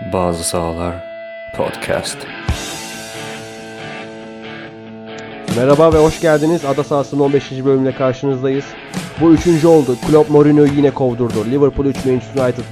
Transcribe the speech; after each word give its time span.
Bazı 0.00 0.44
Sahalar 0.44 0.94
Podcast. 1.56 2.18
Merhaba 5.56 5.92
ve 5.92 5.98
hoş 5.98 6.20
geldiniz. 6.20 6.64
Ada 6.64 6.84
sahasının 6.84 7.20
15. 7.20 7.50
bölümüne 7.64 7.94
karşınızdayız. 7.94 8.64
Bu 9.20 9.32
üçüncü 9.32 9.66
oldu. 9.66 9.96
Klopp 10.10 10.30
Mourinho'yu 10.30 10.72
yine 10.72 10.90
kovdurdu. 10.90 11.44
Liverpool 11.44 11.86
3, 11.86 11.96
Manchester 12.04 12.44
United 12.44 12.64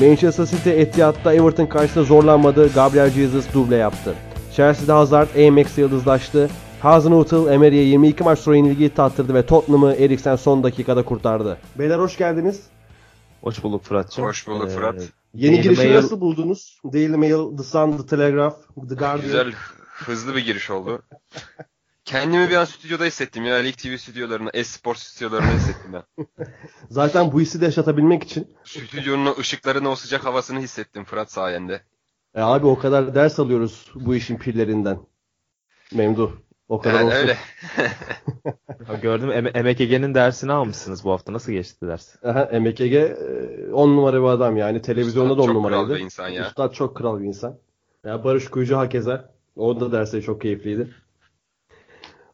1. 0.00 0.08
Manchester 0.08 0.46
City 0.46 0.70
Etihad'da 0.70 1.34
Everton 1.34 1.66
karşısında 1.66 2.04
zorlanmadı. 2.04 2.72
Gabriel 2.74 3.10
Jesus 3.10 3.54
duble 3.54 3.76
yaptı. 3.76 4.14
Chelsea'de 4.56 4.92
Hazard 4.92 5.28
Ajax'e 5.36 5.80
yıldızlaştı. 5.80 6.50
Hasenhuttl 6.80 7.52
Emery'e 7.52 7.82
22 7.82 8.22
maç 8.24 8.38
sonra 8.38 8.56
yenilgiyi 8.56 8.90
tattırdı 8.90 9.34
ve 9.34 9.46
Tottenham'ı 9.46 9.94
Eriksen 9.94 10.36
son 10.36 10.62
dakikada 10.62 11.02
kurtardı. 11.04 11.56
Beyler 11.78 11.98
hoş 11.98 12.18
geldiniz. 12.18 12.62
Hoş 13.42 13.64
bulduk 13.64 13.84
Fırat'cığım. 13.84 14.24
Hoş 14.24 14.46
bulduk 14.46 14.68
Ee, 14.70 14.74
Fırat. 14.74 14.94
Yeni 15.34 15.52
Daily 15.56 15.62
girişi 15.62 15.82
Mail- 15.82 15.94
nasıl 15.96 16.20
buldunuz? 16.20 16.80
Daily 16.84 17.16
Mail, 17.16 17.56
The 17.56 17.62
Sun, 17.62 17.96
The 17.96 18.06
Telegraph, 18.06 18.56
The 18.88 18.94
Guardian. 18.94 19.20
Güzel, 19.20 19.52
hızlı 19.88 20.36
bir 20.36 20.44
giriş 20.44 20.70
oldu. 20.70 21.02
Kendimi 22.04 22.50
bir 22.50 22.56
an 22.56 22.64
stüdyoda 22.64 23.04
hissettim 23.04 23.44
ya. 23.44 23.54
Lig 23.56 23.76
TV 23.76 23.96
stüdyolarında, 23.96 24.50
Esport 24.54 24.98
stüdyolarında 24.98 25.52
hissettim 25.52 25.92
ben. 25.92 26.26
Zaten 26.90 27.32
bu 27.32 27.40
hissi 27.40 27.60
de 27.60 27.64
yaşatabilmek 27.64 28.22
için 28.22 28.56
Stüdyonun 28.64 29.26
o 29.26 29.38
ışıklarını, 29.38 29.88
o 29.88 29.96
sıcak 29.96 30.24
havasını 30.24 30.60
hissettim 30.60 31.04
Fırat 31.04 31.32
sayende. 31.32 31.82
E 32.34 32.40
abi 32.40 32.66
o 32.66 32.78
kadar 32.78 33.14
ders 33.14 33.40
alıyoruz 33.40 33.90
bu 33.94 34.14
işin 34.14 34.36
pirlerinden. 34.36 34.98
Memduh. 35.92 36.32
O 36.72 36.80
kadar 36.80 36.94
Yani 36.94 37.06
olsun. 37.06 37.16
öyle. 37.18 37.36
Gördüm 39.02 39.32
Em- 39.32 39.56
Emek 39.56 39.80
Ege'nin 39.80 40.14
dersini 40.14 40.52
almışsınız 40.52 41.04
bu 41.04 41.10
hafta. 41.12 41.32
Nasıl 41.32 41.52
geçti 41.52 41.86
ders? 41.86 42.24
Aha, 42.24 42.44
MKG 42.60 43.16
10 43.72 43.88
numara 43.96 44.16
bir 44.22 44.26
adam 44.26 44.56
yani. 44.56 44.82
Televizyonda 44.82 45.36
da 45.36 45.42
10 45.42 45.46
Çok 45.46 45.54
numaraydı. 45.54 45.86
kral 45.86 45.94
bir 45.96 46.00
insan 46.00 46.28
ya. 46.28 46.46
Üstad 46.46 46.72
çok 46.72 46.96
kral 46.96 47.20
bir 47.20 47.24
insan. 47.24 47.58
Ya 48.04 48.24
Barış 48.24 48.48
Kuyucu 48.50 48.76
hakeza. 48.76 49.32
O 49.56 49.80
da 49.80 49.92
dersleri 49.92 50.22
çok 50.22 50.40
keyifliydi. 50.40 50.88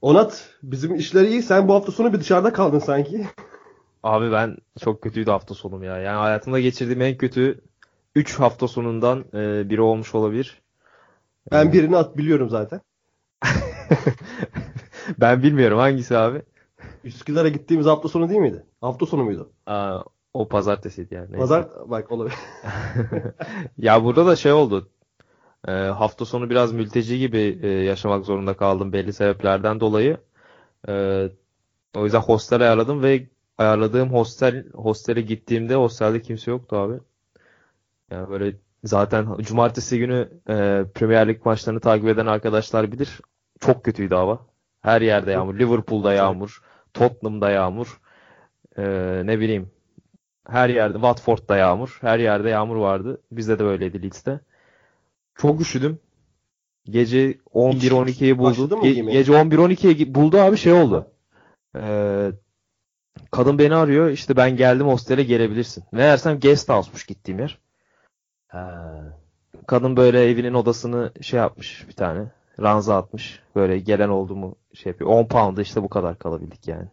Onat 0.02 0.50
bizim 0.62 0.94
işler 0.94 1.24
iyi. 1.24 1.42
Sen 1.42 1.68
bu 1.68 1.74
hafta 1.74 1.92
sonu 1.92 2.12
bir 2.12 2.20
dışarıda 2.20 2.52
kaldın 2.52 2.78
sanki. 2.78 3.26
Abi 4.02 4.32
ben 4.32 4.56
çok 4.80 5.02
kötüydü 5.02 5.30
hafta 5.30 5.54
sonum 5.54 5.82
ya. 5.82 5.98
Yani 5.98 6.16
hayatımda 6.18 6.60
geçirdiğim 6.60 7.02
en 7.02 7.16
kötü 7.18 7.60
3 8.14 8.38
hafta 8.40 8.68
sonundan 8.68 9.24
e, 9.34 9.70
biri 9.70 9.80
olmuş 9.80 10.14
olabilir. 10.14 10.62
Ben 11.52 11.72
birini 11.72 11.96
at 11.96 12.16
biliyorum 12.16 12.50
zaten. 12.50 12.80
ben 15.20 15.42
bilmiyorum 15.42 15.78
hangisi 15.78 16.16
abi. 16.16 16.42
Üsküdar'a 17.04 17.48
gittiğimiz 17.48 17.86
hafta 17.86 18.08
sonu 18.08 18.28
değil 18.28 18.40
miydi? 18.40 18.64
Hafta 18.80 19.06
sonu 19.06 19.24
muydu? 19.24 19.52
Aa, 19.66 20.00
o 20.34 20.48
pazartesiydi 20.48 21.14
yani. 21.14 21.26
Neyse. 21.26 21.38
Pazar 21.38 21.68
bak 21.86 22.12
olabilir. 22.12 22.36
Ya 23.78 24.04
burada 24.04 24.26
da 24.26 24.36
şey 24.36 24.52
oldu. 24.52 24.88
Ee, 25.68 25.72
hafta 25.72 26.24
sonu 26.24 26.50
biraz 26.50 26.72
mülteci 26.72 27.18
gibi 27.18 27.58
e, 27.62 27.68
yaşamak 27.68 28.24
zorunda 28.26 28.56
kaldım 28.56 28.92
belli 28.92 29.12
sebeplerden 29.12 29.80
dolayı. 29.80 30.16
Ee, 30.88 31.28
o 31.96 32.04
yüzden 32.04 32.20
hostel 32.20 32.60
ayarladım 32.60 33.02
ve 33.02 33.26
ayarladığım 33.58 34.12
hostel 34.12 34.72
hostele 34.72 35.20
gittiğimde 35.22 35.74
hostelde 35.74 36.22
kimse 36.22 36.50
yoktu 36.50 36.76
abi. 36.76 37.00
Yani 38.10 38.30
böyle 38.30 38.56
zaten 38.84 39.36
cumartesi 39.40 39.98
günü 39.98 40.28
e, 40.48 40.84
Premier 40.94 41.28
Lig 41.28 41.46
maçlarını 41.46 41.80
takip 41.80 42.08
eden 42.08 42.26
arkadaşlar 42.26 42.92
bilir. 42.92 43.20
Çok 43.60 43.84
kötüydü 43.84 44.14
hava. 44.14 44.38
Her 44.80 45.00
yerde 45.00 45.30
yağmur. 45.30 45.58
Liverpool'da 45.58 46.12
yağmur. 46.12 46.62
Tottenham'da 46.94 47.50
yağmur. 47.50 48.00
Ee, 48.78 49.22
ne 49.24 49.40
bileyim. 49.40 49.70
Her 50.48 50.68
yerde. 50.68 50.92
Watford'da 50.94 51.56
yağmur. 51.56 51.98
Her 52.00 52.18
yerde 52.18 52.48
yağmur 52.48 52.76
vardı. 52.76 53.22
Bizde 53.32 53.58
de 53.58 53.64
böyleydi 53.64 54.02
Leeds'te. 54.02 54.40
Çok 55.34 55.60
üşüdüm. 55.60 55.98
Gece 56.84 57.32
11-12'yi 57.54 58.38
buldu. 58.38 58.50
Ge- 58.74 59.10
gece 59.12 59.32
11-12'yi 59.32 60.14
buldu 60.14 60.38
abi 60.38 60.56
şey 60.56 60.72
oldu. 60.72 61.06
Ee, 61.76 62.30
kadın 63.30 63.58
beni 63.58 63.74
arıyor. 63.74 64.10
İşte 64.10 64.36
ben 64.36 64.56
geldim 64.56 64.86
hostele 64.86 65.24
gelebilirsin. 65.24 65.84
Meğersem 65.92 66.40
guest 66.40 66.68
house'muş 66.68 67.06
gittiğim 67.06 67.40
yer. 67.40 67.58
Kadın 69.66 69.96
böyle 69.96 70.24
evinin 70.30 70.54
odasını 70.54 71.12
şey 71.20 71.38
yapmış 71.38 71.84
bir 71.88 71.92
tane. 71.92 72.30
Ranza 72.60 72.96
atmış. 72.96 73.42
Böyle 73.56 73.78
gelen 73.78 74.08
oldu 74.08 74.36
mu 74.36 74.56
şey 74.74 74.90
yapıyor. 74.92 75.10
10 75.10 75.26
pound'a 75.28 75.62
işte 75.62 75.82
bu 75.82 75.88
kadar 75.88 76.18
kalabildik 76.18 76.68
yani. 76.68 76.88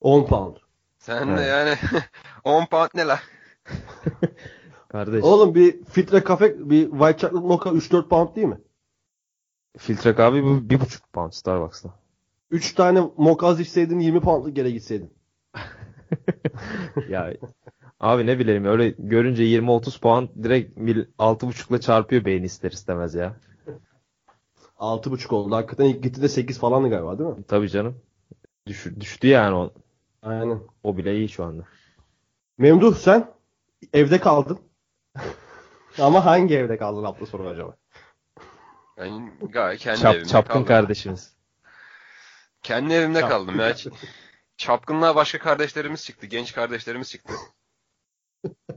10 0.00 0.26
pound. 0.26 0.56
Sen 0.98 1.28
de 1.28 1.32
Evet. 1.32 1.48
yani 1.48 2.02
10 2.44 2.66
pound 2.66 2.88
ne 2.94 3.06
la? 3.06 3.18
Kardeş. 4.88 5.24
Oğlum 5.24 5.54
bir 5.54 5.84
filtre 5.84 6.24
kafe, 6.24 6.70
bir 6.70 6.90
white 6.90 7.18
chocolate 7.18 7.46
mocha 7.46 7.70
3-4 7.70 8.08
pound 8.08 8.36
değil 8.36 8.46
mi? 8.46 8.60
Filtre 9.78 10.14
kahve 10.14 10.42
bu 10.42 10.46
1,5 10.48 11.00
pound 11.12 11.32
Starbucks'ta. 11.32 11.88
3 12.50 12.74
tane 12.74 13.00
mocha 13.16 13.46
az 13.46 13.60
içseydin 13.60 13.98
20 14.00 14.20
poundlık 14.20 14.58
yere 14.58 14.70
gitseydin. 14.70 15.12
Ya 17.08 17.32
abi 18.00 18.26
ne 18.26 18.38
bileyim 18.38 18.64
öyle 18.64 18.88
görünce 18.98 19.42
20-30 19.44 20.00
puan 20.00 20.28
direkt 20.42 20.76
mil- 20.78 21.06
6.5'la 21.18 21.80
çarpıyor 21.80 22.24
beyin 22.24 22.42
ister 22.42 22.70
istemez 22.70 23.14
ya. 23.14 23.36
6.5 24.84 25.34
oldu. 25.34 25.54
Hakikaten 25.56 25.84
ilk 25.84 26.02
gitti 26.02 26.22
de 26.22 26.28
8 26.28 26.58
falandı 26.58 26.88
galiba 26.88 27.18
değil 27.18 27.30
mi? 27.30 27.44
Tabii 27.48 27.68
canım. 27.68 28.02
Düş, 28.66 28.86
düştü 29.00 29.26
yani 29.26 29.54
o, 29.56 29.72
Aynen. 30.22 30.60
o 30.82 30.96
bile 30.96 31.16
iyi 31.16 31.28
şu 31.28 31.44
anda. 31.44 31.64
Memduh 32.58 32.96
sen 32.96 33.30
evde 33.92 34.20
kaldın. 34.20 34.58
Ama 35.98 36.24
hangi 36.24 36.56
evde 36.56 36.76
kaldın 36.76 37.04
hafta 37.04 37.26
sonu 37.26 37.48
acaba? 37.48 37.76
Ben 38.98 39.38
gayet 39.52 39.80
kendi 39.80 40.00
Çap, 40.00 40.14
evimde 40.14 40.28
çapkın 40.28 40.52
kaldım. 40.52 40.66
kardeşimiz. 40.66 41.34
Kendi 42.62 42.94
evimde 42.94 43.20
Çapkın. 43.20 43.36
kaldım 43.36 43.60
ya. 43.60 43.74
Çapkınlığa 44.56 45.16
başka 45.16 45.38
kardeşlerimiz 45.38 46.04
çıktı. 46.04 46.26
Genç 46.26 46.52
kardeşlerimiz 46.52 47.10
çıktı. 47.10 47.32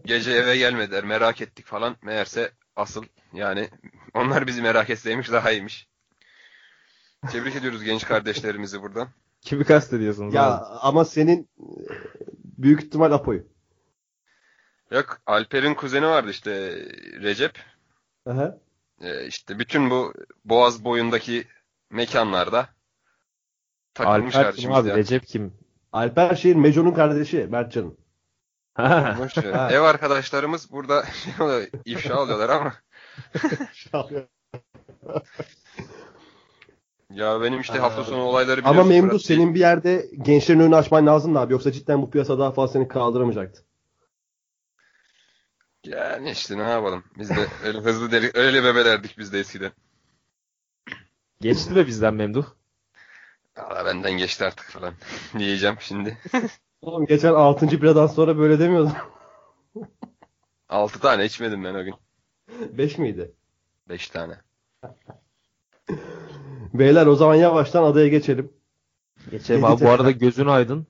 Gece 0.06 0.32
eve 0.32 0.58
gelmediler. 0.58 1.04
Merak 1.04 1.42
ettik 1.42 1.66
falan. 1.66 1.96
Meğerse 2.02 2.52
asıl 2.76 3.04
yani 3.34 3.70
onlar 4.14 4.48
bizi 4.48 4.62
merak 4.62 4.90
etseymiş 4.90 5.32
daha 5.32 5.52
iyiymiş. 5.52 5.90
Tebrik 7.32 7.56
ediyoruz 7.56 7.84
genç 7.84 8.06
kardeşlerimizi 8.06 8.82
buradan. 8.82 9.08
Kimi 9.42 9.64
kastediyorsunuz 9.64 10.34
Ya 10.34 10.44
abi? 10.58 10.66
ama 10.82 11.06
senin 11.06 11.42
e, 11.60 11.66
büyük 12.58 12.84
ihtimal 12.84 13.12
Apo'yu. 13.12 13.48
Yok 14.92 15.18
Alper'in 15.26 15.74
kuzeni 15.74 16.06
vardı 16.06 16.30
işte 16.32 16.52
Recep. 17.22 17.60
Aha. 18.26 18.58
Ee, 19.02 19.26
işte 19.28 19.60
bütün 19.60 19.90
bu 19.90 20.14
Boğaz 20.46 20.84
boyundaki 20.84 21.48
mekanlarda 21.90 22.70
takılmışlar 23.94 24.46
Alper 24.46 24.56
kim 24.56 24.74
abi? 24.74 24.90
ya. 24.90 24.96
Recep 24.96 25.28
kim? 25.28 25.54
Alper 25.94 26.36
şeyin 26.36 26.60
Meco'nun 26.60 26.92
kardeşi 26.92 27.48
Mertcan'ın. 27.50 27.98
Ev 29.72 29.82
arkadaşlarımız 29.82 30.72
burada 30.72 31.06
şey 31.40 31.70
ifşa 31.86 32.22
oluyorlar 32.22 32.50
ama 32.50 32.74
ya 37.12 37.42
benim 37.42 37.62
işte 37.62 37.80
hafta 37.80 38.04
sonu 38.04 38.22
olayları 38.22 38.62
Ama 38.62 38.70
biliyorsun 38.72 38.90
Memduh 38.90 39.10
Fırat. 39.10 39.22
senin 39.22 39.56
bir 39.56 39.60
yerde 39.60 40.10
gençlerin 40.22 40.60
önünü 40.60 40.76
açman 40.76 41.06
lazım 41.08 41.36
da 41.36 41.40
abi. 41.40 41.54
Yoksa 41.54 41.72
cidden 41.72 42.02
bu 42.02 42.10
piyasa 42.10 42.40
daha 42.40 42.52
fazla 42.52 42.74
seni 42.74 42.88
kaldıramayacaktı. 42.88 43.62
Yani 45.86 46.32
işte 46.32 46.58
ne 46.58 46.62
yapalım. 46.70 47.04
Biz 47.18 47.30
de 47.30 47.48
öyle 47.64 47.78
hızlı 47.80 48.12
deli, 48.12 48.32
öyle 48.34 48.64
bebelerdik 48.64 49.18
biz 49.18 49.34
de 49.34 49.40
eskiden. 49.40 49.72
Geçti 51.42 51.74
mi 51.74 51.88
bizden 51.88 52.14
Memduh? 52.14 52.46
Valla 53.58 53.86
benden 53.86 54.12
geçti 54.12 54.46
artık 54.46 54.66
falan 54.66 54.94
diyeceğim 55.40 55.76
şimdi. 55.80 56.18
Oğlum 56.82 57.06
geçen 57.06 57.34
6. 57.34 57.82
biradan 57.82 58.08
sonra 58.08 58.38
böyle 58.38 58.60
demiyordun. 58.60 58.94
6 60.70 61.00
tane 61.00 61.26
içmedim 61.26 61.64
ben 61.64 61.74
o 61.74 61.84
gün. 61.84 61.96
5 62.78 62.98
miydi? 62.98 63.32
5 63.90 64.10
tane. 64.10 64.38
Beyler 66.80 67.06
o 67.08 67.16
zaman 67.16 67.36
yavaştan 67.36 67.84
adaya 67.84 68.08
geçelim. 68.08 68.54
Geçelim 69.32 69.66
abi. 69.66 69.86
Bu 69.86 69.90
arada 69.90 70.12
gözün 70.12 70.46
aydın. 70.46 70.88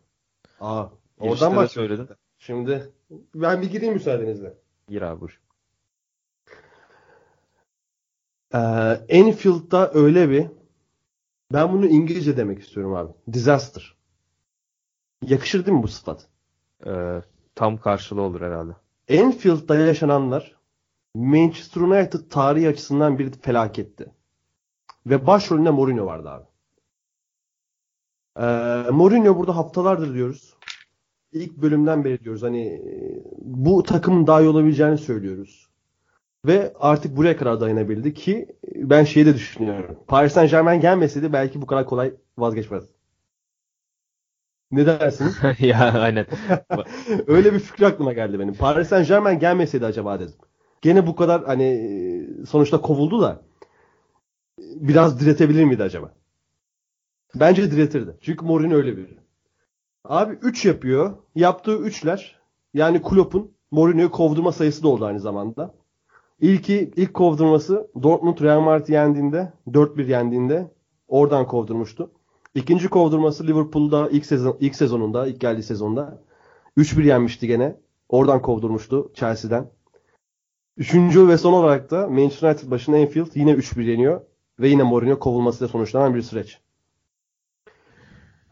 Aa, 0.60 0.86
oradan 1.20 1.56
bak. 1.56 1.72
söyledin. 1.72 2.10
Şimdi 2.38 2.92
ben 3.36 3.62
bir 3.62 3.72
gireyim 3.72 3.94
müsaadenizle. 3.94 4.54
Gir 4.90 5.02
abi 5.02 5.22
buyur. 5.22 5.42
Ee, 8.54 8.58
Enfield'da 9.10 9.92
öyle 9.94 10.30
bir 10.30 10.48
ben 11.54 11.74
bunu 11.74 11.86
İngilizce 11.86 12.38
demek 12.38 12.60
istiyorum 12.60 12.96
abi. 12.96 13.12
Disaster. 13.34 13.96
Yakışır 15.22 15.66
değil 15.66 15.78
mi 15.78 15.84
bu 15.84 15.88
sıfat? 15.88 16.28
Ee, 16.86 17.22
tam 17.56 17.78
karşılığı 17.78 18.22
olur 18.22 18.42
herhalde. 18.42 18.72
Enfield'da 19.08 19.76
yaşananlar 19.76 20.56
Manchester 21.16 21.82
United 21.82 22.20
tarihi 22.30 22.68
açısından 22.68 23.20
bir 23.20 23.32
felaketti. 23.32 24.17
Ve 25.10 25.28
başrolünde 25.28 25.70
Mourinho 25.70 26.06
vardı 26.06 26.30
abi. 26.30 26.46
Ee, 28.40 28.92
Mourinho 28.92 29.38
burada 29.38 29.56
haftalardır 29.56 30.14
diyoruz. 30.14 30.54
İlk 31.32 31.58
bölümden 31.58 32.04
beri 32.06 32.24
diyoruz 32.24 32.44
hani 32.44 32.68
e, 32.68 33.24
bu 33.42 33.84
takımın 33.84 34.28
daha 34.28 34.42
iyi 34.42 34.50
olabileceğini 34.50 34.98
söylüyoruz. 34.98 35.70
Ve 36.46 36.74
artık 36.80 37.18
buraya 37.18 37.38
kadar 37.38 37.62
dayanabildi 37.62 38.14
ki 38.14 38.48
ben 38.76 39.04
şeyi 39.04 39.26
de 39.26 39.34
düşünüyorum. 39.34 40.00
Paris 40.08 40.34
Saint 40.34 40.52
Germain 40.52 40.82
gelmeseydi 40.82 41.34
belki 41.34 41.62
bu 41.62 41.66
kadar 41.66 41.86
kolay 41.86 42.14
vazgeçmez. 42.38 42.84
Ne 44.72 44.86
dersiniz? 44.86 45.38
ya 45.60 45.94
aynen. 45.94 46.26
Öyle 47.28 47.54
bir 47.54 47.60
fikir 47.60 47.84
aklıma 47.84 48.14
geldi 48.14 48.40
benim. 48.40 48.54
Paris 48.54 48.88
Saint 48.88 49.08
Germain 49.08 49.40
gelmeseydi 49.40 49.86
acaba 49.86 50.20
dedim. 50.20 50.36
Gene 50.82 51.08
bu 51.08 51.16
kadar 51.16 51.46
hani 51.46 52.30
sonuçta 52.48 52.82
kovuldu 52.82 53.22
da 53.22 53.42
biraz 54.82 55.20
diretebilir 55.20 55.64
miydi 55.64 55.84
acaba? 55.84 56.14
Bence 57.36 57.72
diretirdi. 57.72 58.18
Çünkü 58.22 58.46
Mourinho 58.46 58.76
öyle 58.76 58.98
biri. 58.98 59.18
Abi 60.04 60.34
3 60.42 60.66
yapıyor. 60.66 61.18
Yaptığı 61.36 61.78
3'ler 61.78 62.32
yani 62.74 63.02
Klopp'un 63.02 63.52
Mourinho'yu 63.72 64.12
kovdurma 64.12 64.52
sayısı 64.52 64.84
da 64.84 64.88
oldu 64.88 65.06
aynı 65.06 65.20
zamanda. 65.20 65.74
İlki 66.42 66.92
ilk 66.96 67.14
kovdurması 67.14 67.92
Dortmund 68.04 68.42
Real 68.42 68.62
Madrid'i 68.62 68.92
yendiğinde 68.92 69.54
4-1 69.68 70.10
yendiğinde 70.10 70.72
oradan 71.08 71.48
kovdurmuştu. 71.48 72.12
İkinci 72.56 72.90
kovdurması 72.90 73.48
Liverpool'da 73.48 74.10
ilk 74.10 74.26
sezon 74.26 74.58
ilk 74.60 74.76
sezonunda, 74.76 75.28
ilk 75.28 75.42
geldiği 75.42 75.64
sezonda 75.64 76.24
3-1 76.78 77.04
yenmişti 77.08 77.48
gene. 77.48 77.78
Oradan 78.10 78.42
kovdurmuştu 78.42 79.12
Chelsea'den. 79.14 79.70
Üçüncü 80.78 81.28
ve 81.28 81.38
son 81.38 81.54
olarak 81.54 81.92
da 81.92 82.08
Manchester 82.08 82.50
United 82.50 82.72
başına 82.72 82.98
Anfield 82.98 83.32
yine 83.36 83.52
3-1 83.52 83.82
yeniyor. 83.82 84.22
Ve 84.60 84.70
yine 84.70 84.84
Mourinho 84.84 85.20
kovulmasıyla 85.20 85.68
sonuçlanan 85.68 86.16
bir 86.16 86.22
süreç. 86.22 86.62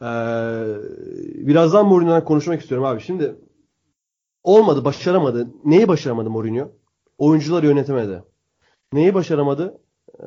Ee, 0.02 0.06
birazdan 1.48 1.86
Mourinho'dan 1.86 2.26
konuşmak 2.26 2.62
istiyorum 2.62 2.86
abi. 2.86 3.02
Şimdi 3.02 3.36
olmadı, 4.44 4.86
başaramadı. 4.86 5.48
Neyi 5.66 5.88
başaramadı 5.88 6.30
Mourinho? 6.30 6.72
Oyuncuları 7.18 7.66
yönetemedi. 7.66 8.24
Neyi 8.94 9.14
başaramadı? 9.14 9.82
Ee, 10.20 10.24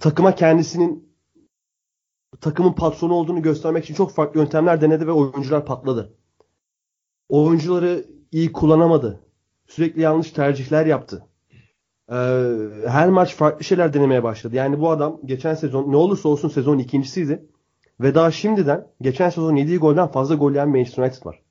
takıma 0.00 0.34
kendisinin 0.34 1.10
takımın 2.40 2.72
patronu 2.72 3.14
olduğunu 3.14 3.42
göstermek 3.42 3.84
için 3.84 3.94
çok 3.94 4.12
farklı 4.12 4.40
yöntemler 4.40 4.80
denedi 4.80 5.06
ve 5.06 5.12
oyuncular 5.12 5.66
patladı. 5.66 6.14
Oyuncuları 7.28 8.04
iyi 8.32 8.52
kullanamadı. 8.52 9.20
Sürekli 9.66 10.00
yanlış 10.00 10.30
tercihler 10.30 10.86
yaptı. 10.86 11.26
Ee, 12.10 12.16
her 12.86 13.08
maç 13.08 13.34
farklı 13.34 13.64
şeyler 13.64 13.92
denemeye 13.94 14.22
başladı. 14.22 14.56
Yani 14.56 14.80
bu 14.80 14.90
adam 14.90 15.20
geçen 15.24 15.54
sezon 15.54 15.92
ne 15.92 15.96
olursa 15.96 16.28
olsun 16.28 16.48
sezon 16.48 16.78
ikincisiydi. 16.78 17.46
Ve 18.00 18.14
daha 18.14 18.30
şimdiden 18.30 18.86
geçen 19.00 19.30
sezon 19.30 19.56
yediği 19.56 19.78
golden 19.78 20.08
fazla 20.08 20.34
gol 20.34 20.50
yiyen 20.50 20.68
Manchester 20.68 21.02
United 21.02 21.26
var. 21.26 21.42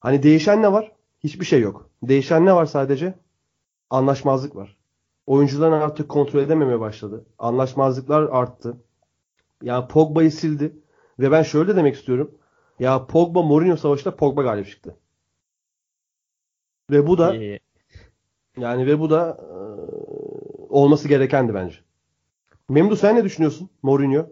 Hani 0.00 0.22
değişen 0.22 0.62
ne 0.62 0.72
var? 0.72 0.92
Hiçbir 1.24 1.44
şey 1.44 1.60
yok. 1.60 1.90
Değişen 2.02 2.46
ne 2.46 2.54
var 2.54 2.66
sadece? 2.66 3.14
Anlaşmazlık 3.90 4.56
var. 4.56 4.76
Oyuncuların 5.26 5.72
artık 5.72 6.08
kontrol 6.08 6.40
edememeye 6.40 6.80
başladı. 6.80 7.26
Anlaşmazlıklar 7.38 8.22
arttı. 8.22 8.76
Ya 9.62 9.88
Pogba'yı 9.88 10.32
sildi. 10.32 10.76
Ve 11.18 11.30
ben 11.30 11.42
şöyle 11.42 11.76
demek 11.76 11.94
istiyorum. 11.94 12.38
Ya 12.78 13.06
Pogba 13.06 13.42
Mourinho 13.42 13.76
savaşında 13.76 14.16
Pogba 14.16 14.42
galip 14.42 14.68
çıktı. 14.68 14.96
Ve 16.90 17.06
bu 17.06 17.18
da 17.18 17.36
İyi. 17.36 17.60
Yani 18.56 18.86
ve 18.86 19.00
bu 19.00 19.10
da 19.10 19.38
e, 19.40 19.52
olması 20.68 21.08
gerekendi 21.08 21.54
bence. 21.54 21.76
Memdu 22.68 22.96
sen 22.96 23.16
ne 23.16 23.24
düşünüyorsun 23.24 23.70
Mourinho? 23.82 24.26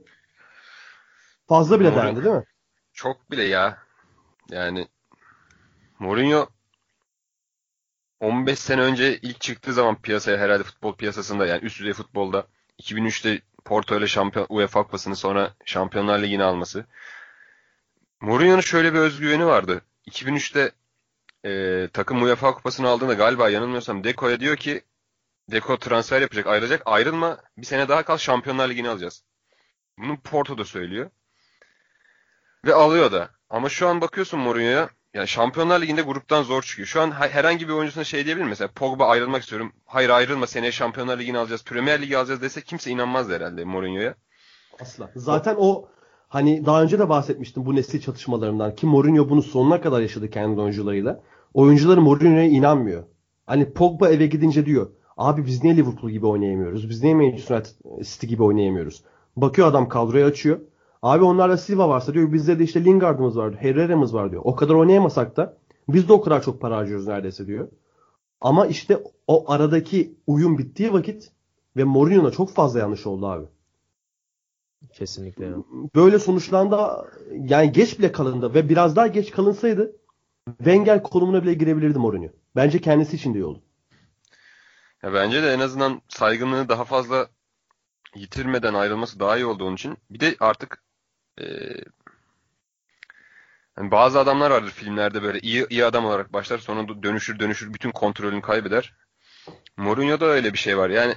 Fazla 1.49 1.81
bile 1.81 1.89
Mourinho- 1.89 1.97
dendi 2.07 2.25
değil 2.25 2.35
mi? 2.35 2.45
Çok 2.93 3.31
bile 3.31 3.43
ya. 3.45 3.79
Yani 4.51 4.89
Mourinho 5.99 6.47
15 8.21 8.59
sene 8.59 8.81
önce 8.81 9.19
ilk 9.19 9.41
çıktığı 9.41 9.73
zaman 9.73 10.03
piyasaya 10.03 10.39
herhalde 10.39 10.63
futbol 10.63 10.95
piyasasında 10.95 11.47
yani 11.47 11.65
üst 11.65 11.81
düzey 11.81 11.93
futbolda 11.93 12.47
2003'te 12.83 13.41
Porto 13.65 13.97
ile 13.99 14.07
şampiyon 14.07 14.47
UEFA 14.49 14.83
Kupası'nı 14.83 15.17
sonra 15.17 15.55
Şampiyonlar 15.65 16.19
Ligi'ni 16.19 16.43
alması. 16.45 16.85
Mourinho'nun 18.21 18.61
şöyle 18.61 18.95
bir 18.95 18.99
özgüveni 18.99 19.47
vardı. 19.47 19.81
2003'te 20.07 20.73
e, 21.45 21.89
takım 21.93 22.23
UEFA 22.23 22.55
Kupası'nı 22.55 22.89
aldığında 22.89 23.15
galiba 23.15 23.51
yanılmıyorsam 23.51 24.05
Deco'ya 24.05 24.41
diyor 24.41 24.57
ki 24.57 24.83
Deco 25.51 25.77
transfer 25.77 26.21
yapacak, 26.21 26.47
ayrılacak. 26.47 26.83
Ayrılma, 26.87 27.39
bir 27.59 27.67
sene 27.67 27.89
daha 27.89 28.03
kal 28.03 28.17
Şampiyonlar 28.17 28.69
Ligi'ni 28.69 28.89
alacağız. 28.89 29.25
Bunu 29.99 30.21
Porto 30.21 30.59
da 30.59 30.65
söylüyor. 30.65 31.11
Ve 32.65 32.75
alıyor 32.75 33.13
da. 33.13 33.31
Ama 33.51 33.69
şu 33.69 33.89
an 33.89 34.01
bakıyorsun 34.01 34.41
Mourinho'ya 34.41 34.91
yani 35.15 35.29
Şampiyonlar 35.29 35.81
Ligi'nde 35.81 36.03
gruptan 36.03 36.43
zor 36.43 36.63
çıkıyor. 36.63 36.89
Şu 36.89 37.01
an 37.01 37.11
ha- 37.11 37.29
herhangi 37.29 37.69
bir 37.69 37.73
oyuncusuna 37.73 38.05
şey 38.05 38.25
diyebilir 38.25 38.45
mi? 38.45 38.49
Mesela 38.49 38.69
Pogba 38.75 39.07
ayrılmak 39.07 39.43
istiyorum. 39.43 39.73
Hayır 39.85 40.11
ayrılma 40.11 40.47
seneye 40.47 40.73
Şampiyonlar 40.73 41.19
Ligi'ni 41.19 41.39
alacağız. 41.39 41.65
Premier 41.65 42.03
Ligi 42.03 42.19
alacağız 42.19 42.43
dese 42.43 42.61
kimse 42.61 42.91
inanmaz 42.91 43.29
herhalde 43.29 43.65
Mourinho'ya. 43.65 44.15
Asla. 44.81 45.11
Zaten 45.17 45.57
o 45.59 45.89
hani 46.29 46.67
daha 46.67 46.83
önce 46.83 46.99
de 46.99 47.09
bahsetmiştim 47.09 47.67
bu 47.67 47.77
nesil 47.77 48.01
çatışmalarından 48.01 48.75
ki 48.75 48.87
Mourinho 48.87 49.29
bunu 49.29 49.43
sonuna 49.43 49.81
kadar 49.81 50.01
yaşadı 50.01 50.31
kendi 50.31 50.61
oyuncularıyla. 50.61 51.21
Oyuncuları 51.55 52.01
Mourinho'ya 52.01 52.45
inanmıyor. 52.45 53.05
Hani 53.47 53.73
Pogba 53.73 54.09
eve 54.09 54.27
gidince 54.27 54.67
diyor. 54.67 54.91
Abi 55.17 55.47
biz 55.47 55.65
niye 55.65 55.77
Liverpool 55.77 56.11
gibi 56.11 56.27
oynayamıyoruz? 56.27 56.91
Biz 56.91 57.03
niye 57.03 57.15
Manchester 57.15 57.57
United 57.57 58.05
City 58.05 58.27
gibi 58.27 58.43
oynayamıyoruz? 58.43 59.05
Bakıyor 59.37 59.69
adam 59.69 59.89
kadroyu 59.89 60.25
açıyor. 60.25 60.61
Abi 61.03 61.25
onlarda 61.25 61.57
Silva 61.57 61.89
varsa 61.89 62.15
diyor 62.15 62.33
bizde 62.33 62.59
de 62.59 62.65
işte 62.65 62.85
Lingard'ımız 62.85 63.37
var, 63.39 63.55
Herrera'mız 63.55 64.15
var 64.15 64.31
diyor. 64.31 64.43
O 64.45 64.55
kadar 64.55 64.75
oynayamasak 64.75 65.37
da 65.37 65.57
biz 65.89 66.09
de 66.09 66.13
o 66.13 66.21
kadar 66.21 66.43
çok 66.43 66.61
para 66.61 66.77
harcıyoruz 66.77 67.07
neredeyse 67.07 67.47
diyor. 67.47 67.69
Ama 68.41 68.67
işte 68.67 69.03
o 69.27 69.51
aradaki 69.53 70.15
uyum 70.27 70.59
bittiği 70.59 70.93
vakit 70.93 71.31
ve 71.77 71.85
Mourinho'na 71.85 72.31
çok 72.31 72.51
fazla 72.51 72.79
yanlış 72.79 73.07
oldu 73.07 73.27
abi. 73.27 73.47
Kesinlikle. 74.93 75.53
Böyle 75.95 76.19
sonuçlandı 76.19 76.77
yani 77.33 77.73
geç 77.73 77.99
bile 77.99 78.13
kalındı 78.13 78.55
ve 78.55 78.69
biraz 78.69 78.97
daha 78.97 79.07
geç 79.07 79.31
kalınsaydı 79.31 79.97
Wenger 80.49 81.03
konumuna 81.03 81.43
bile 81.43 81.55
girebilirdi 81.55 81.99
Mourinho. 81.99 82.29
Bence 82.57 82.81
kendisi 82.81 83.17
için 83.17 83.35
de 83.35 83.39
iyi 83.39 83.45
oldu. 83.45 83.63
Ya 85.03 85.15
bence 85.15 85.43
de 85.43 85.53
en 85.53 85.61
azından 85.61 86.03
saygınlığı 86.09 86.69
daha 86.69 86.85
fazla 86.85 87.29
yitirmeden 88.15 88.75
ayrılması 88.75 89.21
daha 89.21 89.37
iyi 89.37 89.47
oldu 89.47 89.65
onun 89.65 89.75
için. 89.75 89.99
Bir 90.11 90.21
de 90.21 90.37
artık 90.41 90.83
eee, 91.41 91.85
hani 93.75 93.91
bazı 93.91 94.19
adamlar 94.21 94.51
vardır 94.51 94.71
filmlerde 94.71 95.23
böyle 95.23 95.41
iyi 95.41 95.67
iyi 95.71 95.85
adam 95.85 96.05
olarak 96.05 96.33
başlar 96.33 96.59
sonra 96.59 97.03
dönüşür 97.03 97.39
dönüşür 97.39 97.75
bütün 97.75 97.91
kontrolünü 97.91 98.43
kaybeder. 98.43 98.95
Mourinho'da 99.77 100.27
öyle 100.27 100.53
bir 100.53 100.59
şey 100.59 100.79
var. 100.79 100.91
Yani 100.91 101.15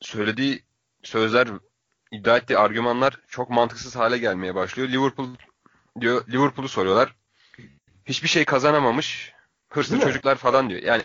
söylediği 0.00 0.64
sözler, 1.02 1.48
iddia 2.12 2.36
ettiği 2.36 2.58
argümanlar 2.58 3.20
çok 3.28 3.50
mantıksız 3.50 3.96
hale 3.96 4.18
gelmeye 4.18 4.54
başlıyor. 4.54 4.88
Liverpool 4.88 5.28
diyor 6.00 6.28
Liverpool'u 6.28 6.68
soruyorlar. 6.68 7.19
Hiçbir 8.10 8.28
şey 8.28 8.44
kazanamamış. 8.44 9.32
Hırslı 9.68 9.92
Değil 9.92 10.02
mi? 10.02 10.08
çocuklar 10.08 10.36
falan 10.36 10.70
diyor. 10.70 10.82
Yani 10.82 11.02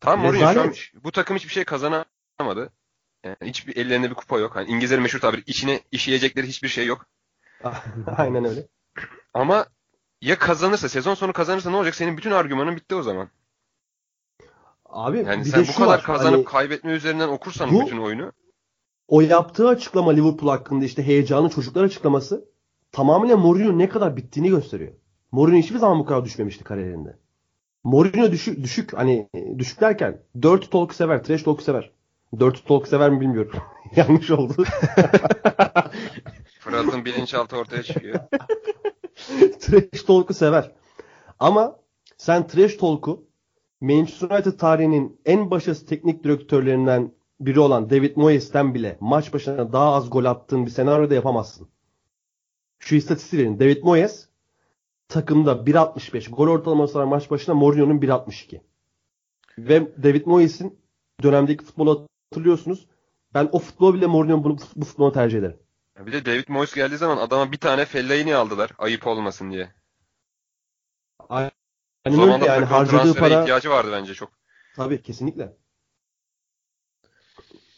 tamam 0.00 0.20
Mourinho 0.20 0.52
şu 0.52 0.60
an 0.60 0.74
bu 1.04 1.12
takım 1.12 1.36
hiçbir 1.36 1.52
şey 1.52 1.64
kazanamadı. 1.64 2.72
Yani 3.24 3.36
hiçbir 3.42 3.76
ellerinde 3.76 4.10
bir 4.10 4.14
kupa 4.14 4.38
yok. 4.38 4.56
Hani 4.56 4.68
İngilizlerin 4.70 5.02
meşhur 5.02 5.20
tabiri 5.20 5.42
içine 5.46 5.80
işleyecekleri 5.92 6.46
hiçbir 6.46 6.68
şey 6.68 6.86
yok. 6.86 7.06
Aynen 8.16 8.44
öyle. 8.44 8.66
Ama 9.34 9.66
ya 10.22 10.38
kazanırsa, 10.38 10.88
sezon 10.88 11.14
sonu 11.14 11.32
kazanırsa 11.32 11.70
ne 11.70 11.76
olacak? 11.76 11.94
Senin 11.94 12.16
bütün 12.16 12.30
argümanın 12.30 12.76
bitti 12.76 12.94
o 12.94 13.02
zaman. 13.02 13.28
Abi 14.84 15.18
Yani 15.18 15.44
bir 15.44 15.50
sen 15.50 15.64
de 15.64 15.68
bu 15.68 15.72
kadar 15.74 15.88
var. 15.88 16.02
kazanıp 16.02 16.34
Hani 16.34 16.44
kaybetme 16.44 16.92
üzerinden 16.92 17.28
okursan 17.28 17.72
Bu- 17.72 17.86
bütün 17.86 17.98
oyunu 17.98 18.32
o 19.08 19.20
yaptığı 19.20 19.68
açıklama 19.68 20.12
Liverpool 20.12 20.50
hakkında 20.50 20.84
işte 20.84 21.02
heyecanlı 21.06 21.50
çocuklar 21.50 21.84
açıklaması 21.84 22.48
tamamen 22.92 23.38
Mourinho 23.38 23.78
ne 23.78 23.88
kadar 23.88 24.16
bittiğini 24.16 24.50
gösteriyor. 24.50 24.92
Mourinho 25.32 25.58
hiçbir 25.58 25.78
zaman 25.78 25.98
bu 25.98 26.04
kadar 26.04 26.24
düşmemişti 26.24 26.64
kariyerinde. 26.64 27.16
Mourinho 27.84 28.32
düşük, 28.32 28.62
düşük 28.62 28.92
hani 28.92 29.28
düşük 29.58 29.80
derken 29.80 30.22
dirt 30.42 30.70
talk 30.70 30.94
sever, 30.94 31.24
trash 31.24 31.42
talk 31.42 31.62
sever. 31.62 31.90
Dirt 32.40 32.66
talk 32.66 32.88
sever 32.88 33.10
mi 33.10 33.20
bilmiyorum. 33.20 33.60
Yanlış 33.96 34.30
oldu. 34.30 34.54
Fırat'ın 36.60 37.04
bilinçaltı 37.04 37.56
ortaya 37.56 37.82
çıkıyor. 37.82 38.20
trash 39.60 40.02
talk'u 40.02 40.34
sever. 40.34 40.72
Ama 41.38 41.76
sen 42.16 42.46
trash 42.46 42.76
talk'u 42.76 43.28
Manchester 43.80 44.30
United 44.30 44.58
tarihinin 44.58 45.20
en 45.24 45.50
başarısız 45.50 45.86
teknik 45.86 46.24
direktörlerinden 46.24 47.12
biri 47.40 47.60
olan 47.60 47.90
David 47.90 48.16
Moyes'ten 48.16 48.74
bile 48.74 48.96
maç 49.00 49.32
başına 49.32 49.72
daha 49.72 49.94
az 49.94 50.10
gol 50.10 50.24
attığın 50.24 50.66
bir 50.66 50.70
senaryoda 50.70 51.14
yapamazsın. 51.14 51.68
Şu 52.78 52.94
istatistiği 52.94 53.42
verin. 53.42 53.60
David 53.60 53.82
Moyes 53.82 54.27
takımda 55.08 55.52
1.65 55.52 56.30
gol 56.30 56.48
ortalaması 56.48 56.98
var 56.98 57.04
maç 57.04 57.30
başına 57.30 57.54
Mourinho'nun 57.54 57.98
1.62. 58.00 58.60
Ve 59.58 60.02
David 60.02 60.26
Moyes'in 60.26 60.78
dönemdeki 61.22 61.64
futbolu 61.64 62.06
hatırlıyorsunuz. 62.30 62.86
Ben 63.34 63.48
o 63.52 63.58
futbolu 63.58 63.94
bile 63.94 64.06
Mourinho'nun 64.06 64.44
bunu, 64.44 64.56
bu 64.76 64.84
futbolu 64.84 65.12
tercih 65.12 65.38
ederim. 65.38 65.56
Bir 65.98 66.12
de 66.12 66.24
David 66.26 66.44
Moyes 66.48 66.74
geldiği 66.74 66.96
zaman 66.96 67.16
adama 67.16 67.52
bir 67.52 67.56
tane 67.58 67.84
Fellaini 67.84 68.34
aldılar. 68.36 68.70
Ayıp 68.78 69.06
olmasın 69.06 69.50
diye. 69.50 69.72
Aynen 71.28 71.50
O 72.06 72.10
öyle 72.10 72.16
zaman 72.16 72.40
da 72.40 72.44
yani 72.46 72.64
harcadığı 72.64 73.14
para 73.14 73.40
ihtiyacı 73.40 73.70
vardı 73.70 73.90
bence 73.92 74.14
çok. 74.14 74.30
tabii 74.76 75.02
kesinlikle. 75.02 75.56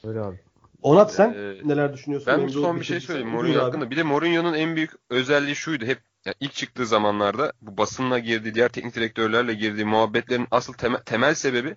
Öyle 0.04 0.20
abi. 0.20 0.40
Onat 0.82 1.14
sen 1.14 1.32
Ee, 1.32 1.68
neler 1.68 1.92
düşünüyorsun? 1.92 2.26
Ben 2.26 2.49
son 2.49 2.80
bir 2.80 2.84
şey 2.84 3.00
söyleyeyim 3.00 3.32
Buyur 3.32 3.42
Mourinho 3.42 3.64
hakkında. 3.64 3.90
Bir 3.90 3.96
de 3.96 4.02
Mourinho'nun 4.02 4.54
en 4.54 4.76
büyük 4.76 4.90
özelliği 5.10 5.56
şuydu. 5.56 5.84
Hep 5.84 6.02
yani 6.24 6.34
ilk 6.40 6.54
çıktığı 6.54 6.86
zamanlarda 6.86 7.52
bu 7.62 7.76
basınla 7.76 8.18
girdiği, 8.18 8.54
diğer 8.54 8.68
teknik 8.68 8.94
direktörlerle 8.94 9.54
girdiği 9.54 9.84
muhabbetlerin 9.84 10.48
asıl 10.50 10.72
temel, 10.72 11.00
temel 11.02 11.34
sebebi 11.34 11.76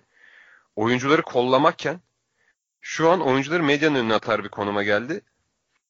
oyuncuları 0.76 1.22
kollamakken 1.22 2.00
şu 2.80 3.10
an 3.10 3.20
oyuncuları 3.20 3.62
medyanın 3.62 3.94
önüne 3.94 4.14
atar 4.14 4.44
bir 4.44 4.48
konuma 4.48 4.82
geldi. 4.82 5.22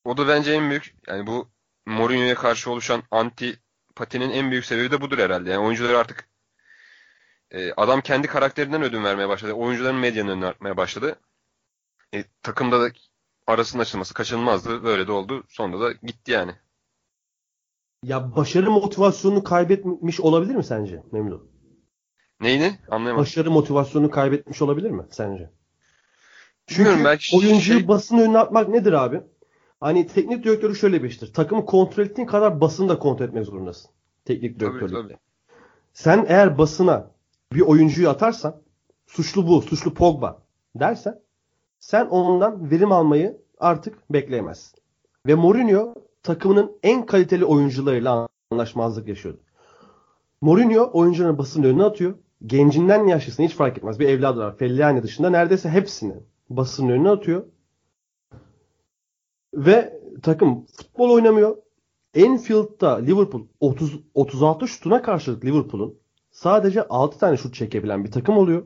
O 0.04 0.16
da 0.16 0.28
bence 0.28 0.52
en 0.52 0.70
büyük 0.70 0.94
yani 1.06 1.26
bu 1.26 1.50
Mourinho'ya 1.86 2.34
karşı 2.34 2.70
oluşan 2.70 3.02
antipatinin 3.10 4.30
en 4.30 4.50
büyük 4.50 4.64
sebebi 4.64 4.90
de 4.90 5.00
budur 5.00 5.18
herhalde. 5.18 5.50
Yani 5.50 5.66
oyuncuları 5.66 5.98
artık 5.98 6.28
e, 7.50 7.72
adam 7.72 8.00
kendi 8.00 8.26
karakterinden 8.28 8.82
ödün 8.82 9.04
vermeye 9.04 9.28
başladı. 9.28 9.52
Oyuncuların 9.52 9.96
medyanın 9.96 10.30
önüne 10.30 10.46
atmaya 10.46 10.76
başladı. 10.76 11.20
E, 12.14 12.24
takımda 12.42 12.80
da 12.80 12.92
arasının 13.46 13.82
açılması 13.82 14.14
kaçınılmazdı. 14.14 14.84
Böyle 14.84 15.06
de 15.06 15.12
oldu. 15.12 15.44
Sonunda 15.48 15.80
da 15.80 15.92
gitti 15.92 16.32
yani. 16.32 16.54
Ya 18.04 18.36
başarı 18.36 18.70
motivasyonunu 18.70 19.44
kaybetmiş 19.44 20.20
olabilir 20.20 20.54
mi 20.54 20.64
sence 20.64 21.02
Memnun? 21.12 21.48
Neyini? 22.40 22.78
Anlayamadım. 22.90 23.22
Başarı 23.22 23.50
motivasyonunu 23.50 24.10
kaybetmiş 24.10 24.62
olabilir 24.62 24.90
mi 24.90 25.04
sence? 25.10 25.50
Çünkü 26.66 26.80
Bilmiyorum, 26.80 27.04
belki 27.04 27.36
oyuncuyu 27.36 27.78
şey- 27.78 27.88
basın 27.88 28.18
önüne 28.18 28.38
atmak 28.38 28.68
nedir 28.68 28.92
abi? 28.92 29.20
Hani 29.80 30.06
teknik 30.06 30.44
direktörü 30.44 30.76
şöyle 30.76 31.02
bir 31.02 31.08
iştir. 31.08 31.32
Takımı 31.32 31.66
kontrol 31.66 32.04
ettiğin 32.04 32.26
kadar 32.28 32.60
basını 32.60 32.88
da 32.88 32.98
kontrol 32.98 33.26
etmek 33.26 33.44
zorundasın. 33.46 33.90
Teknik 34.24 34.60
Tabii, 34.60 34.70
direktörlükte. 34.70 35.02
tabii. 35.02 35.18
Sen 35.92 36.26
eğer 36.28 36.58
basına 36.58 37.10
bir 37.52 37.60
oyuncuyu 37.60 38.08
atarsan 38.08 38.62
suçlu 39.06 39.46
bu, 39.46 39.62
suçlu 39.62 39.94
Pogba 39.94 40.42
dersen 40.76 41.20
sen 41.80 42.06
ondan 42.06 42.70
verim 42.70 42.92
almayı 42.92 43.36
artık 43.58 44.12
bekleyemezsin. 44.12 44.78
Ve 45.26 45.34
Mourinho 45.34 45.94
takımının 46.24 46.72
en 46.82 47.06
kaliteli 47.06 47.44
oyuncularıyla 47.44 48.28
anlaşmazlık 48.50 49.08
yaşıyordu. 49.08 49.40
Mourinho 50.40 50.90
oyuncuların 50.92 51.38
basının 51.38 51.66
önüne 51.66 51.84
atıyor. 51.84 52.14
Gencinden 52.46 53.06
yaşlısına 53.06 53.46
hiç 53.46 53.54
fark 53.54 53.78
etmez. 53.78 54.00
Bir 54.00 54.08
evladı 54.08 54.40
var. 54.40 54.56
Fellaini 54.56 55.02
dışında 55.02 55.30
neredeyse 55.30 55.70
hepsini 55.70 56.14
basının 56.50 56.88
önüne 56.88 57.10
atıyor. 57.10 57.44
Ve 59.54 60.00
takım 60.22 60.66
futbol 60.66 61.10
oynamıyor. 61.10 61.56
Enfield'da 62.14 62.96
Liverpool 62.96 63.42
30 63.60 64.00
36 64.14 64.68
şutuna 64.68 65.02
karşılık 65.02 65.44
Liverpool'un 65.44 65.98
sadece 66.30 66.88
6 66.88 67.18
tane 67.18 67.36
şut 67.36 67.54
çekebilen 67.54 68.04
bir 68.04 68.10
takım 68.10 68.38
oluyor. 68.38 68.62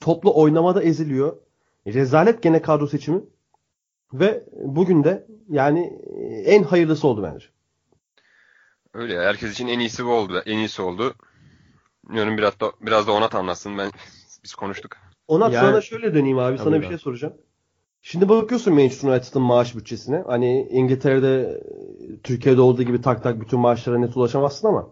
Toplu 0.00 0.34
oynamada 0.34 0.82
eziliyor. 0.82 1.36
Rezalet 1.86 2.42
gene 2.42 2.62
kadro 2.62 2.86
seçimi. 2.86 3.22
Ve 4.12 4.44
bugün 4.52 5.04
de 5.04 5.26
yani 5.48 6.00
en 6.46 6.62
hayırlısı 6.62 7.08
oldu 7.08 7.22
bence. 7.22 7.46
Öyle 8.94 9.14
ya. 9.14 9.22
Herkes 9.22 9.52
için 9.52 9.68
en 9.68 9.78
iyisi 9.78 10.04
bu 10.04 10.10
oldu. 10.10 10.42
En 10.46 10.58
iyisi 10.58 10.82
oldu. 10.82 11.14
Bilmiyorum 12.04 12.38
biraz 12.38 12.60
da 12.60 12.72
biraz 12.80 13.06
da 13.06 13.12
Onat 13.12 13.34
anlatsın. 13.34 13.78
Ben 13.78 13.90
biz 14.44 14.54
konuştuk. 14.54 14.96
Ona 15.28 15.44
Yani- 15.44 15.54
sana 15.54 15.80
şöyle 15.80 16.14
döneyim 16.14 16.38
abi. 16.38 16.58
Sana 16.58 16.82
bir 16.82 16.88
şey 16.88 16.98
soracağım. 16.98 17.34
Şimdi 18.02 18.28
bakıyorsun 18.28 18.74
Manchester 18.74 19.08
United'ın 19.08 19.42
maaş 19.42 19.76
bütçesine. 19.76 20.22
Hani 20.26 20.68
İngiltere'de 20.70 21.62
Türkiye'de 22.22 22.60
olduğu 22.60 22.82
gibi 22.82 23.02
tak 23.02 23.22
tak 23.22 23.40
bütün 23.40 23.60
maaşlara 23.60 23.98
net 23.98 24.16
ulaşamazsın 24.16 24.68
ama 24.68 24.88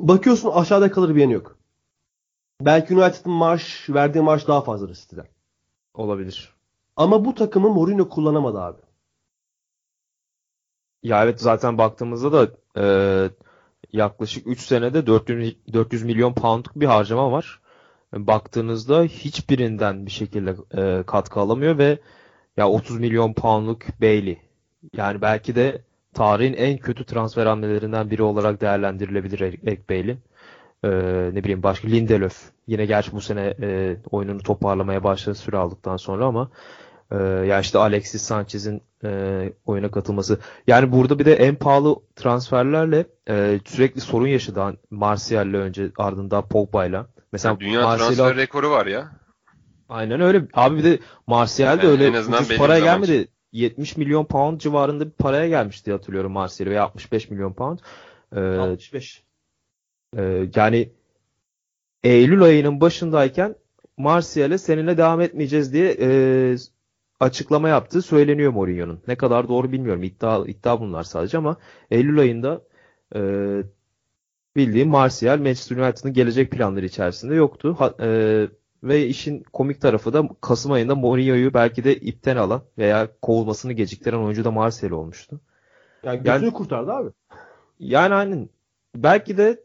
bakıyorsun 0.00 0.50
aşağıda 0.50 0.90
kalır 0.90 1.14
bir 1.14 1.20
yanı 1.20 1.32
yok. 1.32 1.58
Belki 2.60 2.94
United'ın 2.96 3.32
maaş 3.32 3.90
verdiği 3.90 4.20
maaş 4.20 4.48
daha 4.48 4.60
fazladır 4.60 4.94
City'den. 4.94 5.26
Olabilir. 5.94 6.55
Ama 6.96 7.24
bu 7.24 7.34
takımı 7.34 7.68
Mourinho 7.70 8.08
kullanamadı 8.08 8.60
abi. 8.60 8.80
Ya 11.02 11.24
evet 11.24 11.40
zaten 11.40 11.78
baktığımızda 11.78 12.32
da 12.32 12.50
e, 12.78 12.84
yaklaşık 13.92 14.46
3 14.46 14.60
senede 14.60 15.06
400, 15.06 15.56
400 15.72 16.02
milyon 16.02 16.34
poundluk 16.34 16.76
bir 16.76 16.86
harcama 16.86 17.32
var. 17.32 17.60
Baktığınızda 18.14 19.02
hiçbirinden 19.02 20.06
bir 20.06 20.10
şekilde 20.10 20.56
e, 20.76 21.02
katkı 21.06 21.40
alamıyor 21.40 21.78
ve 21.78 21.98
ya 22.56 22.68
30 22.68 22.98
milyon 23.00 23.32
poundluk 23.32 23.82
Bailey. 24.00 24.38
Yani 24.96 25.22
belki 25.22 25.54
de 25.54 25.82
tarihin 26.14 26.54
en 26.54 26.78
kötü 26.78 27.04
transfer 27.04 27.46
hamlelerinden 27.46 28.10
biri 28.10 28.22
olarak 28.22 28.60
değerlendirilebilir 28.60 29.40
Eric 29.40 29.88
Bailey. 29.90 30.16
E, 30.84 30.90
ne 31.34 31.44
bileyim 31.44 31.62
başka 31.62 31.88
Lindelöf. 31.88 32.50
Yine 32.66 32.86
gerçi 32.86 33.12
bu 33.12 33.20
sene 33.20 33.54
e, 33.60 33.96
oyununu 34.10 34.42
toparlamaya 34.42 35.04
başladı 35.04 35.34
süre 35.34 35.56
aldıktan 35.56 35.96
sonra 35.96 36.26
ama 36.26 36.50
e, 37.10 37.16
ya 37.24 37.60
işte 37.60 37.78
Alexis 37.78 38.22
Sanchez'in 38.22 38.82
e, 39.04 39.52
oyuna 39.66 39.90
katılması. 39.90 40.38
Yani 40.66 40.92
burada 40.92 41.18
bir 41.18 41.24
de 41.24 41.34
en 41.34 41.54
pahalı 41.54 41.96
transferlerle 42.16 43.06
e, 43.28 43.60
sürekli 43.64 44.00
sorun 44.00 44.26
yaşadı 44.26 44.78
Martial'le 44.90 45.54
önce 45.54 45.90
ardından 45.98 46.48
Pogba'yla. 46.48 47.06
Mesela 47.32 47.60
Dünya 47.60 47.82
Martial'ı- 47.82 48.14
transfer 48.14 48.36
rekoru 48.36 48.70
var 48.70 48.86
ya. 48.86 49.10
Aynen 49.88 50.20
öyle. 50.20 50.42
Abi 50.54 50.76
bir 50.78 50.84
de 50.84 50.98
Martial 51.26 51.82
de 51.82 51.86
Yani 51.86 51.92
öyle 51.92 52.20
ucuz 52.20 52.56
paraya 52.56 52.80
gelmedi. 52.80 53.28
70 53.52 53.96
milyon 53.96 54.24
pound 54.24 54.60
civarında 54.60 55.06
bir 55.06 55.10
paraya 55.10 55.48
gelmişti 55.48 55.86
diye 55.86 55.96
hatırlıyorum 55.96 56.32
Martial 56.32 56.70
veya 56.70 56.82
65 56.84 57.30
milyon 57.30 57.52
pound. 57.52 57.78
Ee, 58.36 58.40
65. 58.40 59.22
e, 60.16 60.48
yani 60.54 60.90
Eylül 62.04 62.42
ayının 62.42 62.80
başındayken 62.80 63.54
Martial'e 63.96 64.58
seninle 64.58 64.98
devam 64.98 65.20
etmeyeceğiz 65.20 65.72
diye 65.72 65.96
e, 66.00 66.56
açıklama 67.20 67.68
yaptığı 67.68 68.02
söyleniyor 68.02 68.52
Mourinho'nun. 68.52 69.00
Ne 69.08 69.16
kadar 69.16 69.48
doğru 69.48 69.72
bilmiyorum. 69.72 70.02
İddia, 70.02 70.46
iddia 70.46 70.80
bunlar 70.80 71.02
sadece 71.02 71.38
ama 71.38 71.56
Eylül 71.90 72.18
ayında 72.18 72.62
e, 73.14 73.20
bildiğim 74.56 74.88
Martial 74.88 75.38
Manchester 75.38 75.76
United'ın 75.76 76.12
gelecek 76.12 76.50
planları 76.50 76.86
içerisinde 76.86 77.34
yoktu. 77.34 77.76
Ha- 77.78 77.94
e, 78.00 78.48
ve 78.82 79.06
işin 79.06 79.42
komik 79.52 79.80
tarafı 79.80 80.12
da 80.12 80.28
Kasım 80.40 80.72
ayında 80.72 80.94
Mourinho'yu 80.94 81.54
belki 81.54 81.84
de 81.84 81.96
ipten 81.96 82.36
alan 82.36 82.62
veya 82.78 83.08
kovulmasını 83.22 83.72
geciktiren 83.72 84.18
oyuncu 84.18 84.44
da 84.44 84.50
Martial 84.50 84.90
olmuştu. 84.90 85.40
Yani 86.04 86.16
götünü 86.18 86.44
Yani- 86.44 86.52
kurtardı 86.52 86.92
abi. 86.92 87.10
Yani 87.78 88.14
aynen 88.14 88.48
belki 88.96 89.36
de 89.36 89.60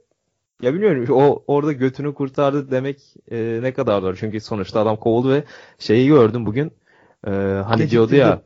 ya 0.61 0.73
bilmiyorum 0.73 1.05
o 1.11 1.43
orada 1.47 1.71
götünü 1.71 2.13
kurtardı 2.13 2.71
demek 2.71 3.15
e, 3.31 3.59
ne 3.61 3.73
kadar 3.73 4.03
doğru. 4.03 4.15
Çünkü 4.15 4.39
sonuçta 4.41 4.79
adam 4.81 4.97
kovuldu 4.97 5.29
ve 5.31 5.43
şeyi 5.79 6.07
gördüm 6.07 6.45
bugün. 6.45 6.71
E, 7.27 7.31
hani 7.65 7.89
diyordu 7.89 8.15
ya 8.15 8.41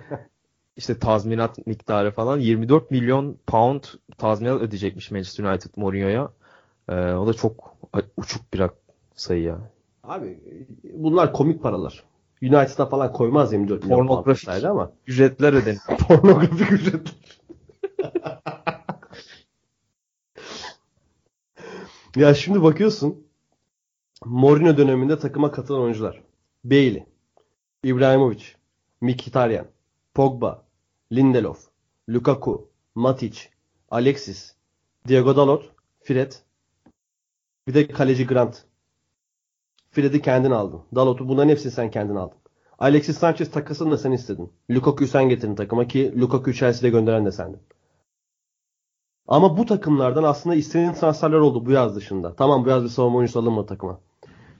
işte 0.76 0.98
tazminat 0.98 1.66
miktarı 1.66 2.10
falan 2.10 2.38
24 2.38 2.90
milyon 2.90 3.38
pound 3.46 3.84
tazminat 4.18 4.60
ödeyecekmiş 4.60 5.10
Manchester 5.10 5.44
United 5.44 5.70
Mourinho'ya. 5.76 6.30
E, 6.88 6.94
o 6.94 7.26
da 7.26 7.34
çok 7.34 7.76
uçuk 8.16 8.54
bir 8.54 8.62
sayı 9.14 9.42
ya. 9.42 9.58
Abi 10.04 10.40
bunlar 10.94 11.32
komik 11.32 11.62
paralar. 11.62 12.04
United'a 12.42 12.86
falan 12.86 13.12
koymaz 13.12 13.52
24 13.52 13.82
milyon 13.84 13.96
pound 13.96 14.08
Pornografik. 14.08 14.48
vesaire 14.48 14.68
ama 14.68 14.92
Ücretler 15.06 15.52
ödeniyor. 15.52 15.82
pornografik 16.08 16.72
ücret. 16.72 17.14
ya 22.16 22.34
şimdi 22.34 22.62
bakıyorsun 22.62 23.26
Mourinho 24.24 24.76
döneminde 24.76 25.18
takıma 25.18 25.50
katılan 25.50 25.80
oyuncular. 25.80 26.22
Bailey, 26.64 27.06
İbrahimovic, 27.84 28.42
Mkhitaryan, 29.00 29.66
Pogba, 30.14 30.64
Lindelof, 31.12 31.68
Lukaku, 32.08 32.68
Matic, 32.94 33.40
Alexis, 33.90 34.54
Diego 35.08 35.36
Dalot, 35.36 35.70
Fred, 36.02 36.32
bir 37.66 37.74
de 37.74 37.88
kaleci 37.88 38.26
Grant. 38.26 38.64
Fred'i 39.90 40.22
kendin 40.22 40.50
aldın. 40.50 40.80
Dalot'u 40.94 41.28
bunların 41.28 41.48
hepsini 41.48 41.72
sen 41.72 41.90
kendin 41.90 42.14
aldın. 42.14 42.38
Alexis 42.78 43.18
Sanchez 43.18 43.50
takasını 43.50 43.90
da 43.90 43.98
sen 43.98 44.12
istedin. 44.12 44.52
Lukaku'yu 44.70 45.08
sen 45.08 45.28
getirdin 45.28 45.54
takıma 45.54 45.88
ki 45.88 46.20
Lukaku'yu 46.20 46.56
Chelsea'de 46.56 46.90
gönderen 46.90 47.26
de 47.26 47.32
sendin. 47.32 47.60
Ama 49.28 49.58
bu 49.58 49.66
takımlardan 49.66 50.22
aslında 50.22 50.56
istediğin 50.56 50.92
transferler 50.92 51.38
oldu 51.38 51.66
bu 51.66 51.70
yaz 51.70 51.96
dışında. 51.96 52.36
Tamam 52.36 52.64
bu 52.64 52.68
yaz 52.68 52.84
bir 52.84 52.88
savunma 52.88 53.18
oyuncusu 53.18 53.40
alınmadı 53.40 53.66
takıma. 53.66 54.00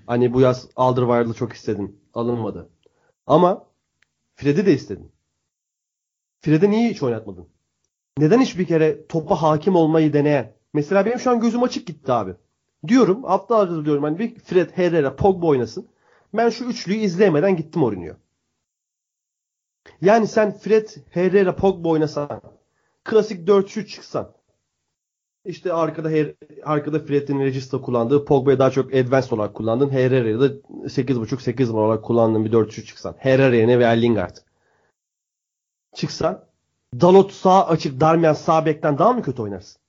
Hani 0.06 0.32
bu 0.32 0.40
yaz 0.40 0.68
Alderweireld'ı 0.76 1.34
çok 1.34 1.52
istedin. 1.52 2.00
Alınmadı. 2.14 2.68
Ama 3.26 3.66
Fred'i 4.34 4.66
de 4.66 4.74
istedin. 4.74 5.12
Fred'i 6.40 6.70
niye 6.70 6.90
hiç 6.90 7.02
oynatmadın? 7.02 7.48
Neden 8.18 8.40
hiçbir 8.40 8.66
kere 8.66 9.06
topa 9.06 9.42
hakim 9.42 9.76
olmayı 9.76 10.12
deneyen? 10.12 10.56
Mesela 10.72 11.06
benim 11.06 11.18
şu 11.18 11.30
an 11.30 11.40
gözüm 11.40 11.62
açık 11.62 11.86
gitti 11.86 12.12
abi. 12.12 12.34
Diyorum 12.88 13.24
haftalardır 13.24 13.84
diyorum 13.84 14.02
hani 14.02 14.18
bir 14.18 14.38
Fred, 14.38 14.70
Herrera, 14.74 15.16
Pogba 15.16 15.46
oynasın. 15.46 15.88
Ben 16.34 16.50
şu 16.50 16.64
üçlüyü 16.64 16.98
izleyemeden 16.98 17.56
gittim 17.56 17.80
Mourinho. 17.80 18.14
Yani 20.00 20.26
sen 20.26 20.58
Fred, 20.58 20.88
Herrera, 21.10 21.56
Pogba 21.56 21.88
oynasan, 21.88 22.42
klasik 23.04 23.48
4-3 23.48 23.86
çıksan. 23.86 24.35
İşte 25.46 25.72
arkada 25.72 26.08
her, 26.08 26.32
arkada 26.64 26.98
Fred'in 26.98 27.40
Regista 27.40 27.80
kullandığı, 27.80 28.24
Pogba'yı 28.24 28.58
daha 28.58 28.70
çok 28.70 28.94
advanced 28.94 29.30
olarak 29.30 29.54
kullandın. 29.54 29.90
Herrera'yı 29.90 30.40
da 30.40 30.46
8.5-8 30.46 31.68
numara 31.68 31.86
olarak 31.86 32.04
kullandığın 32.04 32.44
bir 32.44 32.52
4-3 32.52 32.84
çıksan. 32.84 33.14
Herrera 33.18 33.56
yerine 33.56 33.78
veya 33.78 33.90
Lingard. 33.90 34.36
Çıksan 35.94 36.44
Dalot 37.00 37.32
sağ 37.32 37.66
açık 37.66 38.00
Darmian 38.00 38.32
sağ 38.32 38.66
bekten 38.66 38.98
daha 38.98 39.12
mı 39.12 39.22
kötü 39.22 39.42
oynarsın? 39.42 39.80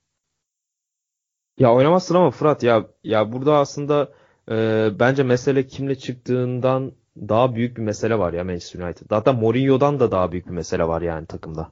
Ya 1.58 1.74
oynamazsın 1.74 2.14
ama 2.14 2.30
Fırat 2.30 2.62
ya 2.62 2.86
ya 3.04 3.32
burada 3.32 3.56
aslında 3.56 4.08
e, 4.50 4.88
bence 5.00 5.22
mesele 5.22 5.66
kimle 5.66 5.94
çıktığından 5.94 6.92
daha 7.16 7.54
büyük 7.54 7.76
bir 7.76 7.82
mesele 7.82 8.18
var 8.18 8.32
ya 8.32 8.44
Manchester 8.44 8.80
United. 8.80 9.06
Hatta 9.10 9.32
Mourinho'dan 9.32 10.00
da 10.00 10.10
daha 10.10 10.32
büyük 10.32 10.46
bir 10.46 10.52
mesele 10.52 10.88
var 10.88 11.02
yani 11.02 11.26
takımda. 11.26 11.70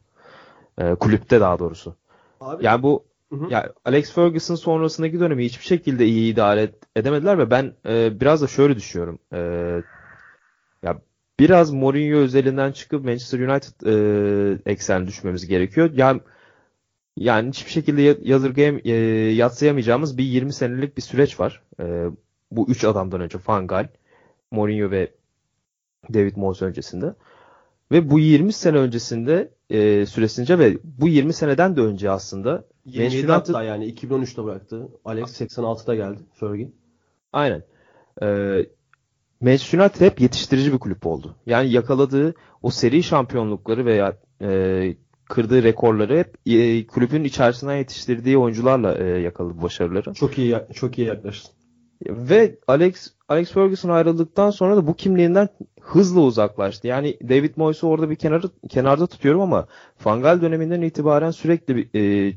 E, 0.78 0.94
kulüpte 0.94 1.40
daha 1.40 1.58
doğrusu. 1.58 1.96
Abi, 2.40 2.64
Yani 2.64 2.82
bu 2.82 3.04
Hı 3.32 3.36
hı. 3.36 3.50
ya 3.50 3.72
Alex 3.84 4.12
Ferguson 4.12 4.54
sonrasındaki 4.54 5.20
dönemi 5.20 5.44
hiçbir 5.44 5.64
şekilde 5.64 6.06
iyi 6.06 6.32
idare 6.32 6.72
edemediler 6.96 7.38
ve 7.38 7.50
ben 7.50 7.74
e, 7.86 8.20
biraz 8.20 8.42
da 8.42 8.46
şöyle 8.46 8.76
düşünüyorum. 8.76 9.18
E, 9.32 9.38
ya 10.82 11.00
biraz 11.40 11.70
Mourinho 11.72 12.16
özelinden 12.18 12.72
çıkıp 12.72 13.04
Manchester 13.04 13.38
United 13.40 13.86
e, 13.86 14.70
eksenine 14.70 15.06
düşmemiz 15.06 15.46
gerekiyor. 15.46 15.90
Yani 15.94 16.20
yani 17.16 17.48
hiçbir 17.48 17.70
şekilde 17.70 18.02
ya- 18.02 18.16
yadırgayam 18.22 18.80
e, 18.84 18.92
yatsıyamayacağımız 19.34 20.18
bir 20.18 20.24
20 20.24 20.52
senelik 20.52 20.96
bir 20.96 21.02
süreç 21.02 21.40
var. 21.40 21.62
E, 21.80 22.06
bu 22.50 22.70
üç 22.70 22.84
adamdan 22.84 23.20
önce 23.20 23.38
Van 23.48 23.66
Gaal, 23.66 23.88
Mourinho 24.50 24.90
ve 24.90 25.14
David 26.14 26.36
Moyes 26.36 26.62
öncesinde. 26.62 27.14
Ve 27.92 28.10
bu 28.10 28.18
20 28.20 28.52
sene 28.52 28.78
öncesinde 28.78 29.50
e, 29.70 30.06
süresince 30.06 30.58
ve 30.58 30.78
bu 30.84 31.08
20 31.08 31.32
seneden 31.32 31.76
de 31.76 31.80
önce 31.80 32.10
aslında 32.10 32.64
27 32.86 33.26
United- 33.26 33.32
hatta 33.32 33.62
yani 33.62 33.92
2013'te 33.92 34.44
bıraktı. 34.44 34.88
Alex 35.04 35.40
86'da 35.40 35.94
geldi 35.94 36.20
Fergie. 36.34 36.68
Aynen. 37.32 37.62
Ee, 38.22 38.66
Manchester 39.40 39.78
United 39.78 40.00
hep 40.00 40.20
yetiştirici 40.20 40.72
bir 40.72 40.78
kulüp 40.78 41.06
oldu. 41.06 41.36
Yani 41.46 41.70
yakaladığı 41.70 42.34
o 42.62 42.70
seri 42.70 43.02
şampiyonlukları 43.02 43.86
veya 43.86 44.16
e, 44.42 44.96
kırdığı 45.28 45.62
rekorları 45.62 46.18
hep 46.18 46.34
e, 46.46 46.86
kulübün 46.86 47.24
içerisinden 47.24 47.76
yetiştirdiği 47.76 48.38
oyuncularla 48.38 48.94
e, 48.98 49.04
yakaladı 49.04 49.62
başarıları. 49.62 50.14
Çok 50.14 50.38
iyi 50.38 50.56
çok 50.74 50.98
iyi 50.98 51.06
yaklaştın. 51.06 51.52
Ve 52.06 52.58
Alex 52.66 53.12
Alex 53.28 53.52
Ferguson 53.52 53.90
ayrıldıktan 53.90 54.50
sonra 54.50 54.76
da 54.76 54.86
bu 54.86 54.94
kimliğinden 54.94 55.48
hızla 55.80 56.20
uzaklaştı. 56.20 56.86
Yani 56.86 57.18
David 57.28 57.52
Moyes'u 57.56 57.88
orada 57.88 58.10
bir 58.10 58.16
kenarı, 58.16 58.50
kenarda 58.68 59.06
tutuyorum 59.06 59.40
ama 59.40 59.66
Van 60.04 60.22
Gaal 60.22 60.40
döneminden 60.40 60.82
itibaren 60.82 61.30
sürekli 61.30 61.76
bir, 61.76 62.00
e, 62.00 62.32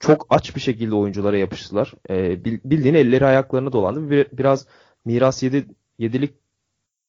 çok 0.00 0.26
aç 0.30 0.56
bir 0.56 0.60
şekilde 0.60 0.94
oyunculara 0.94 1.38
yapıştılar. 1.38 1.94
E, 2.10 2.44
bil- 2.44 2.60
bildiğin 2.64 2.94
elleri 2.94 3.26
ayaklarına 3.26 3.72
dolandı. 3.72 4.10
Bir, 4.10 4.26
biraz 4.32 4.66
miras 5.04 5.42
yedi, 5.42 5.66
yedilik 5.98 6.34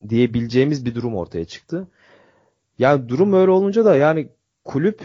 diyebileceğimiz 0.10 0.86
bir 0.86 0.96
durum 0.96 1.16
ortaya 1.16 1.46
çıktı. 1.46 1.88
Yani 2.80 3.10
durum 3.10 3.34
öyle 3.34 3.52
olunca 3.52 3.86
da 3.86 3.96
yani 3.96 4.30
kulüp 4.66 5.02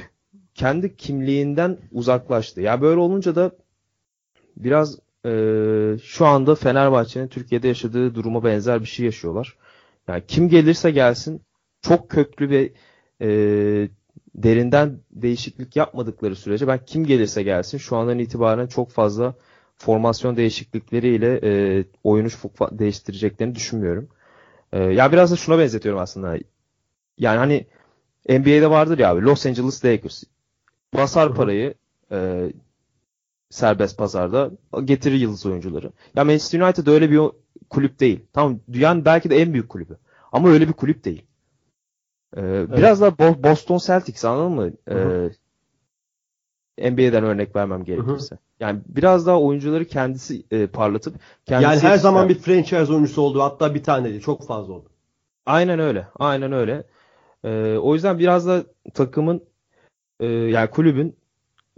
kendi 0.55 0.97
kimliğinden 0.97 1.78
uzaklaştı. 1.93 2.61
Ya 2.61 2.81
böyle 2.83 3.00
olunca 3.00 3.35
da 3.35 3.52
biraz 4.57 4.99
e, 5.26 5.31
şu 6.02 6.26
anda 6.26 6.55
Fenerbahçe'nin 6.55 7.28
Türkiye'de 7.28 7.69
yaşadığı 7.69 8.14
duruma 8.14 8.45
benzer 8.45 8.81
bir 8.81 8.87
şey 8.87 9.07
yaşıyorlar. 9.07 9.57
Yani 10.09 10.23
kim 10.28 10.49
gelirse 10.49 10.90
gelsin 10.90 11.43
çok 11.83 12.11
köklü 12.11 12.50
ve 12.50 12.73
e, 13.23 13.88
derinden 14.37 15.00
değişiklik 15.11 15.76
yapmadıkları 15.76 16.37
sürece 16.37 16.69
ben 16.69 16.81
kim 16.87 17.07
gelirse 17.07 17.43
gelsin 17.43 17.78
şu 17.78 17.97
andan 17.97 18.19
itibaren 18.19 18.66
çok 18.66 18.90
fazla 18.90 19.35
formasyon 19.76 20.37
değişiklikleriyle 20.37 21.40
e, 21.43 21.85
oyunu 22.05 22.28
değiştireceklerini 22.73 23.55
düşünmüyorum. 23.55 24.09
E, 24.72 24.83
ya 24.83 25.12
biraz 25.12 25.33
da 25.33 25.37
şuna 25.37 25.59
benzetiyorum 25.59 26.01
aslında. 26.01 26.38
Yani 27.18 27.38
hani 27.38 27.66
NBA'de 28.29 28.70
vardır 28.70 28.99
ya 28.99 29.11
abi 29.11 29.22
Los 29.22 29.46
Angeles 29.46 29.85
Lakers 29.85 30.22
basar 30.94 31.35
parayı 31.35 31.75
e, 32.12 32.51
serbest 33.51 33.99
pazarda 33.99 34.51
getirir 34.85 35.16
yıldız 35.16 35.46
oyuncuları. 35.46 35.92
Ya 36.14 36.25
Manchester 36.25 36.61
United 36.61 36.87
öyle 36.87 37.11
bir 37.11 37.20
kulüp 37.70 38.01
değil. 38.01 38.20
Tamam 38.33 38.61
dünyanın 38.72 39.05
belki 39.05 39.31
de 39.31 39.37
en 39.37 39.53
büyük 39.53 39.68
kulübü. 39.68 39.99
Ama 40.33 40.49
öyle 40.49 40.68
bir 40.68 40.72
kulüp 40.72 41.05
değil. 41.05 41.22
Ee, 42.37 42.66
Biraz 42.77 43.01
da 43.01 43.09
Bo- 43.09 43.42
Boston 43.42 43.79
Celtics 43.79 44.25
anladın 44.25 44.53
mı? 44.53 44.70
Ee, 44.90 45.31
NBA'den 46.90 47.25
örnek 47.25 47.57
vermem 47.57 47.85
gerekirse. 47.85 48.38
Yani 48.61 48.81
biraz 48.87 49.27
daha 49.27 49.40
oyuncuları 49.40 49.85
kendisi 49.85 50.42
e, 50.51 50.66
parlatıp 50.66 51.14
kendisi 51.46 51.64
Yani 51.64 51.92
her 51.92 51.99
zaman 51.99 52.29
bir 52.29 52.38
franchise 52.38 52.92
oyuncusu 52.92 53.22
oldu. 53.22 53.42
Hatta 53.42 53.75
bir 53.75 53.83
tane 53.83 54.09
değil. 54.09 54.20
Çok 54.20 54.46
fazla 54.46 54.72
oldu. 54.72 54.88
Aynen 55.46 55.79
öyle. 55.79 56.07
Aynen 56.18 56.53
öyle. 56.53 56.85
Ee, 57.44 57.77
o 57.83 57.94
yüzden 57.94 58.18
biraz 58.18 58.46
da 58.46 58.64
takımın 58.94 59.44
e, 60.20 60.27
yani 60.27 60.70
kulübün 60.70 61.16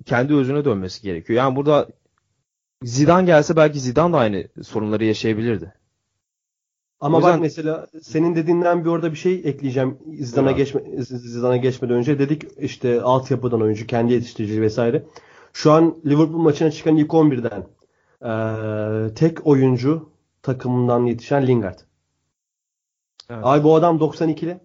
kendi 0.04 0.34
özüne 0.34 0.64
dönmesi 0.64 1.02
gerekiyor. 1.02 1.36
Yani 1.36 1.56
burada 1.56 1.88
Zidane 2.82 3.26
gelse 3.26 3.56
belki 3.56 3.80
Zidane 3.80 4.12
da 4.12 4.18
aynı 4.18 4.48
sorunları 4.62 5.04
yaşayabilirdi. 5.04 5.72
Ama 7.00 7.16
O 7.16 7.20
yüzden- 7.20 7.32
bak 7.34 7.40
mesela 7.40 7.86
senin 8.02 8.34
dediğinden 8.34 8.84
bir 8.84 8.90
orada 8.90 9.10
bir 9.10 9.16
şey 9.16 9.34
ekleyeceğim. 9.34 9.98
Zidane'a 10.20 10.52
geçme, 10.52 10.82
Zidane'a 11.02 11.56
geçmeden 11.56 11.96
önce 11.96 12.18
dedik 12.18 12.42
işte 12.58 13.02
altyapıdan 13.02 13.62
oyuncu, 13.62 13.86
kendi 13.86 14.12
yetiştirici 14.12 14.62
vesaire. 14.62 15.04
Şu 15.52 15.72
an 15.72 15.96
Liverpool 16.06 16.38
maçına 16.42 16.70
çıkan 16.70 16.96
ilk 16.96 17.14
11'den 17.14 17.66
eee, 18.24 19.14
tek 19.14 19.46
oyuncu 19.46 20.08
takımından 20.42 21.04
yetişen 21.04 21.46
Lingard. 21.46 21.78
Evet. 23.30 23.40
Ay 23.44 23.64
bu 23.64 23.74
adam 23.74 23.98
92'li. 23.98 24.60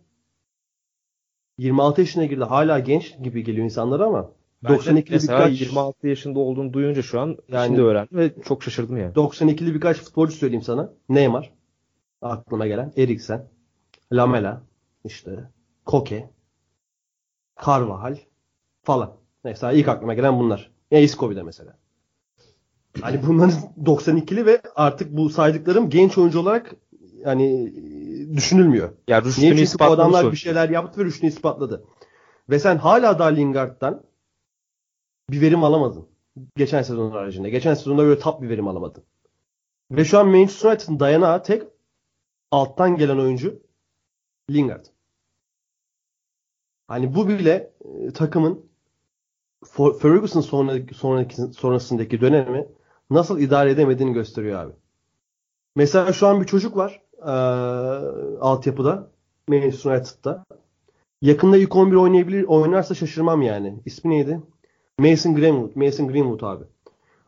26 1.58 2.02
yaşına 2.02 2.26
girdi. 2.26 2.44
Hala 2.44 2.80
genç 2.80 3.18
gibi 3.24 3.44
geliyor 3.44 3.66
insanlara 3.66 4.06
ama 4.06 4.32
Bence 4.64 4.76
92'li 4.92 5.12
mesela 5.14 5.40
birkaç 5.40 5.62
26 5.62 6.08
yaşında 6.08 6.40
olduğunu 6.40 6.74
duyunca 6.74 7.02
şu 7.02 7.20
an 7.20 7.38
Yani- 7.52 7.68
şimdi 7.68 7.82
öğrendim 7.82 8.18
ve 8.18 8.32
çok 8.46 8.64
şaşırdım 8.64 8.98
yani. 8.98 9.14
92'li 9.16 9.74
birkaç 9.76 9.98
futbolcu 9.98 10.34
söyleyeyim 10.34 10.62
sana. 10.64 10.94
Neymar. 11.10 11.54
Aklıma 12.24 12.68
gelen. 12.68 12.94
Eriksen. 12.98 13.48
Lamela. 14.12 14.62
işte 15.06 15.50
Koke. 15.86 16.30
Carvajal. 17.66 18.18
Falan. 18.84 19.16
Mesela 19.44 19.74
ilk 19.74 19.88
aklıma 19.88 20.14
gelen 20.14 20.40
bunlar. 20.40 20.72
Ya 20.92 21.00
Isco 21.00 21.36
de 21.36 21.44
mesela. 21.44 21.78
Hani 23.02 23.28
bunların 23.28 23.54
92'li 23.86 24.46
ve 24.46 24.62
artık 24.76 25.18
bu 25.18 25.30
saydıklarım 25.30 25.90
genç 25.90 26.18
oyuncu 26.18 26.40
olarak 26.40 26.76
yani 27.26 27.74
düşünülmüyor. 28.36 28.90
Ya 29.08 29.20
Niye? 29.20 29.30
rüştünü 29.30 29.58
Çünkü 29.58 29.80
bu 29.80 29.84
adamlar 29.84 30.32
bir 30.32 30.38
şeyler 30.38 30.70
yaptı 30.70 31.02
ve 31.02 31.06
rüştünü 31.06 31.30
ispatladı. 31.30 31.86
Ve 32.50 32.60
sen 32.60 32.78
hala 32.78 33.20
daha 33.20 33.28
Lingard'dan 33.28 34.04
bir 35.30 35.42
verim 35.42 35.64
alamadın. 35.64 36.08
Geçen 36.58 36.82
sezon 36.82 37.12
haricinde. 37.12 37.50
Geçen 37.50 37.74
sezonda 37.74 38.04
böyle 38.04 38.20
top 38.20 38.42
bir 38.42 38.50
verim 38.50 38.68
alamadın. 38.68 39.04
Ve 39.92 40.06
şu 40.06 40.20
an 40.20 40.28
Manchester 40.28 40.70
United'ın 40.72 41.00
dayanağı 41.00 41.44
tek 41.44 41.64
alttan 42.54 42.98
gelen 42.98 43.18
oyuncu 43.18 43.62
Lingard. 44.52 44.86
Hani 46.88 47.16
bu 47.16 47.28
bile 47.28 47.74
e, 47.86 48.12
takımın 48.14 48.66
Ferguson 50.02 50.42
sonraki, 50.42 50.94
sonraki, 50.96 51.36
sonrasındaki 51.42 52.22
dönemi 52.22 52.68
nasıl 53.10 53.40
idare 53.40 53.72
edemediğini 53.72 54.14
gösteriyor 54.14 54.60
abi. 54.60 54.74
Mesela 55.76 56.14
şu 56.14 56.28
an 56.28 56.42
bir 56.42 56.46
çocuk 56.46 56.78
var 56.78 57.02
eee, 57.18 57.32
altyapıda 58.42 59.12
Manchester 59.48 59.92
United'da. 59.92 60.46
Yakında 61.22 61.58
ilk 61.58 61.76
11 61.76 61.96
oynayabilir, 61.96 62.44
oynarsa 62.44 62.96
şaşırmam 62.96 63.42
yani. 63.42 63.80
İsmi 63.86 64.12
neydi? 64.12 64.42
Mason 65.00 65.36
Greenwood. 65.36 65.76
Mason 65.76 66.08
Greenwood 66.08 66.42
abi. 66.42 66.66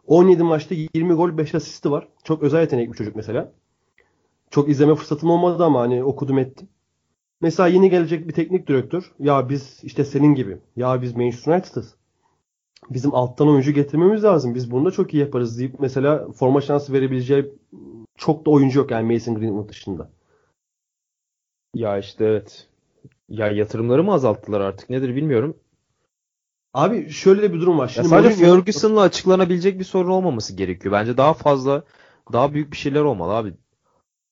17 0.08 0.44
maçta 0.44 0.76
20 0.76 1.14
gol 1.14 1.38
5 1.38 1.56
asisti 1.56 1.92
var. 1.92 2.08
Çok 2.24 2.44
özel 2.44 2.62
yetenek 2.62 2.92
bir 2.92 2.98
çocuk 2.98 3.16
mesela. 3.16 3.54
Çok 4.56 4.70
izleme 4.70 4.96
fırsatım 4.96 5.30
olmadı 5.30 5.64
ama 5.64 5.82
hani 5.82 6.04
okudum 6.04 6.40
ettim. 6.40 6.68
Mesela 7.42 7.68
yeni 7.68 7.90
gelecek 7.90 8.28
bir 8.28 8.34
teknik 8.34 8.68
direktör. 8.68 9.12
Ya 9.20 9.50
biz 9.50 9.80
işte 9.84 10.06
senin 10.06 10.36
gibi. 10.36 10.58
Ya 10.76 11.02
biz 11.02 11.16
Manchester 11.16 11.54
United'ız. 11.54 11.96
Bizim 12.90 13.16
alttan 13.16 13.48
oyuncu 13.48 13.72
getirmemiz 13.72 14.24
lazım. 14.24 14.56
Biz 14.56 14.72
bunu 14.72 14.86
da 14.86 14.92
çok 14.92 15.14
iyi 15.14 15.18
yaparız 15.18 15.60
deyip 15.60 15.80
mesela 15.80 16.32
forma 16.32 16.62
şansı 16.62 16.94
verebileceği 16.94 17.54
çok 18.18 18.46
da 18.46 18.50
oyuncu 18.50 18.80
yok 18.80 18.92
yani 18.92 19.14
Mason 19.14 19.36
Greenwood 19.36 19.70
dışında. 19.70 20.10
Ya 21.74 21.98
işte 21.98 22.26
evet. 22.26 22.68
Ya 23.30 23.48
yatırımları 23.48 24.04
mı 24.04 24.14
azalttılar 24.14 24.62
artık 24.62 24.90
nedir 24.90 25.16
bilmiyorum. 25.16 25.58
Abi 26.74 27.10
şöyle 27.10 27.42
de 27.42 27.54
bir 27.54 27.60
durum 27.62 27.78
var. 27.78 27.88
Ya 27.88 27.94
Şimdi 27.94 28.08
sadece 28.08 28.44
Mourinho- 28.46 28.56
Ferguson'la 28.56 29.02
açıklanabilecek 29.02 29.80
bir 29.80 29.86
sorun 29.86 30.10
olmaması 30.10 30.56
gerekiyor. 30.56 30.92
Bence 30.94 31.18
daha 31.18 31.34
fazla 31.34 31.84
daha 32.34 32.54
büyük 32.54 32.72
bir 32.72 32.78
şeyler 32.78 33.02
olmalı 33.02 33.34
abi. 33.34 33.54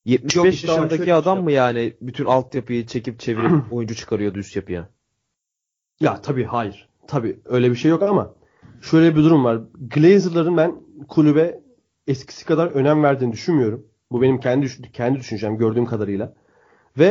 75 0.06 0.36
Yok, 0.36 0.46
yaşındaki 0.46 1.14
adam 1.14 1.44
mı 1.44 1.52
yani 1.52 1.94
bütün 2.02 2.26
altyapıyı 2.26 2.86
çekip 2.86 3.20
çevirip 3.20 3.52
oyuncu 3.72 3.96
çıkarıyordu 3.96 4.40
üst 4.40 4.56
yapıya? 4.56 4.90
Ya 6.00 6.22
tabii 6.22 6.44
hayır. 6.44 6.90
Tabii 7.08 7.40
öyle 7.46 7.72
bir 7.72 7.76
şey 7.76 7.92
yok 7.92 8.04
ama 8.04 8.34
şöyle 8.82 9.16
bir 9.16 9.24
durum 9.24 9.44
var. 9.44 9.62
Glazer'ların 9.96 10.58
ben 10.58 10.76
kulübe 11.08 11.60
eskisi 12.08 12.46
kadar 12.46 12.68
önem 12.68 13.04
verdiğini 13.04 13.32
düşünmüyorum. 13.32 13.86
Bu 14.12 14.22
benim 14.22 14.40
kendi 14.40 14.92
kendi 14.92 15.20
düşüncem 15.20 15.58
gördüğüm 15.58 15.86
kadarıyla. 15.86 16.34
Ve 16.98 17.06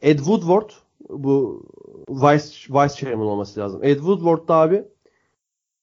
e, 0.00 0.10
Ed 0.10 0.18
Woodward 0.18 0.70
bu 1.08 1.62
vice 2.08 2.54
vice 2.70 2.94
chairman 2.94 3.26
olması 3.26 3.60
lazım. 3.60 3.84
Ed 3.84 3.96
Woodward 3.96 4.48
da 4.48 4.54
abi 4.54 4.84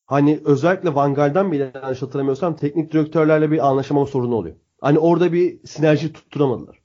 hani 0.05 0.39
özellikle 0.45 0.95
Van 0.95 1.13
Gaal'den 1.13 1.51
bile 1.51 1.71
yanlış 1.83 2.01
hatırlamıyorsam 2.01 2.55
teknik 2.55 2.93
direktörlerle 2.93 3.51
bir 3.51 3.67
anlaşamama 3.67 4.05
sorunu 4.05 4.35
oluyor. 4.35 4.55
Hani 4.85 4.99
orada 4.99 5.33
bir 5.33 5.67
sinerji 5.67 6.13
tutturamadılar. 6.13 6.79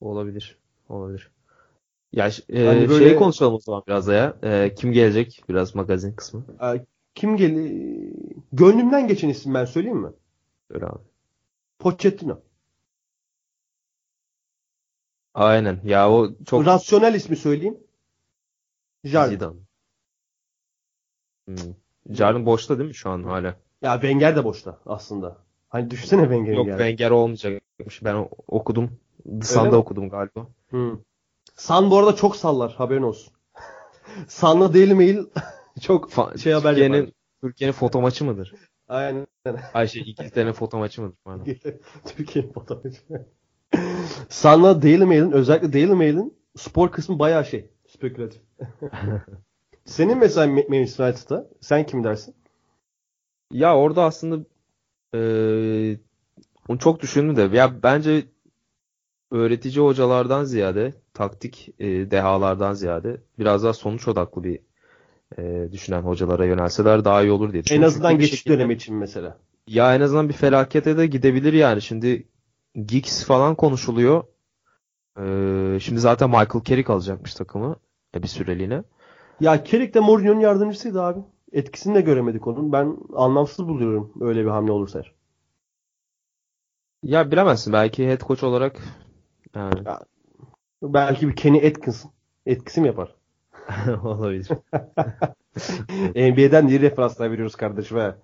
Olabilir. 0.00 0.58
Olabilir. 0.88 1.30
Ya 2.12 2.30
e, 2.48 2.66
Hani 2.66 2.88
böyle- 2.88 3.04
şeyi 3.04 3.16
konuşalım 3.16 3.54
o 3.54 3.58
zaman 3.58 3.82
biraz 3.86 4.06
da 4.06 4.14
ya. 4.14 4.36
E, 4.42 4.74
kim 4.74 4.92
gelecek? 4.92 5.44
Biraz 5.48 5.74
magazin 5.74 6.12
kısmı. 6.12 6.44
Ee, 6.62 6.84
Kim 7.14 7.36
gel 7.36 7.52
gönlümden 8.52 9.08
geçen 9.08 9.28
isim 9.28 9.54
ben 9.54 9.64
söyleyeyim 9.64 9.98
mi? 9.98 10.12
Öyle 10.70 10.86
abi. 10.86 11.02
Pochettino. 11.78 12.40
Aynen. 15.34 15.80
Ya 15.84 16.10
o 16.10 16.30
çok 16.46 16.66
Rasyonel 16.66 17.14
ismi 17.14 17.36
söyleyeyim. 17.36 17.78
Jardim. 19.04 19.34
Zidane. 19.34 19.58
Hmm. 21.46 21.74
Jardim 22.10 22.46
boşta 22.46 22.78
değil 22.78 22.88
mi 22.88 22.94
şu 22.94 23.10
an 23.10 23.22
hala? 23.22 23.56
Ya 23.82 23.92
Wenger 24.00 24.36
de 24.36 24.44
boşta 24.44 24.78
aslında. 24.86 25.51
Hani 25.72 25.90
düşünsene 25.90 26.20
Wenger'in 26.22 26.56
Yok 26.56 26.66
geldi. 26.66 26.78
Wenger 26.78 27.10
olmayacakmış. 27.10 28.04
Ben 28.04 28.28
okudum. 28.48 28.90
The 29.40 29.46
Sun'da 29.46 29.76
okudum 29.76 30.08
galiba. 30.08 30.46
Hı. 30.70 30.98
San 31.54 31.90
bu 31.90 31.98
arada 31.98 32.16
çok 32.16 32.36
sallar 32.36 32.72
haberin 32.72 33.02
olsun. 33.02 33.32
San'la 34.28 34.74
Daily 34.74 34.94
Mail 34.94 35.24
çok 35.80 36.10
Fa- 36.12 36.38
şey 36.38 36.52
haber 36.52 36.70
Türkiye'nin 36.70 36.96
yapar. 36.96 37.12
Türkiye'nin 37.42 37.72
foto 37.72 38.00
maçı 38.00 38.24
mıdır? 38.24 38.54
Aynen. 38.88 39.26
Ay 39.74 39.88
şey 39.88 40.02
İngiltere'nin 40.02 40.52
foto 40.52 40.78
maçı 40.78 41.02
mıdır? 41.02 41.16
Türkiye'nin 42.16 42.52
fotoğrafı. 42.52 42.90
San'la 44.28 44.82
Daily 44.82 45.04
Mail'in 45.04 45.32
özellikle 45.32 45.72
Daily 45.72 45.94
Mail'in 45.94 46.34
spor 46.56 46.92
kısmı 46.92 47.18
bayağı 47.18 47.44
şey. 47.44 47.70
Spekülatif. 47.88 48.42
Senin 49.84 50.18
mesela 50.18 50.46
Ma- 50.46 50.68
Manchester 50.68 51.04
United'da 51.08 51.48
sen 51.60 51.86
kim 51.86 52.04
dersin? 52.04 52.34
Ya 53.52 53.76
orada 53.76 54.04
aslında 54.04 54.44
eee 55.14 56.00
onu 56.68 56.78
çok 56.78 57.00
düşündüm 57.02 57.36
de 57.36 57.56
ya 57.56 57.82
bence 57.82 58.24
öğretici 59.30 59.84
hocalardan 59.84 60.44
ziyade 60.44 60.94
taktik 61.14 61.68
e, 61.78 62.10
dehalardan 62.10 62.72
ziyade 62.74 63.20
biraz 63.38 63.64
daha 63.64 63.72
sonuç 63.72 64.08
odaklı 64.08 64.44
bir 64.44 64.60
e, 65.38 65.72
düşünen 65.72 66.02
hocalara 66.02 66.44
yönelseler 66.44 67.04
daha 67.04 67.22
iyi 67.22 67.32
olur 67.32 67.52
diye 67.52 67.60
En 67.60 67.64
düşünüyorum. 67.64 67.86
azından 67.88 68.10
Çünkü 68.10 68.20
geçiş 68.24 68.38
şekilde- 68.38 68.54
dönemi 68.54 68.74
için 68.74 68.96
mesela. 68.96 69.38
Ya 69.66 69.94
en 69.94 70.00
azından 70.00 70.28
bir 70.28 70.34
felakete 70.34 70.96
de 70.96 71.06
gidebilir 71.06 71.52
yani. 71.52 71.82
Şimdi 71.82 72.28
Giggs 72.86 73.24
falan 73.24 73.54
konuşuluyor. 73.54 74.24
Ee, 75.20 75.78
şimdi 75.80 76.00
zaten 76.00 76.30
Michael 76.30 76.64
Carrick 76.64 76.92
alacakmış 76.92 77.34
takımı 77.34 77.76
e, 78.16 78.22
bir 78.22 78.28
süreliğine. 78.28 78.82
Ya 79.40 79.64
Kerik 79.64 79.94
de 79.94 80.00
Mourinho'nun 80.00 80.40
yardımcısıydı 80.40 81.02
abi. 81.02 81.20
Etkisini 81.52 81.94
de 81.94 82.00
göremedik 82.00 82.46
onun. 82.46 82.72
Ben 82.72 82.96
anlamsız 83.14 83.68
buluyorum 83.68 84.12
öyle 84.20 84.44
bir 84.44 84.50
hamle 84.50 84.72
olursa. 84.72 85.02
Ya 87.02 87.30
bilemezsin 87.30 87.72
belki 87.72 88.08
head 88.08 88.20
coach 88.20 88.44
olarak 88.44 88.76
yani 89.54 89.74
Belki 90.82 91.28
bir 91.28 91.36
Kenny 91.36 91.66
Atkinson 91.66 92.10
etkisi 92.46 92.80
mi 92.80 92.86
yapar? 92.86 93.14
olabilir. 94.04 94.48
NBA'den 96.14 96.66
iyi 96.68 96.80
referanslar 96.80 97.30
veriyoruz 97.30 97.56
kardeşim 97.56 97.98
he. 97.98 98.14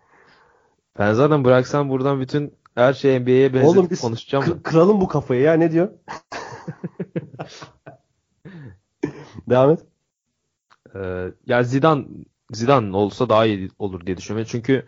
Ben 0.98 1.12
zaten 1.12 1.44
bıraksam 1.44 1.88
buradan 1.90 2.20
bütün 2.20 2.54
her 2.74 2.92
şeyi 2.92 3.20
NBA'ye 3.20 3.54
benzetip 3.54 3.78
Oğlum 3.78 3.90
biz 3.90 4.00
konuşacağım. 4.00 4.44
kı- 4.44 4.62
kıralım 4.62 5.00
bu 5.00 5.08
kafayı 5.08 5.40
ya 5.42 5.52
ne 5.54 5.72
diyor? 5.72 5.88
Devam 9.50 9.70
et. 9.70 9.80
Ee, 10.94 11.32
ya 11.46 11.62
Zidane 11.62 12.04
Zidane 12.52 12.96
olsa 12.96 13.28
daha 13.28 13.46
iyi 13.46 13.70
olur 13.78 14.06
diye 14.06 14.16
düşünüyorum. 14.16 14.48
Çünkü 14.52 14.86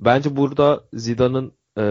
bence 0.00 0.36
burada 0.36 0.84
Zidane'ın 0.92 1.52
e, 1.78 1.84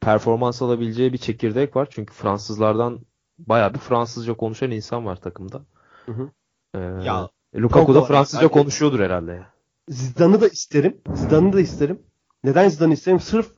performans 0.00 0.62
alabileceği 0.62 1.12
bir 1.12 1.18
çekirdek 1.18 1.76
var. 1.76 1.88
Çünkü 1.90 2.14
Fransızlardan 2.14 3.00
bayağı 3.38 3.74
bir 3.74 3.78
Fransızca 3.78 4.34
konuşan 4.34 4.70
insan 4.70 5.06
var 5.06 5.16
takımda. 5.20 5.62
Hı 6.06 6.12
hı. 6.12 6.30
Ee, 6.74 6.78
Ya, 6.78 7.28
Lukaku 7.56 7.94
da. 7.94 8.02
Fransızca 8.04 8.42
Yani- 8.42 8.52
konuşuyordur 8.52 9.00
herhalde. 9.00 9.46
Zidane'ı 9.88 10.40
da 10.40 10.48
isterim. 10.48 11.00
Zidane'ı 11.14 11.52
da 11.52 11.60
isterim. 11.60 12.02
Neden 12.44 12.68
Zidane'ı 12.68 12.94
isterim? 12.94 13.20
Sırf 13.20 13.52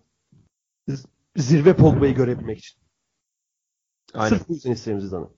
zirve 1.37 1.76
Pogba'yı 1.76 2.14
görebilmek 2.14 2.59
için. 2.59 2.81
Aynen. 4.14 4.37
Sırf 4.37 4.48
bu 4.48 4.52
yüzden 4.52 4.72
isterim 4.72 5.00
Zidane'ı. 5.00 5.29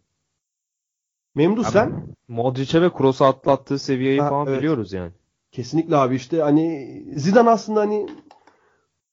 Memduh 1.38 1.64
Abi, 1.64 1.72
sen? 1.72 1.92
Modric'e 2.29 2.83
ve 2.83 2.92
Kroos'a 2.92 3.27
atlattığı 3.27 3.79
seviyeyi 3.79 4.20
Ha, 4.20 4.29
falan 4.29 4.46
evet. 4.46 4.59
biliyoruz 4.59 4.92
yani. 4.92 5.11
Kesinlikle 5.53 5.96
abi 5.96 6.14
işte 6.14 6.40
hani 6.40 7.03
Zidane 7.16 7.51
aslında 7.51 7.81
hani 7.81 8.07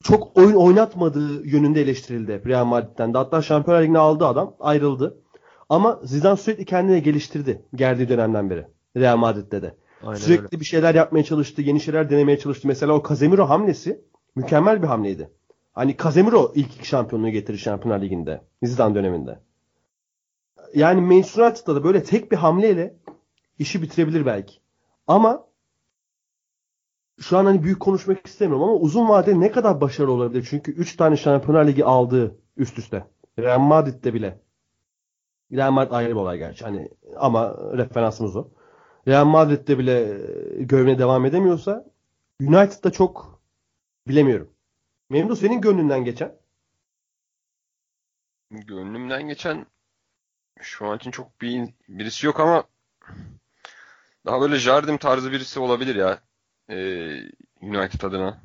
çok 0.03 0.37
oyun 0.37 0.55
oynatmadığı 0.55 1.47
yönünde 1.47 1.81
eleştirildi 1.81 2.33
hep 2.33 2.47
Real 2.47 2.65
Madrid'den 2.65 3.13
de. 3.13 3.17
Hatta 3.17 3.41
Şampiyonlar 3.41 3.83
Ligi'ni 3.83 3.97
aldı 3.97 4.25
adam 4.25 4.55
ayrıldı. 4.59 5.17
Ama 5.69 5.99
Zidane 6.03 6.37
sürekli 6.37 6.65
kendini 6.65 7.03
geliştirdi 7.03 7.61
geldiği 7.75 8.09
dönemden 8.09 8.49
beri. 8.49 8.67
Real 8.97 9.17
Madrid'de 9.17 9.61
de. 9.61 9.75
Aynen 10.03 10.19
sürekli 10.19 10.43
öyle. 10.43 10.59
bir 10.59 10.65
şeyler 10.65 10.95
yapmaya 10.95 11.23
çalıştı, 11.23 11.61
yeni 11.61 11.79
şeyler 11.79 12.09
denemeye 12.09 12.39
çalıştı. 12.39 12.67
Mesela 12.67 12.93
o 12.93 13.03
Casemiro 13.09 13.49
hamlesi 13.49 14.01
mükemmel 14.35 14.81
bir 14.81 14.87
hamleydi. 14.87 15.29
Hani 15.73 15.97
Casemiro 16.03 16.51
ilk 16.55 16.75
iki 16.75 16.87
şampiyonluğu 16.87 17.29
getirir 17.29 17.57
Şampiyonlar 17.57 18.01
Ligi'nde. 18.01 18.41
Zidane 18.63 18.95
döneminde. 18.95 19.39
Yani 20.75 21.01
Manchester 21.01 21.43
United'da 21.43 21.75
da 21.75 21.83
böyle 21.83 22.03
tek 22.03 22.31
bir 22.31 22.37
hamleyle 22.37 22.95
işi 23.59 23.81
bitirebilir 23.81 24.25
belki. 24.25 24.59
Ama 25.07 25.47
şu 27.19 27.37
an 27.37 27.45
hani 27.45 27.63
büyük 27.63 27.79
konuşmak 27.79 28.27
istemiyorum 28.27 28.63
ama 28.63 28.73
uzun 28.73 29.09
vadede 29.09 29.39
ne 29.39 29.51
kadar 29.51 29.81
başarılı 29.81 30.11
olabilir? 30.11 30.47
Çünkü 30.49 30.71
3 30.71 30.95
tane 30.95 31.17
Şampiyonlar 31.17 31.67
Ligi 31.67 31.85
aldığı 31.85 32.37
üst 32.57 32.79
üste. 32.79 33.07
Real 33.39 33.59
Madrid'de 33.59 34.13
bile. 34.13 34.41
Real 35.51 35.71
Madrid 35.71 35.91
ayrı 35.91 36.09
bir 36.09 36.15
olay 36.15 36.37
gerçi. 36.37 36.63
Hani 36.65 36.89
ama 37.17 37.57
referansımız 37.73 38.35
o. 38.35 38.47
Real 39.07 39.25
Madrid'de 39.25 39.77
bile 39.77 39.99
e, 40.59 40.63
görevine 40.63 40.99
devam 40.99 41.25
edemiyorsa 41.25 41.85
United'da 42.41 42.91
çok 42.91 43.41
bilemiyorum. 44.07 44.49
Memduh 45.09 45.35
senin 45.35 45.61
gönlünden 45.61 46.03
geçen. 46.05 46.35
Gönlümden 48.51 49.27
geçen 49.27 49.65
şu 50.61 50.85
an 50.85 50.97
için 50.97 51.11
çok 51.11 51.41
bir 51.41 51.63
birisi 51.87 52.25
yok 52.25 52.39
ama 52.39 52.63
daha 54.25 54.41
böyle 54.41 54.55
Jardim 54.55 54.97
tarzı 54.97 55.31
birisi 55.31 55.59
olabilir 55.59 55.95
ya. 55.95 56.19
Ee, 56.69 56.75
United 57.61 58.01
adına. 58.01 58.41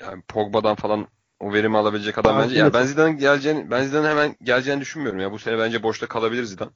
Yani 0.00 0.22
Pogba'dan 0.28 0.74
falan 0.74 1.06
o 1.40 1.52
verimi 1.52 1.78
alabilecek 1.78 2.18
adam 2.18 2.36
Ben 2.38 2.42
bence. 2.44 2.58
Ya 2.58 2.72
ben 2.74 2.82
Zidane'ın 2.82 3.18
geleceğini 3.18 3.70
ben 3.70 3.82
Zidane'ın 3.82 4.10
hemen 4.10 4.36
geleceğini 4.42 4.80
düşünmüyorum 4.80 5.20
ya. 5.20 5.32
Bu 5.32 5.38
sene 5.38 5.58
bence 5.58 5.82
boşta 5.82 6.06
kalabilir 6.06 6.44
Zidane. 6.44 6.70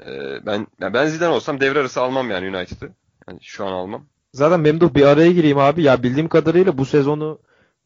Ee, 0.00 0.46
ben 0.46 0.66
ya 0.80 0.94
ben 0.94 1.06
Zidane 1.06 1.34
olsam 1.34 1.60
devre 1.60 1.78
arası 1.78 2.00
almam 2.00 2.30
yani 2.30 2.56
United'ı. 2.56 2.92
Yani 3.28 3.38
şu 3.42 3.66
an 3.66 3.72
almam. 3.72 4.06
Zaten 4.32 4.60
Memduh 4.60 4.94
bir 4.94 5.02
araya 5.02 5.32
gireyim 5.32 5.58
abi. 5.58 5.82
Ya 5.82 6.02
bildiğim 6.02 6.28
kadarıyla 6.28 6.78
bu 6.78 6.84
sezonu 6.84 7.40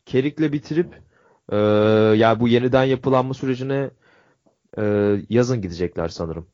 Kerik'le 0.07 0.53
bitirip 0.53 1.03
e, 1.53 1.57
ya 2.17 2.41
bu 2.41 2.49
yeniden 2.49 2.85
yapılanma 2.85 3.35
sürecine 3.35 3.91
e, 4.79 4.83
yazın 5.29 5.63
gidecekler 5.63 6.09
sanırım. 6.09 6.47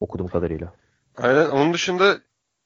Okuduğum 0.00 0.28
kadarıyla. 0.28 0.74
Aynen. 1.16 1.48
Onun 1.48 1.74
dışında 1.74 2.20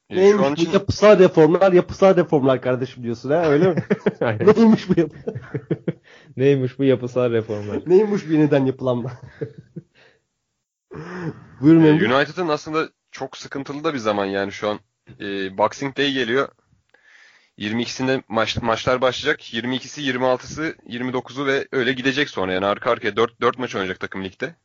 e, 0.09 0.15
şu 0.15 0.21
Neymiş 0.21 0.45
an 0.45 0.51
bu 0.51 0.61
için 0.61 0.71
yapısal 0.71 1.19
reformlar, 1.19 1.71
yapısal 1.71 2.15
reformlar 2.15 2.61
kardeşim 2.61 3.03
diyorsun 3.03 3.29
ha 3.29 3.49
öyle 3.49 3.73
mi? 3.73 3.83
Aynen. 4.21 4.47
Neymiş 4.47 4.89
bu 4.89 4.99
yapı? 4.99 5.15
Neymiş 6.37 6.79
bu 6.79 6.83
yapısal 6.83 7.31
reformlar? 7.31 7.81
Neymiş 7.87 8.27
bu 8.27 8.33
yeniden 8.33 8.65
yapılanma? 8.65 9.11
Buyurun 11.61 11.83
Ee. 11.83 12.11
United'ın 12.11 12.47
aslında 12.47 12.89
çok 13.11 13.37
sıkıntılı 13.37 13.83
da 13.83 13.93
bir 13.93 13.99
zaman 13.99 14.25
yani 14.25 14.51
şu 14.51 14.69
an. 14.69 14.79
Ee, 15.19 15.57
Boxing 15.57 15.97
Day 15.97 16.11
geliyor. 16.11 16.47
22'sinde 17.59 18.23
maç, 18.27 18.61
maçlar 18.61 19.01
başlayacak. 19.01 19.53
22'si, 19.53 20.01
26'sı, 20.01 20.75
29'u 20.89 21.45
ve 21.45 21.67
öyle 21.71 21.93
gidecek 21.93 22.29
sonra. 22.29 22.53
Yani 22.53 22.65
arka 22.65 22.91
arkaya 22.91 23.15
4, 23.15 23.41
4 23.41 23.59
maç 23.59 23.75
oynayacak 23.75 23.99
takım 23.99 24.23
ligde. 24.23 24.55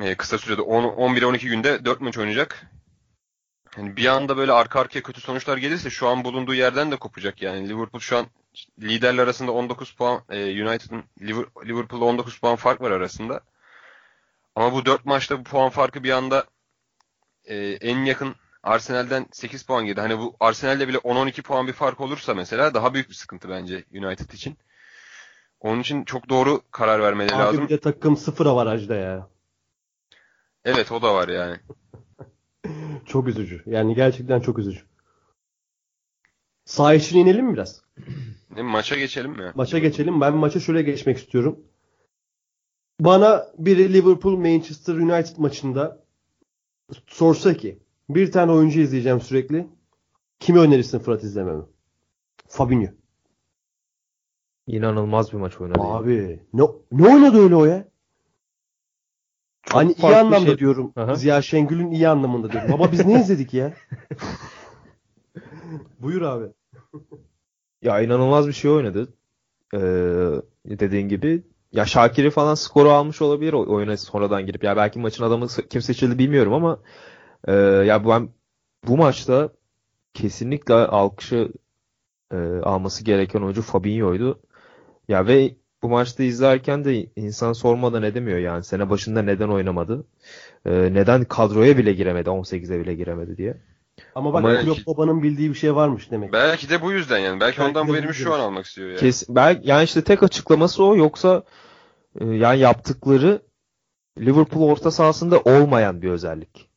Ee, 0.00 0.14
kısa 0.14 0.38
sürede 0.38 0.60
11-12 0.60 1.38
günde 1.48 1.84
4 1.84 2.00
maç 2.00 2.18
oynayacak. 2.18 2.66
Yani 3.76 3.96
bir 3.96 4.06
anda 4.06 4.36
böyle 4.36 4.52
arka 4.52 4.80
arkaya 4.80 5.02
kötü 5.02 5.20
sonuçlar 5.20 5.56
gelirse 5.56 5.90
şu 5.90 6.08
an 6.08 6.24
bulunduğu 6.24 6.54
yerden 6.54 6.90
de 6.90 6.96
kopacak 6.96 7.42
yani. 7.42 7.68
Liverpool 7.68 8.00
şu 8.00 8.18
an 8.18 8.26
liderler 8.82 9.22
arasında 9.22 9.52
19 9.52 9.92
puan, 9.92 10.20
e, 10.30 10.64
United'ın 10.64 11.02
Liver- 11.20 11.68
Liverpool'la 11.68 12.04
19 12.04 12.38
puan 12.40 12.56
fark 12.56 12.80
var 12.80 12.90
arasında. 12.90 13.40
Ama 14.56 14.72
bu 14.72 14.86
4 14.86 15.04
maçta 15.06 15.38
bu 15.38 15.44
puan 15.44 15.70
farkı 15.70 16.04
bir 16.04 16.10
anda 16.10 16.44
e, 17.44 17.56
en 17.80 18.04
yakın 18.04 18.34
Arsenal'den 18.62 19.26
8 19.32 19.62
puan 19.62 19.84
girdi. 19.86 20.00
Hani 20.00 20.18
bu 20.18 20.36
Arsenal'de 20.40 20.88
bile 20.88 20.96
10-12 20.98 21.42
puan 21.42 21.66
bir 21.66 21.72
fark 21.72 22.00
olursa 22.00 22.34
mesela 22.34 22.74
daha 22.74 22.94
büyük 22.94 23.08
bir 23.08 23.14
sıkıntı 23.14 23.48
bence 23.48 23.84
United 23.94 24.30
için. 24.30 24.58
Onun 25.60 25.80
için 25.80 26.04
çok 26.04 26.28
doğru 26.28 26.62
karar 26.70 27.02
vermeleri 27.02 27.34
Abi 27.34 27.42
lazım. 27.42 27.64
bir 27.64 27.68
de 27.68 27.80
takım 27.80 28.16
sıfır 28.16 28.46
avarajda 28.46 28.94
ya. 28.94 29.28
Evet 30.64 30.92
o 30.92 31.02
da 31.02 31.14
var 31.14 31.28
yani. 31.28 31.56
Çok 33.06 33.28
üzücü. 33.28 33.62
Yani 33.66 33.94
gerçekten 33.94 34.40
çok 34.40 34.58
üzücü. 34.58 34.80
Sağ 36.64 36.94
içine 36.94 37.20
inelim 37.20 37.46
mi 37.46 37.54
biraz? 37.54 37.82
Maça 38.48 38.96
geçelim 38.96 39.30
mi? 39.30 39.52
Maça 39.54 39.78
geçelim. 39.78 40.20
Ben 40.20 40.36
maça 40.36 40.60
şöyle 40.60 40.82
geçmek 40.82 41.18
istiyorum. 41.18 41.58
Bana 43.00 43.46
biri 43.58 43.92
Liverpool 43.92 44.36
Manchester 44.36 44.94
United 44.94 45.36
maçında 45.38 46.04
sorsa 47.06 47.54
ki 47.54 47.78
bir 48.08 48.32
tane 48.32 48.52
oyuncu 48.52 48.80
izleyeceğim 48.80 49.20
sürekli. 49.20 49.66
Kimi 50.40 50.58
önerirsin 50.58 50.98
Fırat 50.98 51.24
izlememi? 51.24 51.62
Fabinho. 52.48 52.88
İnanılmaz 54.66 55.32
bir 55.32 55.38
maç 55.38 55.60
oynadı. 55.60 55.80
Abi 55.80 56.40
ne, 56.52 56.62
ne 56.92 57.08
oynadı 57.14 57.38
öyle 57.38 57.56
o 57.56 57.64
ya? 57.64 57.88
Hani 59.70 59.92
iyi 59.92 60.16
anlamda 60.16 60.46
şey- 60.46 60.58
diyorum. 60.58 60.92
Aha. 60.96 61.14
Ziya 61.14 61.42
Şengül'ün 61.42 61.90
iyi 61.90 62.08
anlamında 62.08 62.52
diyorum. 62.52 62.72
Baba 62.72 62.92
biz 62.92 63.06
ne 63.06 63.20
izledik 63.20 63.54
ya? 63.54 63.72
Buyur 65.98 66.22
abi. 66.22 66.44
Ya 67.82 68.00
inanılmaz 68.00 68.48
bir 68.48 68.52
şey 68.52 68.70
oynadı. 68.70 69.12
Ee, 69.74 69.78
dediğin 70.66 71.08
gibi. 71.08 71.42
Ya 71.72 71.86
Şakir'i 71.86 72.30
falan 72.30 72.54
skoru 72.54 72.90
almış 72.90 73.22
olabilir 73.22 73.52
oyuna 73.52 73.96
sonradan 73.96 74.46
girip. 74.46 74.64
Ya 74.64 74.76
belki 74.76 74.98
maçın 74.98 75.24
adamı 75.24 75.46
kim 75.70 75.82
seçildi 75.82 76.18
bilmiyorum 76.18 76.52
ama 76.52 76.78
e, 77.48 77.52
ya 77.86 78.08
ben 78.08 78.28
bu 78.86 78.96
maçta 78.96 79.48
kesinlikle 80.14 80.74
alkışı 80.74 81.52
e, 82.32 82.36
alması 82.62 83.04
gereken 83.04 83.40
oyuncu 83.40 83.62
Fabinho'ydu. 83.62 84.40
Ya 85.08 85.26
ve 85.26 85.56
bu 85.84 85.88
maçta 85.88 86.22
izlerken 86.22 86.84
de 86.84 87.06
insan 87.16 87.52
sormadan 87.52 88.02
edemiyor 88.02 88.38
yani. 88.38 88.64
Sene 88.64 88.90
başında 88.90 89.22
neden 89.22 89.48
oynamadı? 89.48 90.04
E, 90.66 90.70
neden 90.72 91.24
kadroya 91.24 91.78
bile 91.78 91.92
giremedi? 91.92 92.28
18'e 92.28 92.80
bile 92.80 92.94
giremedi 92.94 93.36
diye. 93.36 93.56
Ama 94.14 94.32
bak 94.32 94.44
Ama- 94.44 94.60
Klopp 94.60 94.86
babanın 94.86 95.22
bildiği 95.22 95.50
bir 95.50 95.54
şey 95.54 95.74
varmış 95.74 96.10
demek. 96.10 96.32
Belki 96.32 96.68
de 96.68 96.82
bu 96.82 96.92
yüzden 96.92 97.18
yani. 97.18 97.40
Belki, 97.40 97.58
Belki 97.58 97.70
ondan 97.70 97.88
bu 97.88 97.96
herimi 97.96 98.14
şu 98.14 98.34
an 98.34 98.40
almak 98.40 98.66
istiyor 98.66 98.88
yani. 98.88 98.98
Kes, 98.98 99.28
ben, 99.28 99.60
yani 99.64 99.84
işte 99.84 100.04
tek 100.04 100.22
açıklaması 100.22 100.84
o 100.84 100.96
yoksa 100.96 101.42
e, 102.20 102.26
yani 102.26 102.58
yaptıkları 102.58 103.42
Liverpool 104.18 104.68
orta 104.68 104.90
sahasında 104.90 105.40
olmayan 105.40 106.02
bir 106.02 106.10
özellik. 106.10 106.70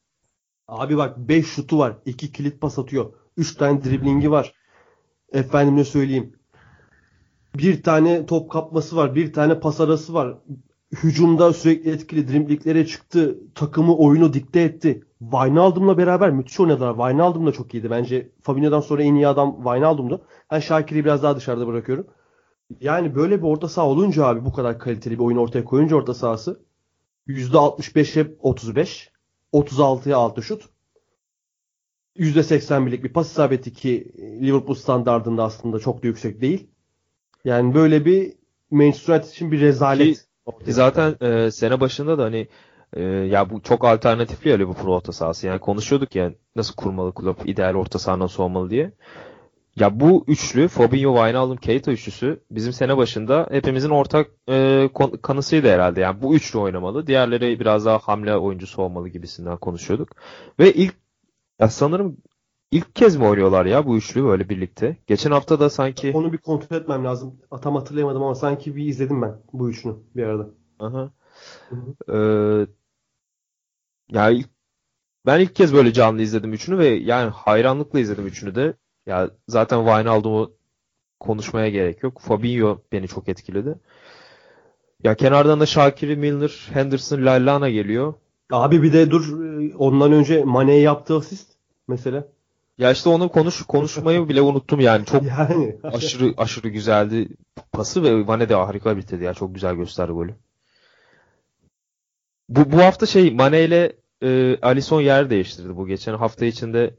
Abi 0.67 0.97
bak 0.97 1.17
5 1.17 1.47
şutu 1.47 1.79
var. 1.79 1.93
2 2.05 2.31
kilit 2.31 2.61
pas 2.61 2.79
atıyor. 2.79 3.13
3 3.37 3.55
tane 3.55 3.83
driblingi 3.83 4.31
var. 4.31 4.53
Efendim 5.33 5.75
ne 5.75 5.83
söyleyeyim. 5.83 6.36
Bir 7.55 7.83
tane 7.83 8.25
top 8.25 8.51
kapması 8.51 8.95
var. 8.95 9.15
Bir 9.15 9.33
tane 9.33 9.59
pas 9.59 9.81
arası 9.81 10.13
var. 10.13 10.37
Hücumda 11.03 11.53
sürekli 11.53 11.91
etkili 11.91 12.27
driblinglere 12.27 12.85
çıktı. 12.85 13.39
Takımı 13.55 13.97
oyunu 13.97 14.33
dikte 14.33 14.61
etti. 14.61 15.03
Wijnaldum'la 15.19 15.97
beraber 15.97 16.31
müthiş 16.31 16.59
oynadılar. 16.59 16.93
Wijnaldum 16.93 17.45
da 17.47 17.51
çok 17.51 17.73
iyiydi. 17.73 17.89
Bence 17.89 18.31
Fabinho'dan 18.41 18.79
sonra 18.79 19.03
en 19.03 19.15
iyi 19.15 19.27
adam 19.27 19.55
Wijnaldum'du. 19.55 20.25
Ben 20.51 20.59
Şakir'i 20.59 21.05
biraz 21.05 21.23
daha 21.23 21.35
dışarıda 21.35 21.67
bırakıyorum. 21.67 22.07
Yani 22.81 23.15
böyle 23.15 23.37
bir 23.37 23.47
orta 23.47 23.69
saha 23.69 23.87
olunca 23.87 24.25
abi 24.25 24.45
bu 24.45 24.53
kadar 24.53 24.79
kaliteli 24.79 25.19
bir 25.19 25.23
oyun 25.23 25.37
ortaya 25.37 25.65
koyunca 25.65 25.95
orta 25.95 26.13
sahası 26.13 26.59
%65'e 27.27 28.35
35 28.39 29.11
36'ya 29.53 30.17
6 30.17 30.43
şut. 30.43 30.69
%81'lik 32.17 33.03
bir 33.03 33.13
pas 33.13 33.31
isabeti 33.31 33.73
ki 33.73 34.13
Liverpool 34.41 34.75
standartında 34.75 35.43
aslında 35.43 35.79
çok 35.79 36.03
da 36.03 36.07
yüksek 36.07 36.41
değil. 36.41 36.69
Yani 37.47 37.73
böyle 37.73 38.05
bir 38.05 38.33
Manchester 38.71 39.13
United 39.13 39.29
için 39.29 39.51
bir 39.51 39.61
rezalet. 39.61 40.27
Ki 40.65 40.73
Zaten 40.73 41.15
e, 41.21 41.51
sene 41.51 41.79
başında 41.79 42.17
da 42.17 42.23
hani 42.23 42.47
e, 42.93 43.01
ya 43.03 43.49
bu 43.49 43.61
çok 43.61 43.85
alternatifli 43.85 44.49
ya 44.49 44.57
Liverpool 44.57 44.95
orta 44.95 45.11
sahası. 45.11 45.47
Yani 45.47 45.59
konuşuyorduk 45.59 46.15
ya 46.15 46.31
nasıl 46.55 46.75
kurmalı 46.75 47.13
kulüp, 47.13 47.49
ideal 47.49 47.73
orta 47.75 47.99
saha 47.99 48.19
nasıl 48.19 48.43
olmalı 48.43 48.69
diye. 48.69 48.91
Ya 49.75 49.99
bu 49.99 50.25
üçlü 50.27 50.67
Fabinho, 50.67 51.15
Wijnaldum, 51.15 51.57
Keita 51.57 51.91
üçlüsü 51.91 52.39
bizim 52.51 52.73
sene 52.73 52.97
başında 52.97 53.47
hepimizin 53.51 53.89
ortak 53.89 54.27
e, 54.49 54.89
kanısıydı 55.21 55.69
herhalde. 55.69 56.01
Yani 56.01 56.21
bu 56.21 56.35
üçlü 56.35 56.59
oynamalı. 56.59 57.07
Diğerleri 57.07 57.59
biraz 57.59 57.85
daha 57.85 57.97
hamle 57.97 58.37
oyuncusu 58.37 58.81
olmalı 58.81 59.09
gibisinden 59.09 59.57
konuşuyorduk. 59.57 60.15
Ve 60.59 60.73
ilk 60.73 60.93
ya 61.59 61.69
sanırım 61.69 62.17
ilk 62.71 62.95
kez 62.95 63.15
mi 63.17 63.25
oynuyorlar 63.25 63.65
ya 63.65 63.85
bu 63.85 63.97
üçlü 63.97 64.23
böyle 64.23 64.49
birlikte? 64.49 64.97
Geçen 65.07 65.31
hafta 65.31 65.59
da 65.59 65.69
sanki 65.69 66.11
Onu 66.15 66.33
bir 66.33 66.37
kontrol 66.37 66.77
etmem 66.77 67.05
lazım. 67.05 67.35
Tam 67.61 67.75
hatırlayamadım 67.75 68.23
ama 68.23 68.35
sanki 68.35 68.75
bir 68.75 68.85
izledim 68.85 69.21
ben 69.21 69.35
bu 69.53 69.69
üçünü 69.69 69.95
bir 70.15 70.23
arada. 70.23 70.49
Aha. 70.79 71.11
Ee, 72.13 72.67
ya 74.09 74.29
ilk- 74.29 74.49
ben 75.27 75.39
ilk 75.39 75.55
kez 75.55 75.73
böyle 75.73 75.93
canlı 75.93 76.23
izledim 76.23 76.53
üçünü 76.53 76.77
ve 76.79 76.87
yani 76.87 77.31
hayranlıkla 77.31 77.99
izledim 77.99 78.27
üçünü 78.27 78.55
de. 78.55 78.73
Ya 79.05 79.31
zaten 79.47 79.79
Wijnaldum'u 79.85 80.53
konuşmaya 81.19 81.69
gerek 81.69 82.03
yok. 82.03 82.21
Fabinho 82.21 82.81
beni 82.91 83.07
çok 83.07 83.29
etkiledi. 83.29 83.75
Ya 85.03 85.15
kenardan 85.15 85.59
da 85.59 85.65
Shaqiri, 85.65 86.15
Milner, 86.15 86.69
Henderson, 86.73 87.25
Lallana 87.25 87.69
geliyor. 87.69 88.13
Abi 88.51 88.83
bir 88.83 88.93
de 88.93 89.11
dur 89.11 89.43
e, 89.61 89.75
ondan 89.75 90.11
önce 90.11 90.43
Mane'ye 90.43 90.81
yaptığı 90.81 91.15
asist 91.17 91.57
mesela. 91.87 92.27
Ya 92.77 92.91
işte 92.91 93.09
onu 93.09 93.29
konuş 93.29 93.61
konuşmayı 93.63 94.29
bile 94.29 94.41
unuttum 94.41 94.79
yani. 94.79 95.05
Çok 95.05 95.23
Yani 95.37 95.77
aşırı 95.83 96.33
aşırı 96.37 96.67
güzeldi 96.69 97.27
pası 97.71 98.03
ve 98.03 98.11
Mane 98.23 98.49
de 98.49 98.55
harika 98.55 98.97
bitirdi 98.97 99.23
ya. 99.23 99.33
Çok 99.33 99.53
güzel 99.53 99.75
gösterdi 99.75 100.11
golü. 100.11 100.35
Bu, 102.49 102.71
bu 102.71 102.77
hafta 102.77 103.05
şey 103.05 103.31
Mane 103.31 103.63
ile 103.63 103.93
e, 104.23 104.57
Alisson 104.61 105.01
yer 105.01 105.29
değiştirdi 105.29 105.75
bu. 105.77 105.87
Geçen 105.87 106.13
hafta 106.13 106.45
içinde 106.45 106.95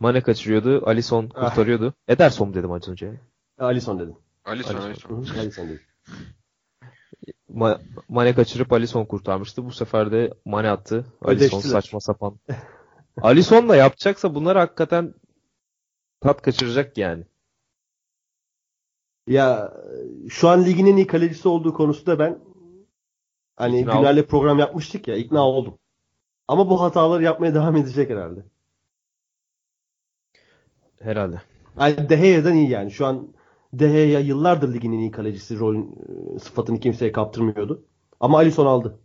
Mane 0.00 0.20
kaçırıyordu. 0.20 0.82
Alisson 0.86 1.30
Ah. 1.34 1.48
kurtarıyordu. 1.48 1.94
Ederson 2.08 2.48
mu 2.48 2.54
dedim 2.54 2.72
az 2.72 2.88
önce. 2.88 3.20
Alisson 3.58 3.98
dedim. 3.98 4.14
Alisson, 4.44 4.74
Alisson. 4.76 5.24
Alisson. 5.38 5.68
Dedim. 5.68 5.80
Ma- 7.54 7.80
Mane 8.08 8.34
kaçırıp 8.34 8.72
Alisson 8.72 9.04
kurtarmıştı. 9.04 9.64
Bu 9.64 9.70
sefer 9.72 10.12
de 10.12 10.34
Mane 10.44 10.70
attı. 10.70 11.04
Alisson 11.22 11.56
Ödeştiler. 11.58 11.72
saçma 11.72 12.00
sapan. 12.00 12.38
Alisson 13.20 13.68
da 13.68 13.76
yapacaksa 13.76 14.34
bunlar 14.34 14.56
hakikaten 14.56 15.14
tat 16.20 16.42
kaçıracak 16.42 16.98
yani. 16.98 17.24
Ya 19.26 19.72
şu 20.28 20.48
an 20.48 20.64
ligin 20.64 20.86
en 20.86 20.96
iyi 20.96 21.06
kalecisi 21.06 21.48
olduğu 21.48 21.74
konusunda 21.74 22.18
ben 22.18 22.38
hani 23.56 23.80
İkna 23.80 23.92
Güner'le 23.92 24.26
program 24.26 24.58
yapmıştık 24.58 25.08
ya 25.08 25.16
ikna 25.16 25.48
oldum. 25.48 25.78
Ama 26.48 26.70
bu 26.70 26.80
hataları 26.80 27.22
yapmaya 27.22 27.54
devam 27.54 27.76
edecek 27.76 28.10
herhalde. 28.10 28.44
Herhalde. 31.00 31.42
Yani 31.80 32.08
De 32.08 32.16
Gea'dan 32.16 32.54
iyi 32.54 32.70
yani. 32.70 32.90
Şu 32.90 33.06
an 33.06 33.34
De 33.72 33.88
Gea 33.88 34.20
yıllardır 34.20 34.74
ligin 34.74 34.92
en 34.92 34.98
iyi 34.98 35.10
kalecisi 35.10 35.58
rol 35.58 35.76
e, 35.76 36.38
sıfatını 36.38 36.80
kimseye 36.80 37.12
kaptırmıyordu. 37.12 37.84
Ama 38.20 38.38
Alisson 38.38 38.66
aldı. 38.66 38.98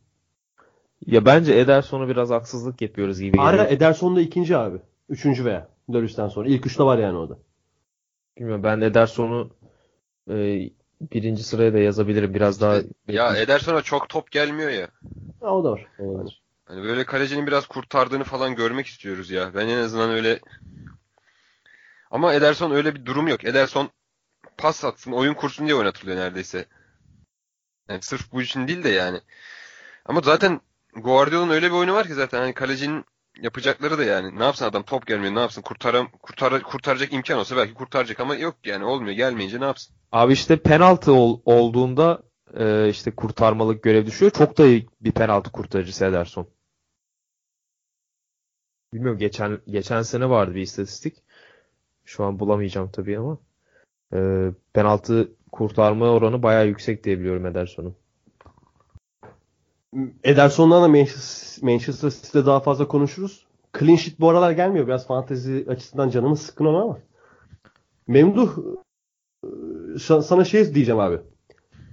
Ya 1.06 1.26
bence 1.26 1.60
Ederson'a 1.60 2.08
biraz 2.08 2.30
haksızlık 2.30 2.82
yapıyoruz 2.82 3.20
gibi 3.20 3.42
Ara 3.42 3.52
geliyor. 3.52 3.72
Ederson 3.72 4.16
da 4.16 4.22
ikinci 4.22 4.58
abi. 4.58 4.78
Üçüncü 5.10 5.46
veya 5.46 5.68
Dörüs'ten 5.94 6.28
sonra. 6.28 6.50
İlk 6.50 6.66
üçte 6.66 6.84
var 6.84 6.98
yani 6.98 7.18
o 7.18 7.30
da. 7.30 7.38
Bilmiyorum 8.38 8.64
ben 8.64 8.82
Ederson'u 8.82 9.50
e, 10.30 10.70
birinci 11.02 11.44
sıraya 11.44 11.74
da 11.74 11.80
yazabilirim. 11.80 12.34
Biraz 12.34 12.62
daha 12.62 12.82
Ya 13.08 13.36
Ederson'a 13.38 13.82
çok 13.82 14.10
top 14.10 14.32
gelmiyor 14.32 14.70
ya. 14.70 14.88
Ha, 15.42 15.56
o 15.56 15.64
da 15.64 15.72
var. 15.72 15.88
Olabilir. 16.00 16.42
Hani 16.66 16.84
böyle 16.84 17.06
kalecinin 17.06 17.48
biraz 17.48 17.68
kurtardığını 17.68 18.24
falan 18.24 18.56
görmek 18.56 18.88
istiyoruz 18.88 19.32
ya. 19.32 19.52
Ben 19.56 19.68
en 19.68 19.78
azından 19.78 20.10
öyle 20.10 20.40
ama 22.12 22.34
Ederson 22.34 22.72
öyle 22.72 22.96
bir 22.96 23.06
durum 23.06 23.28
yok. 23.28 23.46
Ederson 23.46 23.90
pas 24.58 24.86
atsın, 24.86 25.12
oyun 25.12 25.34
kursun 25.34 25.66
diye 25.66 25.76
oynatılıyor 25.76 26.18
neredeyse. 26.18 26.66
Yani 27.90 28.02
sırf 28.02 28.32
bu 28.32 28.42
için 28.42 28.68
değil 28.68 28.84
de 28.84 28.90
yani. 28.90 29.22
Ama 30.06 30.22
zaten 30.22 30.62
Guardiola'nın 31.02 31.52
öyle 31.52 31.68
bir 31.68 31.76
oyunu 31.76 31.94
var 31.94 32.08
ki 32.08 32.14
zaten 32.14 32.40
hani 32.40 32.54
kalecinin 32.54 33.06
yapacakları 33.42 33.98
da 33.98 34.04
yani. 34.04 34.40
Ne 34.40 34.44
yapsın 34.44 34.66
adam 34.66 34.84
top 34.84 35.08
gelmiyor 35.08 35.36
ne 35.36 35.40
yapsın? 35.40 35.62
Kurtaram, 35.62 36.08
kurtar, 36.22 36.64
kurtaracak 36.64 37.14
imkan 37.14 37.40
olsa 37.40 37.58
belki 37.58 37.74
kurtaracak 37.74 38.20
ama 38.20 38.36
yok 38.36 38.56
yani 38.66 38.86
olmuyor. 38.86 39.16
Gelmeyince 39.16 39.60
ne 39.60 39.66
yapsın? 39.66 39.96
Abi 40.12 40.34
işte 40.34 40.58
penaltı 40.58 41.14
ol- 41.14 41.42
olduğunda 41.46 42.24
e, 42.58 42.90
işte 42.90 43.12
kurtarmalık 43.12 43.84
görev 43.84 44.06
düşüyor. 44.06 44.32
Çok 44.32 44.58
da 44.58 44.66
iyi 44.66 44.88
bir 45.02 45.12
penaltı 45.12 45.52
kurtarıcısı 45.52 46.06
Ederson. 46.06 46.48
Bilmiyorum 48.94 49.20
geçen 49.20 49.60
geçen 49.68 50.02
sene 50.02 50.30
vardı 50.30 50.56
bir 50.56 50.62
istatistik. 50.62 51.24
Şu 52.06 52.24
an 52.24 52.40
bulamayacağım 52.40 52.92
tabii 52.92 53.20
ama 53.20 53.38
e, 54.14 54.20
penaltı 54.74 55.32
kurtarma 55.52 56.10
oranı 56.10 56.44
bayağı 56.44 56.68
yüksek 56.68 57.04
diye 57.04 57.20
biliyorum 57.20 57.46
Ederson'un. 57.46 57.96
Ederson'dan 60.24 60.84
da 60.84 60.88
Manchester, 60.88 61.64
Manchester 61.72 62.10
City'de 62.10 62.46
daha 62.46 62.60
fazla 62.60 62.88
konuşuruz. 62.88 63.46
clean 63.80 63.96
sheet 63.96 64.20
bu 64.20 64.30
aralar 64.30 64.52
gelmiyor. 64.52 64.88
Biraz 64.88 65.08
fantezi 65.08 65.66
açısından 65.70 66.10
canımız 66.10 66.42
sıkkın 66.42 66.66
ona 66.66 66.82
ama. 66.82 67.00
Memduh 68.08 68.58
sa- 69.96 70.24
sana 70.24 70.46
şey 70.46 70.74
diyeceğim 70.76 71.00
abi. 71.00 71.20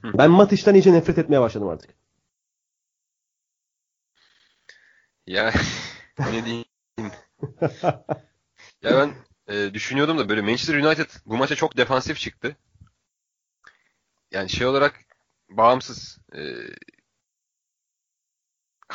Ben 0.05 0.31
Matic'ten 0.31 0.75
iyice 0.75 0.93
nefret 0.93 1.19
etmeye 1.19 1.41
başladım 1.41 1.69
artık. 1.69 1.95
Ya 5.27 5.53
ne 6.19 6.45
diyeyim? 6.45 6.65
Ya 8.83 8.91
ben 8.97 9.11
e, 9.55 9.75
düşünüyordum 9.75 10.19
da 10.19 10.29
böyle 10.29 10.43
Manchester 10.43 10.75
United 10.75 11.11
bu 11.27 11.37
maça 11.37 11.55
çok 11.55 11.77
defansif 11.77 12.19
çıktı. 12.19 12.57
Yani 14.31 14.49
şey 14.49 14.67
olarak 14.67 15.01
bağımsız 15.49 16.19
e, 16.33 16.41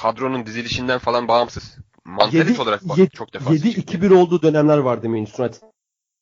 kadronun 0.01 0.45
dizilişinden 0.45 0.99
falan 0.99 1.27
bağımsız. 1.27 1.77
Mantalite 2.05 2.37
Yedi- 2.51 2.61
olarak 2.61 2.89
bak- 2.89 2.97
yedi- 2.97 3.09
çok 3.09 3.33
defansif 3.33 3.75
çıktı. 3.75 3.97
7-2-1 3.97 4.09
olduğu 4.13 4.41
dönemler 4.41 4.77
vardı 4.77 5.09
Manchester 5.09 5.43
United 5.45 5.61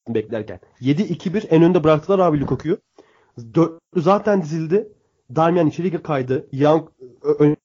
beklerken. 0.10 0.60
7-2-1 0.80 1.48
en 1.50 1.64
önde 1.64 1.84
bıraktılar 1.84 2.20
abi 2.20 2.40
Lukaku'yu. 2.40 2.78
Zaten 3.96 4.42
dizildi. 4.42 4.88
Darmian 5.36 5.68
içeri 5.68 6.04
kaydı. 6.04 6.48
Young 6.52 6.90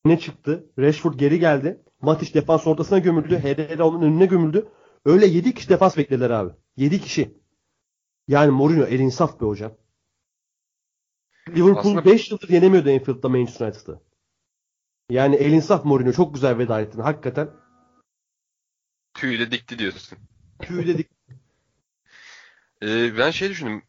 öne 0.05 0.19
çıktı. 0.19 0.67
Rashford 0.79 1.15
geri 1.15 1.39
geldi. 1.39 1.83
Matic 2.01 2.35
defans 2.35 2.67
ortasına 2.67 2.99
gömüldü. 2.99 3.39
Herrera 3.39 3.89
onun 3.89 4.03
önüne 4.03 4.27
gömüldü. 4.27 4.69
Öyle 5.05 5.27
7 5.27 5.55
kişi 5.55 5.69
defans 5.69 5.97
beklediler 5.97 6.31
abi. 6.31 6.53
7 6.77 7.01
kişi. 7.01 7.39
Yani 8.29 8.51
Mourinho 8.51 8.85
el 8.85 9.01
insaf 9.01 9.41
be 9.41 9.45
hocam. 9.47 9.73
Liverpool 11.49 11.77
Aslında- 11.79 12.05
5 12.05 12.31
yıldır 12.31 12.49
yenemiyordu 12.49 12.91
Anfield'da 12.91 13.29
Manchester 13.29 13.67
United'ı. 13.67 14.01
Yani 15.13 15.37
el 15.37 15.53
insaf 15.53 15.85
Mourinho 15.85 16.13
çok 16.13 16.35
güzel 16.35 16.59
veda 16.59 16.81
ettin. 16.81 17.01
Hakikaten 17.01 17.51
Tüyüyle 19.15 19.51
dikti 19.51 19.79
diyorsun. 19.79 20.19
tüy 20.63 20.87
dedik. 20.87 21.11
Ee, 22.83 23.19
ben 23.19 23.31
şey 23.31 23.51
düşündüm. 23.51 23.83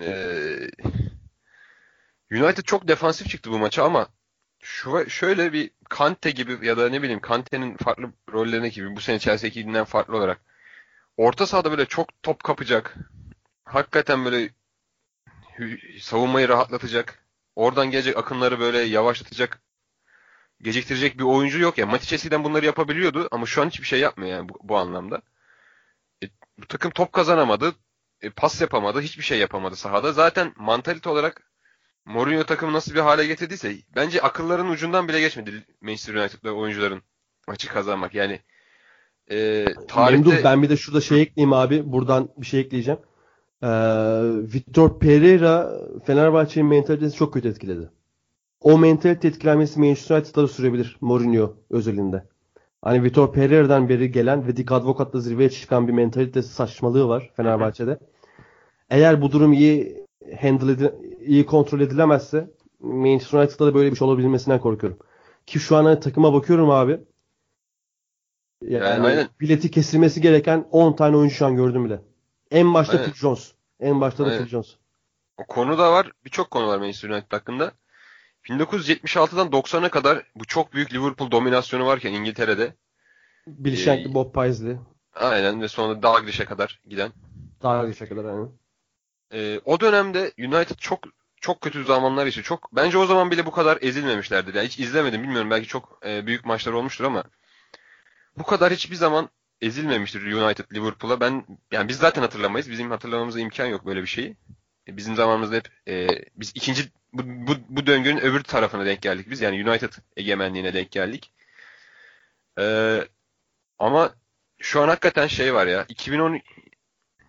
Ee, 0.00 0.70
United 2.32 2.62
çok 2.62 2.88
defansif 2.88 3.28
çıktı 3.28 3.50
bu 3.50 3.58
maça 3.58 3.84
ama 3.84 4.08
şu 4.62 5.10
şöyle 5.10 5.52
bir 5.52 5.70
Kante 5.88 6.30
gibi 6.30 6.66
ya 6.66 6.76
da 6.76 6.88
ne 6.88 7.02
bileyim 7.02 7.20
Kante'nin 7.20 7.76
farklı 7.76 8.12
rollerine 8.32 8.68
gibi 8.68 8.96
bu 8.96 9.00
sene 9.00 9.18
Chelsea'dekinden 9.18 9.84
farklı 9.84 10.16
olarak 10.16 10.40
orta 11.16 11.46
sahada 11.46 11.70
böyle 11.70 11.86
çok 11.86 12.22
top 12.22 12.44
kapacak. 12.44 12.96
Hakikaten 13.64 14.24
böyle 14.24 14.50
savunmayı 16.00 16.48
rahatlatacak. 16.48 17.24
Oradan 17.56 17.90
gelecek 17.90 18.16
akınları 18.16 18.60
böyle 18.60 18.78
yavaşlatacak. 18.78 19.62
Geciktirecek 20.62 21.18
bir 21.18 21.24
oyuncu 21.24 21.58
yok 21.58 21.78
ya. 21.78 21.86
Matic 21.86 22.14
eskiden 22.14 22.44
bunları 22.44 22.66
yapabiliyordu 22.66 23.28
ama 23.30 23.46
şu 23.46 23.62
an 23.62 23.68
hiçbir 23.68 23.86
şey 23.86 24.00
yapmıyor 24.00 24.36
yani 24.36 24.48
bu, 24.48 24.58
bu 24.62 24.76
anlamda. 24.76 25.22
E, 26.22 26.26
bu 26.58 26.66
takım 26.66 26.90
top 26.90 27.12
kazanamadı. 27.12 27.74
E, 28.22 28.30
pas 28.30 28.60
yapamadı. 28.60 29.00
Hiçbir 29.00 29.22
şey 29.22 29.38
yapamadı 29.38 29.76
sahada. 29.76 30.12
Zaten 30.12 30.52
mantalite 30.56 31.08
olarak 31.08 31.42
Mourinho 32.04 32.44
takımı 32.44 32.72
nasıl 32.72 32.94
bir 32.94 33.00
hale 33.00 33.26
getirdiyse 33.26 33.76
bence 33.96 34.22
akılların 34.22 34.70
ucundan 34.70 35.08
bile 35.08 35.20
geçmedi 35.20 35.64
Manchester 35.80 36.14
United'da 36.14 36.52
oyuncuların 36.52 37.02
maçı 37.48 37.68
kazanmak. 37.68 38.14
Yani 38.14 38.40
e, 39.30 39.64
tarihte 39.88 40.12
Memduh 40.12 40.44
ben 40.44 40.62
bir 40.62 40.70
de 40.70 40.76
şurada 40.76 41.00
şey 41.00 41.22
ekleyeyim 41.22 41.52
abi. 41.52 41.92
Buradan 41.92 42.28
bir 42.36 42.46
şey 42.46 42.60
ekleyeceğim. 42.60 43.00
Ee, 43.62 43.68
Victor 44.54 44.98
Pereira 44.98 45.80
Fenerbahçe'nin 46.06 46.66
mentalitesi 46.66 47.16
çok 47.16 47.34
kötü 47.34 47.48
etkiledi. 47.48 47.90
O 48.60 48.78
mentalite 48.78 49.28
etkilenmesi 49.28 49.80
Manchester 49.80 50.16
United'da 50.16 50.42
da 50.42 50.48
sürebilir 50.48 50.96
Mourinho 51.00 51.54
özelinde. 51.70 52.24
Hani 52.82 53.02
Vitor 53.02 53.32
Pereira'dan 53.32 53.88
beri 53.88 54.12
gelen 54.12 54.46
ve 54.46 54.56
Dick 54.56 54.72
Advokat'la 54.72 55.20
zirveye 55.20 55.50
çıkan 55.50 55.88
bir 55.88 55.92
mentalite 55.92 56.42
saçmalığı 56.42 57.08
var 57.08 57.30
Fenerbahçe'de. 57.36 57.98
Eğer 58.90 59.22
bu 59.22 59.32
durum 59.32 59.52
iyi 59.52 60.06
handle 60.40 60.72
edi- 60.72 60.94
iyi 61.20 61.46
kontrol 61.46 61.80
edilemezse 61.80 62.50
Manchester 62.80 63.38
United'da 63.38 63.66
da 63.66 63.74
böyle 63.74 63.90
bir 63.90 63.96
şey 63.96 64.08
olabilmesinden 64.08 64.60
korkuyorum. 64.60 64.98
Ki 65.46 65.58
şu 65.58 65.76
an 65.76 65.84
hani 65.84 66.00
takıma 66.00 66.32
bakıyorum 66.32 66.70
abi. 66.70 67.00
Yani, 68.62 68.84
Yani 68.84 69.06
aynen. 69.06 69.28
bileti 69.40 69.70
kesilmesi 69.70 70.20
gereken 70.20 70.68
10 70.70 70.92
tane 70.92 71.16
oyuncu 71.16 71.34
şu 71.34 71.46
an 71.46 71.56
gördüm 71.56 71.84
bile. 71.84 72.00
En 72.50 72.74
başta. 72.74 73.02
Phil 73.02 73.12
Jones. 73.14 73.52
En 73.80 74.00
başta 74.00 74.26
da. 74.26 74.38
Phil 74.38 74.46
Jones. 74.46 74.76
O 75.38 75.44
konu 75.44 75.78
da 75.78 75.92
var. 75.92 76.12
Birçok 76.24 76.50
konu 76.50 76.66
var 76.66 76.78
Manchester 76.78 77.10
United 77.10 77.32
hakkında. 77.32 77.72
1976'dan 78.48 79.48
90'a 79.48 79.88
kadar 79.88 80.22
bu 80.34 80.44
çok 80.44 80.72
büyük 80.72 80.92
Liverpool 80.92 81.30
dominasyonu 81.30 81.86
varken 81.86 82.12
İngiltere'de 82.12 82.74
Bill 83.46 83.88
Ee, 83.88 84.14
Bob 84.14 84.34
Paisley. 84.34 84.76
aynen 85.14 85.60
ve 85.62 85.68
sonra 85.68 86.02
Dalglish'e 86.02 86.44
kadar 86.44 86.80
giden. 86.88 87.12
Geçe 87.86 88.08
kadar 88.08 88.24
yani. 88.24 88.48
Ee, 89.32 89.60
o 89.64 89.80
dönemde 89.80 90.32
United 90.38 90.76
çok 90.76 91.00
çok 91.40 91.60
kötü 91.60 91.84
zamanlar 91.84 92.26
yaşıyor. 92.26 92.44
Çok 92.44 92.76
bence 92.76 92.98
o 92.98 93.06
zaman 93.06 93.30
bile 93.30 93.46
bu 93.46 93.50
kadar 93.50 93.78
ezilmemişlerdi. 93.80 94.56
Yani 94.56 94.66
hiç 94.66 94.78
izlemedim 94.78 95.22
bilmiyorum 95.22 95.50
belki 95.50 95.66
çok 95.66 96.00
e, 96.06 96.26
büyük 96.26 96.44
maçlar 96.44 96.72
olmuştur 96.72 97.04
ama 97.04 97.24
bu 98.38 98.42
kadar 98.42 98.72
hiçbir 98.72 98.96
zaman 98.96 99.28
ezilmemiştir 99.60 100.32
United 100.32 100.64
Liverpool'a. 100.74 101.20
Ben 101.20 101.44
yani 101.72 101.88
biz 101.88 101.96
zaten 101.96 102.22
hatırlamayız. 102.22 102.70
Bizim 102.70 102.90
hatırlamamıza 102.90 103.40
imkan 103.40 103.66
yok 103.66 103.86
böyle 103.86 104.02
bir 104.02 104.06
şeyi. 104.06 104.36
E, 104.88 104.96
Bizim 104.96 105.16
zamanımızda 105.16 105.56
hep 105.56 105.68
e, 105.88 106.08
biz 106.36 106.52
ikinci 106.54 106.82
bu, 107.12 107.22
bu, 107.26 107.56
bu 107.68 107.86
döngünün 107.86 108.20
öbür 108.20 108.42
tarafına 108.44 108.86
denk 108.86 109.02
geldik 109.02 109.30
biz. 109.30 109.40
Yani 109.40 109.70
United 109.70 109.92
egemenliğine 110.16 110.74
denk 110.74 110.90
geldik. 110.90 111.32
E, 112.58 112.64
ama 113.78 114.14
şu 114.60 114.82
an 114.82 114.88
hakikaten 114.88 115.26
şey 115.26 115.54
var 115.54 115.66
ya 115.66 115.86
2010 115.88 116.40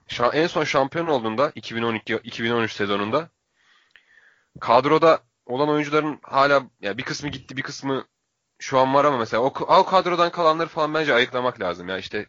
Şa- 0.10 0.36
en 0.36 0.48
son 0.48 0.64
şampiyon 0.64 1.08
olduğunda 1.08 1.52
2012-2013 1.56 2.74
sezonunda 2.74 3.30
kadroda 4.60 5.20
olan 5.46 5.70
oyuncuların 5.70 6.20
hala 6.24 6.64
ya 6.82 6.98
bir 6.98 7.04
kısmı 7.04 7.30
gitti 7.30 7.58
bir 7.58 7.62
kısmı 7.62 8.06
şu 8.60 8.80
an 8.80 8.94
var 8.94 9.06
ama 9.06 9.18
mesela 9.18 9.44
o, 9.44 9.48
o 9.80 9.86
kadrodan 9.86 10.32
kalanları 10.32 10.68
falan 10.68 10.94
bence 10.94 11.14
ayıklamak 11.14 11.62
lazım 11.62 11.90
ya 11.90 11.98
işte 11.98 12.26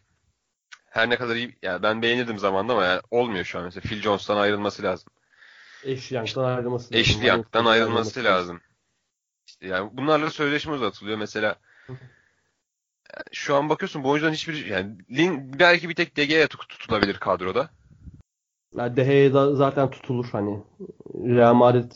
her 0.91 1.09
ne 1.09 1.17
kadar 1.17 1.35
iyi 1.35 1.57
ya 1.63 1.83
ben 1.83 2.01
beğenirdim 2.01 2.39
zamanda 2.39 2.73
ama 2.73 2.85
yani 2.85 3.01
olmuyor 3.11 3.45
şu 3.45 3.59
an 3.59 3.65
mesela 3.65 3.81
Phil 3.89 4.01
Jones'tan 4.01 4.37
ayrılması 4.37 4.83
lazım. 4.83 5.13
Young'dan 6.11 6.43
ayrılması 6.43 6.93
lazım. 6.93 7.23
Young'dan 7.23 7.65
ayrılması 7.65 8.23
lazım. 8.23 8.61
İşte 9.47 9.67
yani 9.67 9.89
bunlarla 9.93 10.29
sözleşme 10.29 10.73
uzatılıyor 10.73 11.17
mesela. 11.17 11.55
Yani 11.87 13.23
şu 13.31 13.55
an 13.55 13.69
bakıyorsun 13.69 14.03
bu 14.03 14.09
oyuncuların 14.09 14.33
hiçbir 14.33 14.65
yani 14.65 14.97
Lin, 15.11 15.59
belki 15.59 15.89
bir 15.89 15.95
tek 15.95 16.15
tut- 16.47 16.69
tutulabilir 16.69 17.17
kadroda. 17.17 17.69
Yani 18.75 18.95
da 19.33 19.55
zaten 19.55 19.89
tutulur 19.89 20.25
hani. 20.31 20.63
Real 21.15 21.53
Madrid 21.53 21.91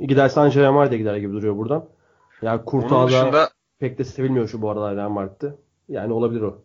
gidersen 0.00 0.54
Real 0.54 0.72
Madrid'e 0.72 0.98
gider 0.98 1.16
gibi 1.16 1.32
duruyor 1.32 1.56
buradan. 1.56 1.88
Yani 2.42 2.64
da 2.64 3.06
dışında 3.08 3.50
pek 3.78 3.98
de 3.98 4.04
sevilmiyor 4.04 4.48
şu 4.48 4.62
bu 4.62 4.70
aralar 4.70 4.96
Real 4.96 5.08
Madrid'de. 5.08 5.54
Yani 5.88 6.12
olabilir 6.12 6.40
o. 6.40 6.64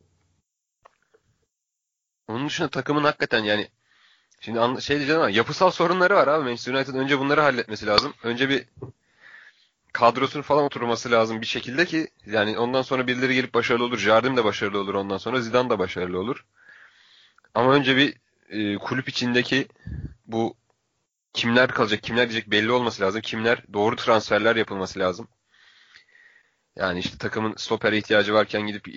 Onun 2.28 2.48
dışında 2.48 2.70
takımın 2.70 3.04
hakikaten 3.04 3.44
yani 3.44 3.68
şimdi 4.40 4.82
şey 4.82 4.98
diyeceğim 4.98 5.22
ama 5.22 5.30
yapısal 5.30 5.72
sorunları 5.72 6.16
var 6.16 6.28
abi. 6.28 6.44
Manchester 6.44 6.74
United 6.74 6.94
önce 6.94 7.20
bunları 7.20 7.42
halletmesi 7.42 7.86
lazım. 7.86 8.14
Önce 8.24 8.50
bir 8.50 8.66
kadrosunun 9.94 10.44
falan 10.44 10.64
oturması 10.64 11.12
lazım 11.12 11.42
bir 11.42 11.46
şekilde 11.46 11.86
ki 11.86 12.08
yani 12.26 12.60
ondan 12.60 12.82
sonra 12.82 13.08
birileri 13.08 13.36
gelip 13.36 13.54
başarılı 13.54 13.84
olur. 13.84 13.98
Jardim 13.98 14.38
de 14.38 14.44
başarılı 14.44 14.80
olur 14.80 14.94
ondan 14.94 15.18
sonra. 15.18 15.42
Zidane 15.42 15.70
da 15.70 15.80
başarılı 15.80 16.20
olur. 16.20 16.46
Ama 17.54 17.74
önce 17.74 17.98
bir 17.98 18.16
e, 18.50 18.78
kulüp 18.78 19.10
içindeki 19.10 19.68
bu 20.28 20.56
kimler 21.34 21.72
kalacak, 21.72 22.04
kimler 22.04 22.30
diyecek 22.30 22.52
belli 22.52 22.72
olması 22.72 23.04
lazım. 23.04 23.22
Kimler 23.22 23.64
doğru 23.74 23.96
transferler 23.96 24.56
yapılması 24.56 25.00
lazım. 25.00 25.28
Yani 26.76 27.00
işte 27.00 27.18
takımın 27.18 27.54
stopere 27.58 27.98
ihtiyacı 27.98 28.34
varken 28.34 28.62
gidip 28.68 28.88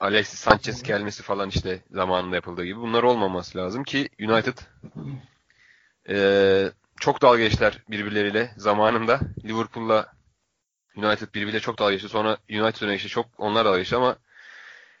Alexis 0.00 0.40
Sanchez 0.40 0.82
gelmesi 0.82 1.22
falan 1.22 1.48
işte 1.48 1.84
zamanında 1.90 2.34
yapıldığı 2.36 2.64
gibi 2.64 2.80
bunlar 2.80 3.02
olmaması 3.02 3.58
lazım 3.58 3.84
ki 3.84 4.08
United 4.20 4.58
eee, 6.08 6.72
çok 7.00 7.22
dalga 7.22 7.38
geçtiler 7.38 7.82
birbirleriyle 7.90 8.54
zamanında 8.56 9.20
Liverpool'la 9.44 10.12
United 10.96 11.34
birbiriyle 11.34 11.60
çok 11.60 11.78
dalga 11.78 11.92
geçti. 11.92 12.08
Sonra 12.08 12.38
United 12.50 12.82
öne 12.82 12.92
geçti. 12.92 13.08
Çok 13.08 13.26
onlar 13.38 13.64
dalga 13.64 13.78
geçti 13.78 13.96
ama 13.96 14.16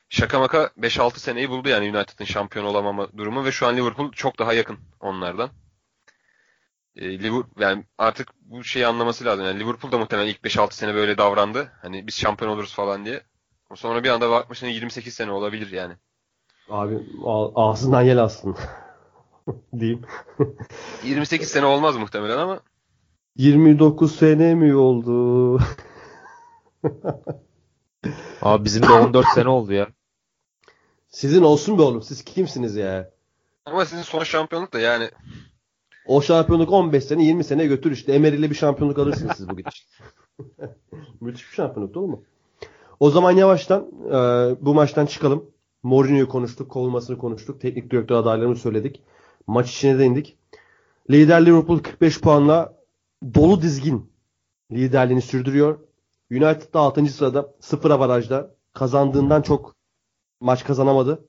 şaka 0.08 0.38
maka 0.38 0.70
5-6 0.78 1.20
seneyi 1.20 1.50
buldu 1.50 1.68
yani 1.68 1.96
United'ın 1.98 2.24
şampiyon 2.24 2.64
olamama 2.64 3.08
durumu 3.18 3.44
ve 3.44 3.52
şu 3.52 3.66
an 3.66 3.76
Liverpool 3.76 4.12
çok 4.12 4.38
daha 4.38 4.52
yakın 4.52 4.78
onlardan. 5.00 5.50
E, 6.96 7.18
Liverpool 7.18 7.44
yani 7.58 7.84
artık 7.98 8.28
bu 8.40 8.64
şeyi 8.64 8.86
anlaması 8.86 9.24
lazım. 9.24 9.44
Yani 9.46 9.60
Liverpool 9.60 9.92
da 9.92 9.98
muhtemelen 9.98 10.28
ilk 10.28 10.44
5-6 10.44 10.74
sene 10.74 10.94
böyle 10.94 11.18
davrandı. 11.18 11.72
Hani 11.82 12.06
biz 12.06 12.20
şampiyon 12.20 12.50
oluruz 12.52 12.74
falan 12.74 13.04
diye. 13.04 13.22
Sonra 13.74 14.04
bir 14.04 14.08
anda 14.08 14.30
bakmışsın 14.30 14.66
28 14.66 15.14
sene 15.14 15.30
olabilir 15.30 15.72
yani. 15.72 15.94
Abi 16.70 16.98
ağzından 17.54 18.02
yel 18.02 18.18
alsın. 18.18 18.56
Diyeyim. 19.78 20.02
28 21.04 21.48
sene 21.48 21.64
olmaz 21.66 21.96
muhtemelen 21.96 22.38
ama 22.38 22.60
29 23.36 24.16
sene 24.16 24.54
mi 24.54 24.74
oldu? 24.74 25.58
Abi 28.42 28.64
bizim 28.64 28.82
de 28.82 28.92
14 28.92 29.26
sene 29.34 29.48
oldu 29.48 29.72
ya. 29.72 29.88
Sizin 31.08 31.42
olsun 31.42 31.78
be 31.78 31.82
oğlum. 31.82 32.02
Siz 32.02 32.24
kimsiniz 32.24 32.76
ya? 32.76 33.10
Ama 33.64 33.84
sizin 33.84 34.02
son 34.02 34.22
şampiyonluk 34.24 34.72
da 34.72 34.80
yani 34.80 35.10
O 36.06 36.22
şampiyonluk 36.22 36.72
15 36.72 37.04
sene 37.04 37.24
20 37.24 37.44
sene 37.44 37.66
götür 37.66 37.90
işte. 37.90 38.12
Emery'li 38.12 38.50
bir 38.50 38.54
şampiyonluk 38.54 38.98
alırsınız 38.98 39.36
siz 39.36 39.48
bu 39.48 39.56
gidişle. 39.56 39.86
Müthiş 41.20 41.50
bir 41.50 41.54
şampiyonluk 41.54 41.94
değil 41.94 42.06
mi? 42.06 42.18
O 43.00 43.10
zaman 43.10 43.32
yavaştan 43.32 43.90
e, 44.08 44.16
bu 44.60 44.74
maçtan 44.74 45.06
çıkalım. 45.06 45.50
Mourinho'yu 45.82 46.28
konuştuk, 46.28 46.70
kovulmasını 46.70 47.18
konuştuk. 47.18 47.60
Teknik 47.60 47.90
direktör 47.90 48.16
adaylarını 48.16 48.56
söyledik. 48.56 49.02
Maç 49.46 49.70
içine 49.70 49.98
de 49.98 50.04
indik. 50.04 50.38
Lider 51.10 51.46
Liverpool 51.46 51.78
45 51.78 52.20
puanla 52.20 52.74
dolu 53.34 53.62
dizgin 53.62 54.12
liderliğini 54.72 55.22
sürdürüyor. 55.22 55.78
United 56.30 56.74
da 56.74 56.80
6. 56.80 57.06
sırada 57.06 57.54
0 57.60 57.90
avarajda. 57.90 58.54
Kazandığından 58.72 59.42
çok 59.42 59.76
maç 60.40 60.64
kazanamadı. 60.64 61.28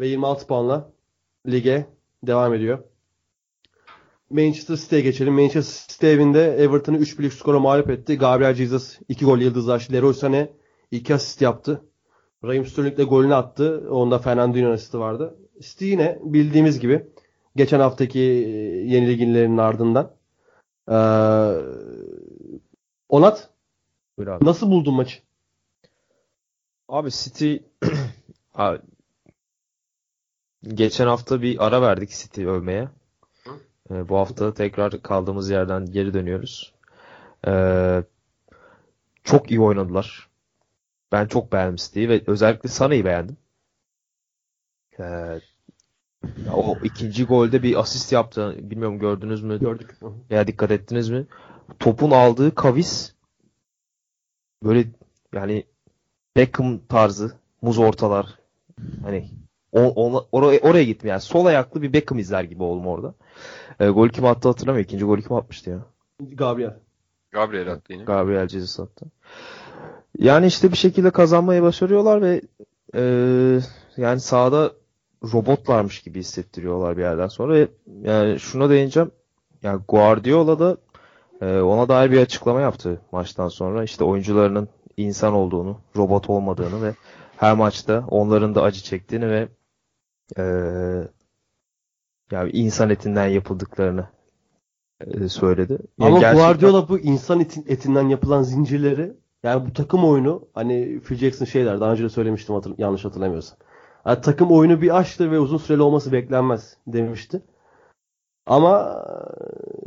Ve 0.00 0.06
26 0.06 0.46
puanla 0.46 0.92
lige 1.46 1.86
devam 2.22 2.54
ediyor. 2.54 2.78
Manchester 4.30 4.76
City'ye 4.76 5.00
geçelim. 5.00 5.34
Manchester 5.34 5.92
City 5.94 6.06
evinde 6.12 6.56
Everton'ı 6.56 6.98
3-1'lik 6.98 7.32
skora 7.32 7.58
mağlup 7.58 7.90
etti. 7.90 8.18
Gabriel 8.18 8.54
Jesus 8.54 8.98
2 9.08 9.24
gol 9.24 9.38
yıldızlaştı. 9.38 9.92
Leroy 9.92 10.12
Sané 10.12 10.48
2 10.90 11.14
asist 11.14 11.42
yaptı. 11.42 11.82
Raheem 12.44 12.66
Sterling 12.66 12.98
de 12.98 13.04
golünü 13.04 13.34
attı. 13.34 13.86
Onda 13.90 14.18
Fernandinho 14.18 14.70
asisti 14.72 14.98
vardı. 14.98 15.36
City 15.60 15.84
yine 15.84 16.18
bildiğimiz 16.22 16.80
gibi 16.80 17.06
geçen 17.56 17.80
haftaki 17.80 18.20
e, 18.20 18.22
yenilgilerinin 18.86 19.58
ardından. 19.58 20.18
Ee, 20.90 20.94
Onat 23.08 23.50
Buyur 24.18 24.28
abi. 24.28 24.44
nasıl 24.44 24.70
buldun 24.70 24.94
maçı? 24.94 25.18
Abi 26.88 27.10
City 27.10 27.56
Abi, 28.54 28.78
geçen 30.62 31.06
hafta 31.06 31.42
bir 31.42 31.66
ara 31.66 31.82
verdik 31.82 32.10
City 32.10 32.46
övmeye. 32.46 32.88
Ee, 33.90 34.08
bu 34.08 34.16
hafta 34.16 34.54
tekrar 34.54 35.02
kaldığımız 35.02 35.50
yerden 35.50 35.86
geri 35.86 36.14
dönüyoruz. 36.14 36.72
Ee, 37.46 38.02
çok 39.24 39.50
iyi 39.50 39.60
oynadılar. 39.60 40.28
Ben 41.12 41.26
çok 41.26 41.52
beğendim 41.52 41.76
City'yi 41.76 42.08
ve 42.08 42.22
özellikle 42.26 42.68
Sané'yi 42.68 43.04
beğendim. 43.04 43.36
Ee, 45.00 45.40
o 46.54 46.76
ikinci 46.84 47.24
golde 47.24 47.62
bir 47.62 47.80
asist 47.80 48.12
yaptı. 48.12 48.56
Bilmiyorum 48.58 48.98
gördünüz 48.98 49.42
mü? 49.42 49.58
Gördük. 49.60 49.96
veya 50.30 50.46
dikkat 50.46 50.70
ettiniz 50.70 51.10
mi? 51.10 51.26
Topun 51.78 52.10
aldığı 52.10 52.54
kavis 52.54 53.14
böyle 54.62 54.84
yani 55.34 55.66
Beckham 56.36 56.80
tarzı 56.88 57.36
muz 57.62 57.78
ortalar 57.78 58.38
hani 59.02 59.30
o, 59.72 59.80
ona- 59.80 60.24
oraya, 60.32 60.60
oraya 60.60 60.84
gitmiyor. 60.84 61.12
Yani 61.12 61.20
sol 61.20 61.46
ayaklı 61.46 61.82
bir 61.82 61.92
Beckham 61.92 62.18
izler 62.18 62.44
gibi 62.44 62.62
oldum 62.62 62.86
orada. 62.86 63.14
E, 63.80 63.88
gol 63.88 64.08
kim 64.08 64.24
attı 64.24 64.48
hatırlamıyorum. 64.48 64.84
İkinci 64.84 65.04
golü 65.04 65.22
kim 65.22 65.32
atmıştı 65.36 65.70
ya? 65.70 65.78
Gabriel. 66.20 66.76
Gabriel 67.30 67.72
attı 67.72 67.92
yine. 67.92 68.04
Gabriel 68.04 68.48
Jesus 68.48 68.80
attı. 68.80 69.06
Yani 70.18 70.46
işte 70.46 70.72
bir 70.72 70.76
şekilde 70.76 71.10
kazanmayı 71.10 71.62
başarıyorlar 71.62 72.22
ve 72.22 72.40
e, 72.94 73.02
yani 73.96 74.20
sahada 74.20 74.72
robotlarmış 75.32 76.02
gibi 76.02 76.18
hissettiriyorlar 76.18 76.96
bir 76.96 77.02
yerden 77.02 77.28
sonra. 77.28 77.54
Ve 77.54 77.68
yani 78.02 78.40
şuna 78.40 78.70
değineceğim. 78.70 79.10
Yani 79.62 79.82
Guardiola 79.88 80.58
da 80.58 80.76
e, 81.40 81.60
ona 81.60 81.88
dair 81.88 82.10
bir 82.10 82.20
açıklama 82.20 82.60
yaptı 82.60 83.00
maçtan 83.12 83.48
sonra. 83.48 83.84
İşte 83.84 84.04
oyuncularının 84.04 84.68
insan 84.96 85.34
olduğunu, 85.34 85.80
robot 85.96 86.30
olmadığını 86.30 86.82
ve 86.82 86.94
her 87.36 87.54
maçta 87.56 88.04
onların 88.08 88.54
da 88.54 88.62
acı 88.62 88.82
çektiğini 88.82 89.30
ve 89.30 89.48
e, 90.38 90.42
yani 92.32 92.50
insan 92.50 92.90
etinden 92.90 93.26
yapıldıklarını 93.26 94.06
e, 95.00 95.28
söyledi. 95.28 95.78
Yani 95.98 96.10
Ama 96.10 96.18
gerçekten- 96.20 96.46
Guardiola 96.46 96.88
bu 96.88 96.98
insan 96.98 97.40
etin, 97.40 97.64
etinden 97.68 98.08
yapılan 98.08 98.42
zincirleri 98.42 99.16
yani 99.42 99.66
bu 99.66 99.72
takım 99.72 100.04
oyunu 100.04 100.48
hani 100.54 101.00
Phil 101.00 101.16
Jackson 101.16 101.44
şeyler 101.44 101.80
daha 101.80 101.92
önce 101.92 102.04
de 102.04 102.08
söylemiştim 102.08 102.54
hatır, 102.54 102.74
yanlış 102.78 103.04
hatırlamıyorsam. 103.04 103.58
Yani 104.06 104.20
takım 104.20 104.50
oyunu 104.50 104.82
bir 104.82 104.98
aşktır 104.98 105.30
ve 105.30 105.38
uzun 105.38 105.58
süreli 105.58 105.82
olması 105.82 106.12
beklenmez 106.12 106.76
demişti. 106.86 107.42
Ama 108.46 109.04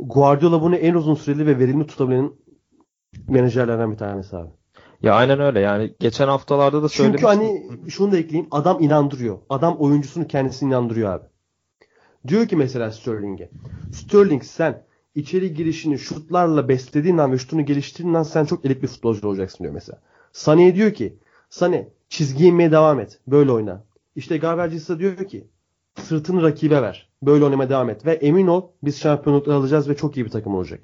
Guardiola 0.00 0.62
bunu 0.62 0.76
en 0.76 0.94
uzun 0.94 1.14
süreli 1.14 1.46
ve 1.46 1.58
verimli 1.58 1.86
tutabilen 1.86 2.32
menajerlerden 3.28 3.92
bir 3.92 3.96
tanesi 3.96 4.36
abi. 4.36 4.50
Ya 5.02 5.14
aynen 5.14 5.40
öyle. 5.40 5.60
Yani 5.60 5.94
geçen 6.00 6.28
haftalarda 6.28 6.82
da 6.82 6.88
Çünkü 6.88 7.18
söylemiştim. 7.18 7.28
hani 7.28 7.90
şunu 7.90 8.12
da 8.12 8.16
ekleyeyim. 8.18 8.48
Adam 8.50 8.82
inandırıyor. 8.82 9.38
Adam 9.50 9.76
oyuncusunu 9.76 10.26
kendisini 10.26 10.68
inandırıyor 10.68 11.12
abi. 11.12 11.24
Diyor 12.28 12.48
ki 12.48 12.56
mesela 12.56 12.90
Sterling'e. 12.90 13.50
Sterling 13.92 14.42
sen 14.44 14.82
içeri 15.14 15.54
girişini 15.54 15.98
şutlarla 15.98 16.68
beslediğin 16.68 17.18
an 17.18 17.32
ve 17.32 17.38
şutunu 17.38 17.64
geliştirdiğin 17.66 18.14
an 18.14 18.22
sen 18.22 18.44
çok 18.44 18.64
elit 18.64 18.82
bir 18.82 18.88
futbolcu 18.88 19.28
olacaksın 19.28 19.64
diyor 19.64 19.74
mesela. 19.74 19.98
Sané'ye 20.32 20.74
diyor 20.74 20.92
ki 20.92 21.16
Sané 21.50 21.88
çizgi 22.08 22.46
inmeye 22.46 22.70
devam 22.72 23.00
et. 23.00 23.20
Böyle 23.26 23.52
oyna. 23.52 23.84
İşte 24.16 24.36
Gabriel 24.36 24.70
Jesus 24.70 24.98
diyor 24.98 25.16
ki 25.16 25.46
sırtını 25.94 26.42
rakibe 26.42 26.82
ver. 26.82 27.08
Böyle 27.22 27.44
oynamaya 27.44 27.70
devam 27.70 27.90
et. 27.90 28.06
Ve 28.06 28.12
emin 28.12 28.46
ol 28.46 28.62
biz 28.82 29.00
şampiyonlukları 29.00 29.56
alacağız 29.56 29.88
ve 29.88 29.96
çok 29.96 30.16
iyi 30.16 30.24
bir 30.24 30.30
takım 30.30 30.54
olacak. 30.54 30.80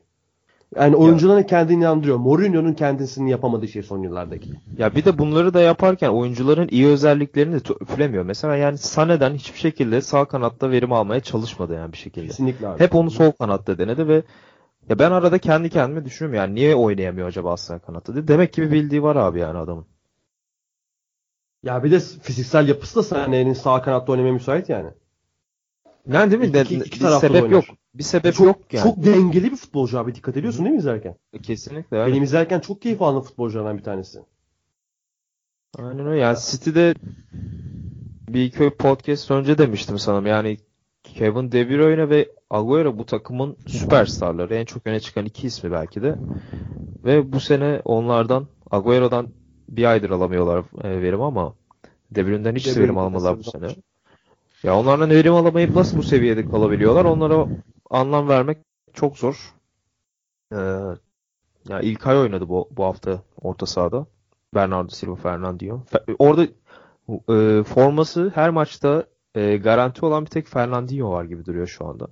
Yani 0.77 0.97
oyuncuların 0.97 1.43
kendini 1.43 1.79
inandırıyor. 1.79 2.17
Mourinho'nun 2.17 2.73
kendisini 2.75 3.31
yapamadığı 3.31 3.69
şey 3.69 3.83
son 3.83 4.03
yıllardaki. 4.03 4.51
Ya 4.79 4.95
bir 4.95 5.05
de 5.05 5.19
bunları 5.19 5.55
da 5.55 5.61
yaparken 5.61 6.09
oyuncuların 6.09 6.69
iyi 6.71 6.87
özelliklerini 6.87 7.55
de 7.55 7.75
üflemiyor. 7.81 8.25
Mesela 8.25 8.57
yani 8.57 8.77
Sané'den 8.79 9.35
hiçbir 9.35 9.59
şekilde 9.59 10.01
sağ 10.01 10.25
kanatta 10.25 10.71
verim 10.71 10.93
almaya 10.93 11.21
çalışmadı 11.21 11.75
yani 11.75 11.93
bir 11.93 11.99
şekilde. 11.99 12.27
Kesinlikle 12.27 12.67
abi. 12.67 12.81
Hep 12.81 12.95
onu 12.95 13.11
sol 13.11 13.33
kanatta 13.33 13.79
denedi 13.79 14.09
ve 14.09 14.23
ya 14.89 14.99
ben 14.99 15.11
arada 15.11 15.39
kendi 15.39 15.71
kendime 15.71 16.05
düşünüyorum 16.05 16.37
yani 16.37 16.55
niye 16.55 16.75
oynayamıyor 16.75 17.29
acaba 17.29 17.57
sağ 17.57 17.79
kanatta 17.79 18.15
diye. 18.15 18.29
Demek 18.29 18.53
ki 18.53 18.63
bir 18.63 18.71
bildiği 18.71 19.03
var 19.03 19.17
abi 19.17 19.39
yani 19.39 19.59
adamın. 19.59 19.87
Ya 21.63 21.85
bir 21.85 21.91
de 21.91 22.01
fiziksel 22.01 22.69
yapısı 22.69 22.97
da 22.97 23.17
Sané'nin 23.17 23.53
sağ 23.53 23.83
kanatta 23.83 24.13
oynamaya 24.13 24.33
müsait 24.33 24.69
yani. 24.69 24.91
Yani 26.09 26.31
değil 26.31 26.53
mi? 26.53 26.61
İki- 26.61 26.75
iki 26.75 27.01
da 27.01 27.21
sebep 27.21 27.43
oynar. 27.43 27.53
yok. 27.53 27.65
Bir 27.99 28.03
sebep 28.03 28.35
çok, 28.35 28.47
yok 28.47 28.59
yani. 28.73 28.83
Çok 28.83 29.05
dengeli 29.05 29.51
bir 29.51 29.57
futbolcu 29.57 29.99
abi. 29.99 30.15
Dikkat 30.15 30.37
ediyorsun 30.37 30.65
değil 30.65 30.75
mi 30.75 30.79
izlerken? 30.79 31.15
Kesinlikle 31.43 31.97
öyle. 31.97 32.13
Benim 32.13 32.23
izlerken 32.23 32.61
çok 32.61 32.83
keyif 32.83 33.03
aldığım 33.03 33.23
futbolculardan 33.23 33.79
bir 33.79 33.83
tanesi. 33.83 34.19
Aynen 35.79 36.07
öyle. 36.07 36.21
Yani 36.21 36.39
City'de 36.51 36.95
bir 38.29 38.45
iki 38.45 38.71
podcast 38.71 39.31
önce 39.31 39.59
demiştim 39.59 39.99
sanırım. 39.99 40.27
Yani 40.27 40.59
Kevin 41.05 41.53
De 41.53 41.71
Bruyne 41.71 42.11
ve 42.11 42.29
Agüero 42.51 42.99
bu 42.99 43.07
takımın 43.07 43.57
süperstarları. 43.67 44.55
En 44.55 44.65
çok 44.65 44.87
öne 44.87 45.01
çıkan 45.01 45.27
iki 45.27 45.47
ismi 45.47 45.73
belki 45.73 46.03
de. 46.03 46.17
Ve 47.05 47.33
bu 47.33 47.41
sene 47.41 47.83
onlardan 47.85 48.47
Agüero'dan 48.71 49.29
bir 49.69 49.85
aydır 49.85 50.11
alamıyorlar 50.11 50.65
e, 50.83 51.03
verim 51.03 51.23
ama 51.23 51.55
De 52.11 52.27
Bruyne'den 52.27 52.55
hiç 52.55 52.77
De 52.77 52.81
verim 52.81 52.99
almadılar 52.99 53.39
bu 53.39 53.43
sene. 53.43 53.69
Ya 54.63 54.79
onlardan 54.79 55.11
verim 55.11 55.35
alamayıp 55.35 55.75
nasıl 55.75 55.97
bu 55.97 56.03
seviyede 56.03 56.45
kalabiliyorlar? 56.45 57.05
Onlara 57.05 57.47
anlam 57.91 58.29
vermek 58.29 58.59
çok 58.95 59.19
zor. 59.19 59.55
Ee, 60.53 60.57
ya 61.69 61.81
İlkay 61.81 62.19
oynadı 62.19 62.49
bu, 62.49 62.69
bu 62.73 62.85
hafta 62.85 63.23
orta 63.43 63.67
sahada. 63.67 64.07
Bernardo 64.55 64.89
Silva 64.89 65.15
Fernandinho. 65.17 65.83
Fe- 65.93 66.17
Orada 66.19 66.47
e, 67.61 67.65
forması 67.65 68.31
her 68.35 68.51
maçta 68.51 69.07
e, 69.35 69.57
garanti 69.57 70.07
olan 70.07 70.25
bir 70.25 70.31
tek 70.31 70.49
Fernandinho 70.49 71.11
var 71.11 71.25
gibi 71.25 71.45
duruyor 71.47 71.67
şu 71.67 71.87
anda. 71.87 72.09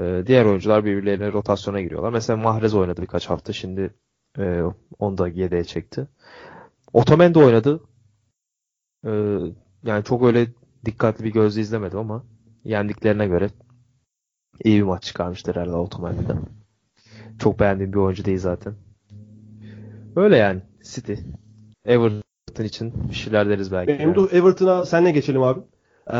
E, 0.00 0.22
diğer 0.26 0.44
oyuncular 0.44 0.84
birbirlerine 0.84 1.32
rotasyona 1.32 1.80
giriyorlar. 1.80 2.10
Mesela 2.12 2.36
Mahrez 2.36 2.74
oynadı 2.74 3.02
birkaç 3.02 3.30
hafta. 3.30 3.52
Şimdi 3.52 3.94
e, 4.38 4.62
onu 4.98 5.18
da 5.18 5.28
yedeğe 5.28 5.64
çekti. 5.64 6.08
Otamendi 6.92 7.38
oynadı. 7.38 7.80
E, 9.06 9.10
yani 9.82 10.04
çok 10.04 10.22
öyle 10.24 10.46
dikkatli 10.84 11.24
bir 11.24 11.32
gözle 11.32 11.60
izlemedim 11.60 11.98
ama 11.98 12.24
yendiklerine 12.64 13.26
göre 13.26 13.50
iyi 14.64 14.78
bir 14.78 14.86
maç 14.86 15.02
çıkarmıştır 15.02 15.56
herhalde 15.56 15.76
Otamendi'den. 15.76 16.38
Çok 17.38 17.60
beğendiğim 17.60 17.92
bir 17.92 17.98
oyuncu 17.98 18.24
değil 18.24 18.38
zaten. 18.38 18.74
Öyle 20.16 20.36
yani 20.36 20.60
City. 20.82 21.12
Everton 21.84 22.64
için 22.64 22.92
bir 23.10 23.14
şeyler 23.14 23.48
deriz 23.48 23.72
belki. 23.72 23.88
Benim 23.88 24.14
yani. 24.14 24.30
de 24.30 24.36
Everton'a 24.36 24.86
senle 24.86 25.10
geçelim 25.10 25.42
abi. 25.42 25.60
Ee, 26.12 26.18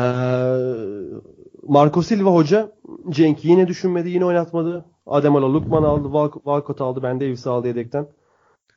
Marco 1.63 2.01
Silva 2.01 2.33
hoca 2.33 2.71
Cenk'i 3.09 3.47
yine 3.47 3.67
düşünmedi. 3.67 4.09
Yine 4.09 4.25
oynatmadı. 4.25 4.85
Ademola 5.05 5.53
Lukman 5.53 5.83
aldı. 5.83 6.33
Walcott, 6.33 6.81
aldı. 6.81 7.03
Ben 7.03 7.19
Davis 7.19 7.47
aldı 7.47 7.67
yedekten. 7.67 8.07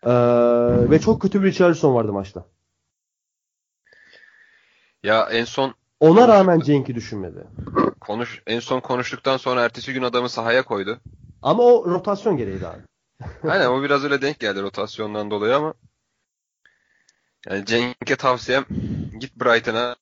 Ee, 0.06 0.10
ve 0.90 1.00
çok 1.00 1.22
kötü 1.22 1.42
bir 1.42 1.46
Richarlison 1.46 1.94
vardı 1.94 2.12
maçta. 2.12 2.44
Ya 5.02 5.28
en 5.30 5.44
son 5.44 5.74
Ona 6.02 6.28
rağmen 6.28 6.60
Cenk'i 6.60 6.94
düşünmedi. 6.94 7.46
konuş 8.00 8.42
en 8.46 8.60
son 8.60 8.80
konuştuktan 8.80 9.36
sonra 9.36 9.62
ertesi 9.62 9.92
gün 9.92 10.02
adamı 10.02 10.28
sahaya 10.28 10.62
koydu. 10.62 11.00
Ama 11.42 11.62
o 11.62 11.90
rotasyon 11.90 12.36
gereğiydi 12.36 12.66
abi. 12.66 12.82
Aynen 13.50 13.66
o 13.66 13.82
biraz 13.82 14.04
öyle 14.04 14.22
denk 14.22 14.38
geldi 14.40 14.62
rotasyondan 14.62 15.30
dolayı 15.30 15.56
ama 15.56 15.74
yani 17.48 17.66
Cenk'e 17.66 18.16
tavsiyem 18.16 18.64
git 19.18 19.36
Brighton'a. 19.36 19.96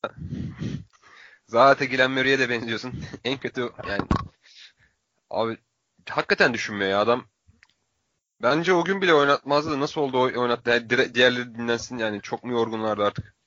Zaten 1.46 1.88
Glenn 1.88 2.11
Murray'e 2.11 2.38
de 2.38 2.48
benziyorsun. 2.48 2.92
en 3.24 3.38
kötü 3.38 3.70
yani 3.88 4.03
abi 5.30 5.57
hakikaten 6.09 6.55
düşünmüyor 6.55 6.90
ya 6.90 7.01
adam. 7.01 7.24
Bence 8.42 8.72
o 8.72 8.84
gün 8.84 9.03
bile 9.03 9.14
oynatmazdı 9.14 9.80
nasıl 9.80 10.01
oldu 10.01 10.18
o 10.18 10.40
oynattı. 10.40 10.70
Yani 10.70 11.14
diğerleri 11.14 11.55
dinlensin 11.55 11.98
yani 11.98 12.20
çok 12.22 12.44
mu 12.44 12.53
yorgunlardı 12.53 13.05
artık. 13.05 13.39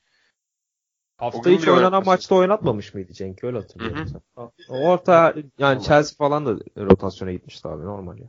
Hafta 1.16 1.50
bile 1.50 1.70
oynanan 1.70 2.04
maçta 2.04 2.34
oynatmamış 2.34 2.94
mıydı 2.94 3.12
Cenk? 3.12 3.44
Öyle 3.44 3.58
hatırlıyorum. 3.58 4.22
Hı 4.34 4.40
hı. 4.40 4.50
Orta 4.68 5.34
yani 5.58 5.82
Chelsea 5.82 6.16
falan 6.16 6.46
da 6.46 6.50
rotasyona 6.76 7.32
gitmişti 7.32 7.68
abi 7.68 7.84
normal 7.84 8.18
ya. 8.18 8.28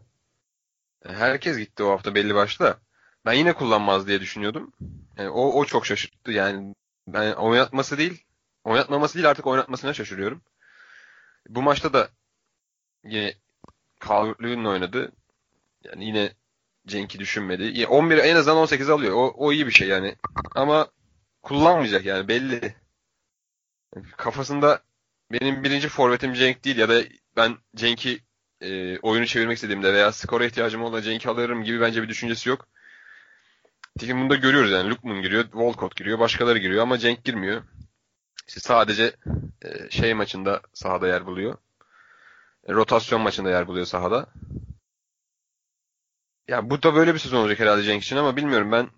Herkes 1.05 1.57
gitti 1.57 1.83
o 1.83 1.89
hafta 1.89 2.15
belli 2.15 2.35
başlı 2.35 2.65
da. 2.65 2.77
Ben 3.25 3.33
yine 3.33 3.53
kullanmaz 3.53 4.07
diye 4.07 4.21
düşünüyordum. 4.21 4.71
Yani 5.17 5.29
o, 5.29 5.51
o 5.51 5.65
çok 5.65 5.85
şaşırttı 5.85 6.31
yani. 6.31 6.75
Ben 7.07 7.33
oynatması 7.33 7.97
değil, 7.97 8.25
oynatmaması 8.63 9.15
değil 9.15 9.29
artık 9.29 9.47
oynatmasına 9.47 9.93
şaşırıyorum. 9.93 10.41
Bu 11.49 11.61
maçta 11.61 11.93
da 11.93 12.09
yine 13.03 13.33
Calvert-Lewin'le 14.01 14.69
oynadı. 14.69 15.11
Yani 15.83 16.05
yine 16.05 16.33
Cenk'i 16.87 17.19
düşünmedi. 17.19 17.79
Ya 17.79 17.89
11 17.89 18.17
en 18.17 18.35
azından 18.35 18.57
18 18.57 18.89
alıyor. 18.89 19.13
O, 19.15 19.33
o 19.37 19.51
iyi 19.51 19.67
bir 19.67 19.71
şey 19.71 19.87
yani. 19.87 20.15
Ama 20.55 20.87
kullanmayacak 21.45 22.05
yani 22.05 22.27
belli. 22.27 22.75
Kafasında 24.17 24.83
benim 25.31 25.63
birinci 25.63 25.89
forvetim 25.89 26.33
Cenk 26.33 26.65
değil 26.65 26.77
ya 26.77 26.89
da 26.89 27.03
ben 27.35 27.57
Cenk'i 27.75 28.19
e, 28.61 28.99
oyunu 28.99 29.25
çevirmek 29.25 29.55
istediğimde 29.55 29.93
veya 29.93 30.11
skora 30.11 30.45
ihtiyacım 30.45 30.83
olduğunda 30.83 31.01
Cenk'i 31.01 31.29
alırım 31.29 31.63
gibi 31.63 31.81
bence 31.81 32.03
bir 32.03 32.09
düşüncesi 32.09 32.49
yok. 32.49 32.67
Nitekim 33.95 34.21
bunu 34.21 34.29
da 34.29 34.35
görüyoruz 34.35 34.71
yani. 34.71 34.89
Lukman 34.89 35.21
giriyor, 35.21 35.43
Walcott 35.43 35.95
giriyor, 35.95 36.19
başkaları 36.19 36.57
giriyor 36.57 36.83
ama 36.83 36.97
Cenk 36.97 37.23
girmiyor. 37.23 37.63
İşte 38.47 38.59
sadece 38.59 39.15
e, 39.61 39.89
şey 39.89 40.13
maçında 40.13 40.61
sahada 40.73 41.07
yer 41.07 41.25
buluyor. 41.25 41.57
E, 42.67 42.73
rotasyon 42.73 43.21
maçında 43.21 43.49
yer 43.49 43.67
buluyor 43.67 43.85
sahada. 43.85 44.27
Ya 46.47 46.69
bu 46.69 46.83
da 46.83 46.95
böyle 46.95 47.13
bir 47.13 47.19
sezon 47.19 47.37
olacak 47.37 47.59
herhalde 47.59 47.83
Cenk 47.83 48.03
için 48.03 48.17
ama 48.17 48.35
bilmiyorum 48.35 48.71
ben 48.71 48.89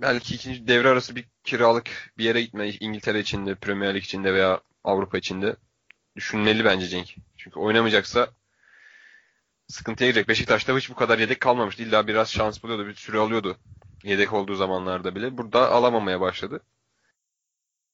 belki 0.00 0.34
ikinci 0.34 0.68
devre 0.68 0.88
arası 0.88 1.16
bir 1.16 1.24
kiralık 1.46 2.12
bir 2.18 2.24
yere 2.24 2.42
gitme 2.42 2.68
İngiltere 2.68 3.20
içinde, 3.20 3.54
Premier 3.54 3.94
Lig 3.94 4.04
içinde 4.04 4.34
veya 4.34 4.60
Avrupa 4.84 5.18
içinde 5.18 5.56
düşünmeli 6.16 6.64
bence 6.64 6.88
Cenk. 6.88 7.14
Çünkü 7.36 7.60
oynamayacaksa 7.60 8.28
sıkıntıya 9.68 10.10
girecek. 10.10 10.28
Beşiktaş'ta 10.28 10.76
hiç 10.76 10.90
bu 10.90 10.94
kadar 10.94 11.18
yedek 11.18 11.40
kalmamıştı. 11.40 11.82
İlla 11.82 12.06
biraz 12.06 12.32
şans 12.32 12.62
buluyordu, 12.62 12.86
bir 12.86 12.94
süre 12.94 13.18
alıyordu. 13.18 13.56
Yedek 14.04 14.32
olduğu 14.32 14.54
zamanlarda 14.54 15.14
bile. 15.14 15.38
Burada 15.38 15.70
alamamaya 15.70 16.20
başladı. 16.20 16.60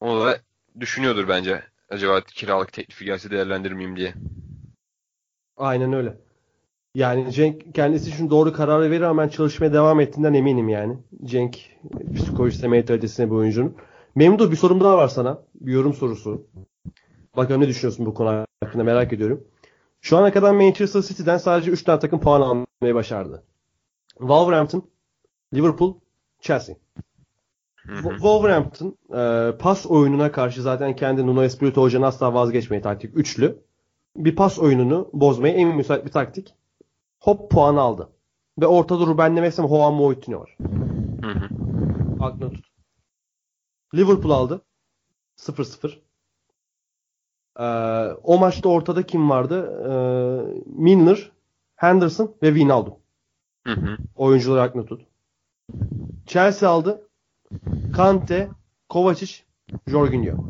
Onu 0.00 0.24
da 0.24 0.38
düşünüyordur 0.80 1.28
bence. 1.28 1.62
Acaba 1.88 2.20
kiralık 2.20 2.72
teklifi 2.72 3.04
gelse 3.04 3.30
değerlendirir 3.30 3.74
miyim 3.74 3.96
diye. 3.96 4.14
Aynen 5.56 5.92
öyle. 5.92 6.16
Yani 6.94 7.32
Cenk 7.32 7.74
kendisi 7.74 8.10
için 8.10 8.30
doğru 8.30 8.52
kararı 8.52 8.90
verir 8.90 9.00
ama 9.00 9.22
ben 9.22 9.28
çalışmaya 9.28 9.72
devam 9.72 10.00
ettiğinden 10.00 10.34
eminim 10.34 10.68
yani. 10.68 10.98
Cenk 11.24 11.58
psikolojisine, 12.14 12.68
mentalitesine 12.68 13.26
bir 13.26 13.34
oyuncunun. 13.34 13.76
Memduh 14.14 14.50
bir 14.50 14.56
sorum 14.56 14.80
daha 14.80 14.96
var 14.96 15.08
sana. 15.08 15.42
Bir 15.54 15.72
yorum 15.72 15.94
sorusu. 15.94 16.46
Bakalım 17.36 17.60
ne 17.60 17.68
düşünüyorsun 17.68 18.06
bu 18.06 18.14
konu 18.14 18.46
hakkında 18.60 18.84
merak 18.84 19.12
ediyorum. 19.12 19.44
Şu 20.00 20.16
ana 20.16 20.32
kadar 20.32 20.54
Manchester 20.54 21.02
City'den 21.02 21.38
sadece 21.38 21.70
3 21.70 21.82
tane 21.82 21.98
takım 21.98 22.20
puan 22.20 22.40
almayı 22.40 22.94
başardı. 22.94 23.42
Wolverhampton, 24.18 24.90
Liverpool, 25.54 25.94
Chelsea. 26.40 26.76
Wolverhampton 28.02 28.96
e, 29.10 29.52
pas 29.58 29.86
oyununa 29.86 30.32
karşı 30.32 30.62
zaten 30.62 30.96
kendi 30.96 31.26
Nuno 31.26 31.42
Espirito 31.42 31.82
Hoca'nın 31.82 32.06
asla 32.06 32.34
vazgeçmeyi 32.34 32.82
taktik 32.82 33.16
üçlü. 33.16 33.58
Bir 34.16 34.36
pas 34.36 34.58
oyununu 34.58 35.10
bozmaya 35.12 35.54
en 35.54 35.76
müsait 35.76 36.04
bir 36.04 36.10
taktik. 36.10 36.54
Hop 37.22 37.50
puan 37.50 37.76
aldı. 37.76 38.08
Ve 38.60 38.66
ortada 38.66 39.06
Ruben 39.06 39.36
Neves 39.36 39.58
ve 39.58 39.68
Juan 39.68 39.94
Moutinho 39.94 40.40
var. 40.40 40.56
Aklına 42.20 42.50
tut. 42.50 42.66
Liverpool 43.94 44.30
aldı. 44.30 44.60
0-0. 45.36 45.98
Ee, 47.58 48.14
o 48.22 48.38
maçta 48.38 48.68
ortada 48.68 49.06
kim 49.06 49.30
vardı? 49.30 49.82
Ee, 49.88 49.92
Milner, 50.66 51.32
Henderson 51.76 52.36
ve 52.42 52.46
Wijnaldum. 52.46 52.94
Hı 53.66 53.72
hı. 53.72 53.96
Oyuncuları 54.16 54.62
aklına 54.62 54.84
tut. 54.84 55.06
Chelsea 56.26 56.70
aldı. 56.70 57.08
Kante, 57.96 58.50
Kovacic, 58.88 59.42
Jorginho. 59.86 60.44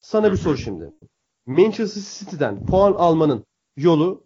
Sana 0.00 0.32
bir 0.32 0.36
soru 0.36 0.56
şimdi. 0.56 0.92
Manchester 1.46 2.02
City'den 2.02 2.66
puan 2.66 2.92
almanın 2.92 3.46
yolu 3.76 4.24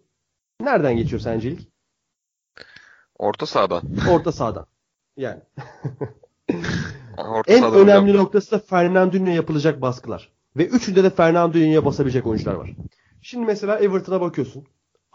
nereden 0.61 0.97
geçiyor 0.97 1.19
sence 1.19 1.51
ilk? 1.51 1.61
Orta 3.17 3.45
sahadan. 3.45 3.81
Orta 4.11 4.31
sahadan. 4.31 4.65
Yani. 5.17 5.41
Orta 7.17 7.53
En 7.53 7.59
sahadan 7.59 7.79
önemli 7.79 8.11
hocam. 8.11 8.23
noktası 8.25 8.51
da 8.51 8.59
Fernandinho'ya 8.59 9.35
yapılacak 9.35 9.81
baskılar. 9.81 10.31
Ve 10.57 10.65
üçünde 10.67 11.03
de 11.03 11.09
Fernandinho'ya 11.09 11.85
basabilecek 11.85 12.27
oyuncular 12.27 12.53
var. 12.55 12.75
Şimdi 13.21 13.45
mesela 13.45 13.79
Everton'a 13.79 14.21
bakıyorsun. 14.21 14.67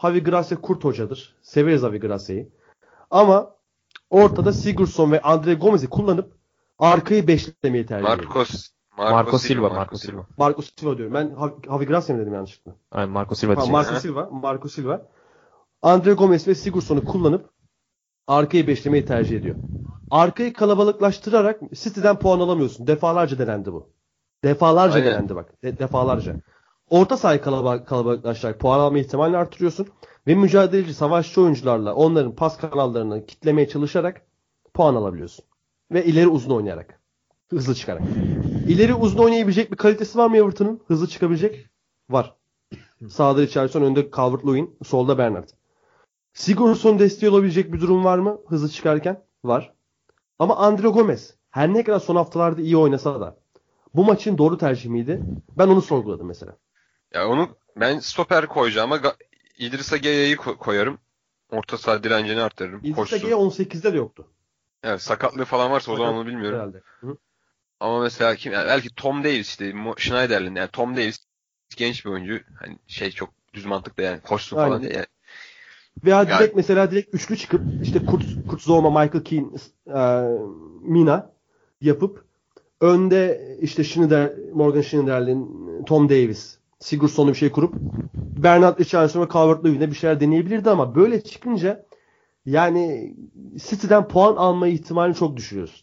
Javi 0.02 0.22
Gracia 0.24 0.60
kurt 0.60 0.84
hocadır. 0.84 1.36
Severiz 1.42 1.80
Javi 1.80 2.00
Gracia'yı. 2.00 2.48
Ama 3.10 3.50
ortada 4.10 4.52
Sigurdsson 4.52 5.12
ve 5.12 5.20
Andre 5.22 5.54
Gomez'i 5.54 5.86
kullanıp 5.86 6.32
arkayı 6.78 7.28
beşlemeyi 7.28 7.86
tercih 7.86 8.08
ediyor. 8.10 8.26
Marcos 8.28 8.68
Marco, 8.98 9.14
Marco 9.14 9.38
Silva, 9.38 9.68
Marco 9.68 9.96
Silva. 9.96 10.26
Marco 10.36 10.62
Silva 10.62 10.98
diyorum. 10.98 11.14
Ben 11.14 11.36
Javi, 11.66 11.86
Gracia 11.86 12.14
mı 12.16 12.22
dedim 12.22 12.34
yanlışlıkla? 12.34 12.72
Aynen 12.92 13.10
Marco 13.10 13.34
Silva 13.34 13.56
Ha. 13.56 13.66
Marco 13.66 13.94
Silva, 13.94 14.28
Marco 14.32 14.68
Silva. 14.68 15.06
Andre 15.84 16.12
Gomez 16.12 16.48
ve 16.48 16.54
Sigurdsson'u 16.54 17.04
kullanıp 17.04 17.50
arkayı 18.26 18.66
beşlemeyi 18.66 19.04
tercih 19.04 19.36
ediyor. 19.38 19.56
Arkayı 20.10 20.52
kalabalıklaştırarak 20.52 21.60
City'den 21.74 22.18
puan 22.18 22.40
alamıyorsun. 22.40 22.86
Defalarca 22.86 23.38
denendi 23.38 23.72
bu. 23.72 23.88
Defalarca 24.44 24.94
Aynen. 24.94 25.12
denendi 25.12 25.34
bak. 25.34 25.62
De- 25.64 25.78
defalarca. 25.78 26.36
Orta 26.90 27.16
sahayı 27.16 27.40
kalaba- 27.40 27.84
kalabalıklaştırarak 27.84 28.60
puan 28.60 28.80
alma 28.80 28.98
ihtimalini 28.98 29.36
artırıyorsun. 29.36 29.88
Ve 30.26 30.34
mücadeleci, 30.34 30.94
savaşçı 30.94 31.40
oyuncularla 31.42 31.94
onların 31.94 32.34
pas 32.34 32.56
kanallarını 32.58 33.26
kitlemeye 33.26 33.68
çalışarak 33.68 34.22
puan 34.74 34.94
alabiliyorsun. 34.94 35.44
Ve 35.92 36.04
ileri 36.04 36.28
uzun 36.28 36.50
oynayarak. 36.50 37.00
Hızlı 37.50 37.74
çıkarak. 37.74 38.02
İleri 38.68 38.94
uzun 38.94 39.18
oynayabilecek 39.18 39.72
bir 39.72 39.76
kalitesi 39.76 40.18
var 40.18 40.30
mı 40.30 40.36
Everton'ın? 40.36 40.80
Hızlı 40.86 41.08
çıkabilecek? 41.08 41.66
Var. 42.10 42.34
Sağda 43.08 43.40
Richarlison, 43.42 43.82
önde 43.82 44.00
Calvert-Lewin, 44.10 44.70
solda 44.84 45.18
Bernard. 45.18 45.48
Sigurdsson 46.34 46.98
desteği 46.98 47.30
olabilecek 47.30 47.72
bir 47.72 47.80
durum 47.80 48.04
var 48.04 48.18
mı 48.18 48.38
hızlı 48.48 48.68
çıkarken? 48.68 49.24
Var. 49.44 49.72
Ama 50.38 50.56
Andre 50.56 50.88
Gomez 50.88 51.34
her 51.50 51.74
ne 51.74 51.84
kadar 51.84 51.98
son 52.00 52.16
haftalarda 52.16 52.62
iyi 52.62 52.76
oynasa 52.76 53.20
da 53.20 53.36
bu 53.94 54.04
maçın 54.04 54.38
doğru 54.38 54.58
tercih 54.58 54.90
miydi? 54.90 55.22
Ben 55.58 55.68
onu 55.68 55.82
sorguladım 55.82 56.26
mesela. 56.26 56.56
Ya 57.14 57.28
onu 57.28 57.48
ben 57.76 57.98
stoper 57.98 58.46
koyacağım 58.46 58.92
ama 58.92 59.02
Ga- 59.02 59.16
İdrisa 59.58 59.96
Geya'yı 59.96 60.36
ko- 60.36 60.56
koyarım. 60.56 60.98
Orta 61.50 61.78
saha 61.78 62.04
direncini 62.04 62.42
arttırırım. 62.42 62.92
Koşsun. 62.92 63.28
G 63.28 63.34
18'de 63.34 63.92
de 63.92 63.96
yoktu. 63.96 64.26
Evet, 64.82 65.02
sakatlığı 65.02 65.44
falan 65.44 65.70
varsa 65.70 65.92
o 65.92 65.96
zaman 65.96 66.14
onu 66.14 66.26
bilmiyorum. 66.26 66.58
Herhalde. 66.58 66.82
Hı. 67.00 67.16
Ama 67.80 68.00
mesela 68.00 68.34
kim 68.36 68.52
yani 68.52 68.66
belki 68.66 68.94
Tom 68.94 69.24
Davis 69.24 69.48
işte 69.48 69.74
Schneiderlin 69.96 70.54
yani 70.54 70.68
Tom 70.68 70.96
Davis 70.96 71.18
genç 71.76 72.04
bir 72.04 72.10
oyuncu. 72.10 72.40
Hani 72.58 72.78
şey 72.86 73.10
çok 73.10 73.30
düz 73.54 73.64
mantıklı 73.64 74.02
yani 74.02 74.20
koşsun 74.20 74.56
falan 74.56 74.70
Aynen. 74.70 74.82
diye. 74.82 74.92
Yani. 74.92 75.06
Veya 76.04 76.16
Yani- 76.16 76.28
direkt 76.28 76.56
mesela 76.56 76.90
direkt 76.90 77.14
üçlü 77.14 77.36
çıkıp 77.36 77.62
işte 77.82 77.98
Kurt, 77.98 78.24
Kurt 78.48 78.62
Zouma, 78.62 78.90
Michael 78.90 79.24
Keane, 79.24 79.46
e, 79.86 80.38
Mina 80.82 81.30
yapıp 81.80 82.24
önde 82.80 83.40
işte 83.60 83.84
Schneider, 83.84 84.32
Morgan 84.54 84.80
Schneiderlin, 84.80 85.48
Tom 85.86 86.08
Davis, 86.08 86.58
Sigurdsson'u 86.80 87.28
bir 87.30 87.34
şey 87.34 87.50
kurup 87.52 87.74
Bernard 88.14 88.80
Richarlison 88.80 89.20
ve 89.22 89.24
Calvert-Lewin'e 89.28 89.90
bir 89.90 89.96
şeyler 89.96 90.20
deneyebilirdi 90.20 90.70
ama 90.70 90.94
böyle 90.94 91.24
çıkınca 91.24 91.86
yani 92.46 93.14
City'den 93.56 94.08
puan 94.08 94.36
alma 94.36 94.68
ihtimalini 94.68 95.16
çok 95.16 95.36
düşürüyorsun. 95.36 95.80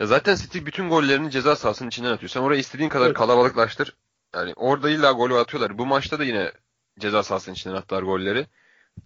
Ya 0.00 0.06
zaten 0.06 0.34
City 0.34 0.58
bütün 0.66 0.88
gollerini 0.88 1.30
ceza 1.30 1.56
sahasının 1.56 1.88
içinden 1.88 2.12
atıyor. 2.12 2.30
Sen 2.30 2.40
oraya 2.40 2.58
istediğin 2.58 2.88
kadar 2.88 3.06
Evet. 3.06 3.16
kalabalıklaştır. 3.16 3.96
Yani 4.34 4.52
orada 4.56 4.90
illa 4.90 5.12
golü 5.12 5.34
atıyorlar. 5.34 5.78
Bu 5.78 5.86
maçta 5.86 6.18
da 6.18 6.24
yine 6.24 6.52
ceza 6.98 7.22
sahasının 7.22 7.54
içinden 7.54 7.74
attılar 7.76 8.02
golleri. 8.02 8.46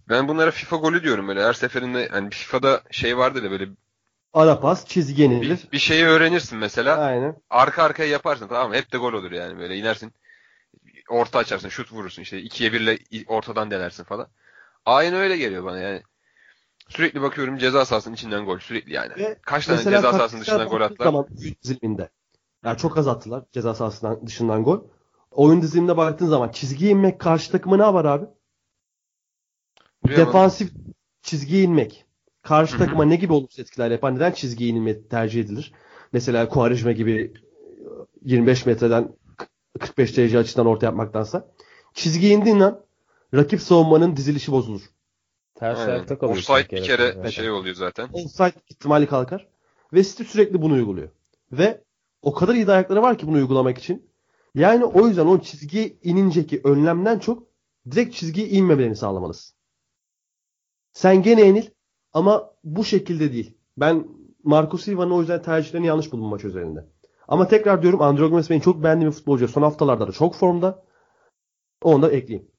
Ben 0.09 0.27
bunlara 0.27 0.51
FIFA 0.51 0.75
golü 0.75 1.03
diyorum 1.03 1.27
böyle. 1.27 1.43
Her 1.43 1.53
seferinde 1.53 2.07
hani 2.11 2.29
FIFA'da 2.29 2.81
şey 2.91 3.17
vardır 3.17 3.43
ya 3.43 3.51
böyle 3.51 3.69
Ara 4.33 4.59
pas, 4.59 4.85
çizgi 4.85 5.21
yenilir. 5.21 5.49
bir, 5.49 5.71
bir 5.71 5.77
şeyi 5.79 6.05
öğrenirsin 6.05 6.57
mesela. 6.57 6.97
Aynen. 6.97 7.35
Arka 7.49 7.83
arkaya 7.83 8.09
yaparsın 8.09 8.47
tamam 8.47 8.69
mı? 8.69 8.75
Hep 8.75 8.93
de 8.93 8.97
gol 8.97 9.13
olur 9.13 9.31
yani 9.31 9.59
böyle 9.59 9.77
inersin. 9.77 10.13
Orta 11.09 11.39
açarsın, 11.39 11.69
şut 11.69 11.91
vurursun 11.91 12.21
işte. 12.21 12.41
ikiye 12.41 12.73
birle 12.73 12.97
ortadan 13.27 13.71
denersin 13.71 14.03
falan. 14.03 14.27
Aynı 14.85 15.15
öyle 15.15 15.37
geliyor 15.37 15.63
bana 15.63 15.77
yani. 15.79 16.01
Sürekli 16.89 17.21
bakıyorum 17.21 17.57
ceza 17.57 17.85
sahasının 17.85 18.15
içinden 18.15 18.45
gol. 18.45 18.59
Sürekli 18.59 18.93
yani. 18.93 19.15
Ve 19.17 19.39
Kaç 19.41 19.65
tane 19.65 19.83
ceza 19.83 20.11
sahasının 20.11 20.41
dışından 20.41 20.67
gol 20.67 20.81
attılar? 20.81 21.05
zaman 21.05 21.27
diziliminde 21.63 22.09
Yani 22.65 22.77
çok 22.77 22.97
az 22.97 23.07
attılar 23.07 23.43
ceza 23.53 23.73
sahasından 23.73 24.27
dışından 24.27 24.63
gol. 24.63 24.79
Oyun 25.31 25.61
dizilimine 25.61 25.97
baktığın 25.97 26.27
zaman 26.27 26.49
çizgiye 26.49 26.91
inmek 26.91 27.19
karşı 27.19 27.51
takıma 27.51 27.77
ne 27.77 27.93
var 27.93 28.05
abi? 28.05 28.25
Duyamadım. 30.09 30.27
Defansif 30.27 30.71
çizgiye 31.21 31.63
inmek. 31.63 32.05
Karşı 32.41 32.73
Hı 32.73 32.75
hı. 32.75 32.85
takıma 32.85 33.05
ne 33.05 33.15
gibi 33.15 33.33
olumsuz 33.33 33.59
etkiler 33.59 33.91
yapar? 33.91 34.15
Neden 34.15 34.31
çizgiye 34.31 34.69
inilme 34.69 35.07
tercih 35.07 35.41
edilir? 35.41 35.73
Mesela 36.13 36.49
Kuvarizma 36.49 36.91
gibi 36.91 37.33
25 38.25 38.65
metreden 38.65 39.15
45 39.79 40.17
derece 40.17 40.37
açıdan 40.37 40.65
orta 40.65 40.85
yapmaktansa. 40.85 41.51
Çizgiye 41.93 42.33
indiğin 42.33 42.59
an 42.59 42.81
rakip 43.33 43.61
savunmanın 43.61 44.15
dizilişi 44.15 44.51
bozulur. 44.51 44.81
Ters 45.55 45.87
ayakta 45.87 46.19
kalıyor. 46.19 46.37
Offside 46.37 46.75
bir 46.75 46.83
kere 46.83 47.31
şey 47.31 47.51
oluyor 47.51 47.75
zaten. 47.75 48.09
Offside 48.13 48.53
ihtimali 48.69 49.07
kalkar. 49.07 49.47
Ve 49.93 50.03
City 50.03 50.23
sürekli 50.23 50.61
bunu 50.61 50.73
uyguluyor. 50.73 51.09
Ve 51.51 51.83
o 52.21 52.33
kadar 52.33 52.55
iyi 52.55 52.71
ayakları 52.71 53.01
var 53.01 53.17
ki 53.17 53.27
bunu 53.27 53.35
uygulamak 53.35 53.77
için. 53.77 54.09
Yani 54.55 54.85
o 54.85 55.07
yüzden 55.07 55.25
o 55.25 55.41
çizgiye 55.41 55.97
ininceki 56.03 56.61
önlemden 56.63 57.19
çok 57.19 57.43
direkt 57.91 58.15
çizgiye 58.15 58.47
inmemelerini 58.47 58.95
sağlamalısın. 58.95 59.58
Sen 60.93 61.21
gene 61.23 61.41
yenil 61.41 61.65
ama 62.13 62.51
bu 62.63 62.85
şekilde 62.85 63.33
değil. 63.33 63.57
Ben 63.77 64.07
Marco 64.43 64.77
Silva'nın 64.77 65.11
o 65.11 65.19
yüzden 65.19 65.41
tercihlerini 65.41 65.87
yanlış 65.87 66.11
buldum 66.11 66.25
maç 66.25 66.43
üzerinde. 66.43 66.85
Ama 67.27 67.47
tekrar 67.47 67.81
diyorum 67.81 68.01
Andro 68.01 68.29
Gomez 68.29 68.49
benim 68.49 68.61
çok 68.61 68.83
beğendiğim 68.83 69.11
bir 69.11 69.15
futbolcu. 69.15 69.47
Son 69.47 69.61
haftalarda 69.61 70.07
da 70.07 70.11
çok 70.11 70.35
formda. 70.35 70.83
Onu 71.81 72.01
da 72.01 72.11
ekleyeyim. 72.11 72.51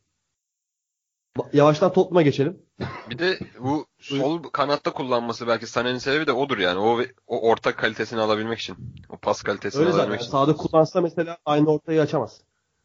Yavaştan 1.53 1.93
Tottenham'a 1.93 2.23
geçelim. 2.23 2.63
Bir 3.11 3.19
de 3.19 3.39
bu 3.61 3.87
sol 3.99 4.43
kanatta 4.43 4.93
kullanması 4.93 5.47
belki 5.47 5.67
Sané'nin 5.67 5.99
sebebi 5.99 6.27
de 6.27 6.33
odur 6.33 6.59
yani. 6.59 6.79
O 6.79 7.01
o 7.27 7.51
orta 7.51 7.77
kalitesini 7.77 8.21
alabilmek 8.21 8.59
için. 8.59 8.77
O 9.09 9.17
pas 9.17 9.43
kalitesini 9.43 9.81
Öyle 9.81 9.91
zaten. 9.91 10.03
alabilmek 10.03 10.21
için. 10.21 10.31
Sağda 10.31 10.57
kullansa 10.57 11.01
mesela 11.01 11.39
aynı 11.45 11.71
ortayı 11.71 12.01
açamaz. 12.01 12.41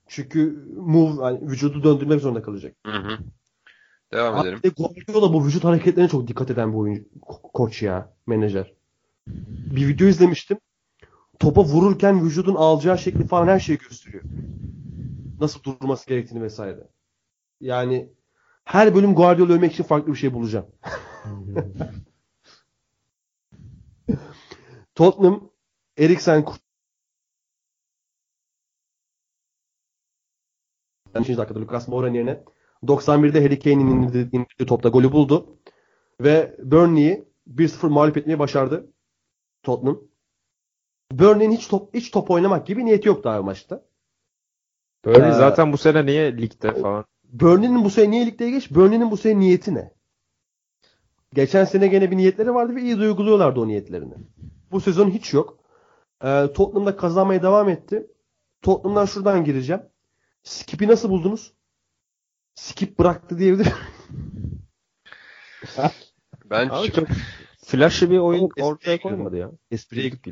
Çünkü 0.07 0.65
move 0.77 1.23
yani 1.23 1.39
vücudu 1.41 1.83
döndürmek 1.83 2.21
zorunda 2.21 2.41
kalacak. 2.41 2.75
Hı 2.85 2.91
hı. 2.97 3.17
Devam 4.13 4.41
edelim. 4.41 4.59
Abi 4.59 4.69
Guardiola 4.75 5.33
bu 5.33 5.45
vücut 5.45 5.63
hareketlerine 5.63 6.09
çok 6.09 6.27
dikkat 6.27 6.51
eden 6.51 6.73
bir 6.73 6.77
oyuncu, 6.77 7.03
ko- 7.21 7.51
koç 7.53 7.81
ya, 7.83 8.13
menajer. 8.27 8.73
Bir 9.27 9.87
video 9.87 10.07
izlemiştim. 10.07 10.57
Topa 11.39 11.63
vururken 11.63 12.25
vücudun 12.25 12.55
alacağı 12.55 12.97
şekli 12.97 13.27
falan 13.27 13.47
her 13.47 13.59
şeyi 13.59 13.77
gösteriyor. 13.77 14.23
Nasıl 15.39 15.63
durması 15.63 16.07
gerektiğini 16.07 16.41
vesaire. 16.41 16.87
Yani 17.61 18.09
her 18.63 18.95
bölüm 18.95 19.15
Guardiola 19.15 19.53
övmek 19.53 19.73
için 19.73 19.83
farklı 19.83 20.13
bir 20.13 20.17
şey 20.17 20.33
bulacağım. 20.33 20.65
Tottenham 24.95 25.49
Eriksen 25.97 26.45
5. 31.15 31.37
dakikada 31.37 31.59
Lucas 31.59 31.87
Moura 31.87 32.09
yerine 32.09 32.43
91'de 32.87 33.43
Harry 33.43 33.59
Kane'in 33.59 33.87
indirdiği, 33.87 34.25
indirdiği 34.25 34.67
topta 34.67 34.89
golü 34.89 35.11
buldu. 35.11 35.57
Ve 36.21 36.55
Burnley'i 36.63 37.25
1-0 37.55 37.89
mağlup 37.89 38.17
etmeyi 38.17 38.39
başardı 38.39 38.91
Tottenham. 39.63 40.01
Burnley'in 41.11 41.51
hiç 41.51 41.67
top 41.67 41.93
hiç 41.93 42.11
top 42.11 42.31
oynamak 42.31 42.67
gibi 42.67 42.85
niyeti 42.85 43.07
yok 43.07 43.23
daha 43.23 43.41
maçta. 43.41 43.85
Burnley 45.05 45.29
Ee, 45.29 45.33
zaten 45.33 45.73
bu 45.73 45.77
sene 45.77 46.05
niye 46.05 46.37
ligde 46.37 46.73
falan? 46.73 47.05
Burnley'nin 47.23 47.85
bu 47.85 47.89
sene 47.89 48.11
niye 48.11 48.25
ligde 48.25 48.49
geç? 48.49 48.71
Burnley'nin 48.71 49.11
bu 49.11 49.17
sene 49.17 49.39
niyeti 49.39 49.75
ne? 49.75 49.93
Geçen 51.33 51.65
sene 51.65 51.87
gene 51.87 52.11
bir 52.11 52.17
niyetleri 52.17 52.53
vardı 52.53 52.75
ve 52.75 52.81
iyi 52.81 52.95
uyguluyorlardı 52.95 53.59
o 53.59 53.67
niyetlerini. 53.67 54.13
Bu 54.71 54.81
sezon 54.81 55.09
hiç 55.09 55.33
yok. 55.33 55.59
Ee, 56.23 56.47
Tottenham'da 56.55 56.97
kazanmaya 56.97 57.43
devam 57.43 57.69
etti. 57.69 58.07
Tottenham'dan 58.61 59.05
şuradan 59.05 59.43
gireceğim. 59.43 59.81
Skip'i 60.43 60.87
nasıl 60.87 61.09
buldunuz? 61.09 61.53
Skip 62.55 62.99
bıraktı 62.99 63.37
diyebilir 63.39 63.67
Ben 66.45 66.69
Abi 66.69 66.91
çok 66.91 67.07
flash'ı 67.65 68.11
bir 68.11 68.17
oyun 68.17 68.49
ortaya 68.61 69.01
koymadı 69.01 69.37
ya. 69.37 69.51
Espriye. 69.71 70.11
Lig 70.11 70.23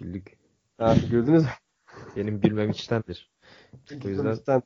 değil 0.00 0.14
lig. 0.14 0.26
Ha, 0.78 0.96
gördünüz 1.10 1.42
mü? 1.42 1.48
Benim 2.16 2.42
bilmem 2.42 2.70
içtendir. 2.70 3.30
O 4.04 4.08
yüzden 4.08 4.34
Sen- 4.34 4.62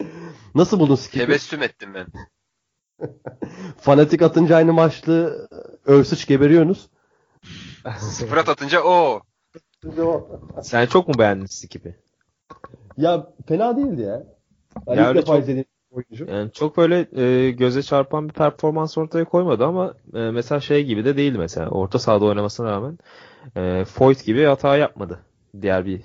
Nasıl 0.54 0.80
buldun 0.80 0.94
Skip'i? 0.94 1.18
tebessüm 1.26 1.62
ettim 1.62 1.94
ben. 1.94 2.06
Fanatik 3.80 4.22
atınca 4.22 4.56
aynı 4.56 4.72
maçlı 4.72 5.48
Örsüç 5.84 6.26
geberiyorsunuz. 6.26 6.90
Sıfırat 7.98 8.48
atınca 8.48 8.82
o. 8.82 9.20
sen 10.62 10.86
çok 10.86 11.08
mu 11.08 11.14
beğendin 11.18 11.46
Skip'i? 11.46 11.98
ya 12.96 13.32
fena 13.48 13.76
değildi 13.76 14.02
ya. 14.02 14.33
Ben 14.86 14.94
Ya 14.96 15.08
ilk 15.10 15.16
defa 15.16 15.26
çok- 15.26 15.42
izlediğim 15.42 15.64
oyuncu. 15.90 16.26
Yani 16.30 16.52
çok 16.52 16.76
böyle 16.76 17.06
e, 17.22 17.50
göze 17.50 17.82
çarpan 17.82 18.28
bir 18.28 18.34
performans 18.34 18.98
ortaya 18.98 19.24
koymadı 19.24 19.64
ama 19.64 19.94
e, 20.14 20.18
mesela 20.18 20.60
şey 20.60 20.84
gibi 20.84 21.04
de 21.04 21.16
değildi 21.16 21.38
mesela. 21.38 21.70
Orta 21.70 21.98
sahada 21.98 22.24
oynamasına 22.24 22.70
rağmen 22.70 22.98
e, 23.56 23.84
Foyt 23.84 24.24
gibi 24.24 24.44
hata 24.44 24.76
yapmadı. 24.76 25.20
Diğer 25.62 25.86
bir 25.86 26.02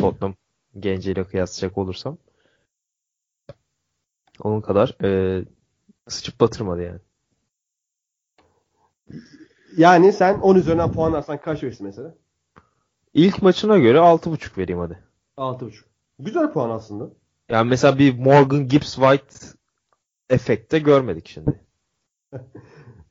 Tottenham 0.00 0.34
genciyle 0.80 1.24
kıyaslayacak 1.24 1.78
olursam. 1.78 2.18
Onun 4.42 4.60
kadar 4.60 4.96
e, 5.04 5.42
sıçıp 6.08 6.40
batırmadı 6.40 6.82
yani. 6.82 6.98
Yani 9.76 10.12
sen 10.12 10.40
10 10.40 10.54
üzerinden 10.56 10.92
puan 10.92 11.12
alsan 11.12 11.40
kaç 11.40 11.62
verirsin 11.62 11.86
mesela? 11.86 12.14
İlk 13.14 13.42
maçına 13.42 13.78
göre 13.78 13.98
6.5 13.98 14.58
vereyim 14.58 14.80
hadi. 14.80 14.98
6.5. 15.36 15.84
Güzel 16.18 16.52
puan 16.52 16.70
aslında. 16.70 17.10
Yani 17.50 17.68
mesela 17.68 17.98
bir 17.98 18.18
Morgan 18.18 18.68
Gibbs 18.68 18.94
White 18.94 19.34
efekte 20.30 20.78
görmedik 20.78 21.28
şimdi. 21.28 21.60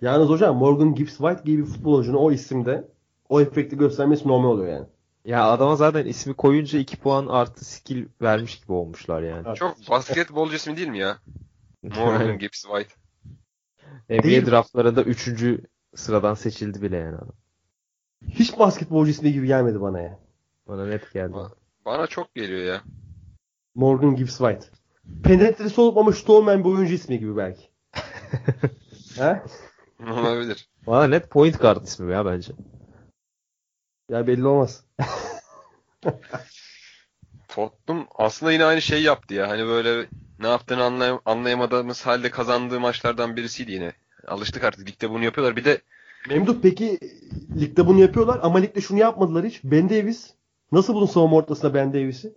Yalnız 0.02 0.30
hocam 0.30 0.58
Morgan 0.58 0.96
Gibbs 0.96 1.18
White 1.18 1.42
gibi 1.46 1.62
bir 1.62 1.68
futbolcunun 1.68 2.18
o 2.18 2.32
isimde 2.32 2.88
o 3.30 3.42
efekti 3.42 3.78
göstermesi 3.78 4.28
normal 4.28 4.50
oluyor 4.50 4.74
yani. 4.74 4.88
Ya 5.26 5.50
adama 5.50 5.76
zaten 5.76 6.06
ismi 6.06 6.34
koyunca 6.34 6.80
2 6.80 6.98
puan 6.98 7.28
artı 7.28 7.66
skill 7.66 8.06
vermiş 8.22 8.60
gibi 8.62 8.72
olmuşlar 8.72 9.24
yani. 9.24 9.56
Çok 9.56 9.90
basketbolcu 9.90 10.56
ismi 10.56 10.78
değil 10.78 10.88
mi 10.88 11.00
ya? 11.00 11.18
Morgan 11.84 12.40
Gibbs 12.40 12.62
White. 12.62 12.94
NBA 14.10 14.24
Değil. 14.24 14.46
draftlarında 14.46 15.04
3. 15.04 15.30
sıradan 15.96 16.34
seçildi 16.34 16.82
bile 16.82 16.98
yani 16.98 17.16
adam. 17.16 17.36
Hiç 18.28 18.60
basketbolcu 18.60 19.12
ismi 19.12 19.34
gibi 19.34 19.48
gelmedi 19.48 19.82
bana 19.82 20.02
ya. 20.02 20.20
Bana 20.68 20.86
net 20.86 21.14
geldi. 21.14 21.34
Bana 21.86 22.08
çok 22.08 22.36
geliyor 22.36 22.62
ya. 22.62 22.82
Morgan 23.80 24.16
Gibbs 24.16 24.38
White. 24.38 24.66
Penetresi 25.24 25.82
olup 25.82 25.98
ama 25.98 26.12
şutu 26.14 26.38
olmayan 26.38 26.64
bir 26.64 26.70
oyuncu 26.70 26.94
ismi 26.94 27.20
gibi 27.20 27.38
belki. 27.38 27.70
He? 29.16 29.42
Olabilir. 30.12 30.70
Bana 30.88 31.08
net 31.08 31.30
point 31.30 31.62
guard 31.62 31.84
ismi 31.84 32.12
ya 32.12 32.26
bence. 32.26 32.52
Ya 34.10 34.28
belli 34.28 34.48
olmaz. 34.48 34.84
Tottenham 37.48 38.08
aslında 38.16 38.52
yine 38.52 38.66
aynı 38.66 38.82
şeyi 38.82 39.04
yaptı 39.04 39.34
ya. 39.34 39.50
Hani 39.50 39.66
böyle 39.66 40.06
ne 40.40 40.48
yaptığını 40.48 40.82
anlay- 40.82 41.20
anlayamadığımız 41.26 42.06
halde 42.06 42.30
kazandığı 42.32 42.80
maçlardan 42.80 43.36
birisiydi 43.36 43.72
yine. 43.72 43.92
Alıştık 44.28 44.64
artık. 44.64 44.88
Ligde 44.88 45.10
bunu 45.10 45.24
yapıyorlar. 45.24 45.56
Bir 45.56 45.66
de 45.66 45.82
Memduh 46.30 46.56
peki 46.62 47.00
ligde 47.60 47.88
bunu 47.88 48.00
yapıyorlar 48.00 48.40
ama 48.44 48.60
ligde 48.60 48.82
şunu 48.82 49.00
yapmadılar 49.00 49.46
hiç. 49.46 49.62
Ben 49.64 49.90
Davis. 49.90 50.30
Nasıl 50.72 50.94
buldun 50.94 51.06
savunma 51.06 51.36
ortasında 51.38 51.74
Ben 51.74 51.94
Davis'i? 51.94 52.34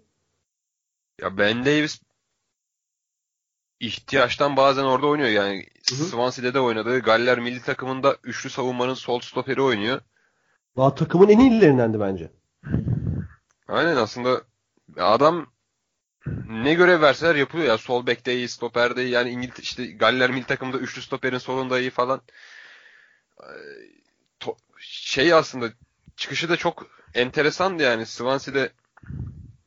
Ya 1.21 1.39
Ben 1.39 1.65
Davis 1.65 2.01
ihtiyaçtan 3.81 4.57
bazen 4.57 4.85
orada 4.85 5.07
oynuyor 5.07 5.29
yani. 5.29 5.67
Hı 5.91 5.95
hı. 5.95 6.05
Swansea'de 6.05 6.55
de 6.55 6.61
oynadı. 6.61 6.99
Galler 6.99 7.39
milli 7.39 7.63
takımında 7.63 8.17
üçlü 8.25 8.51
savunmanın 8.51 8.95
sol 8.95 9.21
stoperi 9.21 9.63
oynuyor. 9.63 10.01
Daha 10.77 10.95
takımın 10.95 11.29
en 11.29 11.39
iyilerindendi 11.39 12.01
bence. 12.01 12.31
Aynen 13.69 13.97
aslında 13.97 14.43
adam 14.97 15.47
ne 16.49 16.75
görev 16.75 17.01
verseler 17.01 17.35
yapıyor 17.35 17.65
ya. 17.65 17.79
Sol 17.79 18.07
bekte 18.07 18.35
iyi, 18.35 18.49
stoperde 18.49 19.05
iyi. 19.05 19.11
Yani 19.11 19.31
İngiliz 19.31 19.59
işte 19.59 19.87
Galler 19.87 20.31
milli 20.31 20.47
takımda 20.47 20.79
üçlü 20.79 21.03
stoperin 21.03 21.39
solunda 21.39 21.81
iyi 21.81 21.91
falan. 21.91 22.21
Ee, 23.41 23.45
şey 24.79 25.33
aslında 25.33 25.71
çıkışı 26.17 26.49
da 26.49 26.57
çok 26.57 26.87
enteresandı 27.15 27.83
yani. 27.83 28.07
Swansea'de 28.07 28.73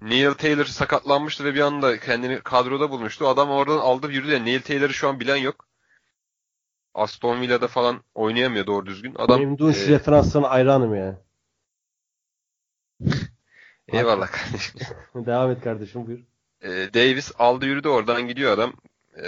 Neil 0.06 0.34
Taylor 0.34 0.66
sakatlanmıştı 0.66 1.45
ve 1.45 1.56
bir 1.56 1.60
anda 1.60 1.99
kendini 1.99 2.41
kadroda 2.41 2.91
bulmuştu. 2.91 3.28
Adam 3.28 3.49
oradan 3.49 3.78
aldı 3.78 4.12
yürüdü. 4.12 4.32
Yani 4.32 4.45
Neil 4.45 4.62
Taylor'ı 4.62 4.93
şu 4.93 5.10
an 5.10 5.20
bilen 5.20 5.36
yok. 5.36 5.68
Aston 6.93 7.41
Villa'da 7.41 7.68
falan 7.68 8.03
oynayamıyor 8.16 8.68
doğru 8.68 8.86
düzgün. 8.86 9.16
Adam 9.18 9.39
Memduh'un 9.39 9.72
şu 9.72 9.91
e, 9.91 9.93
referanslarına 9.93 10.49
hayranım 10.49 10.95
ya. 10.95 11.22
eyvallah 13.88 14.28
kardeşim. 14.28 14.82
Devam 15.26 15.51
et 15.51 15.62
kardeşim 15.64 16.08
buyur. 16.08 16.20
E, 16.62 16.70
Davis 16.93 17.32
aldı 17.39 17.66
yürüdü 17.66 17.88
oradan 17.88 18.28
gidiyor 18.28 18.51
adam. 18.51 18.74
E, 19.18 19.24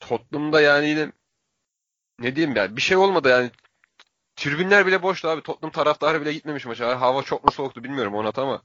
Tottenham'da 0.00 0.60
yani 0.60 0.88
yine 0.88 1.12
ne 2.18 2.36
diyeyim 2.36 2.56
yani 2.56 2.76
bir 2.76 2.82
şey 2.82 2.96
olmadı 2.96 3.28
yani 3.28 3.50
tribünler 4.36 4.86
bile 4.86 5.02
boştu 5.02 5.28
abi. 5.28 5.42
Tottenham 5.42 5.72
taraftarı 5.72 6.20
bile 6.20 6.32
gitmemiş 6.32 6.66
maça. 6.66 7.00
Hava 7.00 7.22
çok 7.22 7.44
mu 7.44 7.50
soğuktu 7.50 7.84
bilmiyorum 7.84 8.14
Onat 8.14 8.38
ama. 8.38 8.62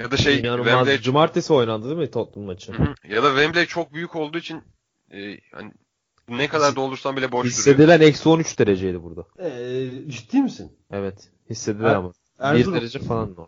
Ya 0.00 0.10
da 0.10 0.16
şey 0.16 0.40
İnanılmaz. 0.40 0.66
Wembley 0.66 1.00
Cumartesi 1.00 1.52
oynandı 1.52 1.86
değil 1.86 1.98
mi 1.98 2.10
Tottenham 2.10 2.46
maçı? 2.46 2.72
Hı 2.72 2.82
hı. 2.82 2.94
ya 3.08 3.22
da 3.22 3.28
Wembley 3.28 3.66
çok 3.66 3.92
büyük 3.92 4.16
olduğu 4.16 4.38
için 4.38 4.62
e, 5.12 5.18
hani 5.52 5.72
ne 6.28 6.48
kadar 6.48 6.76
doldursan 6.76 7.16
bile 7.16 7.32
boş 7.32 7.38
duruyor. 7.40 7.52
Hissedilen 7.52 8.00
eksi 8.00 8.28
13 8.28 8.58
dereceydi 8.58 9.02
burada. 9.02 9.24
Ee, 9.38 9.88
ciddi 10.08 10.42
misin? 10.42 10.72
Evet. 10.90 11.30
Hissedilen 11.50 11.88
Er- 11.88 11.94
ama. 11.94 12.08
1 12.40 12.44
Erzurum. 12.44 12.74
derece 12.74 12.98
falan 12.98 13.30
normal. 13.30 13.46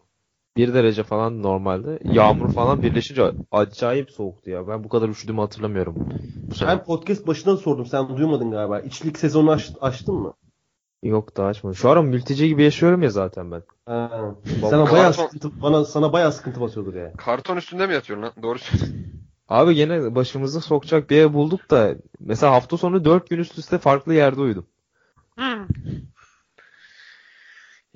1 0.56 0.74
derece 0.74 1.02
falan 1.02 1.42
normalde. 1.42 1.98
Yağmur 2.04 2.48
falan 2.48 2.82
birleşince 2.82 3.32
acayip 3.52 4.10
soğuktu 4.10 4.50
ya. 4.50 4.68
Ben 4.68 4.84
bu 4.84 4.88
kadar 4.88 5.08
üşüdüğümü 5.08 5.40
hatırlamıyorum. 5.40 5.96
Bu 6.50 6.54
sene. 6.54 6.68
Ben 6.68 6.84
podcast 6.84 7.26
başında 7.26 7.56
sordum. 7.56 7.86
Sen 7.86 8.16
duymadın 8.16 8.50
galiba. 8.50 8.80
İçlik 8.80 9.18
sezonu 9.18 9.50
aç- 9.50 9.72
açtın 9.80 10.14
mı? 10.14 10.34
Yok 11.02 11.36
daha 11.36 11.46
açmadım. 11.46 11.76
Şu 11.76 11.90
an 11.90 12.04
mülteci 12.04 12.48
gibi 12.48 12.62
yaşıyorum 12.62 13.02
ya 13.02 13.10
zaten 13.10 13.50
ben. 13.52 13.62
Ha. 13.88 14.34
Sana 14.60 14.90
bayağı 14.90 15.12
Karton- 15.12 15.24
sıkıntı, 15.24 15.62
bana 15.62 15.84
sana 15.84 16.12
bayağı 16.12 16.32
sıkıntı 16.32 16.60
basıyordur 16.60 16.94
ya. 16.94 17.12
Karton 17.12 17.56
üstünde 17.56 17.86
mi 17.86 17.94
yatıyorsun 17.94 18.22
lan? 18.26 18.32
Doğru 18.42 18.58
söylüyorsun. 18.58 19.06
Abi 19.48 19.74
gene 19.74 20.14
başımızı 20.14 20.60
sokacak 20.60 21.10
bir 21.10 21.16
ev 21.18 21.32
bulduk 21.32 21.70
da 21.70 21.94
mesela 22.20 22.52
hafta 22.52 22.76
sonu 22.76 23.04
4 23.04 23.30
gün 23.30 23.38
üst 23.38 23.58
üste 23.58 23.78
farklı 23.78 24.14
yerde 24.14 24.40
uyudum. 24.40 24.66
Yani 25.38 25.70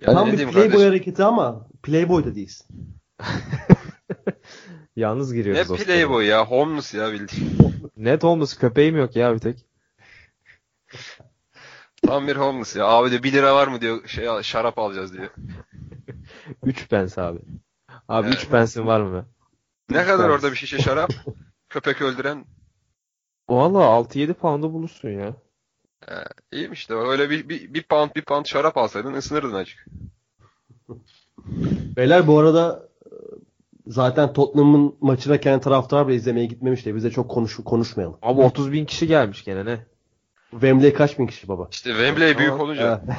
Tam 0.04 0.28
ne 0.28 0.32
bir 0.32 0.36
Playboy 0.38 0.52
kardeşim? 0.62 0.86
hareketi 0.88 1.24
ama 1.24 1.66
Playboy 1.82 2.24
da 2.24 2.34
değilsin. 2.34 2.66
Yalnız 4.96 5.32
Ne 5.32 5.38
giriyoruz 5.38 5.70
o 5.70 5.76
Playboy 5.76 6.26
ya? 6.26 6.46
Homeless 6.46 6.94
ya 6.94 7.12
bildiğin. 7.12 7.58
Net 7.96 8.24
olması 8.24 8.58
köpeğim 8.60 8.96
yok 8.96 9.16
ya 9.16 9.34
bir 9.34 9.38
tek. 9.38 9.64
Tam 12.06 12.26
bir 12.28 12.36
homeless 12.36 12.76
ya. 12.76 12.86
Abi 12.86 13.10
de 13.12 13.22
1 13.22 13.32
lira 13.32 13.54
var 13.54 13.68
mı 13.68 13.80
diyor. 13.80 14.06
Şey 14.08 14.28
al- 14.28 14.42
şarap 14.42 14.78
alacağız 14.78 15.12
diyor. 15.12 15.28
3 16.62 16.88
pence 16.88 17.20
abi. 17.20 17.38
Abi 18.08 18.26
Evet. 18.26 18.38
3 18.42 18.48
pensin 18.48 18.86
var 18.86 19.00
mı? 19.00 19.26
Ne 19.90 20.04
kadar 20.04 20.18
pence. 20.18 20.32
orada 20.32 20.50
bir 20.50 20.56
şişe 20.56 20.78
şarap? 20.78 21.10
Köpek 21.68 22.02
öldüren. 22.02 22.44
Valla 23.48 23.78
6-7 23.78 24.34
pound'a 24.34 24.72
bulursun 24.72 25.08
ya. 25.08 25.34
İyiymiş 26.52 26.80
işte. 26.80 26.94
Öyle 26.94 27.30
bir, 27.30 27.48
bir, 27.48 27.74
bir 27.74 27.82
pound 27.82 28.10
bir 28.16 28.22
pound 28.22 28.46
şarap 28.46 28.76
alsaydın 28.76 29.14
ısınırdın 29.14 29.54
açık. 29.54 29.86
Beyler 31.96 32.26
bu 32.26 32.38
arada 32.38 32.88
e, 33.06 33.10
zaten 33.86 34.32
Tottenham'ın 34.32 34.96
maçına 35.00 35.40
kendi 35.40 35.64
taraftar 35.64 36.08
bile 36.08 36.16
izlemeye 36.16 36.46
gitmemiş 36.46 36.86
de 36.86 36.94
bize 36.94 37.10
çok 37.10 37.30
konuş 37.30 37.56
konuşmayalım. 37.64 38.18
Abi 38.22 38.40
30 38.40 38.72
bin 38.72 38.84
kişi 38.84 39.06
gelmiş 39.06 39.44
gene 39.44 39.64
ne? 39.64 39.86
Wembley 40.50 40.92
kaç 40.92 41.18
bin 41.18 41.26
kişi 41.26 41.48
baba? 41.48 41.68
İşte 41.70 41.90
Wembley 41.90 42.38
büyük 42.38 42.60
olunca. 42.60 43.02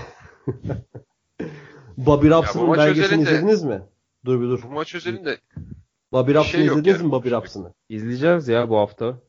Bobby 1.97 2.29
Robson'ın 2.29 2.79
özelinde- 2.79 3.21
izlediniz 3.21 3.63
mi? 3.63 3.81
Dur 4.25 4.41
bir 4.41 4.47
dur. 4.47 4.63
Bu 4.63 4.73
maç 4.73 4.95
özelinde 4.95 5.37
Bobby 6.11 6.31
Robson'ı 6.31 6.51
şey 6.51 6.65
izlediniz 6.65 6.99
ya. 6.99 7.05
mi 7.05 7.11
Bobby 7.11 7.31
Robson'ı? 7.31 7.73
İzleyeceğiz 7.89 8.47
ya 8.47 8.69
bu 8.69 8.77
hafta. 8.77 9.19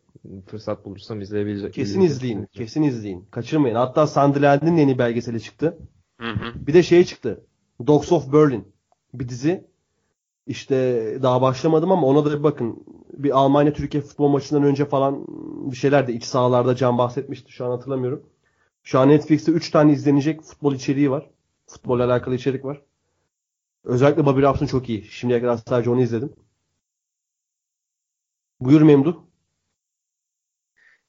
Fırsat 0.46 0.84
bulursam 0.84 1.20
izleyebileceğim. 1.20 1.72
Kesin 1.72 2.00
izleyin. 2.00 2.46
Kesin 2.52 2.82
izleyin. 2.82 3.24
Kaçırmayın. 3.30 3.74
Hatta 3.76 4.06
Sunderland'in 4.06 4.76
yeni 4.76 4.98
belgeseli 4.98 5.40
çıktı. 5.40 5.78
Hı 6.20 6.30
hı. 6.30 6.66
Bir 6.66 6.74
de 6.74 6.82
şey 6.82 7.04
çıktı. 7.04 7.44
Dogs 7.86 8.12
of 8.12 8.32
Berlin. 8.32 8.68
Bir 9.14 9.28
dizi. 9.28 9.64
İşte 10.46 10.74
daha 11.22 11.42
başlamadım 11.42 11.92
ama 11.92 12.06
ona 12.06 12.24
da 12.24 12.38
bir 12.38 12.42
bakın. 12.42 12.84
Bir 13.12 13.38
Almanya 13.38 13.72
Türkiye 13.72 14.02
futbol 14.02 14.28
maçından 14.28 14.62
önce 14.62 14.84
falan 14.84 15.26
bir 15.70 15.76
şeyler 15.76 16.06
de 16.08 16.12
iç 16.12 16.24
sahalarda 16.24 16.76
Can 16.76 16.98
bahsetmişti. 16.98 17.52
Şu 17.52 17.64
an 17.64 17.70
hatırlamıyorum. 17.70 18.22
Şu 18.82 18.98
an 18.98 19.08
Netflix'te 19.08 19.52
3 19.52 19.70
tane 19.70 19.92
izlenecek 19.92 20.42
futbol 20.42 20.74
içeriği 20.74 21.10
var. 21.10 21.30
Futbolla 21.66 22.04
alakalı 22.04 22.34
içerik 22.34 22.64
var. 22.64 22.80
Özellikle 23.84 24.26
Bobby 24.26 24.42
Robson 24.42 24.66
çok 24.66 24.88
iyi. 24.88 25.04
Şimdiye 25.04 25.40
kadar 25.40 25.60
sadece 25.68 25.90
onu 25.90 26.02
izledim. 26.02 26.32
Buyur 28.60 28.82
Memduh. 28.82 29.16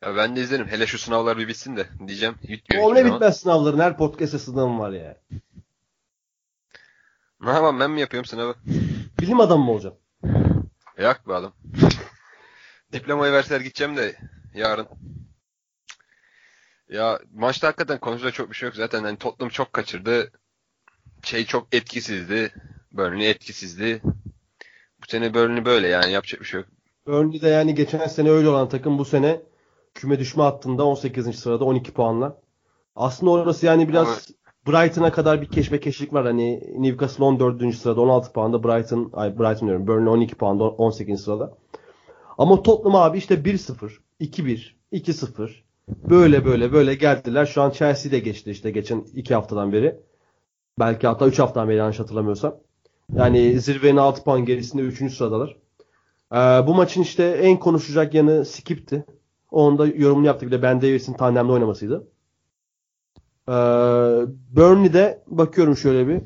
Ya 0.02 0.16
ben 0.16 0.36
de 0.36 0.42
izlerim. 0.42 0.68
Hele 0.68 0.88
şu 0.88 0.98
sınavlar 0.98 1.38
bir 1.38 1.48
bitsin 1.48 1.78
de 1.78 1.88
diyeceğim. 2.08 2.36
Hiçbir 2.44 2.78
ne 2.78 3.06
bitmez 3.06 3.40
sınavların. 3.40 3.80
Her 3.80 3.98
podcast'te 3.98 4.40
sınavım 4.40 4.80
var 4.80 4.92
ya. 4.92 5.18
Ne 7.42 7.50
yapayım 7.50 7.80
ben 7.80 7.92
mi 7.92 8.02
yapıyorum 8.02 8.26
sınavı? 8.26 8.56
Bilim 9.20 9.40
adamı 9.40 9.64
mı 9.64 9.72
olacaksın? 9.72 10.02
Yak 10.98 11.28
be 11.28 11.34
adam. 11.34 11.54
Diplomayı 12.94 13.34
verseler 13.34 13.62
gideceğim 13.62 13.98
de 13.98 14.16
yarın. 14.54 14.88
Ya 16.90 17.20
maçta 17.34 17.68
hakikaten 17.68 18.00
konuşacak 18.00 18.34
çok 18.34 18.50
bir 18.50 18.56
şey 18.56 18.68
yok. 18.68 18.76
Zaten 18.76 19.04
hani 19.04 19.18
Tottenham 19.18 19.50
çok 19.50 19.74
kaçırdı. 19.74 20.32
Şey 21.26 21.46
çok 21.46 21.68
etkisizdi. 21.72 22.52
Burnley 22.92 23.30
etkisizdi. 23.30 24.02
Bu 25.02 25.08
sene 25.08 25.34
Burnley 25.34 25.66
böyle 25.66 25.88
yani 25.88 26.12
yapacak 26.12 26.42
bir 26.42 26.46
şey 26.46 26.60
yok. 26.60 26.70
Burnley'de 27.08 27.48
yani 27.48 27.76
geçen 27.76 28.08
sene 28.08 28.30
öyle 28.30 28.50
olan 28.50 28.70
takım 28.70 29.00
bu 29.00 29.06
sene 29.06 29.42
küme 29.94 30.20
düşme 30.20 30.44
hattında 30.44 30.86
18. 30.86 31.40
sırada 31.40 31.66
12 31.66 31.92
puanla. 31.92 32.42
Aslında 32.96 33.32
orası 33.32 33.66
yani 33.66 33.90
biraz 33.90 34.30
Brighton'a 34.68 35.12
kadar 35.12 35.42
bir 35.42 35.48
keşmekeşlik 35.48 36.14
var. 36.14 36.26
Hani 36.26 36.64
Newcastle 36.78 37.24
14. 37.24 37.76
sırada 37.76 38.02
16 38.02 38.34
puanda, 38.34 38.64
Brighton 38.64 39.10
ay 39.14 39.40
Brighton 39.40 39.68
diyorum. 39.68 39.88
Burnley 39.88 40.14
12 40.14 40.36
puanda 40.36 40.64
18. 40.64 41.22
sırada. 41.22 41.58
Ama 42.38 42.64
Tottenham 42.64 42.96
abi 43.02 43.18
işte 43.18 43.36
1-0, 43.36 43.92
2-1, 44.22 44.72
2-0 44.94 45.52
böyle 45.88 46.46
böyle 46.46 46.74
böyle 46.74 46.96
geldiler. 46.96 47.46
Şu 47.46 47.62
an 47.62 47.70
Chelsea 47.70 48.12
de 48.12 48.20
geçti 48.20 48.52
işte 48.52 48.72
geçen 48.72 49.06
2 49.16 49.34
haftadan 49.34 49.74
beri. 49.74 50.00
Belki 50.80 51.08
hatta 51.08 51.28
3 51.28 51.40
haftadan 51.40 51.70
beri 51.70 51.78
yanlış 51.78 52.00
hatırlamıyorsam. 52.00 52.56
Yani 53.16 53.60
zirvenin 53.60 53.98
6 53.98 54.24
puan 54.24 54.46
gerisinde 54.46 54.82
3. 54.82 55.14
sıradalar. 55.14 55.58
Ee, 56.32 56.38
bu 56.68 56.76
maçın 56.76 57.02
işte 57.02 57.24
en 57.24 57.60
konuşacak 57.60 58.14
yanı 58.14 58.46
Skip'ti. 58.46 59.06
Onun 59.52 59.78
da 59.78 59.88
yorumunu 59.88 60.26
yaptık. 60.28 60.48
Bir 60.48 60.52
de 60.52 60.62
Ben 60.62 60.82
Davies'in 60.82 61.14
tandemde 61.14 61.52
oynamasıydı. 61.52 62.08
Ee, 63.48 63.52
Burnley'de 64.56 65.24
bakıyorum 65.28 65.78
şöyle 65.78 66.08
bir. 66.08 66.22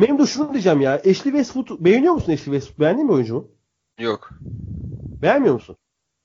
Benim 0.00 0.18
de 0.18 0.26
şunu 0.26 0.52
diyeceğim 0.52 0.80
ya. 0.80 0.92
Ashley 0.94 1.12
Westwood 1.12 1.84
beğeniyor 1.84 2.14
musun 2.14 2.32
Ashley 2.32 2.60
Westwood? 2.60 2.80
Beğendin 2.80 3.06
mi 3.06 3.12
oyuncumu? 3.12 3.48
Yok. 3.98 4.30
Beğenmiyor 5.22 5.54
musun? 5.54 5.76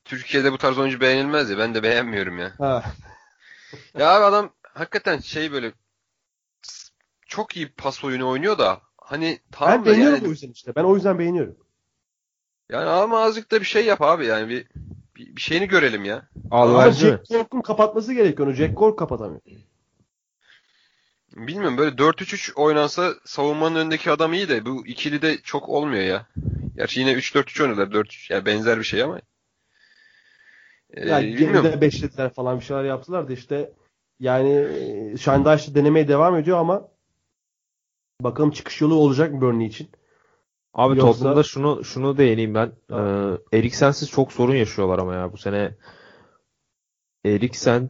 Türkiye'de 0.05 0.51
bu 0.51 0.57
tarz 0.57 0.77
oyuncu 0.77 1.01
beğenilmez 1.01 1.49
ya. 1.49 1.57
Ben 1.57 1.75
de 1.75 1.83
beğenmiyorum 1.83 2.37
ya. 2.39 2.51
Ha. 2.57 2.83
Ya 3.97 4.15
abi 4.15 4.23
adam 4.23 4.49
hakikaten 4.73 5.19
şey 5.19 5.51
böyle 5.51 5.71
çok 7.35 7.57
iyi 7.57 7.67
pas 7.69 8.03
oyunu 8.03 8.29
oynuyor 8.29 8.57
da 8.57 8.81
hani 8.97 9.39
tamam 9.51 9.73
ben 9.73 9.85
beğeniyorum 9.85 10.15
yani, 10.15 10.27
o 10.27 10.31
yüzden 10.31 10.51
işte. 10.51 10.75
Ben 10.75 10.83
o 10.83 10.95
yüzden 10.95 11.19
beğeniyorum. 11.19 11.55
yani 12.69 12.89
ama 12.89 13.19
azıcık 13.19 13.51
da 13.51 13.59
bir 13.59 13.65
şey 13.65 13.85
yap 13.85 14.01
abi 14.01 14.25
yani 14.25 14.49
bir 14.49 14.67
bir, 15.15 15.35
bir 15.35 15.41
şeyini 15.41 15.67
görelim 15.67 16.05
ya. 16.05 16.27
Mi? 16.91 16.91
Jack 16.91 17.29
Cork'un 17.29 17.61
kapatması 17.61 18.13
gerekiyor 18.13 18.47
onu. 18.47 18.55
Jack 18.55 18.77
Cork 18.77 18.99
kapatamıyor. 18.99 19.41
Bilmiyorum 21.35 21.77
böyle 21.77 21.95
4-3-3 21.95 22.53
oynansa 22.53 23.13
savunmanın 23.25 23.75
önündeki 23.75 24.11
adam 24.11 24.33
iyi 24.33 24.49
de 24.49 24.65
bu 24.65 24.87
ikili 24.87 25.21
de 25.21 25.37
çok 25.37 25.69
olmuyor 25.69 26.03
ya. 26.03 26.27
Gerçi 26.75 26.99
yine 26.99 27.13
3-4-3 27.13 27.61
oynuyorlar 27.61 27.91
4 27.91 28.29
yani 28.29 28.45
benzer 28.45 28.79
bir 28.79 28.83
şey 28.83 29.03
ama. 29.03 29.21
Ee, 30.93 31.09
Ya 31.09 31.21
bilmiyorum. 31.21 31.79
geride 31.81 32.29
falan 32.29 32.59
bir 32.59 32.65
şeyler 32.65 32.83
yaptılar 32.83 33.27
da 33.27 33.33
işte 33.33 33.71
yani 34.19 34.53
e, 34.53 35.17
Şandaş 35.17 35.75
denemeye 35.75 36.07
devam 36.07 36.35
ediyor 36.35 36.57
ama 36.57 36.94
bakalım 38.21 38.51
çıkış 38.51 38.81
yolu 38.81 38.95
olacak 38.95 39.33
mı 39.33 39.41
Burnley 39.41 39.67
için? 39.67 39.89
Abi 40.73 40.95
Yoksa- 40.97 41.01
Tottenham'da 41.01 41.43
şunu 41.43 41.83
şunu 41.83 42.17
değineyim 42.17 42.53
ben. 42.55 42.71
Tamam. 42.87 43.37
Ee, 43.51 43.57
Eriksen'siz 43.57 44.09
çok 44.09 44.33
sorun 44.33 44.55
yaşıyorlar 44.55 44.99
ama 44.99 45.15
ya 45.15 45.31
bu 45.33 45.37
sene 45.37 45.75
Eriksen 47.25 47.89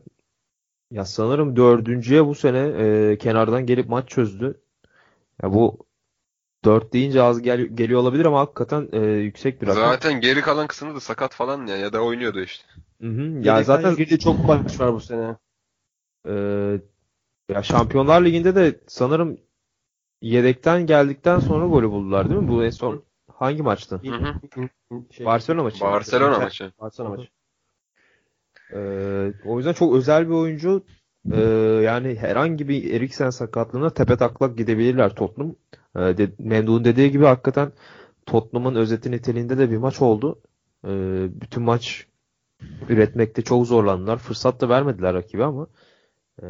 ya 0.92 1.06
sanırım 1.06 1.56
dördüncüye 1.56 2.26
bu 2.26 2.36
sene 2.36 2.58
e, 2.60 3.18
kenardan 3.18 3.66
gelip 3.66 3.90
maç 3.90 4.10
çözdü. 4.10 4.62
Ya 5.44 5.54
bu 5.54 5.86
dört 6.66 6.94
deyince 6.94 7.22
az 7.22 7.42
gel, 7.42 7.62
geliyor 7.62 8.00
olabilir 8.00 8.26
ama 8.26 8.40
hakikaten 8.40 8.90
e, 8.92 9.00
yüksek 9.00 9.62
bir 9.62 9.68
rakam. 9.68 9.90
Zaten 9.92 10.22
geri 10.22 10.42
kalan 10.42 10.68
kısmı 10.68 10.96
da 10.96 11.00
sakat 11.00 11.34
falan 11.34 11.68
ya 11.68 11.78
ya 11.78 11.94
da 11.94 12.02
oynuyordu 12.02 12.40
işte. 12.42 12.64
Hı 13.02 13.08
hı. 13.08 13.22
Ya 13.22 13.58
Ya 13.58 13.64
zaten 13.64 13.96
zaten 13.96 14.18
çok 14.18 14.46
maç 14.46 14.80
var 14.80 14.94
bu 14.94 15.00
sene. 15.00 15.36
e, 16.28 16.34
ya 17.50 17.64
Şampiyonlar 17.64 18.26
Ligi'nde 18.26 18.56
de 18.56 18.80
sanırım 18.88 19.38
yedekten 20.30 20.86
geldikten 20.86 21.40
sonra 21.40 21.68
golü 21.68 21.92
buldular 21.92 22.30
değil 22.30 22.42
mi? 22.42 22.48
Bu 22.48 22.64
en 22.64 22.70
son 22.70 23.04
hangi 23.34 23.64
maçtı? 23.64 24.02
Hı 24.06 24.16
hı. 24.16 24.70
Şey, 25.12 25.26
Barcelona 25.26 25.64
maçı. 25.64 25.82
Barcelona 25.82 26.40
maçı. 26.40 26.72
Barcelona 26.80 27.16
maçı. 27.16 27.28
Ee, 28.74 29.34
o 29.46 29.58
yüzden 29.58 29.74
çok 29.74 29.96
özel 29.96 30.28
bir 30.28 30.34
oyuncu. 30.34 30.84
Ee, 31.32 31.42
yani 31.84 32.16
herhangi 32.16 32.68
bir 32.68 32.94
Eriksen 32.94 33.30
sakatlığına 33.30 33.90
tepe 33.90 34.18
taklak 34.18 34.58
gidebilirler 34.58 35.16
Tottenham. 35.16 35.56
Ee, 35.96 36.00
de, 36.00 36.30
Mendu'nun 36.40 36.86
dediği 36.86 37.12
gibi 37.12 37.26
hakikaten 37.26 37.72
Tottenham'ın 38.26 38.76
özeti 38.76 39.12
niteliğinde 39.12 39.58
de 39.58 39.72
bir 39.72 39.78
maç 39.78 40.02
oldu. 40.02 40.40
Ee, 40.88 41.28
bütün 41.42 41.64
maç 41.64 42.08
üretmekte 42.90 43.42
çok 43.42 43.68
zorlandılar. 43.68 44.18
Fırsat 44.18 44.62
da 44.62 44.70
vermediler 44.70 45.14
rakibe 45.14 45.44
ama 45.44 45.68
E, 46.44 46.46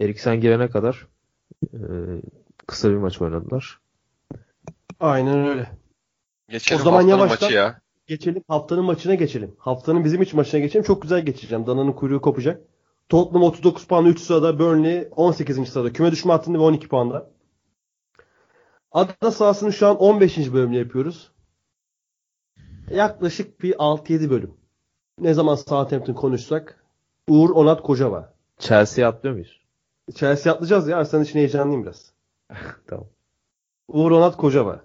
Eriksen 0.00 0.40
girene 0.40 0.68
kadar 0.68 1.06
e, 1.74 1.80
kısa 2.68 2.90
bir 2.90 2.96
maç 2.96 3.22
oynadılar. 3.22 3.80
Aynen 5.00 5.46
öyle. 5.48 5.70
Geçelim 6.48 6.80
O 6.80 6.84
zaman 6.84 7.02
yavaştan- 7.02 7.46
maçı 7.46 7.56
ya. 7.56 7.80
Geçelim 8.06 8.44
haftanın 8.48 8.84
maçına 8.84 9.14
geçelim. 9.14 9.54
Haftanın 9.58 10.04
bizim 10.04 10.22
için 10.22 10.36
maçına 10.36 10.60
geçelim. 10.60 10.84
Çok 10.84 11.02
güzel 11.02 11.24
geçeceğim. 11.24 11.66
Dana'nın 11.66 11.92
kuyruğu 11.92 12.20
kopacak. 12.20 12.60
Tottenham 13.08 13.42
39 13.42 13.84
puan 13.84 14.06
3 14.06 14.20
sırada. 14.20 14.58
Burnley 14.58 15.08
18. 15.10 15.68
sırada. 15.68 15.92
Küme 15.92 16.10
düşme 16.12 16.32
hattında 16.32 16.58
ve 16.58 16.62
12 16.62 16.88
puanda. 16.88 17.30
Ada 18.92 19.30
sahasını 19.30 19.72
şu 19.72 19.86
an 19.86 19.96
15. 19.96 20.52
bölümünü 20.52 20.78
yapıyoruz. 20.78 21.32
Yaklaşık 22.90 23.62
bir 23.62 23.74
6-7 23.74 24.30
bölüm. 24.30 24.54
Ne 25.20 25.34
zaman 25.34 25.54
Southampton 25.54 26.14
konuşsak 26.14 26.84
Uğur 27.28 27.50
Onat 27.50 27.82
Kocava. 27.82 28.32
Chelsea'ye 28.58 29.06
atlıyor 29.06 29.32
muyuz? 29.34 29.60
Chelsea 30.14 30.52
atlayacağız 30.52 30.88
ya. 30.88 30.96
Arsenal 30.96 31.24
için 31.24 31.38
heyecanlıyım 31.38 31.82
biraz. 31.82 32.12
Tamam. 32.86 33.06
Uğur 33.88 34.10
Onat 34.10 34.36
Kocava. 34.36 34.80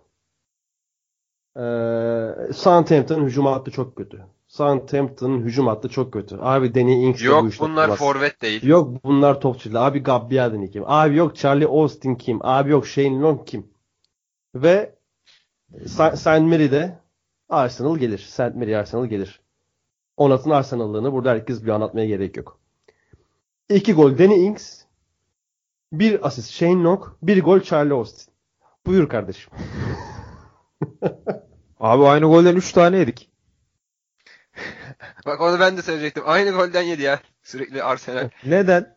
Ee, 1.57 2.53
Southampton'ın 2.53 3.25
hücum 3.25 3.45
hattı 3.45 3.71
çok 3.71 3.95
kötü. 3.95 4.25
Southampton'ın 4.47 5.41
hücum 5.41 5.67
hattı 5.67 5.89
çok 5.89 6.13
kötü. 6.13 6.37
Abi 6.41 6.75
Danny 6.75 7.03
Ings 7.05 7.21
bu 7.21 7.25
Yok 7.25 7.51
işte 7.51 7.65
bunlar 7.65 7.85
olmaz. 7.85 7.99
forvet 7.99 8.41
değil. 8.41 8.63
Yok 8.63 9.03
bunlar 9.03 9.41
topçular. 9.41 9.87
Abi 9.87 9.99
Gabbiadini 10.03 10.71
kim? 10.71 10.83
Abi 10.85 11.15
yok 11.15 11.35
Charlie 11.35 11.65
Austin 11.67 12.15
kim? 12.15 12.39
Abi 12.45 12.71
yok 12.71 12.87
Shane 12.87 13.19
Long 13.19 13.47
kim? 13.47 13.67
Ve 14.55 14.95
St. 16.15 16.25
Mary'de 16.27 16.99
Arsenal 17.49 17.97
gelir. 17.97 18.17
St. 18.17 18.55
Mary 18.55 18.77
Arsenal 18.77 19.05
gelir. 19.05 19.41
Onat'ın 20.17 20.49
Arsenal'lığını 20.49 21.13
burada 21.13 21.29
herkes 21.31 21.63
bir 21.63 21.69
anlatmaya 21.69 22.05
gerek 22.07 22.37
yok. 22.37 22.59
İki 23.69 23.93
gol 23.93 24.17
Danny 24.17 24.45
Ings. 24.45 24.82
Bir 25.93 26.27
asist 26.27 26.51
Shane 26.51 26.83
Long. 26.83 27.03
Bir 27.21 27.43
gol 27.43 27.59
Charlie 27.59 27.93
Austin. 27.93 28.33
Buyur 28.85 29.09
kardeşim. 29.09 29.53
Abi 31.79 32.05
aynı 32.05 32.25
golden 32.25 32.55
3 32.55 32.71
tane 32.71 32.97
yedik. 32.97 33.31
Bak 35.25 35.41
onu 35.41 35.59
ben 35.59 35.77
de 35.77 35.81
söyleyecektim. 35.81 36.23
Aynı 36.25 36.51
golden 36.51 36.81
yedi 36.81 37.01
ya. 37.01 37.19
Sürekli 37.43 37.83
Arsenal. 37.83 38.29
Neden? 38.45 38.95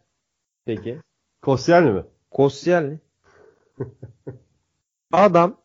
Peki. 0.64 1.00
Koscielny 1.42 1.90
mi? 1.90 2.04
Koscielny. 2.30 2.98
Adam 5.12 5.56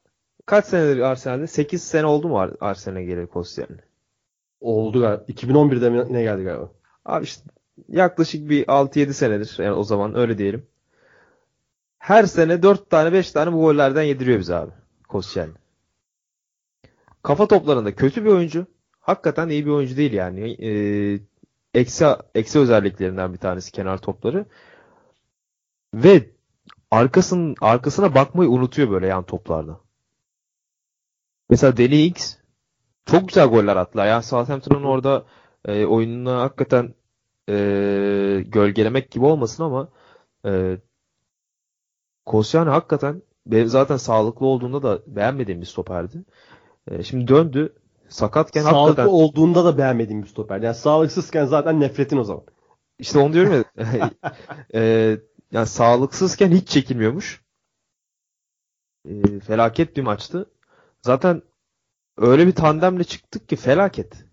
kaç 0.46 0.66
senedir 0.66 1.00
Arsenal'de? 1.00 1.48
8 1.48 1.84
sene 1.84 2.06
oldu 2.06 2.28
mu 2.28 2.40
Ar- 2.40 2.56
Arsenal'e 2.62 3.04
geleli 3.04 3.28
Koscielny? 3.28 3.78
Oldu 4.60 5.02
galiba. 5.02 5.24
2011'de 5.28 5.90
mi 5.90 6.14
ne 6.14 6.22
geldi 6.24 6.44
galiba? 6.44 6.72
Abi 7.06 7.24
işte 7.24 7.44
yaklaşık 7.88 8.50
bir 8.50 8.66
6-7 8.66 9.14
senedir 9.14 9.56
yani 9.60 9.74
o 9.74 9.84
zaman 9.84 10.16
öyle 10.18 10.38
diyelim. 10.38 10.68
Her 12.02 12.24
sene 12.24 12.64
4 12.64 12.89
tane 12.89 13.14
5 13.14 13.32
tane 13.32 13.54
bu 13.54 13.62
gollerden 13.62 14.04
yediriyor 14.04 14.39
bize 14.39 14.56
abi. 14.56 14.72
Koscielny. 15.08 15.54
Kafa 17.24 17.47
toplarında 17.47 17.95
kötü 17.95 18.26
bir 18.26 18.30
oyuncu. 18.30 18.66
Hakikaten 18.99 19.49
iyi 19.49 19.66
bir 19.66 19.72
oyuncu 19.72 19.97
değil 19.97 20.14
yani. 20.14 20.52
Ee, 20.66 21.20
eksi, 21.74 22.06
eksi 22.36 22.60
özelliklerinden 22.60 23.34
bir 23.34 23.38
tanesi 23.38 23.72
kenar 23.72 23.97
topları. 23.97 24.45
Ve 25.93 26.30
arkasının 26.91 27.56
arkasına 27.62 28.16
bakmayı 28.16 28.49
unutuyor 28.49 28.89
böyle 28.91 29.08
yan 29.08 29.24
toplarda. 29.24 29.80
Mesela 31.49 31.78
Danny 31.78 32.08
Ings 32.08 32.38
çok 33.06 33.28
güzel 33.28 33.47
goller 33.47 33.76
attılar. 33.76 34.08
Yani 34.08 34.24
Southampton'ın 34.24 34.84
orada 34.84 35.26
e, 35.66 35.86
oyununu 35.86 36.32
hakikaten 36.32 36.93
e, 37.49 37.54
gölgelemek 38.47 39.12
gibi 39.12 39.26
olmasın 39.26 39.64
ama 39.64 39.89
e, 40.45 40.78
Koscielny 42.26 42.70
hakikaten 42.70 43.22
zaten 43.66 43.98
sağlıklı 43.98 44.46
olduğunda 44.46 44.84
da 44.84 45.02
beğenmediğim 45.08 45.62
bir 45.62 45.66
stoperdi. 45.66 46.24
E, 46.88 47.04
şimdi 47.04 47.28
döndü. 47.28 47.76
Sakatken 48.10 48.62
Sağlıklı 48.62 48.80
hakikaten 48.80 49.10
olduğunda 49.10 49.66
da 49.66 49.78
beğenmediğim 49.78 50.24
bir 50.24 50.28
stoper. 50.28 50.62
Yani 50.62 50.76
sağlıksızken 50.76 51.46
zaten 51.46 51.80
nefretin 51.80 52.18
o 52.18 52.24
zaman. 52.24 52.44
işte 53.00 53.20
onu 53.20 53.34
diyorum 53.34 53.54
ya 53.54 53.64
e, 54.76 55.18
yani 55.52 55.68
sağlıksızken 55.68 56.52
hiç 56.52 56.68
çekilmiyormuş. 56.70 57.42
E, 59.10 59.40
felaket 59.40 59.98
bir 59.98 60.02
maçtı. 60.02 60.50
Zaten 61.02 61.42
öyle 62.18 62.48
bir 62.48 62.56
tandemle 62.56 63.04
çıktık 63.04 63.50
ki 63.50 63.56
felaket. 63.56 64.26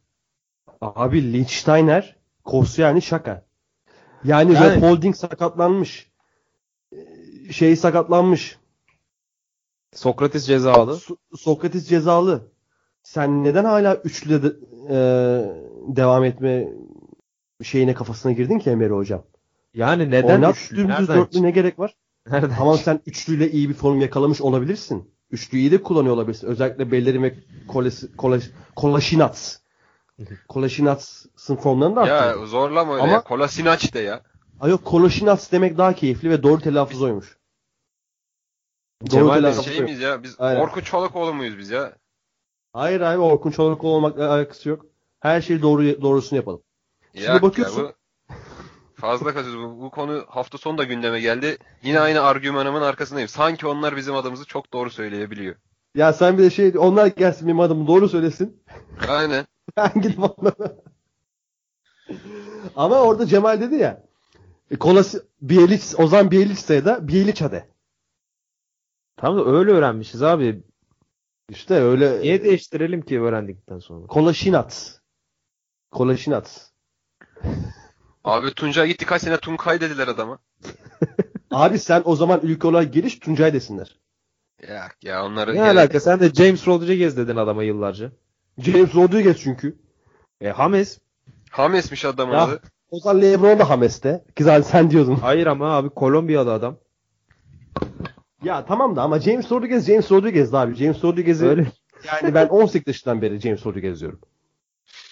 Abi 0.80 1.32
Lichtsteiner, 1.32 2.16
Koscielny 2.44 3.00
şaka. 3.00 3.46
Yani, 4.24 4.54
Yani- 4.54 4.76
Red 4.76 4.82
Holding 4.82 5.16
sakatlanmış. 5.16 6.07
Şey 7.50 7.76
sakatlanmış. 7.76 8.58
Sokrates 9.94 10.46
cezalı. 10.46 10.92
So- 10.92 11.16
Sokrates 11.36 11.88
cezalı. 11.88 12.42
Sen 13.02 13.44
neden 13.44 13.64
hala 13.64 13.94
üçlüde 13.94 14.42
de, 14.42 14.56
e, 14.90 14.96
devam 15.96 16.24
etme 16.24 16.68
şeyine 17.62 17.94
kafasına 17.94 18.32
girdin 18.32 18.58
ki 18.58 18.70
Emre 18.70 18.88
hocam? 18.88 19.24
Yani 19.74 20.10
neden 20.10 20.34
Oynat 20.34 20.56
üçlü? 20.56 20.76
dümdüz 20.76 21.08
dörtlü 21.08 21.42
ne 21.42 21.50
gerek 21.50 21.78
var? 21.78 21.96
Nereden? 22.26 22.56
Tamam 22.58 22.78
sen 22.78 23.00
üçlüyle 23.06 23.50
iyi 23.50 23.68
bir 23.68 23.74
form 23.74 24.00
yakalamış 24.00 24.40
olabilirsin. 24.40 25.10
Üçlüyü 25.30 25.62
iyi 25.62 25.72
de 25.72 25.82
kullanıyor 25.82 26.14
olabilirsin. 26.14 26.46
Özellikle 26.46 26.92
Bellerin 26.92 27.22
ve 27.22 27.34
Kolaşinats. 28.76 29.56
Kolaşinats'ın 30.48 31.56
formlarını 31.62 31.96
da 31.96 32.00
arttırdı. 32.00 32.40
Ya 32.40 32.46
zorlama 32.46 32.92
öyle 32.92 33.02
Ama- 33.02 33.12
ya. 33.12 33.78
De 33.94 33.98
ya. 33.98 34.22
Ay 34.60 34.70
yok 34.70 34.84
Kolaşinats 34.84 35.52
demek 35.52 35.78
daha 35.78 35.92
keyifli 35.92 36.30
ve 36.30 36.42
doğru 36.42 36.60
telaffuz 36.60 37.02
oymuş. 37.02 37.37
Doğru 39.02 39.10
Cemal 39.10 39.36
de 39.36 39.40
telaffuz 39.40 39.64
Şey 39.64 39.80
miyiz 39.80 40.00
ya? 40.00 40.22
Biz 40.22 40.36
Aynen. 40.38 40.60
Orkun 40.60 40.80
Çolakoğlu 40.80 41.34
muyuz 41.34 41.58
biz 41.58 41.70
ya? 41.70 41.92
Hayır 42.72 43.00
abi 43.00 43.18
Orkun 43.18 43.50
Çolakoğlu 43.50 43.92
olmakla 43.94 44.32
alakası 44.32 44.68
yok. 44.68 44.86
Her 45.20 45.40
şeyi 45.40 45.62
doğru 45.62 46.02
doğrusunu 46.02 46.36
yapalım. 46.36 46.62
Şimdi 47.14 47.26
Ya, 47.26 47.42
bakıyorsun- 47.42 47.82
ya 47.84 47.92
bu 48.28 48.34
fazla 49.00 49.34
kaçıyoruz. 49.34 49.62
Bu, 49.62 49.82
bu 49.82 49.90
konu 49.90 50.24
hafta 50.28 50.58
sonu 50.58 50.78
da 50.78 50.84
gündeme 50.84 51.20
geldi. 51.20 51.58
Yine 51.82 52.00
aynı 52.00 52.20
argümanımın 52.22 52.82
arkasındayım. 52.82 53.28
Sanki 53.28 53.66
onlar 53.66 53.96
bizim 53.96 54.14
adımızı 54.14 54.44
çok 54.44 54.72
doğru 54.72 54.90
söyleyebiliyor. 54.90 55.54
Ya 55.94 56.12
sen 56.12 56.38
bir 56.38 56.42
de 56.42 56.50
şey 56.50 56.72
onlar 56.78 57.06
gelsin 57.06 57.46
benim 57.48 57.60
adımı 57.60 57.86
doğru 57.86 58.08
söylesin. 58.08 58.62
Aynen. 59.08 59.46
Ben 59.76 59.90
gidip 60.02 60.18
onlara. 60.18 60.76
Ama 62.76 63.00
orada 63.00 63.26
Cemal 63.26 63.60
dedi 63.60 63.74
ya. 63.74 64.02
E, 64.70 64.76
Kolası 64.76 65.26
Bielic, 65.42 65.96
Ozan 65.96 66.30
Bielica'ya 66.30 66.84
da 66.84 67.08
Bielica 67.08 67.52
de. 67.52 67.68
Tam 69.18 69.36
da 69.38 69.44
öyle 69.46 69.70
öğrenmişiz 69.70 70.22
abi. 70.22 70.62
İşte 71.48 71.74
öyle. 71.74 72.20
Niye 72.20 72.44
değiştirelim 72.44 73.02
ki 73.02 73.20
öğrendikten 73.20 73.78
sonra? 73.78 74.06
Kolaşinat. 74.06 75.00
Kolaşinat. 75.90 76.70
Abi 78.24 78.50
Tuncay 78.54 78.88
gitti 78.88 79.06
kaç 79.06 79.22
sene 79.22 79.36
Tunkay 79.36 79.80
dediler 79.80 80.08
adama. 80.08 80.38
Abi 81.50 81.78
sen 81.78 82.02
o 82.04 82.16
zaman 82.16 82.40
ülke 82.42 82.66
olarak 82.68 82.92
geliş 82.92 83.18
Tuncay 83.18 83.52
desinler. 83.52 83.98
Ya 84.68 84.88
ya 85.02 85.24
onları 85.24 85.50
Ne 85.50 85.54
gene- 85.54 85.70
alaka? 85.70 86.00
Sen 86.00 86.20
de 86.20 86.30
James 86.34 86.68
Rodriguez 86.68 87.16
dedin 87.16 87.36
adama 87.36 87.62
yıllarca. 87.64 88.12
James 88.58 88.94
Rodriguez 88.94 89.40
çünkü. 89.40 89.78
E 90.40 90.52
James. 90.56 90.98
Hames'miş 91.50 92.04
adamın 92.04 92.32
Ya. 92.32 92.42
adı. 92.44 92.60
O 92.90 93.00
zaman 93.00 93.22
Lebron 93.22 93.58
da 93.58 93.70
Hames'te. 93.70 94.24
Ki 94.36 94.44
zaten 94.44 94.62
sen 94.62 94.90
diyordun. 94.90 95.14
Hayır 95.14 95.46
ama 95.46 95.70
abi 95.76 95.88
Kolombiyalı 95.88 96.52
adam. 96.52 96.76
Ya 98.42 98.64
tamam 98.66 98.96
da 98.96 99.02
ama 99.02 99.20
James 99.20 99.52
Rodriguez 99.52 99.86
James 99.86 100.12
Rodriguez 100.12 100.54
abi. 100.54 100.74
James 100.74 101.04
Rodriguez'i 101.04 101.46
Öyle. 101.46 101.66
yani 102.06 102.34
ben 102.34 102.46
18 102.46 102.86
yaşından 102.86 103.22
beri 103.22 103.40
James 103.40 103.66
Rodriguez 103.66 104.00
diyorum. 104.00 104.20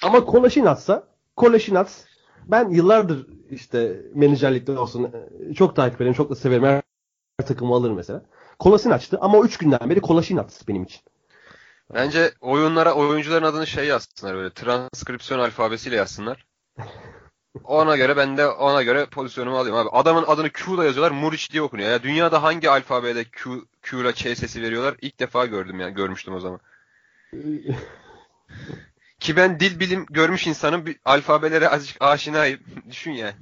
Ama 0.03 0.25
Kolaşinat'sa 0.25 1.09
Kolaşinat 1.37 2.07
ben 2.47 2.69
yıllardır 2.71 3.27
işte 3.51 4.03
menajerlikte 4.15 4.79
olsun 4.79 5.13
e, 5.51 5.55
çok 5.55 5.77
takip 5.77 6.01
ederim, 6.01 6.15
çok 6.15 6.31
da 6.31 6.35
severim. 6.35 6.65
Her, 6.65 6.83
her 7.41 7.47
takımı 7.47 7.75
alırım 7.75 7.97
mesela. 7.97 8.23
Kolaşinat'tı 8.59 9.19
ama 9.21 9.39
o 9.39 9.45
3 9.45 9.57
günden 9.59 9.91
beri 9.91 10.01
Kolaşinat 10.01 10.69
benim 10.69 10.83
için. 10.83 11.01
Bence 11.95 12.33
oyunlara 12.41 12.95
oyuncuların 12.95 13.45
adını 13.45 13.67
şey 13.67 13.87
yazsınlar 13.87 14.37
böyle 14.37 14.51
transkripsiyon 14.51 15.41
alfabesiyle 15.41 15.97
yazsınlar. 15.97 16.47
Ona 17.65 17.97
göre 17.97 18.17
ben 18.17 18.37
de 18.37 18.49
ona 18.49 18.83
göre 18.83 19.07
pozisyonumu 19.07 19.59
alayım 19.59 19.77
abi. 19.77 19.89
Adamın 19.93 20.25
adını 20.27 20.51
Q'da 20.51 20.85
yazıyorlar. 20.85 21.11
Muriç 21.11 21.53
diye 21.53 21.63
okunuyor. 21.63 21.89
Ya 21.91 22.03
dünyada 22.03 22.43
hangi 22.43 22.71
alfabede 22.71 23.25
Q 23.25 23.51
Q 23.83 24.01
ile 24.01 24.13
Ç 24.13 24.23
sesi 24.39 24.63
veriyorlar? 24.63 24.95
İlk 25.03 25.21
defa 25.21 25.47
gördüm 25.47 25.81
yani 25.81 25.95
görmüştüm 25.95 26.35
o 26.35 26.41
zaman. 26.41 26.61
Ki 29.21 29.37
ben 29.37 29.61
dil 29.61 29.81
bilim 29.81 30.07
görmüş 30.11 30.47
insanın 30.47 30.87
bir 30.87 30.97
alfabelere 31.05 31.69
azıcık 31.69 31.97
aşinayım. 32.03 32.61
Düşün 32.91 33.13
yani. 33.13 33.35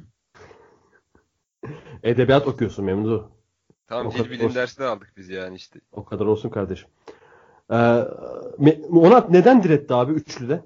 Edebiyat 2.02 2.46
okuyorsun 2.46 2.84
Memdu. 2.84 3.30
Tamam 3.86 4.06
O 4.06 4.12
dil 4.14 4.30
bilim 4.30 4.46
olsun. 4.46 4.54
dersi 4.54 4.78
de 4.78 4.84
aldık 4.84 5.12
biz 5.16 5.28
yani 5.28 5.56
işte. 5.56 5.80
O 5.92 6.04
kadar 6.04 6.26
olsun 6.26 6.48
kardeşim. 6.48 6.88
Ee, 7.70 7.74
Onat 8.92 9.30
neden 9.30 9.62
diretti 9.62 9.94
abi 9.94 10.12
üçlüde? 10.12 10.64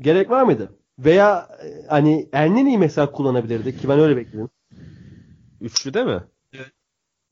Gerek 0.00 0.30
var 0.30 0.42
mıydı? 0.42 0.72
Veya 0.98 1.48
e, 1.64 1.86
hani 1.88 2.28
Elneni'yi 2.32 2.78
mesela 2.78 3.12
kullanabilirdi 3.12 3.76
ki 3.76 3.88
ben 3.88 3.98
öyle 4.00 4.16
bekledim. 4.16 4.48
Üçlüde 5.60 6.04
mi? 6.04 6.22
Evet. 6.52 6.72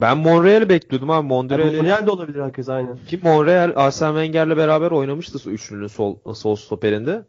Ben 0.00 0.18
Monreal'i 0.18 0.68
bekliyordum 0.68 1.10
abi. 1.10 1.22
Yani 1.22 1.28
Monreal'i 1.28 1.76
Monreal 1.76 2.06
de 2.06 2.10
olabilir 2.10 2.42
herkes 2.42 2.68
aynen. 2.68 2.98
ki 3.08 3.20
Monreal 3.22 3.72
Arsene 3.76 4.08
Wenger'le 4.24 4.56
beraber 4.56 4.90
oynamıştı 4.90 5.50
üçlünün 5.50 5.86
sol 5.86 6.34
sol 6.34 6.56
stoperinde. 6.56 7.24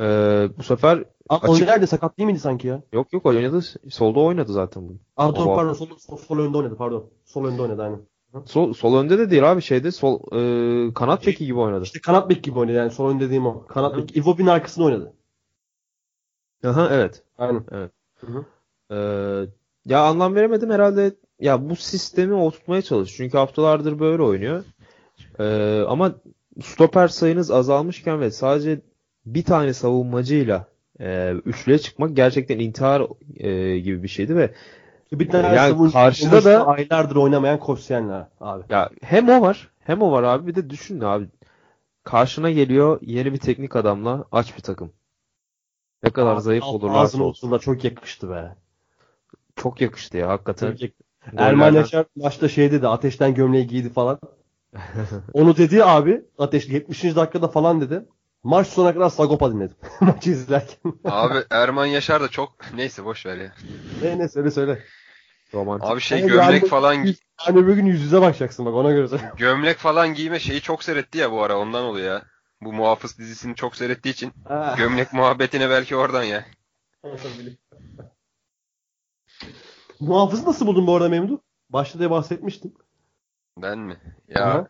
Ee, 0.00 0.48
bu 0.58 0.62
sefer 0.62 1.04
Ama 1.28 1.40
Açık- 1.40 1.48
Monreal 1.48 1.82
de 1.82 1.86
sakat 1.86 2.18
değil 2.18 2.26
miydi 2.26 2.38
sanki 2.40 2.68
ya? 2.68 2.82
yok 2.92 3.12
yok 3.12 3.26
oynadı. 3.26 3.60
Solda 3.90 4.20
oynadı 4.20 4.52
zaten 4.52 4.88
bu. 4.88 4.96
Aa 5.16 5.36
doğru 5.36 5.54
pardon 5.54 5.72
sol, 5.72 5.86
sol, 5.98 6.16
sol 6.16 6.38
önde 6.38 6.58
oynadı 6.58 6.76
pardon. 6.76 7.10
Sol 7.24 7.44
önde 7.44 7.62
oynadı 7.62 7.82
aynen. 7.82 8.00
Sol, 8.46 8.72
sol 8.72 8.96
önde 8.96 9.18
de 9.18 9.30
değil 9.30 9.52
abi 9.52 9.62
şeyde 9.62 9.90
sol 9.90 10.20
e, 10.32 10.94
kanat 10.94 11.26
beki 11.26 11.46
gibi 11.46 11.58
oynadı. 11.58 11.84
İşte 11.84 12.00
kanat 12.00 12.30
bek 12.30 12.44
gibi 12.44 12.58
oynadı 12.58 12.76
yani 12.76 12.90
sol 12.90 13.10
önde 13.10 13.24
dediğim 13.24 13.46
o. 13.46 13.66
Kanat 13.66 13.96
bek. 13.96 14.16
Iwobi'nin 14.16 14.48
arkasında 14.48 14.84
oynadı. 14.86 15.12
Aha 16.64 16.88
evet. 16.92 17.22
Aynen. 17.38 17.64
Ee, 18.90 19.46
ya 19.86 20.00
anlam 20.02 20.34
veremedim 20.34 20.70
herhalde. 20.70 21.14
Ya 21.40 21.70
bu 21.70 21.76
sistemi 21.76 22.34
oturtmaya 22.34 22.82
çalış. 22.82 23.16
Çünkü 23.16 23.38
haftalardır 23.38 23.98
böyle 23.98 24.22
oynuyor. 24.22 24.64
Ee, 25.38 25.84
ama 25.88 26.14
stoper 26.62 27.08
sayınız 27.08 27.50
azalmışken 27.50 28.20
ve 28.20 28.30
sadece 28.30 28.80
bir 29.26 29.44
tane 29.44 29.72
savunmacıyla 29.72 30.66
e, 31.00 31.32
üçlüye 31.32 31.78
çıkmak 31.78 32.16
gerçekten 32.16 32.58
intihar 32.58 33.06
e, 33.36 33.78
gibi 33.78 34.02
bir 34.02 34.08
şeydi 34.08 34.36
ve 34.36 34.54
Bir 35.12 35.30
tane 35.30 35.46
Yani 35.56 35.72
savunucu- 35.74 35.92
karşıda 35.92 36.44
da- 36.44 36.66
aylardır 36.66 37.16
oynamayan 37.16 37.58
Koscielny 37.60 38.12
abi. 38.40 38.64
ya 38.68 38.90
hem 39.02 39.28
o 39.28 39.40
var 39.40 39.70
hem 39.80 40.02
o 40.02 40.12
var 40.12 40.22
abi 40.22 40.46
bir 40.46 40.54
de 40.54 40.70
düşün 40.70 41.00
abi 41.00 41.28
karşına 42.04 42.50
geliyor 42.50 42.98
yeni 43.02 43.32
bir 43.32 43.38
teknik 43.38 43.76
adamla 43.76 44.24
aç 44.32 44.56
bir 44.56 44.62
takım. 44.62 44.92
Ne 46.02 46.10
kadar 46.10 46.34
Abi, 46.34 46.40
zayıf 46.42 46.64
alt 46.64 46.74
olurlarsa 46.74 47.00
ağzına 47.02 47.24
olsun. 47.24 47.50
da 47.50 47.58
çok 47.58 47.84
yakıştı 47.84 48.30
be. 48.30 48.54
Çok 49.56 49.80
yakıştı 49.80 50.16
ya 50.16 50.28
hakikaten. 50.28 50.70
Çok 50.70 50.82
yakıştı. 50.82 51.04
Erman 51.36 51.72
Yaşar 51.72 52.06
maçta 52.16 52.48
şey 52.48 52.72
dedi 52.72 52.88
ateşten 52.88 53.34
gömleği 53.34 53.66
giydi 53.66 53.90
falan. 53.92 54.18
Onu 55.32 55.56
dedi 55.56 55.84
abi 55.84 56.24
ateş 56.38 56.68
70. 56.68 57.16
dakikada 57.16 57.48
falan 57.48 57.80
dedi. 57.80 58.04
Maç 58.42 58.66
sonuna 58.66 58.94
kadar 58.94 59.08
Sagopa 59.10 59.52
dinledim. 59.52 59.76
Maçı 60.00 60.30
izlerken. 60.30 60.92
Abi 61.04 61.34
Erman 61.50 61.86
Yaşar 61.86 62.22
da 62.22 62.28
çok 62.28 62.56
neyse 62.74 63.04
boş 63.04 63.26
ver 63.26 63.36
ya. 63.36 63.52
ne 64.02 64.18
ne 64.18 64.28
söyle 64.28 64.50
söyle. 64.50 64.82
Romantik. 65.54 65.90
Abi 65.90 66.00
şey 66.00 66.20
gömlek 66.26 66.62
yani- 66.62 66.68
falan 66.68 66.94
Yani 66.94 67.58
öbür 67.58 67.74
gün 67.74 67.86
yüz 67.86 68.02
yüze 68.02 68.20
bakacaksın 68.20 68.66
bak 68.66 68.74
ona 68.74 68.90
göre 68.92 69.06
gömlek 69.36 69.78
falan 69.78 70.14
giyme 70.14 70.38
şeyi 70.38 70.60
çok 70.60 70.84
seyretti 70.84 71.18
ya 71.18 71.32
bu 71.32 71.42
ara 71.42 71.58
ondan 71.58 71.84
oluyor 71.84 72.14
ya. 72.14 72.22
Bu 72.60 72.72
Muhafız 72.72 73.18
dizisini 73.18 73.54
çok 73.54 73.76
seyrettiği 73.76 74.14
için 74.14 74.32
gömlek 74.76 75.12
muhabbetine 75.12 75.70
belki 75.70 75.96
oradan 75.96 76.22
ya. 76.22 76.44
Muhafızı 80.00 80.46
nasıl 80.46 80.66
buldun 80.66 80.86
bu 80.86 80.96
arada 80.96 81.08
Memduh? 81.08 81.38
Başta 81.70 82.00
da 82.00 82.10
bahsetmiştim. 82.10 82.74
Ben 83.58 83.78
mi? 83.78 83.96
Ya 84.28 84.44
Aha. 84.44 84.68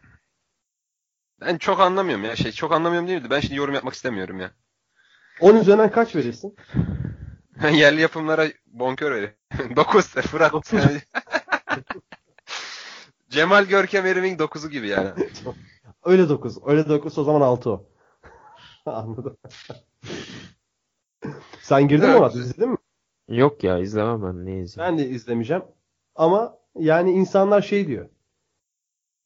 ben 1.40 1.58
çok 1.58 1.80
anlamıyorum 1.80 2.24
ya. 2.24 2.36
Şey 2.36 2.52
çok 2.52 2.72
anlamıyorum 2.72 3.08
değil 3.08 3.22
mi? 3.22 3.30
Ben 3.30 3.40
şimdi 3.40 3.54
yorum 3.54 3.74
yapmak 3.74 3.94
istemiyorum 3.94 4.40
ya. 4.40 4.50
10 5.40 5.56
üzerinden 5.56 5.90
kaç 5.90 6.16
verirsin? 6.16 6.56
Yerli 7.72 8.00
yapımlara 8.00 8.46
bonkör 8.66 9.12
veriyorum. 9.12 9.36
9 9.76 10.06
Fırat. 10.06 10.52
Dokuz. 10.52 10.70
Cemal 13.28 13.64
Görkem 13.64 14.06
Erim'in 14.06 14.36
9'u 14.36 14.70
gibi 14.70 14.88
yani. 14.88 15.10
Öyle 16.04 16.28
9. 16.28 16.58
Öyle 16.66 16.88
9 16.88 17.18
o 17.18 17.24
zaman 17.24 17.40
6 17.40 17.70
o. 17.70 17.86
Anladım. 18.86 19.36
Sen 21.60 21.88
girdin 21.88 22.10
mi 22.10 22.16
ona? 22.16 22.28
İzledin 22.28 22.70
mi? 22.70 22.76
Yok 23.28 23.64
ya 23.64 23.78
izlemem 23.78 24.22
ben 24.22 24.46
ne 24.46 24.60
izleyeyim. 24.60 24.98
Ben 24.98 25.04
de 25.04 25.08
izlemeyeceğim. 25.08 25.62
Ama 26.14 26.58
yani 26.74 27.12
insanlar 27.12 27.62
şey 27.62 27.86
diyor. 27.86 28.08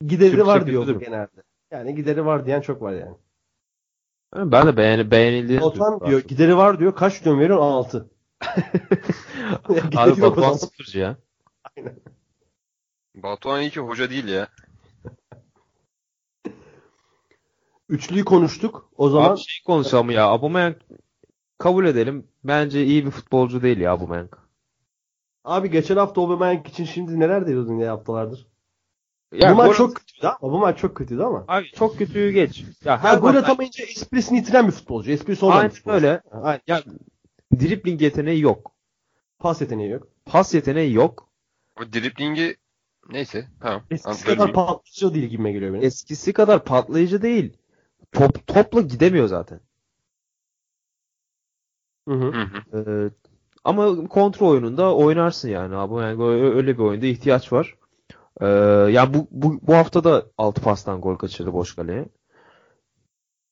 Gideri 0.07 0.31
Türkçe 0.31 0.47
var 0.47 0.67
diyor 0.67 1.01
genelde. 1.01 1.43
Yani 1.71 1.95
gideri 1.95 2.27
var 2.27 2.47
diyen 2.47 2.61
çok 2.61 2.83
var 2.83 2.93
yani. 2.93 3.17
Ben 4.35 4.67
de 4.67 4.77
beğeni, 4.77 5.11
beğenildiğini 5.11 5.65
Otan 5.65 5.93
duydum 5.93 6.07
diyor 6.07 6.21
gideri 6.21 6.57
var 6.57 6.79
diyor. 6.79 6.95
Kaç 6.95 7.21
milyon 7.21 7.41
veriyorsun? 7.41 7.65
6. 7.65 8.11
Abi 9.97 10.23
Batuhan 10.23 10.53
sıfırcı 10.53 10.99
ya. 10.99 11.17
Batuhan 13.15 13.61
iyi 13.61 13.71
ki 13.71 13.81
hoca 13.81 14.11
değil 14.11 14.29
ya. 14.29 14.49
Üçlüyü 17.89 18.25
konuştuk. 18.25 18.91
O 18.97 19.09
zaman 19.11 19.31
Abi 19.31 19.39
şey 19.41 19.63
konuşalım 19.67 20.11
ya. 20.11 20.25
Aubameyang 20.27 20.77
kabul 21.59 21.87
edelim. 21.87 22.29
Bence 22.45 22.85
iyi 22.85 23.07
bir 23.07 23.11
futbolcu 23.11 23.63
değil 23.63 23.79
ya 23.79 23.93
Aubameyang. 23.93 24.33
abi 25.45 25.71
geçen 25.71 25.97
hafta 25.97 26.21
Aubameyang 26.21 26.67
için 26.69 26.85
şimdi 26.85 27.21
neler 27.21 27.47
diyordun 27.47 27.79
ya 27.79 27.93
haftalardır? 27.93 28.47
Ya 29.33 29.53
bu 29.53 29.55
maç 29.57 29.67
gol- 29.69 29.75
çok 29.75 29.97
kötüydü 29.97 30.27
ama. 30.27 30.53
Bu 30.53 30.59
maç 30.59 30.79
çok 30.79 30.97
kötüydü 30.97 31.23
ama. 31.23 31.45
Abi 31.49 31.67
çok 31.71 31.99
kötüyü 31.99 32.31
geç. 32.33 32.61
Ya 32.61 32.67
Ya 32.85 33.03
her 33.03 33.19
gol 33.19 33.27
maç- 33.27 33.37
atamayınca 33.37 33.85
esprisini 33.85 34.39
yitiren 34.39 34.67
bir 34.67 34.73
futbolcu. 34.73 35.11
Esprisi 35.11 35.45
olmayan 35.45 35.59
bir 35.61 35.65
Aynen 35.65 35.75
futbolcu. 35.77 35.97
öyle. 35.97 36.21
Aynen. 36.43 36.61
Ya 36.67 36.83
dribling 37.53 38.03
yeteneği 38.03 38.41
yok. 38.41 38.73
Pas 39.39 39.61
yeteneği 39.61 39.91
yok. 39.91 40.09
Pas 40.25 40.55
yeteneği 40.55 40.93
yok. 40.95 41.29
O 41.81 41.93
driplingi 41.93 42.57
neyse 43.11 43.49
tamam. 43.61 43.83
Eskisi 43.91 44.25
kadar 44.25 44.53
patlıcı 44.53 45.15
değil 45.15 45.29
gibime 45.29 45.53
geliyor 45.53 45.73
benim. 45.73 45.85
Eskisi 45.85 46.33
kadar 46.33 46.65
patlayıcı 46.65 47.23
değil. 47.23 47.57
Top 48.13 48.47
topla 48.47 48.81
gidemiyor 48.81 49.27
zaten. 49.27 49.61
Hı 52.09 52.15
hı. 52.15 52.33
Hı 52.33 52.43
hı. 52.43 52.79
Ee, 52.79 53.11
ama 53.65 54.09
kontrol 54.09 54.51
oyununda 54.51 54.95
oynarsın 54.95 55.49
yani 55.49 55.77
abi. 55.77 55.95
Yani 55.95 56.25
öyle 56.55 56.79
bir 56.79 56.83
oyunda 56.83 57.07
ihtiyaç 57.07 57.53
var. 57.53 57.75
Ee, 58.41 58.47
yani 58.93 59.15
bu, 59.15 59.29
bu, 59.31 59.61
bu 59.63 59.75
hafta 59.75 60.05
da 60.05 60.27
6 60.39 60.63
pastan 60.63 61.01
gol 61.01 61.17
kaçırdı 61.17 61.53
boş 61.53 61.75
kaleye. 61.75 62.09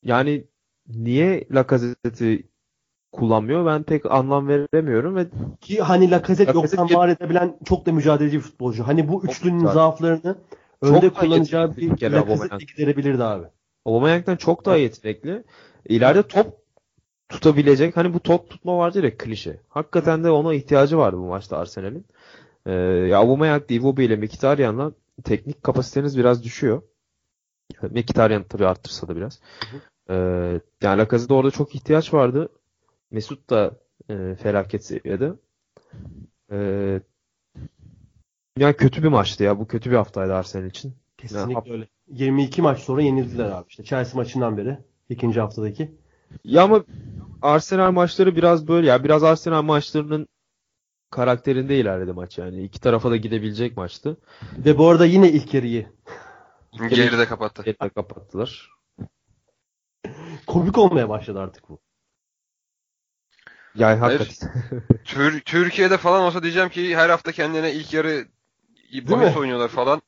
Yani 0.02 0.44
niye 0.88 1.48
Lacazette'i 1.50 2.53
kullanmıyor 3.14 3.66
ben 3.66 3.82
pek 3.82 4.12
anlam 4.12 4.48
veremiyorum 4.48 5.16
ve 5.16 5.26
Ki 5.60 5.82
hani 5.82 6.10
Lacazette 6.10 6.54
Lacazette 6.54 6.80
yoktan 6.80 6.98
var 6.98 7.08
edebilen 7.08 7.56
çok 7.64 7.86
da 7.86 7.92
mücadeleci 7.92 8.36
bir 8.36 8.42
futbolcu. 8.42 8.86
Hani 8.86 9.08
bu 9.08 9.12
Çok 9.12 9.24
üçlünün 9.24 9.66
zaaflarını 9.66 10.36
Çok 10.84 10.96
önde 10.96 11.14
daha 11.14 11.20
kullanacağı 11.20 11.76
bir 11.76 11.96
bir 11.96 12.12
Lacazette 12.12 12.64
giderebilirdi 12.64 13.24
abi. 13.24 13.46
Aubameyang'dan 13.86 14.36
çok 14.36 14.64
daha 14.64 14.76
yetenekli. 14.76 15.44
İleride 15.88 16.22
top 16.22 16.46
tutabilecek. 17.28 17.96
Hani 17.96 18.14
bu 18.14 18.20
top 18.20 18.50
tutma 18.50 18.78
vardır 18.78 19.04
ya 19.04 19.16
klişe. 19.16 19.60
Hakikaten 19.68 20.24
de 20.24 20.30
ona 20.30 20.54
ihtiyacı 20.54 20.98
vardı 20.98 21.16
bu 21.16 21.26
maçta 21.26 21.58
Arsenal'in. 21.58 22.06
Ee, 22.66 22.72
ya 22.72 23.18
Aubameyang, 23.18 23.62
Iwobi 23.68 24.04
ile 24.04 24.16
Mkhitaryan'la 24.16 24.92
teknik 25.24 25.62
kapasiteniz 25.62 26.18
biraz 26.18 26.44
düşüyor. 26.44 26.82
Mkhitaryan 27.82 28.44
tabii 28.48 28.66
arttırsa 28.66 29.08
da 29.08 29.16
biraz. 29.16 29.40
Ee, 30.10 30.14
yani 30.82 30.98
Lacazette'e 30.98 31.36
orada 31.36 31.50
çok 31.50 31.74
ihtiyaç 31.74 32.14
vardı. 32.14 32.48
Mesut 33.14 33.50
da 33.50 33.78
e, 34.10 34.34
felaket 34.34 34.84
seviyede. 34.84 35.32
Ee, 36.52 37.00
yani 38.58 38.76
kötü 38.76 39.02
bir 39.02 39.08
maçtı 39.08 39.44
ya. 39.44 39.58
Bu 39.58 39.66
kötü 39.66 39.90
bir 39.90 39.96
haftaydı 39.96 40.34
Arsenal 40.34 40.66
için. 40.66 40.94
Kesinlikle 41.18 41.72
öyle. 41.72 41.88
22 42.08 42.62
maç 42.62 42.78
sonra 42.78 43.02
yenildiler 43.02 43.50
abi. 43.50 43.64
İşte 43.68 43.84
Chelsea 43.84 44.16
maçından 44.16 44.56
beri. 44.56 44.78
ikinci 45.08 45.40
haftadaki. 45.40 45.94
Ya 46.44 46.62
ama 46.62 46.84
Arsenal 47.42 47.92
maçları 47.92 48.36
biraz 48.36 48.68
böyle 48.68 48.86
ya. 48.86 49.04
Biraz 49.04 49.24
Arsenal 49.24 49.62
maçlarının 49.62 50.28
karakterinde 51.10 51.78
ilerledi 51.78 52.12
maç 52.12 52.38
yani. 52.38 52.62
İki 52.62 52.80
tarafa 52.80 53.10
da 53.10 53.16
gidebilecek 53.16 53.76
maçtı. 53.76 54.16
Ve 54.58 54.78
bu 54.78 54.88
arada 54.88 55.06
yine 55.06 55.30
ilk 55.30 55.54
yarıyı 55.54 55.86
Geride 56.88 57.26
kapattı. 57.26 57.62
Geride 57.62 57.88
kapattılar. 57.88 58.70
komik 60.46 60.78
olmaya 60.78 61.08
başladı 61.08 61.40
artık 61.40 61.68
bu. 61.68 61.83
Yani 63.74 63.98
hakikaten. 63.98 64.50
Tür- 65.04 65.40
Türkiye'de 65.40 65.96
falan 65.98 66.22
olsa 66.22 66.42
diyeceğim 66.42 66.68
ki 66.68 66.96
her 66.96 67.10
hafta 67.10 67.32
kendine 67.32 67.72
ilk 67.72 67.92
yarı 67.92 68.26
bahis 69.10 69.36
oynuyorlar 69.36 69.68
falan. 69.68 70.02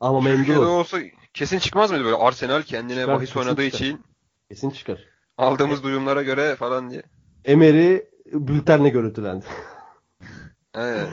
Ama 0.00 0.20
Türkiye'de 0.20 0.60
memnun 0.60 0.74
olsa 0.74 0.98
kesin 1.34 1.58
çıkmaz 1.58 1.90
mıydı 1.90 2.04
böyle 2.04 2.16
Arsenal 2.16 2.62
kendine 2.62 3.00
Çıkar, 3.00 3.16
bahis 3.16 3.36
oynadığı 3.36 3.64
çıkar. 3.70 3.78
için 3.86 4.00
Kesin 4.48 4.70
çıkar. 4.70 5.04
aldığımız 5.38 5.82
duyumlara 5.82 6.22
göre 6.22 6.56
falan 6.56 6.90
diye. 6.90 7.02
Emery 7.44 7.98
bültenle 8.26 8.88
görüntülendi. 8.88 9.44
Aynen. 10.74 11.08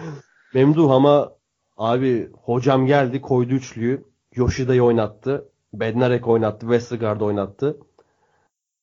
Memduh 0.53 0.91
ama 0.91 1.31
abi 1.77 2.31
hocam 2.33 2.85
geldi 2.85 3.21
koydu 3.21 3.53
üçlüyü. 3.53 4.05
Yoshida'yı 4.35 4.83
oynattı. 4.83 5.49
Bednarek 5.73 6.27
oynattı. 6.27 6.59
Westergaard 6.59 7.21
oynattı. 7.21 7.77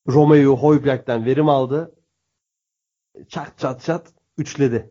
Romeo 0.07 0.57
Højbjerg'den 0.57 1.25
verim 1.25 1.49
aldı. 1.49 1.95
Çat 3.29 3.57
çat 3.57 3.83
çat 3.83 4.07
üçledi. 4.37 4.89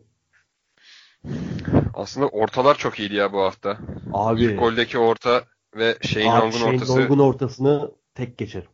Aslında 1.93 2.27
ortalar 2.27 2.77
çok 2.77 2.99
iyiydi 2.99 3.15
ya 3.15 3.33
bu 3.33 3.41
hafta. 3.41 3.77
Abi, 4.13 4.43
İlk 4.43 4.59
goldeki 4.59 4.97
orta 4.97 5.43
ve 5.75 5.97
Shane 6.01 6.31
abi 6.31 6.41
Long'un 6.41 6.73
ortası. 6.73 6.97
Long'un 6.97 7.19
ortasını 7.19 7.91
tek 8.15 8.37
geçerim. 8.37 8.69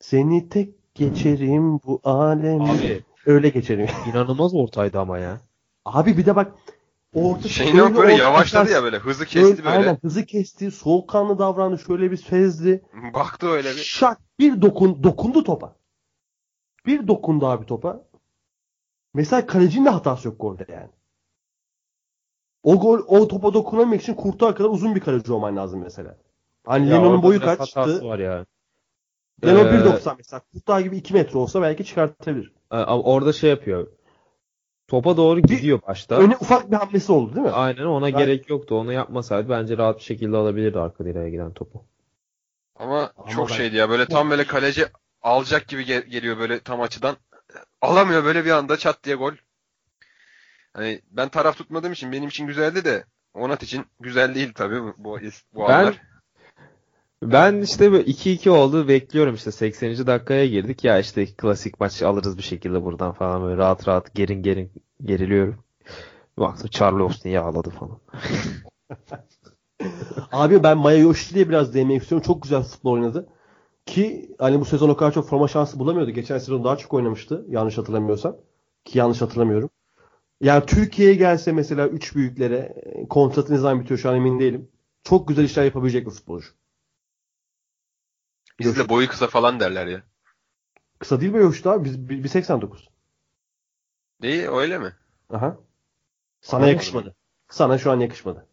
Seni 0.00 0.48
tek 0.48 0.94
geçerim 0.94 1.78
bu 1.78 2.00
alem. 2.04 2.60
Abi 2.60 3.04
öyle 3.26 3.48
geçelim. 3.48 3.88
İnanılmaz 4.10 4.54
ortaydı 4.54 5.00
ama 5.00 5.18
ya. 5.18 5.40
Abi 5.84 6.16
bir 6.16 6.26
de 6.26 6.36
bak 6.36 6.52
orta 7.14 7.48
Şeyin 7.48 7.76
yok 7.76 7.96
böyle 7.96 8.12
orta 8.12 8.22
yavaşladı 8.22 8.70
ya 8.70 8.82
böyle. 8.82 8.98
Hızı 8.98 9.26
kesti 9.26 9.64
böyle. 9.64 9.68
Aynen 9.76 9.98
hızı 10.02 10.26
kesti, 10.26 10.70
soğukkanlı 10.70 11.38
davrandı, 11.38 11.78
şöyle 11.78 12.10
bir 12.10 12.16
sezdi. 12.16 12.82
Baktı 13.14 13.46
öyle 13.46 13.70
bir. 13.70 13.76
Şak 13.76 14.18
bir 14.42 14.62
dokun 14.62 15.02
dokundu 15.02 15.44
topa. 15.44 15.76
Bir 16.86 17.08
dokundu 17.08 17.46
abi 17.46 17.66
topa. 17.66 18.04
Mesela 19.14 19.46
kalecinin 19.46 19.84
de 19.84 19.90
hatası 19.90 20.28
yok 20.28 20.40
golde 20.40 20.66
yani. 20.72 20.90
O 22.62 22.80
gol 22.80 22.98
o 23.06 23.28
topa 23.28 23.54
dokunamak 23.54 24.02
için 24.02 24.14
Kurtuğa 24.14 24.54
kadar 24.54 24.68
uzun 24.68 24.94
bir 24.94 25.00
kaleci 25.00 25.32
olman 25.32 25.56
lazım 25.56 25.80
mesela. 25.80 26.16
Hani 26.66 26.90
Leno'nun 26.90 27.22
boyu 27.22 27.40
kaçtı? 27.40 28.04
var 28.04 28.18
ya. 28.18 28.46
Leno 29.44 29.58
Ee, 29.58 29.62
1.90 29.62 30.14
mesela. 30.18 30.42
Kurtuğa 30.52 30.80
gibi 30.80 30.96
2 30.96 31.14
metre 31.14 31.38
olsa 31.38 31.62
belki 31.62 31.84
çıkartabilir. 31.84 32.52
ama 32.70 33.02
orada 33.02 33.32
şey 33.32 33.50
yapıyor. 33.50 33.86
Topa 34.88 35.16
doğru 35.16 35.40
gidiyor 35.40 35.80
başta. 35.88 36.16
Öne 36.16 36.36
ufak 36.36 36.70
bir 36.70 36.76
hamlesi 36.76 37.12
oldu 37.12 37.34
değil 37.34 37.46
mi? 37.46 37.52
Aynen 37.52 37.84
ona 37.84 38.06
Ben- 38.06 38.18
gerek 38.18 38.50
yoktu. 38.50 38.74
Onu 38.74 38.92
yapmasaydı 38.92 39.48
bence 39.48 39.78
rahat 39.78 39.98
bir 39.98 40.02
şekilde 40.04 40.36
alabilirdi 40.36 40.78
arka 40.78 41.04
direğe 41.04 41.30
giden 41.30 41.52
topu. 41.52 41.84
Ama, 42.76 43.12
Ama 43.16 43.30
çok 43.30 43.50
ben- 43.50 43.54
şeydi 43.54 43.76
ya. 43.76 43.90
Böyle 43.90 44.06
tam 44.06 44.30
böyle 44.30 44.46
kaleci 44.46 44.86
alacak 45.22 45.68
gibi 45.68 45.82
ge- 45.82 46.06
geliyor 46.06 46.38
böyle 46.38 46.60
tam 46.60 46.80
açıdan. 46.80 47.16
Alamıyor 47.80 48.24
böyle 48.24 48.44
bir 48.44 48.50
anda 48.50 48.76
çat 48.76 49.04
diye 49.04 49.16
gol. 49.16 49.32
Hani 50.74 51.02
ben 51.10 51.28
taraf 51.28 51.56
tutmadığım 51.58 51.92
için 51.92 52.12
benim 52.12 52.28
için 52.28 52.46
güzeldi 52.46 52.84
de 52.84 53.04
Onat 53.34 53.62
için 53.62 53.86
güzel 54.00 54.34
değil 54.34 54.52
tabii 54.54 54.82
bu 54.82 54.94
bu, 54.98 55.18
bu 55.54 55.60
Ben- 55.68 55.78
anlar. 55.80 56.00
Ben 57.22 57.60
işte 57.62 57.92
böyle 57.92 58.04
2-2 58.04 58.50
oldu 58.50 58.88
bekliyorum 58.88 59.34
işte 59.34 59.52
80. 59.52 60.06
dakikaya 60.06 60.46
girdik 60.46 60.84
ya 60.84 60.98
işte 60.98 61.26
klasik 61.26 61.80
maç 61.80 62.02
alırız 62.02 62.38
bir 62.38 62.42
şekilde 62.42 62.84
buradan 62.84 63.12
falan 63.12 63.42
böyle 63.42 63.56
rahat 63.56 63.88
rahat 63.88 64.14
gerin 64.14 64.42
gerin 64.42 64.72
geriliyorum. 65.04 65.64
Baktım 66.38 66.68
Charlie 66.70 67.02
Austin 67.02 67.30
yağladı 67.30 67.70
falan. 67.70 68.00
Abi 70.32 70.62
ben 70.62 70.78
Maya 70.78 70.98
Yoshi 70.98 71.34
diye 71.34 71.48
biraz 71.48 71.74
değinmek 71.74 72.02
istiyorum. 72.02 72.24
Çok 72.26 72.42
güzel 72.42 72.62
futbol 72.62 72.92
oynadı. 72.92 73.28
Ki 73.86 74.34
hani 74.38 74.60
bu 74.60 74.64
sezon 74.64 74.88
o 74.88 74.96
kadar 74.96 75.12
çok 75.12 75.28
forma 75.28 75.48
şansı 75.48 75.78
bulamıyordu. 75.78 76.10
Geçen 76.10 76.38
sezon 76.38 76.64
daha 76.64 76.76
çok 76.76 76.94
oynamıştı. 76.94 77.44
Yanlış 77.48 77.78
hatırlamıyorsam. 77.78 78.36
Ki 78.84 78.98
yanlış 78.98 79.20
hatırlamıyorum. 79.22 79.70
Yani 80.40 80.66
Türkiye'ye 80.66 81.14
gelse 81.14 81.52
mesela 81.52 81.88
3 81.88 82.14
büyüklere 82.14 82.56
e, 82.56 83.08
kontratı 83.08 83.52
ne 83.54 83.58
zaman 83.58 83.80
bitiyor 83.80 84.00
şu 84.00 84.10
an 84.10 84.16
emin 84.16 84.40
değilim. 84.40 84.68
Çok 85.04 85.28
güzel 85.28 85.44
işler 85.44 85.64
yapabilecek 85.64 86.06
bir 86.06 86.10
futbolcu. 86.10 86.46
Bizde 88.58 88.88
boyu 88.88 89.08
kısa 89.08 89.26
falan 89.26 89.60
derler 89.60 89.86
ya. 89.86 90.02
Kısa 90.98 91.20
değil 91.20 91.32
mi 91.32 91.38
Yoshi 91.38 91.64
daha? 91.64 91.84
Biz, 91.84 92.08
bir- 92.08 92.24
bir 92.24 92.28
89. 92.28 92.88
Değil 94.22 94.48
öyle 94.48 94.78
mi? 94.78 94.92
Aha. 95.30 95.56
Sana 96.40 96.68
yakışmadı. 96.68 97.14
Sana 97.50 97.78
şu 97.78 97.90
an 97.90 98.00
yakışmadı. 98.00 98.46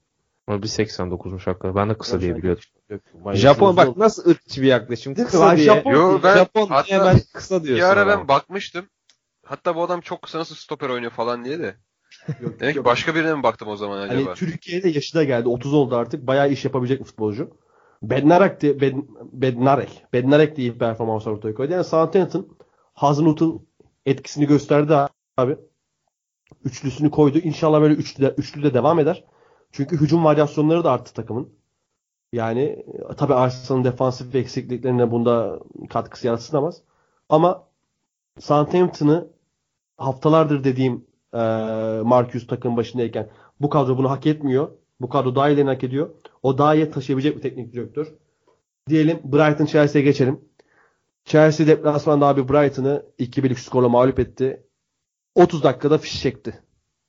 Ama 0.50 0.64
bir 0.64 0.68
89'muş 0.68 1.46
hakikaten. 1.46 1.76
Ben 1.76 1.90
de 1.90 1.98
kısa 1.98 2.22
diye 2.22 2.36
biliyordum. 2.36 2.64
Japon 3.34 3.78
bak 3.78 3.98
nasıl 3.98 4.30
ırkçı 4.30 4.62
bir 4.62 4.68
yaklaşım. 4.68 5.16
Değil? 5.16 5.28
Kısa 5.28 5.50
Ben 5.50 5.58
diye. 5.58 5.68
Japon- 5.68 5.94
Yo 5.94 6.20
ben 6.24 6.38
Japon 6.38 6.68
hatta 6.68 6.88
diye 6.88 7.00
ben 7.00 7.20
kısa 7.34 7.64
bir 7.64 7.68
diyorsun. 7.68 7.86
ara 7.86 8.02
adam. 8.02 8.20
ben 8.20 8.28
bakmıştım. 8.28 8.86
Hatta 9.46 9.76
bu 9.76 9.84
adam 9.84 10.02
çok 10.02 10.22
kısa 10.22 10.40
nasıl 10.40 10.56
stoper 10.56 10.90
oynuyor 10.90 11.12
falan 11.12 11.46
diye 11.46 11.60
de. 11.60 11.76
Yok, 12.42 12.60
Demek 12.60 12.74
ki 12.74 12.78
yok. 12.78 12.86
başka 12.86 13.16
birine 13.16 13.36
mi 13.36 13.44
baktım 13.44 13.68
o 13.68 13.76
zaman 13.76 13.98
acaba? 13.98 14.30
Hani 14.30 14.36
Türkiye'de 14.36 14.90
yaşı 14.90 15.16
da 15.16 15.24
geldi. 15.24 15.50
30 15.50 15.74
oldu 15.74 15.96
artık. 15.96 16.28
Bayağı 16.28 16.50
iş 16.52 16.66
yapabilecek 16.66 17.00
bir 17.00 17.06
futbolcu. 17.06 17.58
Bednarek 18.02 18.62
diye 18.62 18.82
Bed, 18.82 18.94
Bednarek. 19.34 20.04
Bednarek 20.14 20.56
diye 20.56 20.74
bir 20.74 20.80
performans 20.80 21.28
ortaya 21.28 21.54
koydu. 21.54 21.74
Yani 21.74 21.84
Southampton 21.84 22.58
Hazenhut'un 22.94 23.68
etkisini 24.06 24.48
gösterdi 24.48 24.96
abi. 25.38 25.58
Üçlüsünü 26.64 27.12
koydu. 27.12 27.38
İnşallah 27.38 27.82
böyle 27.82 27.94
üçlü 27.94 28.24
de, 28.24 28.34
üçlü 28.38 28.64
de 28.64 28.74
devam 28.74 29.00
eder. 29.00 29.24
Çünkü 29.72 30.02
hücum 30.02 30.24
varyasyonları 30.24 30.84
da 30.84 30.92
arttı 30.92 31.14
takımın. 31.14 31.50
Yani 32.34 32.62
e, 32.62 33.16
tabii 33.18 33.34
Arsenal'ın 33.34 33.84
defansif 33.84 34.36
eksikliklerine 34.36 35.12
bunda 35.12 35.60
katkısı 35.90 36.28
yatsınamaz. 36.28 36.82
Ama 37.30 37.68
Southampton'ı 38.40 39.28
haftalardır 39.98 40.64
dediğim 40.64 41.06
e, 41.34 41.40
Marcus 42.04 42.48
takım 42.48 42.78
başındayken 42.78 43.30
bu 43.62 43.70
kadro 43.70 43.98
bunu 43.98 44.10
hak 44.10 44.26
etmiyor. 44.28 44.72
Bu 45.02 45.10
kadro 45.10 45.36
daha 45.36 45.50
iyilerini 45.50 45.70
hak 45.70 45.84
ediyor. 45.84 46.10
O 46.44 46.58
daha 46.58 46.76
iyi 46.76 46.92
taşıyabilecek 46.92 47.38
bir 47.38 47.42
teknik 47.42 47.74
direktör. 47.74 48.14
Diyelim 48.90 49.20
Brighton 49.24 49.66
Chelsea'ye 49.66 50.06
geçelim. 50.06 50.42
Chelsea 51.26 51.68
deplasmanda 51.68 52.28
abi 52.28 52.50
Brighton'ı 52.50 53.06
2-1'lik 53.20 53.60
skorla 53.60 53.90
mağlup 53.90 54.20
etti. 54.20 54.64
30 55.36 55.64
dakikada 55.64 55.98
fiş 55.98 56.22
çekti. 56.22 56.64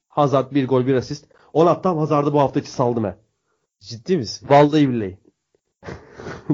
Hazard 0.08 0.52
bir 0.52 0.68
gol 0.68 0.86
bir 0.86 0.94
asist. 0.94 1.26
On 1.52 1.66
hatta 1.66 1.96
Hazard'ı 1.96 2.32
bu 2.32 2.40
hafta 2.40 2.60
içi 2.60 2.70
saldım 2.70 3.04
he. 3.04 3.14
Ciddi 3.80 4.16
misin? 4.16 4.48
Vallahi 4.50 4.88
billahi. 4.88 5.18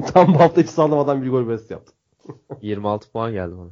Tam 0.13 0.33
bu 0.33 0.39
hafta 0.39 0.61
içi 0.61 0.71
saldım 0.71 0.99
adam 0.99 1.21
bir 1.23 1.29
gol 1.29 1.49
asist 1.49 1.71
yaptı. 1.71 1.93
26 2.61 3.11
puan 3.11 3.31
geldi 3.31 3.57
bana. 3.57 3.69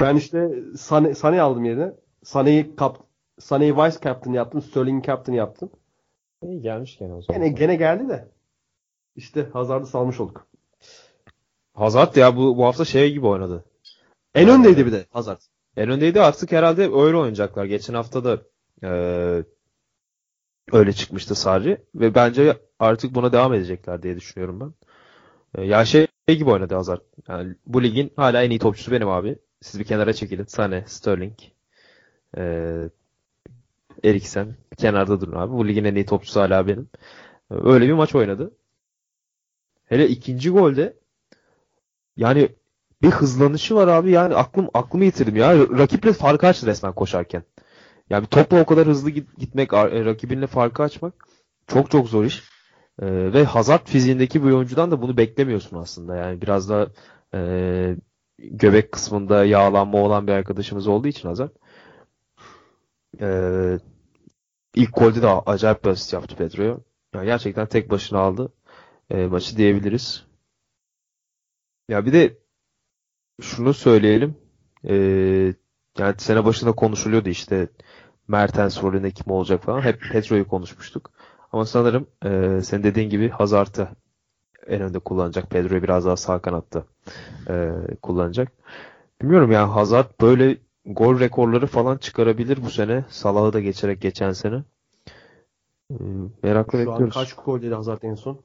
Ben 0.00 0.16
işte 0.16 0.62
Sane, 0.76 1.14
Sane'yi 1.14 1.42
aldım 1.42 1.64
yerine. 1.64 1.92
Sane'yi 2.24 2.76
kap, 2.76 2.98
Sane'yi 3.38 3.76
vice 3.76 3.98
captain 4.02 4.32
yaptım. 4.32 4.62
Sterling'i 4.62 5.06
captain 5.06 5.34
yaptım. 5.36 5.70
İyi 6.42 6.62
gelmiş 6.62 6.98
gene 6.98 7.14
o 7.14 7.22
zaman. 7.22 7.40
Gene, 7.42 7.52
gene 7.52 7.76
geldi 7.76 8.08
de. 8.08 8.28
İşte 9.16 9.48
Hazard'ı 9.52 9.86
salmış 9.86 10.20
olduk. 10.20 10.46
Hazard 11.74 12.16
ya 12.16 12.36
bu, 12.36 12.56
bu 12.56 12.64
hafta 12.64 12.84
şey 12.84 13.12
gibi 13.12 13.26
oynadı. 13.26 13.64
En 14.34 14.48
öndeydi 14.48 14.86
bir 14.86 14.92
de 14.92 15.06
Hazard. 15.10 15.40
En 15.76 15.90
öndeydi 15.90 16.20
artık 16.20 16.52
herhalde 16.52 16.82
öyle 16.82 17.16
oynayacaklar. 17.16 17.64
Geçen 17.64 17.94
hafta 17.94 18.24
da 18.24 18.38
eee, 18.82 19.44
öyle 20.72 20.92
çıkmıştı 20.92 21.34
Sarri 21.34 21.78
ve 21.94 22.14
bence 22.14 22.58
artık 22.78 23.14
buna 23.14 23.32
devam 23.32 23.54
edecekler 23.54 24.02
diye 24.02 24.16
düşünüyorum 24.16 24.60
ben. 24.60 24.74
Eee, 25.58 25.68
ya 25.68 25.84
şey 25.84 26.08
gibi 26.28 26.50
oynadı 26.50 26.74
Hazard. 26.74 27.00
Yani 27.28 27.54
bu 27.66 27.82
ligin 27.82 28.12
hala 28.16 28.42
en 28.44 28.50
iyi 28.50 28.58
topçusu 28.58 28.92
benim 28.92 29.08
abi. 29.08 29.38
Siz 29.60 29.80
bir 29.80 29.84
kenara 29.84 30.12
çekilin. 30.12 30.44
Sane, 30.44 30.84
Sterling, 30.86 31.38
eee 32.36 32.90
Eriksen 34.04 34.56
kenarda 34.78 35.20
durun 35.20 35.36
abi. 35.40 35.52
Bu 35.52 35.68
ligin 35.68 35.84
en 35.84 35.94
iyi 35.94 36.06
topçusu 36.06 36.40
hala 36.40 36.66
benim. 36.66 36.88
Öyle 37.50 37.88
bir 37.88 37.92
maç 37.92 38.14
oynadı. 38.14 38.52
Hele 39.84 40.08
ikinci 40.08 40.50
golde 40.50 40.96
yani 42.16 42.48
bir 43.02 43.10
hızlanışı 43.10 43.74
var 43.74 43.88
abi 43.88 44.10
yani 44.10 44.34
aklım 44.34 44.68
aklımı 44.74 45.04
yitirdim 45.04 45.36
ya. 45.36 45.58
Rakiple 45.58 46.12
farkı 46.12 46.46
açtı 46.46 46.66
resmen 46.66 46.92
koşarken. 46.92 47.42
Yani 48.12 48.22
bir 48.22 48.28
topla 48.28 48.60
o 48.60 48.66
kadar 48.66 48.86
hızlı 48.86 49.10
git- 49.10 49.38
gitmek, 49.38 49.72
e, 49.72 50.04
rakibinle 50.04 50.46
farkı 50.46 50.82
açmak 50.82 51.14
çok 51.66 51.90
çok 51.90 52.08
zor 52.08 52.24
iş. 52.24 52.42
Ee, 53.02 53.32
ve 53.32 53.44
Hazard 53.44 53.86
fiziğindeki 53.86 54.44
bir 54.44 54.50
oyuncudan 54.50 54.90
da 54.90 55.02
bunu 55.02 55.16
beklemiyorsun 55.16 55.78
aslında. 55.78 56.16
Yani 56.16 56.42
biraz 56.42 56.68
da 56.70 56.92
e, 57.34 57.96
göbek 58.38 58.92
kısmında 58.92 59.44
yağlanma 59.44 59.98
olan 59.98 60.26
bir 60.26 60.32
arkadaşımız 60.32 60.86
olduğu 60.88 61.08
için 61.08 61.28
Hazard. 61.28 61.50
Ee, 63.20 63.78
ilk 64.74 64.96
golde 64.96 65.22
de 65.22 65.28
acayip 65.28 65.84
bir 65.84 65.90
asist 65.90 66.12
yaptı 66.12 66.36
Pedro'ya. 66.36 66.78
Yani 67.14 67.26
gerçekten 67.26 67.66
tek 67.66 67.90
başına 67.90 68.18
aldı 68.18 68.52
e, 69.10 69.26
maçı 69.26 69.56
diyebiliriz. 69.56 70.26
Ya 71.88 72.06
bir 72.06 72.12
de 72.12 72.38
şunu 73.42 73.74
söyleyelim. 73.74 74.36
Ee, 74.88 75.54
yani 75.98 76.14
sene 76.18 76.44
başında 76.44 76.72
konuşuluyordu 76.72 77.28
işte 77.28 77.68
Mertens 78.28 78.82
rolünde 78.82 79.10
kim 79.10 79.32
olacak 79.32 79.62
falan. 79.64 79.80
Hep 79.80 80.00
Pedro'yu 80.12 80.48
konuşmuştuk. 80.48 81.10
Ama 81.52 81.66
sanırım 81.66 82.06
e, 82.24 82.60
senin 82.62 82.82
dediğin 82.82 83.10
gibi 83.10 83.28
Hazard'ı 83.28 83.88
en 84.66 84.82
önde 84.82 84.98
kullanacak. 84.98 85.50
Pedro'yu 85.50 85.82
biraz 85.82 86.06
daha 86.06 86.16
sağ 86.16 86.38
kanatta 86.38 86.84
e, 87.48 87.72
kullanacak. 88.02 88.52
Bilmiyorum 89.22 89.52
ya 89.52 89.74
Hazard 89.74 90.10
böyle 90.20 90.58
gol 90.86 91.20
rekorları 91.20 91.66
falan 91.66 91.96
çıkarabilir 91.96 92.62
bu 92.64 92.70
sene. 92.70 93.04
Salah'ı 93.08 93.52
da 93.52 93.60
geçerek 93.60 94.00
geçen 94.02 94.32
sene. 94.32 94.62
E, 95.90 95.94
merakla 96.42 96.78
Şu 96.78 96.78
an 96.78 96.86
bekliyoruz. 96.92 97.14
kaç 97.14 97.32
gol 97.34 97.62
dedi 97.62 97.74
Hazard 97.74 98.02
en 98.02 98.14
son? 98.14 98.42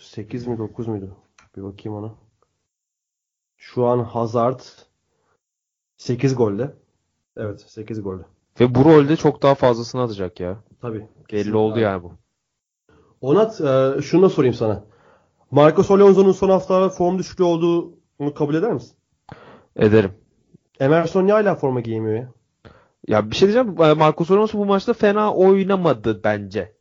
8 0.00 0.46
mi 0.46 0.58
9 0.58 0.88
muydu? 0.88 1.16
Bir 1.56 1.62
bakayım 1.62 1.98
ona. 1.98 2.14
Şu 3.56 3.86
an 3.86 3.98
Hazard 3.98 4.60
8 5.96 6.34
golde. 6.34 6.74
Evet 7.36 7.60
8 7.60 8.02
golde. 8.02 8.22
Ve 8.60 8.74
bu 8.74 8.84
rolde 8.84 9.16
çok 9.16 9.42
daha 9.42 9.54
fazlasını 9.54 10.02
atacak 10.02 10.40
ya. 10.40 10.56
Tabii. 10.80 11.06
Belli 11.32 11.56
oldu 11.56 11.78
yani 11.80 12.02
bu. 12.02 12.12
Onat 13.20 13.60
e, 13.60 14.02
şunu 14.02 14.22
da 14.22 14.28
sorayım 14.28 14.54
sana. 14.54 14.84
Marcos 15.50 15.90
Alonso'nun 15.90 16.32
son 16.32 16.50
haftalarda 16.50 16.88
form 16.88 17.18
düşüklüğü 17.18 17.44
olduğunu 17.44 18.34
kabul 18.34 18.54
eder 18.54 18.72
misin? 18.72 18.92
Ederim. 19.76 20.12
Emerson 20.80 21.24
niye 21.24 21.32
hala 21.34 21.54
forma 21.54 21.80
giymiyor 21.80 22.16
ya? 22.16 22.28
Ya 23.08 23.30
bir 23.30 23.36
şey 23.36 23.48
diyeceğim. 23.48 23.82
e, 23.82 23.92
Marcos 23.94 24.30
Alonso 24.30 24.58
bu 24.58 24.66
maçta 24.66 24.92
fena 24.92 25.34
oynamadı 25.34 26.24
bence. 26.24 26.76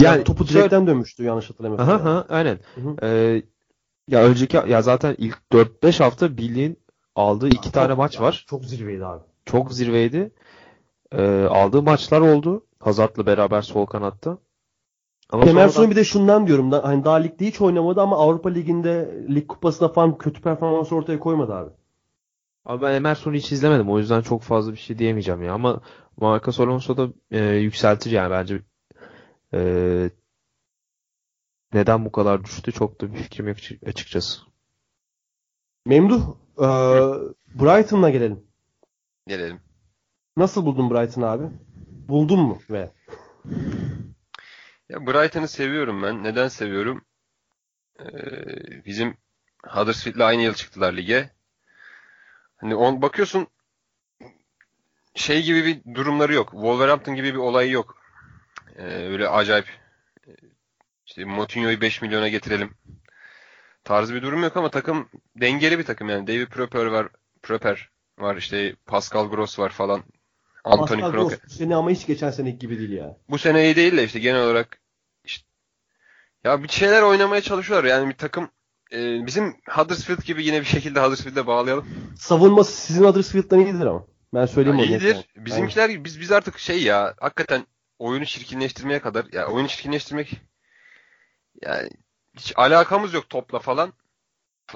Yani 0.00 0.24
topu 0.24 0.46
şöyle- 0.46 0.60
direkten 0.60 0.86
dönmüştü 0.86 1.24
yanlış 1.24 1.50
hatırlamıyorsam. 1.50 1.88
Aha, 2.00 2.10
aha, 2.10 2.26
aynen. 2.28 2.58
Hı 2.74 2.80
hı. 2.80 2.96
Ee, 3.02 3.42
ya 4.08 4.22
önceki 4.24 4.56
ya 4.56 4.82
zaten 4.82 5.14
ilk 5.18 5.38
4-5 5.52 6.00
hafta 6.04 6.36
bildiğin 6.36 6.78
aldığı 7.16 7.46
iki 7.46 7.62
Çok- 7.62 7.72
tane 7.72 7.94
maç 7.94 8.20
var. 8.20 8.44
Çok 8.48 8.64
zirveydi 8.64 9.06
abi. 9.06 9.22
Çok 9.46 9.72
zirveydi. 9.72 10.32
Ee, 11.12 11.44
aldığı 11.50 11.82
maçlar 11.82 12.20
oldu. 12.20 12.66
Hazard'la 12.80 13.26
beraber 13.26 13.62
sol 13.62 13.86
kanatta. 13.86 14.38
Ama 15.30 15.44
Emerson 15.44 15.70
sonradan- 15.72 15.90
bir 15.90 15.96
de 15.96 16.04
şundan 16.04 16.46
diyorum. 16.46 16.72
Da, 16.72 16.84
hani 16.84 17.04
daha 17.04 17.16
ligde 17.16 17.46
hiç 17.46 17.60
oynamadı 17.60 18.00
ama 18.00 18.16
Avrupa 18.18 18.48
Ligi'nde 18.50 19.24
lig 19.28 19.48
kupasında 19.48 19.88
falan 19.88 20.18
kötü 20.18 20.40
performans 20.42 20.92
ortaya 20.92 21.18
koymadı 21.18 21.54
abi. 21.54 21.70
Abi 22.64 22.82
ben 22.82 22.92
Emerson'u 22.94 23.34
hiç 23.34 23.52
izlemedim. 23.52 23.90
O 23.90 23.98
yüzden 23.98 24.20
çok 24.22 24.42
fazla 24.42 24.72
bir 24.72 24.76
şey 24.76 24.98
diyemeyeceğim 24.98 25.42
ya. 25.42 25.52
Ama 25.54 25.80
Marcos 26.16 26.60
Alonso 26.60 26.96
da 26.96 27.08
e, 27.30 27.44
yükseltir 27.44 28.10
yani 28.10 28.30
bence. 28.30 28.62
E, 29.54 30.10
neden 31.72 32.04
bu 32.04 32.12
kadar 32.12 32.44
düştü 32.44 32.72
çok 32.72 33.00
da 33.00 33.12
bir 33.12 33.18
fikrim 33.18 33.48
yok 33.48 33.56
açık- 33.56 33.88
açıkçası. 33.88 34.40
Memduh, 35.86 36.22
e, 36.58 36.66
Brighton'a 37.60 38.10
gelelim. 38.10 38.44
Gelelim. 39.26 39.60
Nasıl 40.36 40.66
buldun 40.66 40.90
Brighton 40.90 41.22
abi? 41.22 41.44
Buldun 42.08 42.40
mu? 42.40 42.58
Ve 42.70 42.90
Ya 44.88 45.06
Brighton'ı 45.06 45.48
seviyorum 45.48 46.02
ben. 46.02 46.24
Neden 46.24 46.48
seviyorum? 46.48 47.04
Ee, 48.00 48.84
bizim 48.84 49.16
Huddersfield'le 49.66 50.20
aynı 50.20 50.42
yıl 50.42 50.54
çıktılar 50.54 50.92
lige. 50.92 51.30
Hani 52.56 52.74
on 52.74 53.02
bakıyorsun 53.02 53.46
şey 55.14 55.42
gibi 55.42 55.64
bir 55.64 55.94
durumları 55.94 56.34
yok. 56.34 56.50
Wolverhampton 56.50 57.14
gibi 57.14 57.32
bir 57.32 57.38
olayı 57.38 57.70
yok. 57.70 57.96
Ee, 58.76 58.82
öyle 58.84 59.28
acayip 59.28 59.66
e, 60.26 60.30
işte 61.06 61.24
Moutinho'yu 61.24 61.80
5 61.80 62.02
milyona 62.02 62.28
getirelim 62.28 62.74
tarzı 63.84 64.14
bir 64.14 64.22
durum 64.22 64.42
yok 64.42 64.56
ama 64.56 64.70
takım 64.70 65.08
dengeli 65.36 65.78
bir 65.78 65.84
takım 65.84 66.08
yani. 66.08 66.26
David 66.26 66.46
Proper 66.46 66.86
var, 66.86 67.08
Proper 67.42 67.90
var 68.18 68.36
işte 68.36 68.76
Pascal 68.86 69.30
Gross 69.30 69.58
var 69.58 69.70
falan. 69.70 70.04
Anthony 70.64 71.00
Pascal 71.00 71.30
bu 71.46 71.50
sene 71.50 71.76
ama 71.76 71.90
hiç 71.90 72.06
geçen 72.06 72.30
seneki 72.30 72.58
gibi 72.58 72.78
değil 72.78 72.92
ya. 72.92 73.16
bu 73.28 73.38
sene 73.38 73.64
iyi 73.64 73.76
değil 73.76 73.96
de 73.96 74.04
işte 74.04 74.18
genel 74.18 74.42
olarak 74.42 74.80
işte 75.24 75.46
ya 76.44 76.62
bir 76.62 76.68
şeyler 76.68 77.02
oynamaya 77.02 77.40
çalışıyorlar. 77.40 77.88
Yani 77.88 78.08
bir 78.08 78.16
takım 78.16 78.50
e, 78.92 79.26
bizim 79.26 79.56
Huddersfield 79.70 80.22
gibi 80.24 80.44
yine 80.44 80.60
bir 80.60 80.66
şekilde 80.66 81.00
Huddersfield'e 81.00 81.46
bağlayalım. 81.46 81.88
Savunması 82.16 82.72
sizin 82.72 83.04
Huddersfield'dan 83.04 83.60
iyidir 83.60 83.86
ama. 83.86 84.04
Ben 84.34 84.46
söyleyeyim 84.46 84.78
onu. 84.78 84.86
iyidir. 84.86 85.16
Bizimkiler 85.36 86.04
biz 86.04 86.20
biz 86.20 86.32
artık 86.32 86.58
şey 86.58 86.82
ya 86.82 87.14
hakikaten 87.20 87.66
oyunu 87.98 88.26
çirkinleştirmeye 88.26 89.00
kadar 89.00 89.26
ya 89.32 89.46
oyunu 89.46 89.68
çirkinleştirmek 89.68 90.40
yani 91.62 91.90
hiç 92.36 92.52
alakamız 92.56 93.14
yok 93.14 93.28
topla 93.30 93.58
falan. 93.58 93.92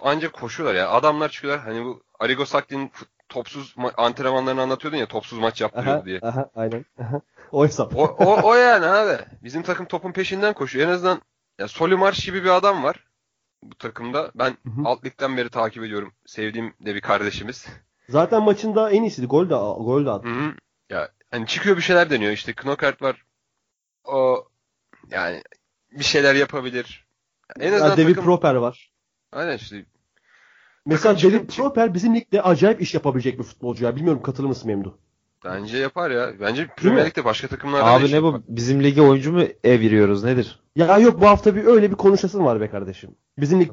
Ancak 0.02 0.32
koşuyorlar 0.32 0.74
ya. 0.78 0.90
Adamlar 0.90 1.28
çıkıyorlar. 1.28 1.64
Hani 1.64 1.84
bu 1.84 2.02
Arrigo 2.18 2.44
Sacchi'nin 2.44 2.88
fut- 2.88 3.08
topsuz 3.28 3.74
ma- 3.76 3.94
antrenmanlarını 3.96 4.60
anlatıyordun 4.62 4.98
ya 4.98 5.06
topsuz 5.06 5.38
maç 5.38 5.60
yaptırıyordu 5.60 5.98
Aha, 5.98 6.04
diye. 6.04 6.18
aha, 6.22 6.50
aynen. 6.54 6.84
Aha. 7.00 7.20
O 7.52 7.64
hesap. 7.64 7.96
O, 7.96 8.02
o, 8.04 8.42
o 8.50 8.54
yani 8.54 8.86
abi. 8.86 9.22
Bizim 9.42 9.62
takım 9.62 9.86
topun 9.86 10.12
peşinden 10.12 10.52
koşuyor. 10.54 10.88
En 10.88 10.92
azından 10.92 11.22
ya 11.58 11.68
Solimarş 11.68 12.24
gibi 12.24 12.44
bir 12.44 12.48
adam 12.56 12.84
var 12.84 13.04
bu 13.62 13.74
takımda. 13.74 14.30
Ben 14.34 14.50
Hı 14.50 14.70
hı. 14.70 14.80
alt 14.84 15.04
ligden 15.04 15.36
beri 15.36 15.48
takip 15.50 15.84
ediyorum. 15.84 16.12
Sevdiğim 16.26 16.74
de 16.80 16.94
bir 16.94 17.00
kardeşimiz. 17.00 17.66
Zaten 18.08 18.42
maçın 18.42 18.74
da 18.74 18.90
en 18.90 19.02
iyisiydi. 19.02 19.26
Gol 19.26 19.44
de, 19.44 19.54
gol 19.84 20.06
de 20.06 20.10
attı. 20.10 20.28
Hı 20.28 20.32
hı. 20.34 20.52
Ya 20.90 21.08
hani 21.30 21.46
çıkıyor 21.46 21.76
bir 21.76 21.82
şeyler 21.82 22.10
deniyor. 22.10 22.32
İşte 22.32 22.52
Knokert 22.52 23.02
var. 23.02 23.24
O 24.04 24.48
yani 25.10 25.42
bir 25.92 26.04
şeyler 26.04 26.34
yapabilir. 26.34 27.06
En 27.60 27.72
azından 27.72 27.90
Ya 27.90 27.96
David 27.96 28.08
takım 28.08 28.24
Proper 28.24 28.54
var. 28.54 28.90
aynen 29.32 29.56
işte 29.56 29.84
Mesela 30.86 31.16
çıkın- 31.16 31.46
Proper 31.46 31.94
bizim 31.94 32.14
ligde 32.14 32.42
acayip 32.42 32.82
iş 32.82 32.94
yapabilecek 32.94 33.38
bir 33.38 33.44
futbolcu 33.44 33.84
ya. 33.84 33.96
Bilmiyorum 33.96 34.22
katılır 34.22 34.48
mısın 34.48 34.66
Memduh? 34.68 34.92
bence 35.44 35.78
yapar 35.78 36.10
ya. 36.10 36.32
Bence 36.40 36.62
mi? 36.62 36.68
Premier 36.76 37.06
Lig'de 37.06 37.24
başka 37.24 37.48
takımlarda 37.48 37.86
da 37.86 37.90
Abi 37.90 38.12
ne 38.12 38.22
bu? 38.22 38.26
yapar. 38.26 38.40
Bizim 38.48 38.82
lige 38.84 39.02
oyuncu 39.02 39.32
mu 39.32 39.42
eviriyoruz 39.64 40.24
nedir? 40.24 40.60
Ya 40.76 40.98
yok 40.98 41.20
bu 41.20 41.26
hafta 41.26 41.56
bir 41.56 41.64
öyle 41.64 41.90
bir 41.90 41.96
konuşasın 41.96 42.44
var 42.44 42.60
be 42.60 42.70
kardeşim. 42.70 43.10
Bizim 43.38 43.60
lig 43.60 43.70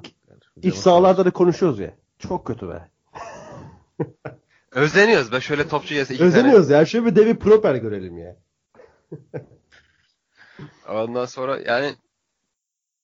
iç 0.62 0.76
sahalarda 0.76 1.26
da 1.26 1.32
konuşuyoruz 1.32 1.80
ya. 1.80 1.94
Çok 2.20 2.48
kötü 2.48 2.70
be. 2.70 2.90
Özleniyoruz 4.72 5.32
be 5.32 5.42
şöyle 5.42 5.68
topçu 5.68 5.94
gelse 5.94 6.14
iki 6.16 6.32
tane. 6.32 6.74
Ya. 6.74 6.86
Şöyle 6.86 7.06
bir 7.06 7.16
David 7.16 7.36
Proper 7.38 7.76
görelim 7.76 8.18
ya. 8.18 8.36
Ondan 10.90 11.26
sonra 11.26 11.60
yani 11.68 11.96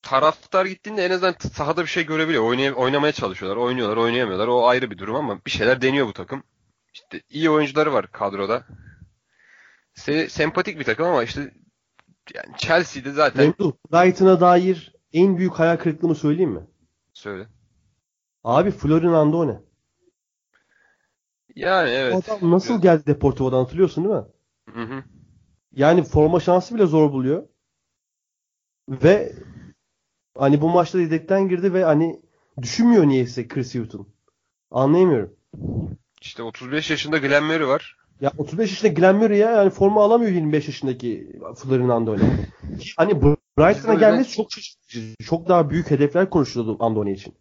taraftar 0.02 0.66
gittiğinde 0.66 1.06
en 1.06 1.12
azından 1.12 1.36
sahada 1.54 1.82
bir 1.82 1.88
şey 1.88 2.06
görebiliyor. 2.06 2.44
Oynay 2.44 2.74
oynamaya 2.74 3.12
çalışıyorlar. 3.12 3.58
Oynuyorlar, 3.58 3.98
oynayamıyorlar. 3.98 4.48
O 4.48 4.68
ayrı 4.68 4.92
bir 4.92 4.98
durum 4.98 5.16
ama 5.16 5.46
bir 5.46 5.52
şeyler 5.52 5.82
deniyor 5.82 6.08
bu 6.08 6.14
takım. 6.14 6.44
İşte 6.94 7.22
iyi 7.30 7.50
oyuncuları 7.50 7.94
var 7.94 8.12
kadroda. 8.12 8.66
Se 9.94 10.30
sempatik 10.30 10.80
bir 10.80 10.84
takım 10.84 11.06
ama 11.06 11.24
işte 11.24 11.54
yani 12.36 12.58
Chelsea'de 12.58 13.12
zaten 13.12 13.46
Memduh, 13.46 13.72
Brighton'a 13.94 14.40
dair 14.42 14.94
en 15.14 15.38
büyük 15.38 15.54
hayal 15.54 15.78
kırıklığımı 15.78 16.16
söyleyeyim 16.16 16.52
mi? 16.52 16.68
söyle. 17.14 17.48
Abi 18.44 18.72
Florin 18.72 19.14
Andone. 19.14 19.60
Yani 21.56 21.90
evet. 21.90 22.30
Adam 22.30 22.52
nasıl 22.52 22.82
geldi 22.82 23.06
Deportivo'dan 23.06 23.58
hatırlıyorsun 23.58 24.04
değil 24.04 24.16
mi? 24.16 24.26
Hı 24.74 24.82
hı. 24.82 25.04
Yani 25.72 26.04
forma 26.04 26.40
şansı 26.40 26.76
bile 26.76 26.86
zor 26.86 27.12
buluyor. 27.12 27.48
Ve 28.90 29.34
hani 30.40 30.62
bu 30.62 30.70
maçta 30.70 31.00
yedekten 31.00 31.50
girdi 31.50 31.74
ve 31.74 31.84
hani 31.84 32.20
düşünmüyor 32.62 33.08
niyeyse 33.08 33.48
Chris 33.48 33.76
Hughton. 33.76 34.08
Anlayamıyorum. 34.72 35.36
İşte 36.22 36.44
35 36.44 36.90
yaşında 36.90 37.18
Glenn 37.18 37.44
Murray 37.44 37.68
var. 37.68 37.98
Ya 38.22 38.32
35 38.38 38.70
yaşında 38.70 38.92
Glenn 38.94 39.16
Murray 39.16 39.38
ya 39.38 39.52
yani 39.52 39.70
forma 39.70 40.04
alamıyor 40.04 40.32
25 40.32 40.68
yaşındaki 40.68 41.40
Florin 41.58 41.90
Andone. 41.90 42.22
hani 42.98 43.22
Brighton'a 43.58 43.94
gelmesi 43.94 44.32
çok 44.32 44.52
şaşırtıcı. 44.52 45.16
Çok 45.24 45.50
daha 45.50 45.70
büyük 45.70 45.92
hedefler 45.92 46.30
konuşuluyordu 46.30 46.84
Andone 46.84 47.12
için. 47.12 47.34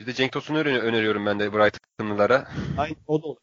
Bir 0.00 0.06
de 0.06 0.12
Cenk 0.12 0.32
Tosun'u 0.32 0.58
öner- 0.58 0.80
öneriyorum 0.80 1.26
ben 1.26 1.40
de 1.40 1.52
Brighton'lılara. 1.52 2.48
Aynen 2.78 2.96
o 3.06 3.22
da 3.22 3.26
olur. 3.26 3.40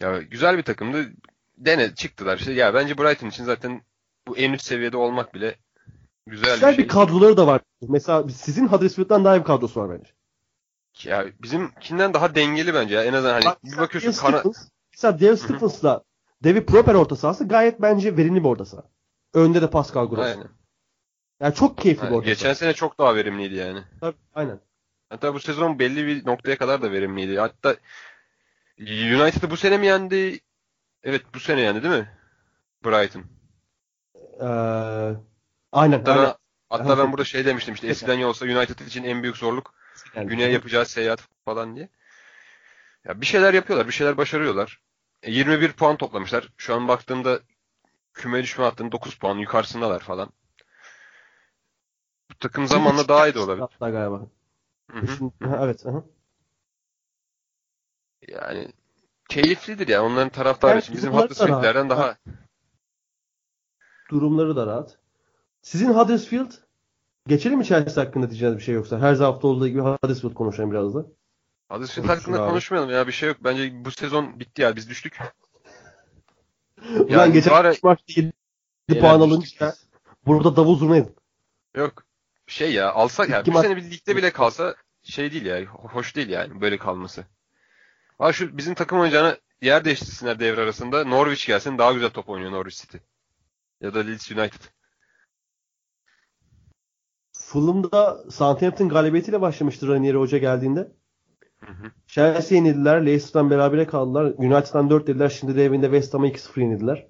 Ya 0.00 0.22
güzel 0.22 0.58
bir 0.58 0.62
takımdı. 0.62 1.12
Dene 1.58 1.94
çıktılar 1.94 2.38
işte. 2.38 2.52
Ya 2.52 2.74
bence 2.74 2.98
Brighton 2.98 3.28
için 3.28 3.44
zaten 3.44 3.82
bu 4.28 4.36
en 4.36 4.52
üst 4.52 4.64
seviyede 4.64 4.96
olmak 4.96 5.34
bile 5.34 5.56
güzel 6.26 6.54
Güzel 6.54 6.70
bir 6.70 6.74
şey. 6.76 6.84
bir 6.84 6.88
kadroları 6.88 7.36
da 7.36 7.46
var. 7.46 7.60
Mesela 7.88 8.28
sizin 8.28 8.66
Huddersfield'dan 8.68 9.24
daha 9.24 9.36
iyi 9.36 9.40
bir 9.40 9.44
kadrosu 9.44 9.80
var 9.80 9.98
bence. 9.98 10.12
Ya 11.10 11.26
bizimkinden 11.42 12.14
daha 12.14 12.34
dengeli 12.34 12.74
bence 12.74 12.94
ya. 12.94 13.04
En 13.04 13.12
azından 13.12 13.32
hani 13.32 13.44
Bak, 13.44 13.64
bir 13.64 13.76
bakıyorsun 13.76 14.22
kana... 14.22 14.38
Stephens, 14.38 14.68
mesela 14.92 15.20
Dale 15.20 15.36
Stephens'la 15.36 16.04
David 16.44 16.66
Proper 16.66 16.94
orta 16.94 17.16
sahası 17.16 17.48
gayet 17.48 17.82
bence 17.82 18.16
verimli 18.16 18.40
bir 18.44 18.48
orta 18.48 18.64
saha. 18.64 18.82
Önde 19.34 19.62
de 19.62 19.70
Pascal 19.70 20.06
Gross. 20.08 20.26
Aynen. 20.26 20.48
Yani 21.40 21.54
çok 21.54 21.78
keyifli 21.78 22.00
bir 22.02 22.06
Aynen. 22.06 22.16
orta 22.18 22.26
Geçen 22.26 22.44
saha. 22.44 22.54
sene 22.54 22.72
çok 22.72 22.98
daha 22.98 23.14
verimliydi 23.16 23.54
yani. 23.54 23.82
Tabii, 24.00 24.16
aynen. 24.34 24.60
Hatta 25.08 25.34
bu 25.34 25.40
sezon 25.40 25.78
belli 25.78 26.06
bir 26.06 26.26
noktaya 26.26 26.58
kadar 26.58 26.82
da 26.82 26.92
verimliydi. 26.92 27.38
Hatta 27.38 27.76
United'ı 28.80 29.50
bu 29.50 29.56
sene 29.56 29.78
mi 29.78 29.86
yendi? 29.86 30.40
Evet 31.02 31.22
bu 31.34 31.40
sene 31.40 31.60
yendi 31.60 31.82
değil 31.82 31.94
mi? 31.94 32.08
Brighton. 32.84 33.22
Ee, 34.40 35.16
aynen. 35.72 35.98
Hatta 35.98 36.12
aynen. 36.12 36.24
ben, 36.24 36.34
hatta 36.68 36.98
ben 36.98 37.12
burada 37.12 37.24
şey 37.24 37.44
demiştim 37.44 37.74
işte 37.74 37.86
eskiden 37.86 38.22
olsa 38.22 38.46
United 38.46 38.78
için 38.78 39.04
en 39.04 39.22
büyük 39.22 39.36
zorluk 39.36 39.74
Yani, 40.16 40.28
Güney'e 40.28 40.50
yapacağı 40.50 40.86
seyahat 40.86 41.28
falan 41.44 41.76
diye. 41.76 41.88
Ya 43.04 43.20
bir 43.20 43.26
şeyler 43.26 43.54
yapıyorlar, 43.54 43.86
bir 43.86 43.92
şeyler 43.92 44.16
başarıyorlar. 44.16 44.80
E, 45.22 45.30
21 45.30 45.72
puan 45.72 45.96
toplamışlar. 45.96 46.48
Şu 46.56 46.74
an 46.74 46.88
baktığımda 46.88 47.40
küme 48.14 48.42
düşme 48.42 48.64
hattının 48.64 48.92
9 48.92 49.14
puan 49.18 49.36
yukarısındalar 49.36 50.00
falan. 50.00 50.30
Bu 52.30 52.34
takım 52.34 52.66
zamanla 52.66 53.08
daha 53.08 53.28
iyi 53.28 53.34
de 53.34 53.38
olabilir. 53.38 53.66
Hatta 53.70 53.90
galiba. 53.90 54.26
Hı 54.90 54.98
hı. 54.98 55.16
Şimdi- 55.16 55.44
ha, 55.44 55.58
evet. 55.62 55.84
Yani 58.28 58.72
keyiflidir 59.28 59.88
ya 59.88 60.04
onların 60.04 60.28
taraftarı 60.28 60.70
Yani 60.70 60.80
için. 60.80 60.94
Bizim 60.94 61.12
bunlar 61.12 61.30
da 61.30 61.88
daha 61.90 62.16
Durumları 64.10 64.56
da 64.56 64.66
rahat. 64.66 64.99
Sizin 65.62 65.92
Huddersfield 65.94 66.52
geçelim 67.26 67.58
mi 67.58 67.64
Chelsea 67.64 68.04
hakkında 68.04 68.30
diyeceğiniz 68.30 68.58
bir 68.58 68.62
şey 68.62 68.74
yoksa? 68.74 68.98
Her 69.00 69.14
hafta 69.14 69.48
olduğu 69.48 69.68
gibi 69.68 69.80
Huddersfield 69.80 70.34
konuşalım 70.34 70.70
biraz 70.70 70.94
da. 70.94 71.06
Huddersfield 71.70 72.08
hakkında 72.08 72.42
abi. 72.42 72.50
konuşmayalım 72.50 72.90
ya 72.90 73.06
bir 73.06 73.12
şey 73.12 73.28
yok. 73.28 73.36
Bence 73.40 73.84
bu 73.84 73.90
sezon 73.90 74.40
bitti 74.40 74.62
ya 74.62 74.76
biz 74.76 74.88
düştük. 74.88 75.18
Ulan 76.94 77.06
Yani 77.08 77.32
geçen 77.32 77.52
var 77.52 77.76
maçta 77.82 78.04
7 78.08 78.32
Yine 78.88 79.00
puan 79.00 79.20
alınca 79.20 79.74
burada 80.26 80.56
davul 80.56 80.76
zurnaydı. 80.78 81.14
Yok. 81.76 82.04
Şey 82.46 82.72
ya 82.72 82.92
alsak 82.92 83.28
ya 83.28 83.46
bu 83.46 83.52
maç- 83.52 83.66
sene 83.66 83.76
bir 83.76 83.90
ligde 83.90 84.16
bile 84.16 84.30
kalsa 84.30 84.74
şey 85.02 85.32
değil 85.32 85.46
ya 85.46 85.62
ho- 85.62 85.88
hoş 85.88 86.16
değil 86.16 86.28
yani 86.28 86.60
böyle 86.60 86.78
kalması. 86.78 87.24
Ha 88.18 88.32
şu 88.32 88.58
bizim 88.58 88.74
takım 88.74 88.98
oynayacağına 88.98 89.36
yer 89.62 89.84
değiştirsinler 89.84 90.40
devre 90.40 90.60
arasında. 90.60 91.04
Norwich 91.04 91.46
gelsin 91.46 91.78
daha 91.78 91.92
güzel 91.92 92.10
top 92.10 92.28
oynuyor 92.28 92.52
Norwich 92.52 92.76
City. 92.80 92.96
Ya 93.80 93.94
da 93.94 93.98
Leeds 94.00 94.30
United. 94.30 94.60
Fulham'da 97.50 98.24
Southampton 98.30 98.88
galibiyetiyle 98.88 99.40
başlamıştı 99.40 99.88
Ranieri 99.88 100.16
Hoca 100.16 100.38
geldiğinde. 100.38 100.92
Hı 101.60 101.72
hı. 101.72 101.90
Chelsea 102.06 102.58
yenildiler. 102.58 103.06
Leicester'dan 103.06 103.50
berabere 103.50 103.86
kaldılar. 103.86 104.24
United'dan 104.24 104.90
4 104.90 105.08
yediler. 105.08 105.28
Şimdi 105.28 105.56
de 105.56 105.64
evinde 105.64 105.86
West 105.86 106.14
Ham'a 106.14 106.28
2-0 106.28 106.60
yenildiler. 106.60 107.06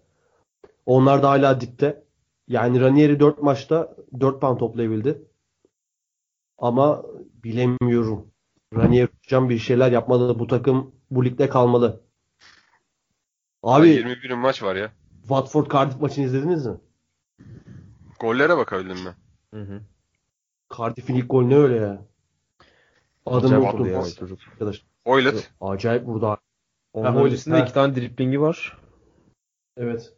Onlar 0.86 1.22
da 1.22 1.30
hala 1.30 1.60
dipte. 1.60 2.04
Yani 2.48 2.80
Ranieri 2.80 3.20
4 3.20 3.42
maçta 3.42 3.96
4 4.20 4.40
puan 4.40 4.58
toplayabildi. 4.58 5.22
Ama 6.58 7.02
bilemiyorum. 7.44 8.26
Ranieri 8.74 9.08
hocam 9.24 9.48
bir 9.48 9.58
şeyler 9.58 9.92
yapmalı. 9.92 10.38
Bu 10.38 10.46
takım 10.46 10.94
bu 11.10 11.24
ligde 11.24 11.48
kalmalı. 11.48 12.00
Abi 13.62 13.82
Abi 13.82 13.88
21 13.88 14.30
maç 14.30 14.62
var 14.62 14.76
ya. 14.76 14.92
Watford 15.20 15.72
Cardiff 15.72 16.00
maçını 16.00 16.24
izlediniz 16.24 16.66
mi? 16.66 16.76
Gollere 18.20 18.56
bakabildim 18.56 19.04
mi? 19.04 19.14
Hı 19.54 19.62
hı. 19.62 19.80
Cardiff'in 20.78 21.14
ilk 21.14 21.30
golü 21.30 21.48
ne 21.50 21.56
öyle 21.56 21.76
ya? 21.76 22.02
Adını 23.26 23.60
unuttum. 23.60 23.86
ya. 23.86 24.02
Arkadaş. 24.52 24.82
Oylet. 25.04 25.50
Acayip 25.60 26.06
burada. 26.06 26.36
Onun 26.92 27.14
Ha, 27.14 27.24
öncesinde 27.24 27.56
ha. 27.56 27.62
iki 27.62 27.72
tane 27.72 27.96
driplingi 27.96 28.40
var. 28.40 28.78
Evet. 29.76 30.12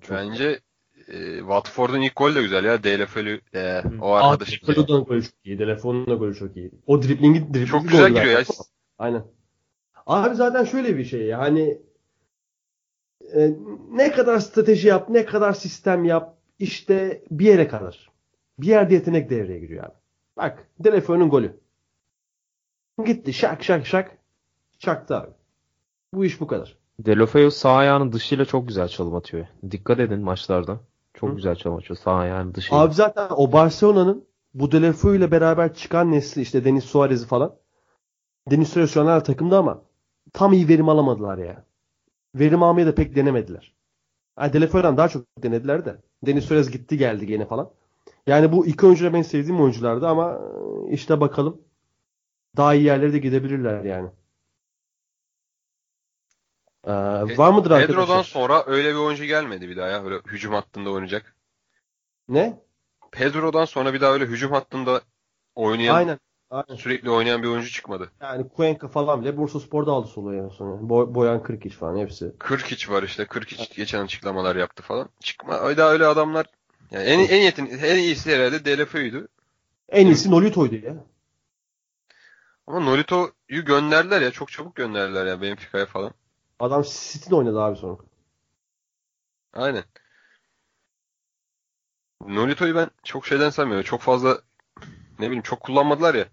Çok 0.00 0.10
Bence 0.10 0.60
e, 1.08 1.38
Watford'un 1.38 2.00
ilk 2.00 2.16
golü 2.16 2.34
de 2.34 2.42
güzel 2.42 2.64
ya. 2.64 2.84
DLF'lü 2.84 3.40
e, 3.54 3.82
o 4.00 4.12
Aa, 4.12 4.30
arkadaşım. 4.30 4.66
Telefonun 4.66 5.04
golü 5.04 5.22
çok 5.22 5.34
iyi. 5.44 5.58
Telefonun 5.58 6.06
da 6.06 6.14
golü 6.14 6.34
çok 6.34 6.56
iyi. 6.56 6.70
O 6.86 7.02
driplingi, 7.02 7.40
driplingi 7.40 7.66
Çok 7.66 7.88
güzel 7.88 8.08
giriyor 8.08 8.38
ya. 8.38 8.44
Aynen. 8.98 9.24
Abi 10.06 10.34
zaten 10.34 10.64
şöyle 10.64 10.96
bir 10.98 11.04
şey 11.04 11.22
yani 11.22 11.78
e, 13.34 13.50
ne 13.90 14.12
kadar 14.12 14.38
strateji 14.38 14.88
yap, 14.88 15.08
ne 15.08 15.24
kadar 15.24 15.52
sistem 15.52 16.04
yap 16.04 16.38
işte 16.58 17.24
bir 17.30 17.46
yere 17.46 17.68
kadar. 17.68 18.11
Bir 18.58 18.66
yerde 18.66 18.94
yetenek 18.94 19.30
devreye 19.30 19.58
giriyor 19.58 19.84
abi. 19.84 19.94
Bak 20.36 20.68
Delefoe'nun 20.80 21.30
golü. 21.30 21.60
Gitti 23.06 23.32
şak 23.32 23.64
şak 23.64 23.86
şak 23.86 24.18
çaktı 24.78 25.16
abi. 25.16 25.30
Bu 26.14 26.24
iş 26.24 26.40
bu 26.40 26.46
kadar. 26.46 26.76
Delofeu 26.98 27.50
sağ 27.50 27.72
ayağının 27.72 28.12
dışıyla 28.12 28.44
çok 28.44 28.68
güzel 28.68 28.88
çalım 28.88 29.14
atıyor. 29.14 29.46
Dikkat 29.70 30.00
edin 30.00 30.20
maçlarda. 30.20 30.80
Çok 31.14 31.30
Hı. 31.30 31.34
güzel 31.34 31.56
çalım 31.56 31.76
atıyor 31.76 31.96
sağ 31.96 32.14
ayağının 32.14 32.54
dışıyla. 32.54 32.82
Abi 32.82 32.94
zaten 32.94 33.28
o 33.30 33.52
Barcelona'nın 33.52 34.24
bu 34.54 34.72
Deulofeu 34.72 35.14
ile 35.14 35.30
beraber 35.30 35.74
çıkan 35.74 36.12
nesli 36.12 36.42
işte 36.42 36.64
Denis 36.64 36.84
Suarez'i 36.84 37.26
falan. 37.26 37.54
Denis 38.50 38.72
Suarez 38.72 38.90
şu 38.90 39.08
an 39.08 39.22
takımda 39.22 39.58
ama 39.58 39.82
tam 40.32 40.52
iyi 40.52 40.68
verim 40.68 40.88
alamadılar 40.88 41.38
ya. 41.38 41.64
Verim 42.34 42.62
almayı 42.62 42.86
da 42.86 42.94
pek 42.94 43.16
denemediler. 43.16 43.74
Yani 44.40 44.52
Deulofeu'dan 44.52 44.96
daha 44.96 45.08
çok 45.08 45.26
denediler 45.42 45.84
de. 45.84 45.96
Denis 46.26 46.44
Suarez 46.44 46.70
gitti 46.70 46.98
geldi 46.98 47.26
gene 47.26 47.46
falan. 47.46 47.70
Yani 48.26 48.52
bu 48.52 48.66
iki 48.66 48.86
oyuncu 48.86 49.04
da 49.04 49.12
benim 49.12 49.24
sevdiğim 49.24 49.60
oyunculardı 49.60 50.08
ama 50.08 50.40
e, 50.88 50.92
işte 50.92 51.20
bakalım. 51.20 51.60
Daha 52.56 52.74
iyi 52.74 52.84
yerlere 52.84 53.12
de 53.12 53.18
gidebilirler 53.18 53.84
yani. 53.84 54.10
Ee, 56.86 56.92
var 57.38 57.52
mıdır 57.52 57.70
arkadaşlar? 57.70 57.86
Pedro'dan 57.86 58.22
sonra 58.22 58.64
öyle 58.66 58.90
bir 58.90 58.98
oyuncu 58.98 59.24
gelmedi 59.24 59.68
bir 59.68 59.76
daha 59.76 59.88
ya. 59.88 60.04
Öyle 60.04 60.16
hücum 60.26 60.54
hattında 60.54 60.90
oynayacak. 60.90 61.36
Ne? 62.28 62.62
Pedro'dan 63.12 63.64
sonra 63.64 63.94
bir 63.94 64.00
daha 64.00 64.12
öyle 64.12 64.24
hücum 64.26 64.52
hattında 64.52 65.00
oynayan, 65.54 65.94
Aynen. 65.94 66.18
Aynen. 66.50 66.74
sürekli 66.76 67.10
oynayan 67.10 67.42
bir 67.42 67.48
oyuncu 67.48 67.70
çıkmadı. 67.70 68.10
Yani 68.20 68.46
Cuenca 68.56 68.88
falan 68.88 69.22
bile 69.22 69.36
Bursa 69.36 69.60
Spor'da 69.60 69.92
aldı 69.92 70.06
solo 70.08 70.34
en 70.34 70.48
son. 70.48 70.88
Bo- 70.88 71.14
Boyan 71.14 71.42
Kırkiç 71.42 71.74
falan 71.74 71.98
hepsi. 71.98 72.32
Kırkiç 72.38 72.90
var 72.90 73.02
işte. 73.02 73.24
Kırkiç 73.26 73.76
geçen 73.76 74.04
açıklamalar 74.04 74.56
yaptı 74.56 74.82
falan. 74.82 75.08
Çıkma 75.20 75.58
öyle 75.58 75.76
daha 75.76 75.92
öyle 75.92 76.06
adamlar 76.06 76.46
yani 76.92 77.04
en 77.04 77.18
en 77.18 77.40
yetin 77.40 77.66
en 77.66 77.98
iyisi 77.98 78.36
herhalde 78.36 78.64
DLF'ydi. 78.64 79.26
En 79.88 80.06
iyisi 80.06 80.30
Nolito'ydu 80.30 80.74
ya. 80.74 81.04
Ama 82.66 82.80
Nolito'yu 82.80 83.64
gönderdiler 83.64 84.22
ya. 84.22 84.30
Çok 84.30 84.52
çabuk 84.52 84.74
gönderdiler 84.74 85.26
ya 85.26 85.42
Benfica'ya 85.42 85.86
falan. 85.86 86.12
Adam 86.60 86.82
City'de 86.82 87.34
oynadı 87.34 87.60
abi 87.60 87.76
sonra. 87.76 87.98
Aynen. 89.52 89.84
Nolito'yu 92.26 92.74
ben 92.74 92.90
çok 93.04 93.26
şeyden 93.26 93.50
saymıyorum. 93.50 93.84
Çok 93.84 94.00
fazla 94.00 94.40
ne 95.18 95.26
bileyim 95.26 95.42
çok 95.42 95.60
kullanmadılar 95.60 96.14
ya. 96.14 96.26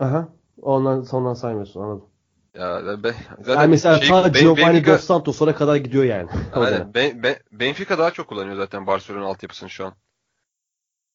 Aha. 0.00 0.28
Ondan 0.62 1.02
sonra 1.02 1.34
saymıyorsun 1.34 1.80
anladım. 1.80 2.13
Ya 2.54 3.02
ben 3.02 3.14
zaten 3.40 3.60
Yani 3.60 3.70
mesela 3.70 3.98
şey, 3.98 4.08
ta 4.08 4.28
Giovanni 4.28 4.74
Benfica, 4.74 4.92
Dos 4.92 5.04
Santos'lara 5.04 5.54
kadar 5.54 5.76
gidiyor 5.76 6.04
yani. 6.04 6.28
Aynen, 6.52 6.94
Ben- 6.94 7.22
Ben- 7.22 7.38
Benfica 7.52 7.98
daha 7.98 8.10
çok 8.10 8.28
kullanıyor 8.28 8.56
zaten 8.56 8.86
Barcelona 8.86 9.26
altyapısını 9.26 9.70
şu 9.70 9.86
an. 9.86 9.94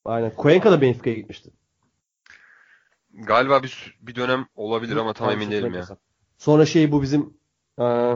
Aynen. 0.06 0.32
Cuenca 0.38 0.72
da 0.72 0.82
Benfica'ya 0.82 1.16
gitmişti. 1.16 1.52
Galiba 3.14 3.64
bir 3.64 3.98
bir 4.02 4.16
dönem 4.16 4.48
olabilir 4.56 4.96
ama 4.98 5.14
tam 5.14 5.30
emin 5.32 5.52
değilim 5.52 5.74
ya. 5.74 5.88
Sonra 6.38 6.66
şey 6.66 6.92
bu 6.92 7.02
bizim 7.02 7.34
aa, 7.78 8.16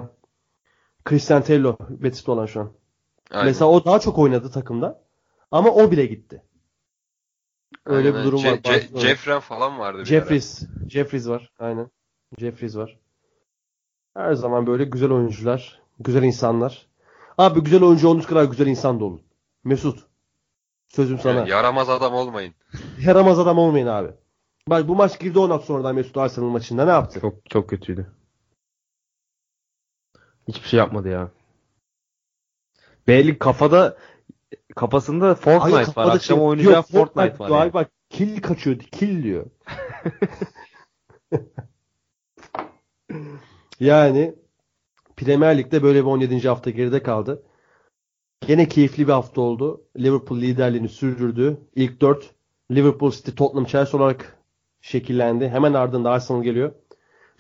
Christian 1.06 1.44
Tello 1.44 1.78
Betis'te 1.90 2.32
olan 2.32 2.46
şu 2.46 2.62
an. 2.62 2.72
Aynen. 3.32 3.46
Mesela 3.46 3.66
o 3.66 3.86
daha 3.86 4.00
çok 4.00 4.18
oynadı 4.18 4.52
takımda. 4.52 5.04
Ama 5.52 5.70
o 5.70 5.92
bile 5.92 6.06
gitti. 6.06 6.44
Öyle 7.86 8.08
Aynen, 8.08 8.20
bir 8.22 8.28
durum 8.28 8.40
Ce- 8.40 8.52
var. 8.52 8.58
Ce-. 8.58 9.00
Jeffren 9.00 9.40
falan 9.40 9.80
vardı. 9.80 10.06
Jeffries. 10.06 10.64
Jeffries 10.90 11.28
var. 11.28 11.52
Aynen. 11.60 11.92
Jeffries 12.40 12.76
var. 12.76 13.00
Her 14.14 14.34
zaman 14.34 14.68
böyle 14.68 14.84
güzel 14.84 15.12
oyuncular. 15.12 15.82
Güzel 16.00 16.24
insanlar. 16.24 16.88
Abi 17.38 17.62
güzel 17.64 17.84
oyuncu 17.84 18.08
olduğunuz 18.08 18.26
kadar 18.28 18.44
güzel 18.44 18.68
insan 18.68 19.00
da 19.00 19.04
olun. 19.06 19.22
Mesut. 19.64 20.00
Sözüm 20.88 21.20
sana. 21.20 21.40
Yani 21.40 21.50
yaramaz 21.50 21.90
adam 21.90 22.14
olmayın. 22.14 22.54
Yaramaz 23.06 23.40
adam 23.40 23.58
olmayın 23.58 23.88
abi. 23.88 24.12
Bak 24.68 24.88
bu 24.88 24.96
maç 24.96 25.20
girdi 25.20 25.40
10 25.40 25.58
sonradan 25.58 25.96
Mesut 25.96 26.18
Arsenal 26.18 26.48
maçında 26.50 26.86
ne 26.86 26.92
yaptı? 26.92 27.20
Çok 27.22 27.50
çok 27.50 27.70
kötüydü. 27.70 28.12
Hiçbir 30.48 30.68
şey 30.68 30.78
yapmadı 30.78 31.10
ya. 31.10 31.32
Belli 33.08 33.40
kafada 33.40 33.98
kafasında 34.76 35.36
Fortnite 35.36 35.60
Hayır, 35.60 35.76
var. 35.76 35.86
kafada 35.86 36.12
Akşam 36.12 36.38
şey- 36.38 36.46
oynayacağı 36.48 36.74
Yok, 36.76 36.86
Fortnite 36.92 37.40
var. 37.40 37.48
diyor. 37.48 37.50
yani. 37.50 37.62
Abi 37.64 37.74
bak 37.74 37.92
kill 38.10 38.42
kaçıyor. 38.42 38.80
Kill 38.80 39.24
diyor. 39.24 39.46
yani 43.84 44.36
Premier 45.16 45.58
Lig'de 45.58 45.84
böyle 45.84 46.00
bir 46.00 46.10
17. 46.10 46.48
hafta 46.48 46.70
geride 46.70 47.04
kaldı. 47.04 47.44
Gene 48.48 48.68
keyifli 48.68 49.08
bir 49.08 49.14
hafta 49.14 49.42
oldu. 49.42 49.82
Liverpool 49.98 50.42
liderliğini 50.42 50.90
sürdürdü. 50.90 51.58
İlk 51.76 52.02
4 52.02 52.32
Liverpool, 52.72 53.12
City, 53.12 53.32
Tottenham, 53.32 53.66
Chelsea 53.66 54.00
olarak 54.02 54.38
şekillendi. 54.82 55.50
Hemen 55.50 55.74
ardında 55.74 56.12
Arsenal 56.12 56.44
geliyor. 56.44 56.72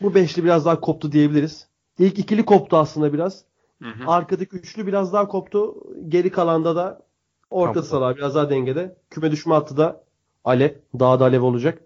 Bu 0.01 0.15
beşli 0.15 0.43
biraz 0.43 0.65
daha 0.65 0.79
koptu 0.79 1.11
diyebiliriz. 1.11 1.67
İlk 1.99 2.19
ikili 2.19 2.45
koptu 2.45 2.77
aslında 2.77 3.13
biraz. 3.13 3.43
Hı 3.81 3.89
hı. 3.89 4.11
Arkadaki 4.11 4.55
üçlü 4.55 4.87
biraz 4.87 5.13
daha 5.13 5.27
koptu. 5.27 5.75
Geri 6.07 6.29
kalanda 6.31 6.75
da 6.75 7.01
orta 7.49 7.83
sıralar 7.83 8.15
biraz 8.17 8.35
daha 8.35 8.49
dengede. 8.49 8.95
Küme 9.09 9.31
düşme 9.31 9.53
hattı 9.53 9.77
da 9.77 10.03
alev. 10.43 10.71
Daha 10.99 11.19
da 11.19 11.25
alev 11.25 11.41
olacak. 11.41 11.81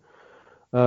Ee, 0.74 0.78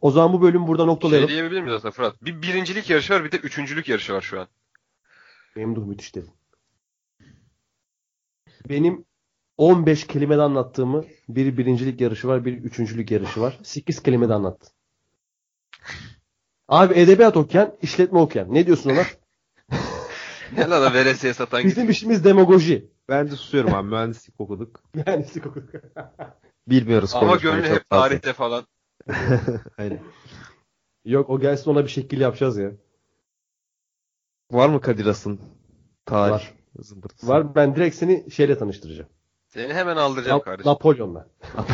o 0.00 0.10
zaman 0.10 0.32
bu 0.32 0.42
bölüm 0.42 0.66
burada 0.66 0.82
Şey 0.82 0.86
noktalayalım. 0.86 1.28
diyebilir 1.28 1.60
miyiz 1.60 1.74
aslında 1.74 1.92
Fırat? 1.92 2.24
Bir 2.24 2.42
birincilik 2.42 2.90
yarışı 2.90 3.14
var 3.14 3.24
bir 3.24 3.32
de 3.32 3.36
üçüncülük 3.36 3.88
yarışı 3.88 4.12
var 4.14 4.20
şu 4.20 4.40
an. 4.40 4.48
Memduh 5.56 5.86
müthiş 5.86 6.14
dedim. 6.14 6.32
Benim 8.68 9.04
15 9.56 10.06
kelimede 10.06 10.42
anlattığımı 10.42 11.04
bir 11.28 11.56
birincilik 11.58 12.00
yarışı 12.00 12.28
var, 12.28 12.44
bir 12.44 12.52
üçüncülük 12.52 13.10
yarışı 13.10 13.40
var. 13.40 13.58
8 13.62 14.02
kelimede 14.02 14.34
anlattım. 14.34 14.70
Abi 16.68 16.94
edebiyat 16.94 17.36
okuyan, 17.36 17.74
işletme 17.82 18.18
okuyan. 18.18 18.54
Ne 18.54 18.66
diyorsun 18.66 18.90
ona? 18.90 19.02
Ne 20.56 20.68
lan 20.68 20.90
o 20.90 20.94
veresiye 20.94 21.34
satan 21.34 21.60
gibi. 21.62 21.70
Bizim 21.70 21.90
işimiz 21.90 22.24
demagoji. 22.24 22.90
Ben 23.08 23.30
de 23.30 23.36
susuyorum 23.36 23.74
abi. 23.74 23.88
Mühendislik 23.88 24.40
okuduk. 24.40 24.82
Mühendislik 24.94 25.46
okuduk. 25.46 25.70
Bilmiyoruz 26.68 27.14
Ama 27.14 27.36
gönlü 27.36 27.68
hep 27.68 27.90
tarihte 27.90 28.32
falan. 28.32 28.64
Aynen. 29.78 30.00
Yok 31.04 31.30
o 31.30 31.40
gelsin 31.40 31.70
ona 31.70 31.84
bir 31.84 31.88
şekil 31.88 32.20
yapacağız 32.20 32.58
ya. 32.58 32.72
Var 34.50 34.68
mı 34.68 34.80
Kadir 34.80 35.06
As'ın 35.06 35.40
tarih 36.06 36.32
Var. 36.32 36.54
zımbırtısı? 36.80 37.28
Var 37.28 37.54
ben 37.54 37.76
direkt 37.76 37.96
seni 37.96 38.30
şeyle 38.30 38.58
tanıştıracağım. 38.58 39.10
Seni 39.48 39.74
hemen 39.74 39.96
aldıracağım 39.96 40.38
Na- 40.38 40.42
kardeşim. 40.44 40.70
Napolyon'la. 40.72 41.28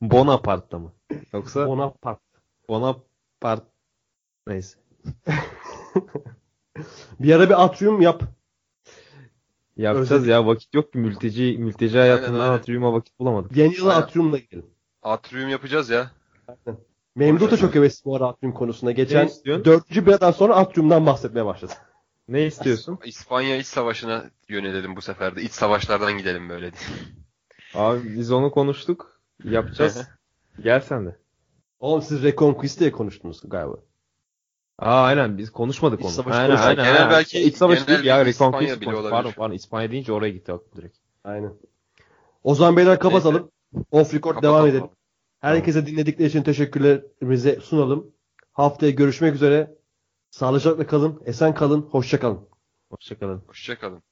Bonaparte'da 0.00 0.78
mı? 0.78 0.92
Yoksa 1.32 1.68
Bonaparte. 1.68 2.20
Bonaparte 2.68 3.66
neyse. 4.46 4.78
Bir 7.20 7.32
ara 7.34 7.48
bir 7.48 7.64
atrium 7.64 8.00
yap. 8.00 8.22
Yapacağız 9.76 10.10
Özledik. 10.12 10.30
ya 10.30 10.46
vakit 10.46 10.74
yok 10.74 10.92
ki 10.92 10.98
mülteci 10.98 11.56
mülteci 11.58 11.98
hayatından 11.98 12.40
aynen. 12.40 12.52
atriuma 12.52 12.92
vakit 12.92 13.18
bulamadık. 13.18 13.56
Yeni 13.56 13.74
yıla 13.74 13.90
Aynen. 13.94 14.02
atriumla 14.02 14.38
gidelim. 14.38 14.66
Atrium 15.02 15.48
yapacağız 15.48 15.90
ya. 15.90 16.10
Memduh 17.16 17.50
da 17.50 17.56
çok 17.56 17.74
hevesli 17.74 18.04
bu 18.04 18.16
ara 18.16 18.26
atrium 18.26 18.54
konusunda. 18.54 18.92
Geçen 18.92 19.30
dördüncü 19.44 20.06
biradan 20.06 20.30
sonra 20.30 20.56
atriumdan 20.56 21.06
bahsetmeye 21.06 21.46
başladı. 21.46 21.72
Ne 22.28 22.46
istiyorsun? 22.46 22.98
İspanya 23.04 23.56
iç 23.56 23.66
savaşına 23.66 24.24
yönelelim 24.48 24.96
bu 24.96 25.02
sefer 25.02 25.36
de. 25.36 25.42
İç 25.42 25.52
savaşlardan 25.52 26.18
gidelim 26.18 26.48
böyle. 26.48 26.70
Abi 27.74 28.16
biz 28.18 28.32
onu 28.32 28.50
konuştuk. 28.50 29.20
Yapacağız. 29.44 30.08
Gel 30.62 30.80
sen 30.80 31.06
de. 31.06 31.16
Oğlum 31.80 32.02
siz 32.02 32.22
Reconquist 32.22 32.80
diye 32.80 32.92
konuştunuz 32.92 33.40
galiba. 33.44 33.76
Aa 34.78 35.02
aynen 35.02 35.38
biz 35.38 35.50
konuşmadık 35.50 36.00
İç 36.00 36.06
onu. 36.06 36.12
savaşı 36.12 36.38
aynen 36.38 36.56
aynen. 36.56 36.84
Genel 36.84 36.96
aynen. 36.96 37.10
belki- 37.10 37.40
İç 37.42 37.58
genel 37.58 37.86
değil 37.86 38.04
ya 38.04 38.16
belki 38.18 38.30
Reconquist 38.30 38.62
İspanya 38.72 38.80
bile 38.80 38.90
olabilir. 38.96 39.10
Pardon 39.10 39.32
pardon 39.36 39.54
İspanya 39.54 39.90
deyince 39.90 40.12
oraya 40.12 40.30
gitti 40.30 40.52
aklım 40.52 40.68
direkt. 40.76 40.96
Aynen. 41.24 41.52
O 42.44 42.54
zaman 42.54 42.76
beyler 42.76 42.98
kapatalım. 42.98 43.50
Off 43.90 44.14
record 44.14 44.34
Kapatalım. 44.34 44.54
devam 44.54 44.66
edelim. 44.66 44.88
Herkese 45.40 45.86
dinledikleri 45.86 46.28
için 46.28 46.42
teşekkürlerimizi 46.42 47.60
sunalım. 47.62 48.06
Haftaya 48.52 48.92
görüşmek 48.92 49.34
üzere. 49.34 49.74
Sağlıcakla 50.30 50.86
kalın, 50.86 51.22
esen 51.26 51.54
kalın, 51.54 51.80
hoşça 51.82 52.20
kalın. 52.20 52.40
Hoşçakalın. 52.90 53.42
Hoşçakalın. 53.46 54.02